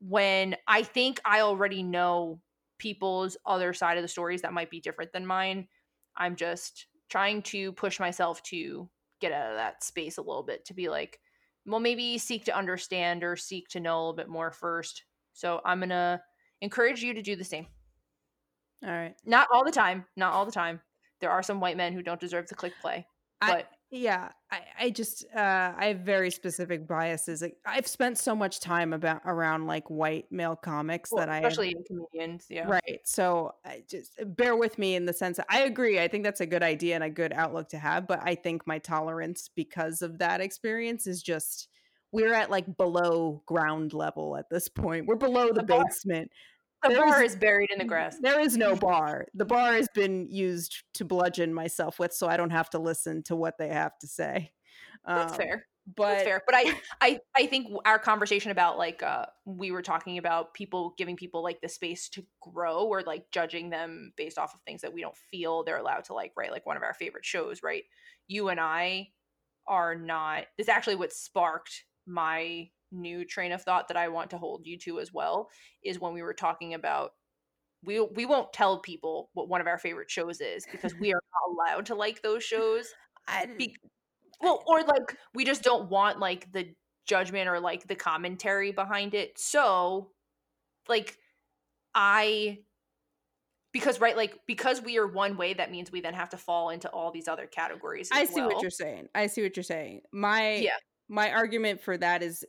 when 0.00 0.56
I 0.66 0.82
think 0.82 1.20
I 1.24 1.40
already 1.40 1.82
know 1.82 2.40
people's 2.78 3.36
other 3.46 3.72
side 3.72 3.96
of 3.96 4.02
the 4.02 4.08
stories 4.08 4.42
that 4.42 4.52
might 4.52 4.70
be 4.70 4.80
different 4.80 5.12
than 5.12 5.26
mine, 5.26 5.68
I'm 6.16 6.36
just 6.36 6.86
trying 7.08 7.42
to 7.42 7.72
push 7.72 8.00
myself 8.00 8.42
to 8.44 8.88
get 9.20 9.32
out 9.32 9.50
of 9.50 9.56
that 9.56 9.82
space 9.82 10.18
a 10.18 10.22
little 10.22 10.42
bit 10.42 10.64
to 10.66 10.74
be 10.74 10.88
like, 10.88 11.18
well, 11.66 11.80
maybe 11.80 12.18
seek 12.18 12.44
to 12.44 12.56
understand 12.56 13.24
or 13.24 13.36
seek 13.36 13.68
to 13.68 13.80
know 13.80 13.96
a 13.96 14.00
little 14.00 14.14
bit 14.14 14.28
more 14.28 14.50
first. 14.50 15.04
So 15.32 15.60
I'm 15.64 15.80
gonna 15.80 16.20
encourage 16.60 17.02
you 17.02 17.14
to 17.14 17.22
do 17.22 17.36
the 17.36 17.44
same. 17.44 17.66
All 18.82 18.90
right 18.90 19.14
Not 19.24 19.48
all 19.52 19.64
the 19.64 19.70
time. 19.72 20.04
Not 20.16 20.32
all 20.32 20.46
the 20.46 20.52
time. 20.52 20.80
There 21.20 21.30
are 21.30 21.42
some 21.42 21.60
white 21.60 21.76
men 21.76 21.92
who 21.92 22.02
don't 22.02 22.20
deserve 22.20 22.46
to 22.46 22.54
click 22.54 22.72
play. 22.80 23.06
I- 23.40 23.52
But 23.52 23.68
yeah 23.90 24.30
i 24.50 24.58
i 24.80 24.90
just 24.90 25.24
uh 25.36 25.72
i 25.76 25.86
have 25.86 26.00
very 26.00 26.28
specific 26.30 26.86
biases 26.88 27.42
like, 27.42 27.56
i've 27.64 27.86
spent 27.86 28.18
so 28.18 28.34
much 28.34 28.58
time 28.58 28.92
about 28.92 29.20
around 29.24 29.66
like 29.66 29.88
white 29.88 30.26
male 30.32 30.56
comics 30.56 31.12
well, 31.12 31.20
that 31.24 31.28
i 31.32 31.38
especially 31.38 31.70
in 31.70 31.84
comedians, 31.84 32.46
yeah. 32.50 32.66
right 32.66 33.00
so 33.04 33.54
i 33.64 33.84
just 33.88 34.14
bear 34.36 34.56
with 34.56 34.78
me 34.78 34.96
in 34.96 35.04
the 35.06 35.12
sense 35.12 35.36
that 35.36 35.46
i 35.48 35.60
agree 35.60 36.00
i 36.00 36.08
think 36.08 36.24
that's 36.24 36.40
a 36.40 36.46
good 36.46 36.62
idea 36.62 36.96
and 36.96 37.04
a 37.04 37.10
good 37.10 37.32
outlook 37.34 37.68
to 37.68 37.78
have 37.78 38.08
but 38.08 38.18
i 38.24 38.34
think 38.34 38.66
my 38.66 38.78
tolerance 38.78 39.48
because 39.54 40.02
of 40.02 40.18
that 40.18 40.40
experience 40.40 41.06
is 41.06 41.22
just 41.22 41.68
we're 42.10 42.34
at 42.34 42.50
like 42.50 42.76
below 42.76 43.42
ground 43.46 43.92
level 43.92 44.36
at 44.36 44.50
this 44.50 44.68
point 44.68 45.06
we're 45.06 45.14
below 45.14 45.48
the, 45.48 45.54
The 45.60 45.62
bar- 45.62 45.84
basement 45.84 46.32
The 46.88 46.94
bar 46.96 47.22
is- 47.22 47.36
buried 47.36 47.70
in 47.70 47.78
the 47.78 47.84
grass. 47.84 48.16
there 48.20 48.40
is 48.40 48.56
no 48.56 48.76
bar 48.76 49.26
the 49.34 49.44
bar 49.44 49.72
has 49.72 49.88
been 49.94 50.28
used 50.30 50.82
to 50.94 51.04
bludgeon 51.04 51.52
myself 51.54 51.98
with 51.98 52.12
so 52.12 52.28
i 52.28 52.36
don't 52.36 52.50
have 52.50 52.70
to 52.70 52.78
listen 52.78 53.22
to 53.24 53.36
what 53.36 53.58
they 53.58 53.68
have 53.68 53.98
to 54.00 54.06
say 54.06 54.52
That's 55.06 55.32
Um, 55.32 55.38
fair. 55.38 55.66
but 55.96 56.08
That's 56.12 56.24
fair. 56.24 56.42
But 56.46 56.54
I, 56.56 56.74
I, 57.02 57.20
I 57.36 57.46
think 57.46 57.68
our 57.84 57.98
conversation 57.98 58.50
about 58.50 58.78
like 58.78 59.02
uh, 59.02 59.26
we 59.44 59.70
were 59.70 59.82
talking 59.82 60.16
about 60.16 60.54
people 60.54 60.94
giving 60.96 61.14
people 61.16 61.42
like 61.42 61.60
the 61.60 61.68
space 61.68 62.08
to 62.10 62.24
grow 62.40 62.84
or 62.86 63.02
like 63.02 63.30
judging 63.30 63.68
them 63.68 64.12
based 64.16 64.38
off 64.38 64.54
of 64.54 64.60
things 64.62 64.80
that 64.80 64.94
we 64.94 65.02
don't 65.02 65.16
feel 65.30 65.62
they're 65.62 65.76
allowed 65.76 66.04
to 66.04 66.14
like. 66.14 66.32
Right, 66.38 66.50
like 66.50 66.64
one 66.64 66.78
of 66.78 66.82
our 66.82 66.94
favorite 66.94 67.26
shows. 67.26 67.62
Right, 67.62 67.82
you 68.28 68.48
and 68.48 68.58
I 68.60 69.08
are 69.66 69.94
not. 69.94 70.44
This 70.56 70.66
is 70.66 70.68
actually 70.70 70.96
what 70.96 71.12
sparked 71.12 71.84
my 72.06 72.70
new 72.94 73.24
train 73.24 73.52
of 73.52 73.62
thought 73.62 73.88
that 73.88 73.96
I 73.96 74.08
want 74.08 74.30
to 74.30 74.38
hold 74.38 74.66
you 74.66 74.78
to 74.78 75.00
as 75.00 75.12
well. 75.12 75.50
Is 75.82 76.00
when 76.00 76.12
we 76.14 76.22
were 76.22 76.34
talking 76.34 76.74
about. 76.74 77.12
We, 77.86 78.00
we 78.00 78.24
won't 78.24 78.50
tell 78.54 78.78
people 78.78 79.28
what 79.34 79.50
one 79.50 79.60
of 79.60 79.66
our 79.66 79.76
favorite 79.76 80.10
shows 80.10 80.40
is 80.40 80.64
because 80.72 80.94
we 80.94 81.12
are 81.12 81.20
not 81.20 81.52
allowed 81.52 81.84
to 81.86 81.94
like 81.94 82.22
those 82.22 82.42
shows 82.42 82.86
I, 83.28 83.46
be- 83.58 83.76
well, 84.40 84.62
or 84.66 84.82
like 84.82 85.16
we 85.34 85.44
just 85.44 85.62
don't 85.62 85.90
want 85.90 86.18
like 86.18 86.50
the 86.52 86.74
judgment 87.06 87.48
or 87.48 87.60
like 87.60 87.86
the 87.86 87.94
commentary 87.94 88.72
behind 88.72 89.14
it. 89.14 89.38
So, 89.38 90.10
like, 90.88 91.18
I 91.94 92.58
because 93.72 94.00
right 94.00 94.16
like 94.16 94.38
because 94.46 94.80
we 94.82 94.98
are 94.98 95.06
one 95.06 95.36
way 95.36 95.52
that 95.52 95.70
means 95.70 95.90
we 95.90 96.00
then 96.00 96.14
have 96.14 96.30
to 96.30 96.36
fall 96.36 96.70
into 96.70 96.88
all 96.88 97.10
these 97.10 97.28
other 97.28 97.46
categories 97.46 98.08
I 98.12 98.24
see 98.24 98.40
well. 98.40 98.46
what 98.46 98.62
you're 98.62 98.70
saying. 98.70 99.08
I 99.14 99.26
see 99.26 99.42
what 99.42 99.56
you're 99.56 99.64
saying. 99.64 100.02
My 100.12 100.54
yeah 100.54 100.76
my 101.08 101.30
argument 101.32 101.82
for 101.82 101.96
that 101.98 102.22
is 102.22 102.44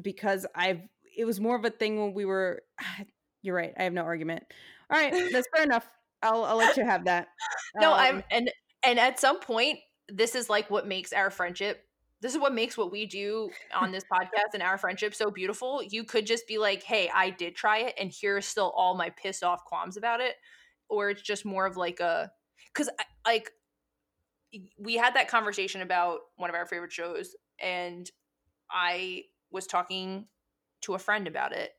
because 0.00 0.46
I've 0.54 0.80
it 1.16 1.24
was 1.24 1.40
more 1.40 1.56
of 1.56 1.64
a 1.64 1.70
thing 1.70 2.00
when 2.00 2.14
we 2.14 2.24
were 2.24 2.62
you're 3.42 3.56
right. 3.56 3.72
I 3.78 3.84
have 3.84 3.92
no 3.92 4.02
argument. 4.02 4.44
All 4.90 4.98
right, 4.98 5.12
that's 5.32 5.48
fair 5.54 5.64
enough. 5.64 5.88
I'll 6.22 6.44
I'll 6.44 6.56
let 6.56 6.76
you 6.76 6.84
have 6.84 7.04
that. 7.04 7.28
no 7.76 7.92
Um, 7.92 7.98
i'm 7.98 8.24
and 8.30 8.50
and 8.84 8.98
at 8.98 9.20
some 9.20 9.40
point 9.40 9.78
this 10.08 10.34
is 10.34 10.50
like 10.50 10.70
what 10.70 10.86
makes 10.86 11.12
our 11.12 11.30
friendship 11.30 11.82
this 12.20 12.34
is 12.34 12.40
what 12.40 12.54
makes 12.54 12.78
what 12.78 12.90
we 12.90 13.04
do 13.04 13.50
on 13.74 13.92
this 13.92 14.04
podcast 14.10 14.54
and 14.54 14.62
our 14.62 14.78
friendship 14.78 15.14
so 15.14 15.30
beautiful 15.30 15.82
you 15.82 16.04
could 16.04 16.26
just 16.26 16.46
be 16.46 16.58
like 16.58 16.82
hey 16.82 17.10
i 17.14 17.30
did 17.30 17.54
try 17.54 17.78
it 17.80 17.94
and 17.98 18.12
here's 18.18 18.46
still 18.46 18.72
all 18.76 18.96
my 18.96 19.10
pissed 19.10 19.42
off 19.44 19.64
qualms 19.64 19.96
about 19.96 20.20
it 20.20 20.34
or 20.88 21.10
it's 21.10 21.22
just 21.22 21.44
more 21.44 21.66
of 21.66 21.76
like 21.76 22.00
a 22.00 22.30
because 22.72 22.88
like 23.26 23.50
we 24.78 24.94
had 24.94 25.14
that 25.14 25.28
conversation 25.28 25.82
about 25.82 26.20
one 26.36 26.48
of 26.48 26.56
our 26.56 26.66
favorite 26.66 26.92
shows 26.92 27.34
and 27.60 28.10
i 28.70 29.22
was 29.54 29.66
talking 29.66 30.26
to 30.82 30.94
a 30.94 30.98
friend 30.98 31.26
about 31.26 31.52
it 31.52 31.72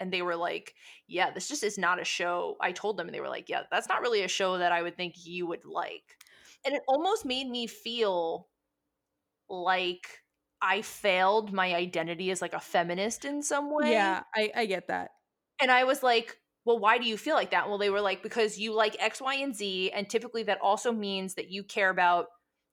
and 0.00 0.12
they 0.12 0.22
were 0.22 0.36
like 0.36 0.74
yeah 1.06 1.30
this 1.30 1.48
just 1.48 1.62
is 1.62 1.78
not 1.78 2.00
a 2.00 2.04
show 2.04 2.56
i 2.60 2.72
told 2.72 2.96
them 2.96 3.06
and 3.06 3.14
they 3.14 3.20
were 3.20 3.28
like 3.28 3.48
yeah 3.48 3.62
that's 3.70 3.88
not 3.88 4.02
really 4.02 4.22
a 4.22 4.28
show 4.28 4.58
that 4.58 4.72
i 4.72 4.82
would 4.82 4.96
think 4.96 5.14
you 5.24 5.46
would 5.46 5.64
like 5.64 6.18
and 6.66 6.74
it 6.74 6.82
almost 6.88 7.24
made 7.24 7.48
me 7.48 7.66
feel 7.66 8.48
like 9.48 10.20
i 10.60 10.82
failed 10.82 11.52
my 11.52 11.74
identity 11.74 12.30
as 12.30 12.42
like 12.42 12.54
a 12.54 12.60
feminist 12.60 13.24
in 13.24 13.42
some 13.42 13.74
way 13.74 13.92
yeah, 13.92 14.22
I 14.34 14.50
I 14.54 14.66
get 14.66 14.88
that. 14.88 15.10
and 15.60 15.70
I 15.70 15.84
was 15.84 16.02
like, 16.02 16.36
well, 16.64 16.78
why 16.78 16.98
do 16.98 17.06
you 17.06 17.16
feel 17.16 17.34
like 17.34 17.50
that? 17.52 17.68
Well, 17.68 17.78
they 17.78 17.90
were 17.90 18.00
like, 18.00 18.22
because 18.22 18.58
you 18.58 18.74
like 18.74 18.96
X, 19.00 19.20
Y, 19.20 19.34
and 19.36 19.54
Z. 19.54 19.90
And 19.92 20.08
typically 20.08 20.42
that 20.44 20.60
also 20.60 20.92
means 20.92 21.34
that 21.34 21.50
you 21.50 21.64
care 21.64 21.90
about 21.90 22.26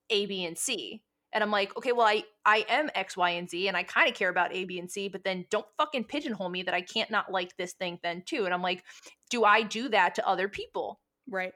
A, 0.10 0.26
B, 0.26 0.46
and 0.46 0.58
C. 0.58 1.04
And 1.34 1.44
I'm 1.44 1.52
like, 1.52 1.76
okay, 1.78 1.92
well, 1.92 2.08
I, 2.08 2.24
I 2.46 2.66
am 2.70 2.90
X, 2.96 3.18
Y, 3.18 3.30
and 3.32 3.50
Z, 3.50 3.68
and 3.68 3.76
I 3.78 3.84
kind 3.84 4.10
of 4.10 4.16
care 4.16 4.30
about 4.30 4.54
A, 4.54 4.66
B, 4.66 4.80
and 4.80 4.90
C, 4.90 5.08
but 5.10 5.24
then 5.24 5.46
don't 5.50 5.68
fucking 5.78 6.06
pigeonhole 6.06 6.50
me 6.50 6.64
that 6.64 6.74
I 6.74 6.82
can't 6.82 7.12
not 7.12 7.32
like 7.32 7.56
this 7.58 7.74
thing 7.74 8.00
then 8.04 8.24
too. 8.26 8.46
And 8.46 8.54
I'm 8.54 8.62
like, 8.62 8.84
do 9.30 9.44
I 9.44 9.62
do 9.64 9.90
that 9.90 10.16
to 10.16 10.28
other 10.28 10.48
people? 10.48 11.02
Right. 11.30 11.54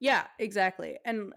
Yeah, 0.00 0.26
exactly. 0.38 0.98
And 1.04 1.32
uh, 1.32 1.36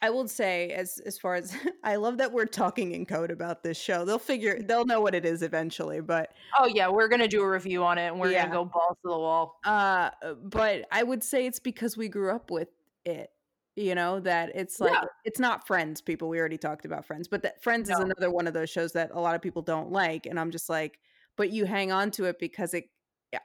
I 0.00 0.10
will 0.10 0.28
say 0.28 0.70
as 0.70 0.98
as 1.04 1.18
far 1.18 1.34
as 1.34 1.54
I 1.84 1.96
love 1.96 2.18
that 2.18 2.32
we're 2.32 2.46
talking 2.46 2.92
in 2.92 3.06
code 3.06 3.30
about 3.30 3.62
this 3.62 3.76
show. 3.78 4.04
They'll 4.04 4.18
figure 4.18 4.62
they'll 4.62 4.86
know 4.86 5.00
what 5.00 5.14
it 5.14 5.24
is 5.26 5.42
eventually, 5.42 6.00
but 6.00 6.32
Oh 6.58 6.66
yeah, 6.66 6.88
we're 6.88 7.08
gonna 7.08 7.28
do 7.28 7.42
a 7.42 7.48
review 7.50 7.84
on 7.84 7.98
it 7.98 8.06
and 8.08 8.20
we're 8.20 8.32
Yeah. 8.32 8.42
gonna 8.48 8.50
go 8.50 8.64
balls 8.64 8.96
to 9.04 9.10
the 9.10 9.18
wall. 9.18 9.60
uh 9.64 10.10
but 10.42 10.86
I 10.92 11.02
would 11.02 11.24
say 11.24 11.46
it's 11.46 11.60
because 11.60 11.96
we 11.96 12.08
grew 12.08 12.34
up 12.34 12.50
with 12.50 12.70
it. 13.04 13.30
You 13.78 13.94
know, 13.94 14.18
that 14.20 14.50
it's 14.56 14.80
like 14.80 14.92
Yeah. 14.92 15.04
it's 15.24 15.38
not 15.38 15.66
friends, 15.66 16.00
people. 16.00 16.28
We 16.28 16.40
already 16.40 16.58
talked 16.58 16.84
about 16.84 17.06
friends, 17.06 17.28
but 17.28 17.42
that 17.42 17.62
friends 17.62 17.88
is 17.90 17.98
another 17.98 18.30
one 18.30 18.46
of 18.48 18.54
those 18.54 18.70
shows 18.70 18.92
that 18.94 19.10
a 19.12 19.20
lot 19.20 19.34
of 19.36 19.42
people 19.42 19.62
don't 19.62 19.92
like. 19.92 20.26
And 20.26 20.38
I'm 20.40 20.50
just 20.50 20.68
like, 20.68 20.98
but 21.36 21.50
you 21.50 21.64
hang 21.64 21.92
on 21.92 22.10
to 22.12 22.24
it 22.24 22.38
because 22.40 22.74
it 22.74 22.86
yeah. 23.32 23.38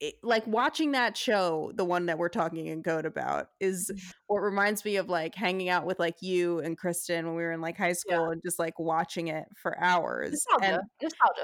It, 0.00 0.14
like 0.22 0.46
watching 0.46 0.92
that 0.92 1.16
show, 1.16 1.72
the 1.76 1.84
one 1.84 2.06
that 2.06 2.18
we're 2.18 2.28
talking 2.28 2.66
in 2.66 2.82
code 2.82 3.06
about, 3.06 3.50
is 3.60 3.90
Mm. 3.94 4.12
what 4.26 4.40
reminds 4.40 4.84
me 4.84 4.96
of 4.96 5.08
like 5.08 5.34
hanging 5.36 5.68
out 5.68 5.86
with 5.86 5.98
like 6.00 6.22
you 6.22 6.60
and 6.60 6.76
Kristen 6.78 7.26
when 7.26 7.36
we 7.36 7.42
were 7.42 7.52
in 7.52 7.60
like 7.60 7.76
high 7.78 7.92
school 7.94 8.30
and 8.30 8.42
just 8.44 8.58
like 8.58 8.78
watching 8.80 9.28
it 9.28 9.46
for 9.62 9.78
hours. 9.82 10.44
And 10.62 10.82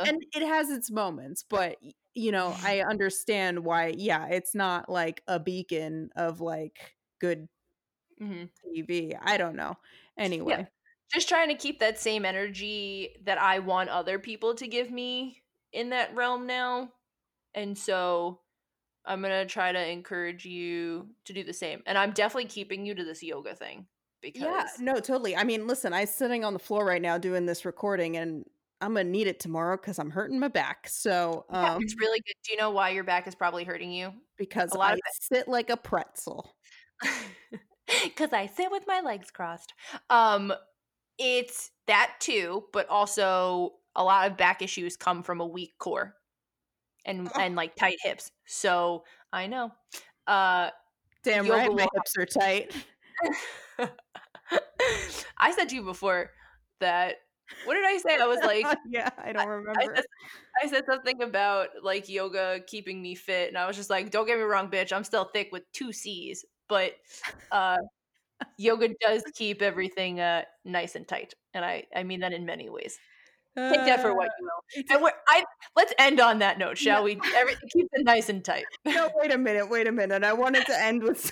and 0.08 0.22
it 0.34 0.46
has 0.46 0.70
its 0.70 0.90
moments 0.90 1.44
but 1.48 1.76
you 2.14 2.30
know 2.32 2.54
i 2.62 2.80
understand 2.82 3.58
why 3.64 3.92
yeah 3.96 4.26
it's 4.28 4.54
not 4.54 4.88
like 4.88 5.22
a 5.28 5.38
beacon 5.40 6.10
of 6.16 6.40
like 6.40 6.94
good 7.20 7.48
Mhm. 8.20 8.50
tv 8.64 9.16
i 9.22 9.36
don't 9.36 9.56
know 9.56 9.76
anyway 10.16 10.66
just 11.12 11.28
trying 11.28 11.48
to 11.48 11.54
keep 11.54 11.80
that 11.80 11.98
same 11.98 12.24
energy 12.24 13.16
that 13.24 13.38
I 13.38 13.60
want 13.60 13.90
other 13.90 14.18
people 14.18 14.54
to 14.56 14.66
give 14.66 14.90
me 14.90 15.42
in 15.72 15.90
that 15.90 16.14
realm 16.14 16.46
now. 16.46 16.90
And 17.54 17.76
so 17.76 18.40
I'm 19.04 19.20
going 19.20 19.32
to 19.32 19.46
try 19.46 19.70
to 19.70 19.88
encourage 19.90 20.44
you 20.44 21.10
to 21.26 21.32
do 21.32 21.44
the 21.44 21.52
same. 21.52 21.82
And 21.86 21.96
I'm 21.96 22.12
definitely 22.12 22.48
keeping 22.48 22.84
you 22.86 22.94
to 22.94 23.04
this 23.04 23.22
yoga 23.22 23.54
thing 23.54 23.86
because 24.22 24.44
yeah 24.44 24.66
no 24.80 24.94
totally 24.94 25.36
i 25.36 25.44
mean 25.44 25.66
listen 25.66 25.92
i'm 25.92 26.06
sitting 26.06 26.46
on 26.46 26.54
the 26.54 26.58
floor 26.58 26.82
right 26.82 27.02
now 27.02 27.18
doing 27.18 27.44
this 27.44 27.66
recording 27.66 28.16
and 28.16 28.46
i'm 28.80 28.94
gonna 28.94 29.04
need 29.04 29.26
it 29.26 29.38
tomorrow 29.38 29.76
because 29.76 29.98
i'm 29.98 30.08
hurting 30.10 30.40
my 30.40 30.48
back 30.48 30.88
so 30.88 31.44
yeah, 31.52 31.74
um 31.74 31.82
it's 31.82 31.94
really 32.00 32.20
good. 32.20 32.32
Do 32.42 32.52
you 32.52 32.58
know 32.58 32.70
why 32.70 32.88
your 32.88 33.04
back 33.04 33.26
is 33.28 33.34
probably 33.34 33.64
hurting 33.64 33.92
you? 33.92 34.14
because 34.38 34.72
a 34.72 34.78
lot 34.78 34.92
i 34.92 34.94
of 34.94 35.00
sit 35.20 35.46
like 35.46 35.68
a 35.68 35.76
pretzel 35.76 36.56
Cuz 38.16 38.32
I 38.32 38.46
sit 38.46 38.70
with 38.70 38.84
my 38.86 39.00
legs 39.00 39.30
crossed. 39.30 39.72
Um 40.10 40.52
it's 41.18 41.70
that 41.86 42.14
too, 42.20 42.64
but 42.72 42.88
also 42.88 43.74
a 43.96 44.02
lot 44.04 44.30
of 44.30 44.36
back 44.36 44.62
issues 44.62 44.96
come 44.96 45.22
from 45.22 45.40
a 45.40 45.46
weak 45.46 45.74
core 45.78 46.16
and 47.04 47.30
Oh. 47.34 47.40
and 47.40 47.56
like 47.56 47.76
tight 47.76 47.98
hips. 48.02 48.32
So, 48.46 49.04
I 49.32 49.46
know. 49.46 49.72
Uh 50.26 50.70
damn 51.24 51.48
right 51.48 51.72
my 51.72 51.88
hips 51.94 52.12
are 52.18 52.26
tight 52.26 52.74
I 55.38 55.52
said 55.52 55.68
to 55.70 55.74
you 55.76 55.82
before 55.82 56.30
that 56.80 57.16
what 57.66 57.74
did 57.74 57.84
I 57.84 57.98
say? 57.98 58.16
I 58.18 58.26
was 58.26 58.40
like 58.42 58.66
yeah 58.88 59.10
i 59.18 59.32
don't 59.32 59.42
I 59.42 59.44
remember 59.46 59.96
said, 59.96 60.04
I 60.62 60.68
said 60.68 60.84
something 60.86 61.22
about 61.22 61.68
like 61.82 62.08
yoga 62.08 62.60
keeping 62.66 63.02
me 63.02 63.14
fit, 63.14 63.48
and 63.48 63.58
I 63.58 63.66
was 63.66 63.76
just 63.76 63.90
like, 63.90 64.10
"Don't 64.10 64.26
get 64.26 64.38
me 64.38 64.44
wrong, 64.44 64.70
bitch. 64.70 64.92
I'm 64.92 65.04
still 65.04 65.24
thick 65.24 65.50
with 65.52 65.64
two 65.72 65.92
C's, 65.92 66.44
but 66.68 66.92
uh, 67.52 67.78
yoga 68.58 68.88
does 69.00 69.22
keep 69.34 69.62
everything 69.62 70.20
uh, 70.20 70.42
nice 70.64 70.94
and 70.96 71.06
tight, 71.06 71.34
and 71.54 71.64
I 71.64 71.84
I 71.94 72.02
mean 72.04 72.20
that 72.20 72.32
in 72.32 72.44
many 72.46 72.68
ways. 72.70 72.98
Take 73.56 73.84
that 73.86 74.02
for 74.02 74.14
what 74.16 74.30
you 74.40 74.46
will. 74.46 74.84
Uh, 74.90 74.94
And 74.94 75.02
we're, 75.02 75.12
I 75.28 75.44
let's 75.76 75.92
end 75.98 76.18
on 76.20 76.40
that 76.40 76.58
note, 76.58 76.76
shall 76.76 77.04
we? 77.04 77.20
Everything 77.36 77.68
keeps 77.72 77.88
it 77.92 78.04
nice 78.04 78.28
and 78.28 78.44
tight. 78.44 78.64
no 78.84 79.10
wait 79.14 79.32
a 79.32 79.38
minute 79.38 79.70
wait 79.70 79.86
a 79.86 79.92
minute 79.92 80.24
i 80.24 80.32
wanted 80.32 80.66
to 80.66 80.82
end 80.82 81.02
with 81.04 81.30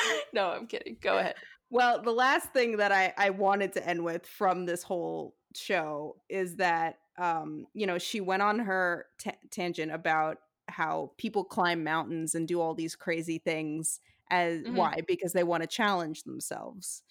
no, 0.32 0.48
I'm 0.50 0.66
kidding. 0.66 0.96
Go 1.00 1.18
ahead. 1.18 1.34
Well, 1.70 2.02
the 2.02 2.12
last 2.12 2.52
thing 2.52 2.76
that 2.78 2.92
I 2.92 3.12
I 3.16 3.30
wanted 3.30 3.72
to 3.74 3.86
end 3.88 4.04
with 4.04 4.26
from 4.26 4.66
this 4.66 4.82
whole 4.82 5.34
show 5.54 6.16
is 6.28 6.56
that 6.56 6.96
um 7.18 7.66
you 7.74 7.86
know 7.86 7.98
she 7.98 8.20
went 8.20 8.42
on 8.42 8.58
her 8.58 9.06
ta- 9.22 9.32
tangent 9.50 9.92
about 9.92 10.38
how 10.72 11.12
people 11.18 11.44
climb 11.44 11.84
mountains 11.84 12.34
and 12.34 12.48
do 12.48 12.60
all 12.60 12.74
these 12.74 12.96
crazy 12.96 13.38
things 13.38 14.00
as 14.30 14.62
Mhm. 14.62 14.74
why 14.76 15.00
because 15.06 15.32
they 15.32 15.44
want 15.44 15.62
to 15.62 15.66
challenge 15.66 16.24
themselves. 16.24 17.02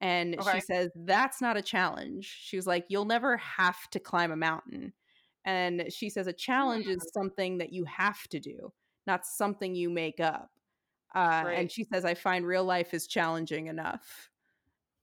And 0.00 0.38
Okay. 0.40 0.52
she 0.54 0.60
says 0.60 0.90
that's 0.96 1.40
not 1.42 1.56
a 1.58 1.62
challenge. 1.62 2.24
She 2.26 2.56
was 2.56 2.66
like 2.66 2.86
you'll 2.88 3.04
never 3.04 3.36
have 3.36 3.88
to 3.90 4.00
climb 4.00 4.32
a 4.32 4.36
mountain. 4.36 4.92
And 5.44 5.92
she 5.92 6.08
says 6.10 6.26
a 6.26 6.32
challenge 6.32 6.86
Mm. 6.86 6.96
is 6.96 7.10
something 7.12 7.58
that 7.58 7.72
you 7.72 7.84
have 7.84 8.26
to 8.28 8.40
do, 8.40 8.72
not 9.06 9.26
something 9.26 9.74
you 9.74 9.90
make 9.90 10.20
up. 10.20 10.50
Uh, 11.14 11.42
Right. 11.46 11.58
And 11.58 11.70
she 11.70 11.84
says, 11.84 12.04
I 12.04 12.14
find 12.14 12.46
real 12.46 12.64
life 12.64 12.94
is 12.94 13.06
challenging 13.06 13.66
enough. 13.66 14.30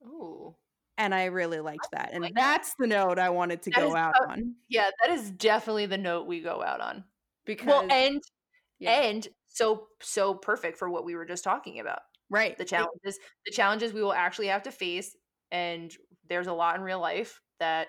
Ooh. 0.04 0.56
And 0.98 1.14
I 1.14 1.26
really 1.26 1.60
liked 1.60 1.90
that. 1.92 2.10
And 2.14 2.24
like 2.24 2.34
that. 2.34 2.42
that's 2.58 2.74
the 2.80 2.88
note 2.88 3.20
I 3.20 3.30
wanted 3.30 3.62
to 3.64 3.70
That 3.72 3.80
go 3.82 3.96
out 3.96 4.16
so- 4.18 4.30
on. 4.30 4.56
Yeah, 4.68 4.90
that 5.02 5.12
is 5.12 5.30
definitely 5.32 5.86
the 5.86 5.98
note 5.98 6.26
we 6.26 6.42
go 6.42 6.64
out 6.64 6.82
on. 6.82 7.04
Because, 7.48 7.68
Well, 7.68 7.88
and 7.90 8.22
yeah, 8.80 9.02
and 9.02 9.28
so 9.48 9.88
so 10.02 10.36
perfect 10.36 10.78
for 10.78 10.90
what 10.90 11.06
we 11.06 11.16
were 11.16 11.26
just 11.26 11.44
talking 11.44 11.80
about. 11.80 12.00
right. 12.30 12.58
the 12.58 12.66
challenges 12.66 13.20
the 13.46 13.52
challenges 13.52 13.94
we 13.94 14.04
will 14.04 14.14
actually 14.14 14.48
have 14.48 14.64
to 14.64 14.72
face 14.72 15.16
and 15.52 15.92
there's 16.30 16.48
a 16.48 16.54
lot 16.54 16.76
in 16.76 16.82
real 16.82 17.00
life 17.00 17.42
that 17.60 17.88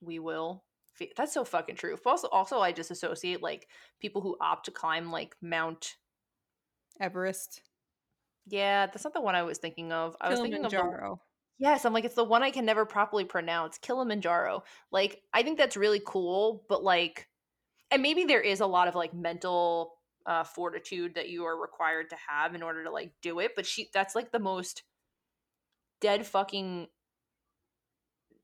we 0.00 0.18
will 0.20 0.64
fa- 0.94 1.06
that's 1.16 1.34
so 1.34 1.44
fucking 1.44 1.74
true. 1.76 1.96
But 2.02 2.10
also 2.10 2.28
also 2.28 2.60
i 2.60 2.72
just 2.72 2.90
associate 2.90 3.42
like 3.42 3.66
people 4.00 4.22
who 4.22 4.36
opt 4.40 4.66
to 4.66 4.70
climb 4.70 5.10
like 5.10 5.34
mount 5.42 5.96
Everest, 7.00 7.60
yeah 8.46 8.86
that's 8.86 9.04
not 9.04 9.14
the 9.14 9.20
one 9.20 9.34
i 9.34 9.42
was 9.42 9.58
thinking 9.58 9.92
of. 9.92 10.16
I 10.20 10.30
was 10.30 10.40
thinking 10.40 10.64
of 10.64 10.70
the, 10.70 11.16
yes 11.58 11.84
i'm 11.84 11.92
like 11.92 12.04
it's 12.04 12.14
the 12.14 12.24
one 12.24 12.42
i 12.42 12.50
can 12.50 12.64
never 12.64 12.86
properly 12.86 13.24
pronounce 13.24 13.78
kilimanjaro. 13.78 14.62
Like 14.90 15.20
i 15.34 15.42
think 15.42 15.58
that's 15.58 15.76
really 15.76 16.00
cool 16.04 16.64
but 16.68 16.82
like 16.82 17.28
and 17.90 18.02
maybe 18.02 18.24
there 18.24 18.40
is 18.40 18.60
a 18.60 18.66
lot 18.66 18.88
of 18.88 18.94
like 18.94 19.14
mental 19.14 19.94
uh, 20.26 20.44
fortitude 20.44 21.14
that 21.14 21.28
you 21.28 21.44
are 21.44 21.58
required 21.60 22.10
to 22.10 22.16
have 22.28 22.54
in 22.54 22.62
order 22.62 22.84
to 22.84 22.90
like 22.90 23.12
do 23.22 23.38
it 23.38 23.52
but 23.56 23.64
she 23.64 23.88
that's 23.94 24.14
like 24.14 24.30
the 24.30 24.38
most 24.38 24.82
dead 26.00 26.26
fucking 26.26 26.86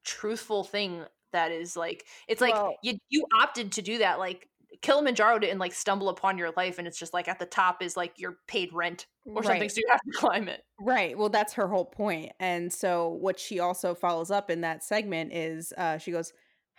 truthful 0.03 0.65
thing 0.65 1.05
that 1.33 1.51
is 1.51 1.77
like 1.77 2.07
it's 2.29 2.41
like 2.41 2.55
Well- 2.55 2.77
you 2.83 2.99
you 3.09 3.27
opted 3.39 3.73
to 3.73 3.83
do 3.83 3.99
that 3.99 4.19
like 4.19 4.49
Kilimanjaro 4.83 5.39
didn't 5.39 5.59
like 5.59 5.73
stumble 5.73 6.09
upon 6.09 6.37
your 6.37 6.53
life 6.57 6.79
and 6.79 6.87
it's 6.87 6.99
just 6.99 7.15
like 7.15 7.29
at 7.29 7.39
the 7.39 7.47
top 7.47 7.83
is 7.83 7.97
like 7.97 8.19
your 8.19 8.39
paid 8.47 8.71
rent 8.73 9.07
or 9.25 9.43
something, 9.43 9.69
so 9.69 9.79
you 9.79 9.87
have 9.91 10.01
to 10.01 10.11
climb 10.15 10.49
it. 10.49 10.62
Right. 10.79 11.16
Well, 11.16 11.31
that's 11.31 11.55
her 11.55 11.69
whole 11.69 11.87
point. 11.87 12.33
And 12.39 12.73
so 12.73 13.09
what 13.09 13.39
she 13.39 13.61
also 13.61 13.95
follows 13.95 14.31
up 14.31 14.51
in 14.51 14.61
that 14.62 14.85
segment 14.85 15.33
is 15.33 15.73
uh 15.79 15.99
she 15.99 16.11
goes, 16.11 16.33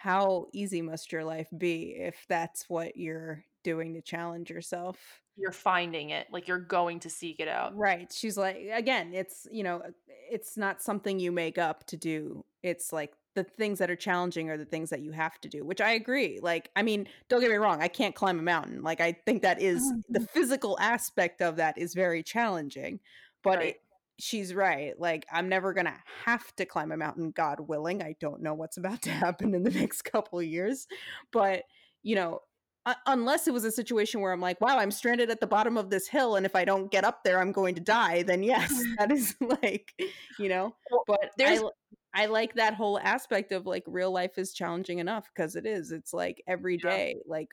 "How 0.05 0.47
easy 0.53 0.81
must 0.83 1.11
your 1.11 1.23
life 1.25 1.49
be 1.57 1.95
if 1.95 2.25
that's 2.29 2.69
what 2.69 2.95
you're 2.97 3.43
doing 3.63 3.93
to 3.95 4.01
challenge 4.01 4.49
yourself?" 4.51 5.21
You're 5.37 5.51
finding 5.51 6.11
it, 6.11 6.31
like 6.31 6.47
you're 6.47 6.59
going 6.59 6.99
to 7.01 7.09
seek 7.09 7.39
it 7.41 7.47
out. 7.49 7.77
Right. 7.77 8.11
She's 8.13 8.37
like 8.37 8.57
again, 8.71 9.13
it's, 9.13 9.47
you 9.51 9.63
know, 9.63 9.81
it's 10.07 10.55
not 10.55 10.81
something 10.81 11.19
you 11.19 11.31
make 11.31 11.57
up 11.57 11.85
to 11.87 11.97
do. 11.97 12.45
It's 12.61 12.93
like 12.93 13.13
the 13.33 13.43
things 13.43 13.79
that 13.79 13.89
are 13.89 13.95
challenging 13.95 14.49
are 14.49 14.57
the 14.57 14.65
things 14.65 14.89
that 14.91 15.01
you 15.01 15.11
have 15.11 15.39
to 15.41 15.49
do, 15.49 15.65
which 15.65 15.81
I 15.81 15.91
agree. 15.91 16.39
Like, 16.41 16.69
I 16.75 16.83
mean, 16.83 17.07
don't 17.27 17.41
get 17.41 17.49
me 17.49 17.57
wrong, 17.57 17.81
I 17.81 17.87
can't 17.87 18.15
climb 18.15 18.39
a 18.39 18.41
mountain. 18.43 18.83
Like 18.83 19.01
I 19.01 19.13
think 19.13 19.41
that 19.41 19.59
is 19.61 19.93
the 20.13 20.19
Mhm. 20.19 20.27
physical 20.33 20.77
aspect 20.79 21.41
of 21.41 21.55
that 21.57 21.77
is 21.77 21.93
very 21.95 22.21
challenging. 22.23 22.99
But 23.43 23.61
Right. 23.61 23.75
it, 23.75 23.77
she's 24.19 24.53
right. 24.53 24.93
Like 24.99 25.25
I'm 25.31 25.49
never 25.49 25.73
going 25.73 25.85
to 25.87 25.93
have 26.25 26.55
to 26.55 26.65
climb 26.65 26.91
a 26.91 26.97
mountain 26.97 27.31
god 27.31 27.59
willing. 27.59 28.01
I 28.01 28.15
don't 28.19 28.41
know 28.41 28.53
what's 28.53 28.77
about 28.77 29.01
to 29.03 29.09
happen 29.25 29.53
in 29.53 29.63
the 29.63 29.71
next 29.71 30.03
couple 30.03 30.41
years. 30.41 30.87
But, 31.31 31.63
you 32.03 32.15
know, 32.15 32.39
uh, 32.85 32.93
unless 33.07 33.47
it 33.47 33.53
was 33.53 33.63
a 33.65 33.71
situation 33.71 34.21
where 34.21 34.31
I'm 34.31 34.41
like, 34.41 34.61
wow, 34.61 34.77
I'm 34.77 34.91
stranded 34.91 35.31
at 35.31 35.39
the 35.39 35.47
bottom 35.47 35.75
of 35.75 35.89
this 35.89 36.07
hill, 36.07 36.35
and 36.35 36.45
if 36.45 36.55
I 36.55 36.65
don't 36.65 36.91
get 36.91 37.03
up 37.03 37.23
there, 37.23 37.39
I'm 37.39 37.51
going 37.51 37.73
to 37.75 37.81
die. 37.81 38.21
Then 38.21 38.43
yes, 38.43 38.71
that 38.99 39.11
is 39.11 39.35
like, 39.63 39.91
you 40.37 40.49
know. 40.49 40.75
Well, 40.91 41.03
But 41.07 41.25
I, 41.25 41.29
there's 41.37 41.59
l- 41.61 41.73
I 42.13 42.27
like 42.27 42.53
that 42.55 42.75
whole 42.75 42.99
aspect 42.99 43.51
of 43.51 43.65
like 43.65 43.83
real 43.87 44.11
life 44.11 44.37
is 44.37 44.53
challenging 44.53 44.99
enough 44.99 45.29
because 45.35 45.55
it 45.55 45.65
is. 45.65 45.91
It's 45.91 46.13
like 46.13 46.43
every 46.47 46.77
day, 46.77 47.15
Yeah. 47.17 47.21
like 47.25 47.49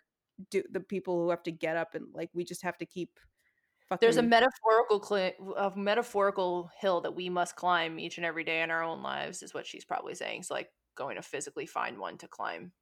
do 0.50 0.62
the 0.70 0.80
people 0.80 1.22
who 1.22 1.30
have 1.30 1.42
to 1.44 1.50
get 1.52 1.76
up 1.76 1.94
and 1.94 2.06
like 2.14 2.30
we 2.34 2.44
just 2.44 2.62
have 2.62 2.76
to 2.78 2.86
keep 2.86 3.18
there's 4.00 4.16
a 4.16 4.22
metaphorical 4.22 5.00
cli 5.00 5.32
a 5.56 5.72
metaphorical 5.76 6.70
hill 6.80 7.00
that 7.00 7.14
we 7.14 7.28
must 7.28 7.56
climb 7.56 7.98
each 7.98 8.16
and 8.16 8.26
every 8.26 8.44
day 8.44 8.62
in 8.62 8.70
our 8.70 8.82
own 8.82 9.02
lives 9.02 9.42
is 9.42 9.54
what 9.54 9.66
she's 9.66 9.84
probably 9.84 10.14
saying. 10.14 10.42
So 10.44 10.54
like 10.54 10.68
going 10.94 11.16
to 11.16 11.22
physically 11.22 11.66
find 11.66 11.98
one 11.98 12.18
to 12.18 12.28
climb 12.28 12.72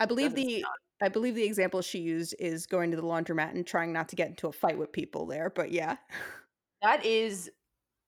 I 0.00 0.06
believe 0.06 0.34
the 0.34 0.64
I 1.02 1.08
believe 1.08 1.34
the 1.34 1.44
example 1.44 1.82
she 1.82 1.98
used 1.98 2.34
is 2.38 2.66
going 2.66 2.90
to 2.90 2.96
the 2.96 3.02
laundromat 3.02 3.50
and 3.50 3.66
trying 3.66 3.92
not 3.92 4.08
to 4.08 4.16
get 4.16 4.28
into 4.28 4.48
a 4.48 4.52
fight 4.52 4.78
with 4.78 4.92
people 4.92 5.26
there. 5.26 5.50
But 5.54 5.70
yeah, 5.72 5.96
that 6.82 7.04
is 7.04 7.50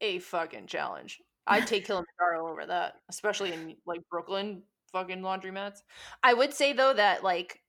a 0.01 0.19
fucking 0.19 0.67
challenge. 0.67 1.21
I'd 1.47 1.67
take 1.67 1.85
Kilimanjaro 1.87 2.51
over 2.51 2.67
that, 2.67 2.95
especially 3.11 3.53
in 3.53 3.77
like 3.87 4.01
Brooklyn 4.11 4.63
fucking 4.91 5.21
laundromats. 5.21 5.81
I 6.23 6.33
would 6.33 6.55
say 6.55 6.73
though 6.73 6.95
that 6.95 7.23
like 7.23 7.61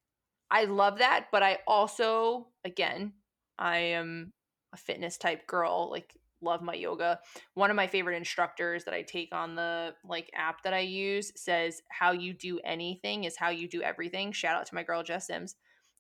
I 0.49 0.65
love 0.65 0.99
that, 0.99 1.27
but 1.31 1.43
I 1.43 1.59
also 1.67 2.47
again, 2.63 3.13
I 3.59 3.77
am 3.77 4.31
a 4.73 4.77
fitness 4.77 5.17
type 5.17 5.47
girl, 5.47 5.89
like 5.89 6.13
love 6.43 6.61
my 6.61 6.73
yoga. 6.73 7.19
One 7.53 7.69
of 7.69 7.75
my 7.75 7.87
favorite 7.87 8.17
instructors 8.17 8.83
that 8.83 8.93
I 8.93 9.01
take 9.01 9.33
on 9.33 9.55
the 9.55 9.95
like 10.03 10.29
app 10.35 10.63
that 10.63 10.73
I 10.73 10.79
use 10.79 11.31
says 11.35 11.81
how 11.89 12.11
you 12.11 12.33
do 12.33 12.59
anything 12.63 13.23
is 13.23 13.37
how 13.37 13.49
you 13.49 13.67
do 13.67 13.81
everything. 13.81 14.31
Shout 14.31 14.55
out 14.55 14.65
to 14.67 14.75
my 14.75 14.83
girl 14.83 15.03
Jess 15.03 15.27
Sims. 15.27 15.55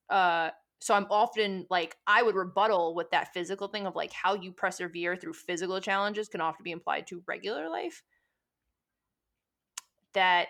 Uh 0.09 0.49
so 0.81 0.93
I'm 0.93 1.07
often 1.09 1.65
like 1.69 1.95
I 2.05 2.23
would 2.23 2.35
rebuttal 2.35 2.93
with 2.93 3.09
that 3.11 3.33
physical 3.33 3.69
thing 3.69 3.87
of 3.87 3.95
like 3.95 4.11
how 4.11 4.33
you 4.35 4.51
persevere 4.51 5.15
through 5.15 5.33
physical 5.33 5.79
challenges 5.79 6.27
can 6.27 6.41
often 6.41 6.63
be 6.63 6.73
applied 6.73 7.07
to 7.07 7.23
regular 7.25 7.69
life. 7.69 8.03
That 10.13 10.49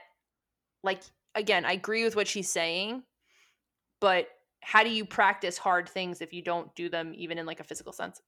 like 0.83 1.01
again, 1.35 1.65
I 1.65 1.73
agree 1.73 2.03
with 2.03 2.15
what 2.15 2.27
she's 2.27 2.49
saying, 2.49 3.03
but 4.01 4.27
how 4.63 4.83
do 4.83 4.89
you 4.89 5.05
practice 5.05 5.57
hard 5.57 5.87
things 5.89 6.21
if 6.21 6.33
you 6.33 6.41
don't 6.41 6.73
do 6.75 6.89
them 6.89 7.13
even 7.15 7.37
in 7.37 7.45
like 7.45 7.59
a 7.59 7.63
physical 7.63 7.93
sense? 7.93 8.21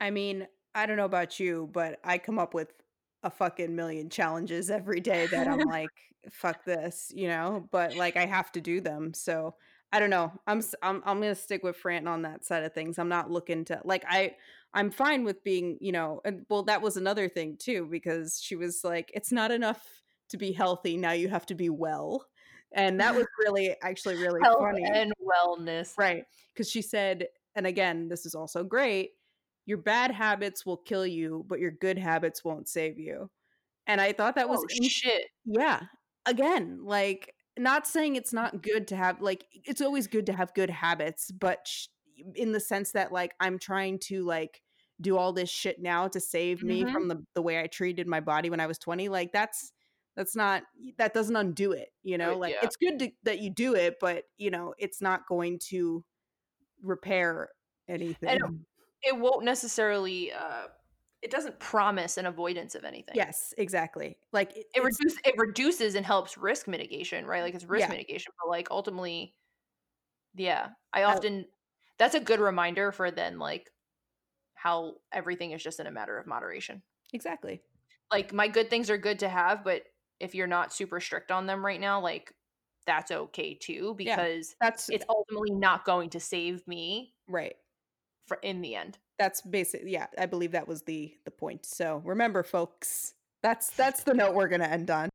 I 0.00 0.10
mean, 0.10 0.46
I 0.74 0.86
don't 0.86 0.96
know 0.96 1.04
about 1.04 1.38
you, 1.38 1.68
but 1.72 1.98
I 2.04 2.18
come 2.18 2.38
up 2.38 2.54
with 2.54 2.72
a 3.22 3.30
fucking 3.30 3.74
million 3.74 4.08
challenges 4.08 4.70
every 4.70 5.00
day 5.00 5.26
that 5.26 5.46
I'm 5.46 5.58
like, 5.68 5.90
fuck 6.30 6.64
this, 6.64 7.12
you 7.14 7.28
know, 7.28 7.68
but 7.70 7.96
like 7.96 8.16
I 8.16 8.26
have 8.26 8.50
to 8.52 8.60
do 8.60 8.80
them. 8.80 9.12
So 9.12 9.54
I 9.92 9.98
don't 9.98 10.10
know. 10.10 10.32
I'm 10.46 10.62
I'm 10.82 11.02
I'm 11.04 11.20
gonna 11.20 11.34
stick 11.34 11.62
with 11.64 11.76
Fran 11.76 12.06
on 12.06 12.22
that 12.22 12.44
side 12.44 12.62
of 12.62 12.72
things. 12.72 12.98
I'm 12.98 13.08
not 13.08 13.30
looking 13.30 13.64
to 13.66 13.80
like 13.84 14.04
I 14.08 14.36
I'm 14.72 14.90
fine 14.90 15.24
with 15.24 15.42
being, 15.42 15.78
you 15.80 15.92
know, 15.92 16.20
and 16.24 16.46
well, 16.48 16.62
that 16.64 16.80
was 16.82 16.96
another 16.96 17.28
thing 17.28 17.56
too, 17.58 17.88
because 17.90 18.40
she 18.40 18.54
was 18.54 18.84
like, 18.84 19.10
it's 19.14 19.32
not 19.32 19.50
enough 19.50 19.84
to 20.28 20.36
be 20.36 20.52
healthy. 20.52 20.96
Now 20.96 21.12
you 21.12 21.28
have 21.28 21.46
to 21.46 21.54
be 21.56 21.68
well. 21.68 22.24
And 22.72 23.00
that 23.00 23.14
was 23.14 23.26
really 23.38 23.74
actually 23.82 24.16
really 24.24 24.40
Health 24.42 24.58
funny. 24.60 24.84
and 24.84 25.12
wellness. 25.20 25.96
Right. 25.98 26.24
Because 26.54 26.70
she 26.70 26.82
said, 26.82 27.28
and 27.54 27.66
again, 27.66 28.08
this 28.08 28.26
is 28.26 28.34
also 28.34 28.64
great 28.64 29.10
your 29.66 29.78
bad 29.78 30.10
habits 30.10 30.66
will 30.66 30.78
kill 30.78 31.06
you, 31.06 31.44
but 31.46 31.60
your 31.60 31.70
good 31.70 31.96
habits 31.98 32.44
won't 32.44 32.68
save 32.68 32.98
you. 32.98 33.30
And 33.86 34.00
I 34.00 34.12
thought 34.12 34.34
that 34.36 34.48
was, 34.48 34.64
Oh 34.64 34.66
shit. 34.88 35.26
yeah, 35.44 35.82
again, 36.26 36.80
like, 36.84 37.34
not 37.58 37.86
saying 37.86 38.16
it's 38.16 38.32
not 38.32 38.62
good 38.62 38.88
to 38.88 38.96
have, 38.96 39.20
like, 39.20 39.44
it's 39.52 39.80
always 39.80 40.06
good 40.06 40.26
to 40.26 40.32
have 40.32 40.54
good 40.54 40.70
habits, 40.70 41.30
but 41.30 41.60
sh- 41.66 41.88
in 42.34 42.52
the 42.52 42.60
sense 42.60 42.92
that, 42.92 43.12
like, 43.12 43.34
I'm 43.40 43.58
trying 43.58 43.98
to, 44.08 44.24
like, 44.24 44.62
do 45.00 45.16
all 45.16 45.32
this 45.32 45.50
shit 45.50 45.80
now 45.80 46.08
to 46.08 46.20
save 46.20 46.62
me 46.62 46.84
Mhm. 46.84 46.92
from 46.92 47.08
the, 47.08 47.24
the 47.34 47.42
way 47.42 47.60
I 47.60 47.66
treated 47.66 48.06
my 48.06 48.20
body 48.20 48.50
when 48.50 48.60
I 48.60 48.66
was 48.66 48.78
20. 48.78 49.08
Like, 49.08 49.32
that's, 49.32 49.72
that's 50.16 50.36
not, 50.36 50.62
that 50.98 51.14
doesn't 51.14 51.36
undo 51.36 51.72
it, 51.72 51.88
you 52.02 52.18
know? 52.18 52.34
Uh, 52.34 52.38
Like, 52.38 52.54
yeah. 52.54 52.64
it's 52.64 52.76
good 52.76 52.98
to, 52.98 53.10
that 53.24 53.40
you 53.40 53.50
do 53.50 53.74
it, 53.74 53.96
but, 54.00 54.24
you 54.36 54.50
know, 54.50 54.74
it's 54.78 55.00
not 55.00 55.26
going 55.28 55.58
to 55.70 56.04
repair 56.82 57.50
anything. 57.88 58.64
It 59.02 59.18
won't 59.18 59.44
necessarily 59.44 60.32
uh 60.32 60.68
it 61.22 61.30
doesn't 61.30 61.58
promise 61.58 62.16
an 62.16 62.24
avoidance 62.26 62.74
of 62.74 62.84
anything. 62.84 63.14
Yes, 63.16 63.52
exactly. 63.58 64.16
Like 64.32 64.56
it, 64.56 64.66
It 64.74 64.82
reduces 64.82 65.18
it 65.24 65.34
reduces 65.36 65.94
and 65.94 66.06
helps 66.06 66.38
risk 66.38 66.66
mitigation, 66.68 67.26
right? 67.26 67.42
Like 67.42 67.54
it's 67.54 67.64
risk 67.64 67.88
Yeah. 67.88 67.94
mitigation, 67.94 68.32
but 68.42 68.48
like 68.50 68.70
ultimately 68.70 69.34
yeah, 70.34 70.68
I 70.92 71.02
I- 71.02 71.14
often 71.14 71.46
that's 71.98 72.14
a 72.14 72.20
good 72.20 72.40
reminder 72.40 72.92
for 72.92 73.10
then 73.10 73.38
like 73.38 73.70
how 74.54 74.96
everything 75.12 75.52
is 75.52 75.62
just 75.62 75.80
in 75.80 75.86
a 75.86 75.90
matter 75.90 76.18
of 76.18 76.26
moderation. 76.26 76.82
exactly. 77.12 77.62
like 78.12 78.32
my 78.32 78.48
good 78.48 78.70
things 78.70 78.90
are 78.90 78.98
good 78.98 79.20
to 79.20 79.28
have, 79.28 79.64
but 79.64 79.82
if 80.20 80.34
you're 80.34 80.46
not 80.46 80.72
super 80.72 81.00
strict 81.00 81.30
on 81.30 81.46
them 81.46 81.64
right 81.64 81.80
now, 81.80 82.00
like 82.00 82.32
that's 82.86 83.10
okay 83.10 83.54
too 83.54 83.96
Yeah. 83.98 84.16
because 84.16 84.54
That's 84.60 84.88
it's 84.88 85.04
ultimately 85.08 85.50
not 85.50 85.84
going 85.84 86.10
to 86.10 86.20
save 86.20 86.66
me 86.66 87.14
right. 87.28 87.54
for 88.26 88.38
in 88.42 88.60
the 88.60 88.74
end. 88.74 88.98
That's 89.18 89.42
basic. 89.42 89.82
Yeah, 89.84 90.06
I 90.18 90.26
believe 90.26 90.52
that 90.52 90.66
was 90.68 90.82
the 90.82 91.14
the 91.24 91.30
point. 91.30 91.66
So 91.66 92.00
remember, 92.04 92.42
folks, 92.42 93.14
that's 93.42 93.70
that's 93.70 94.02
the 94.02 94.14
note 94.14 94.34
we're 94.34 94.48
gonna 94.48 94.64
end 94.64 94.90
on. 94.90 95.08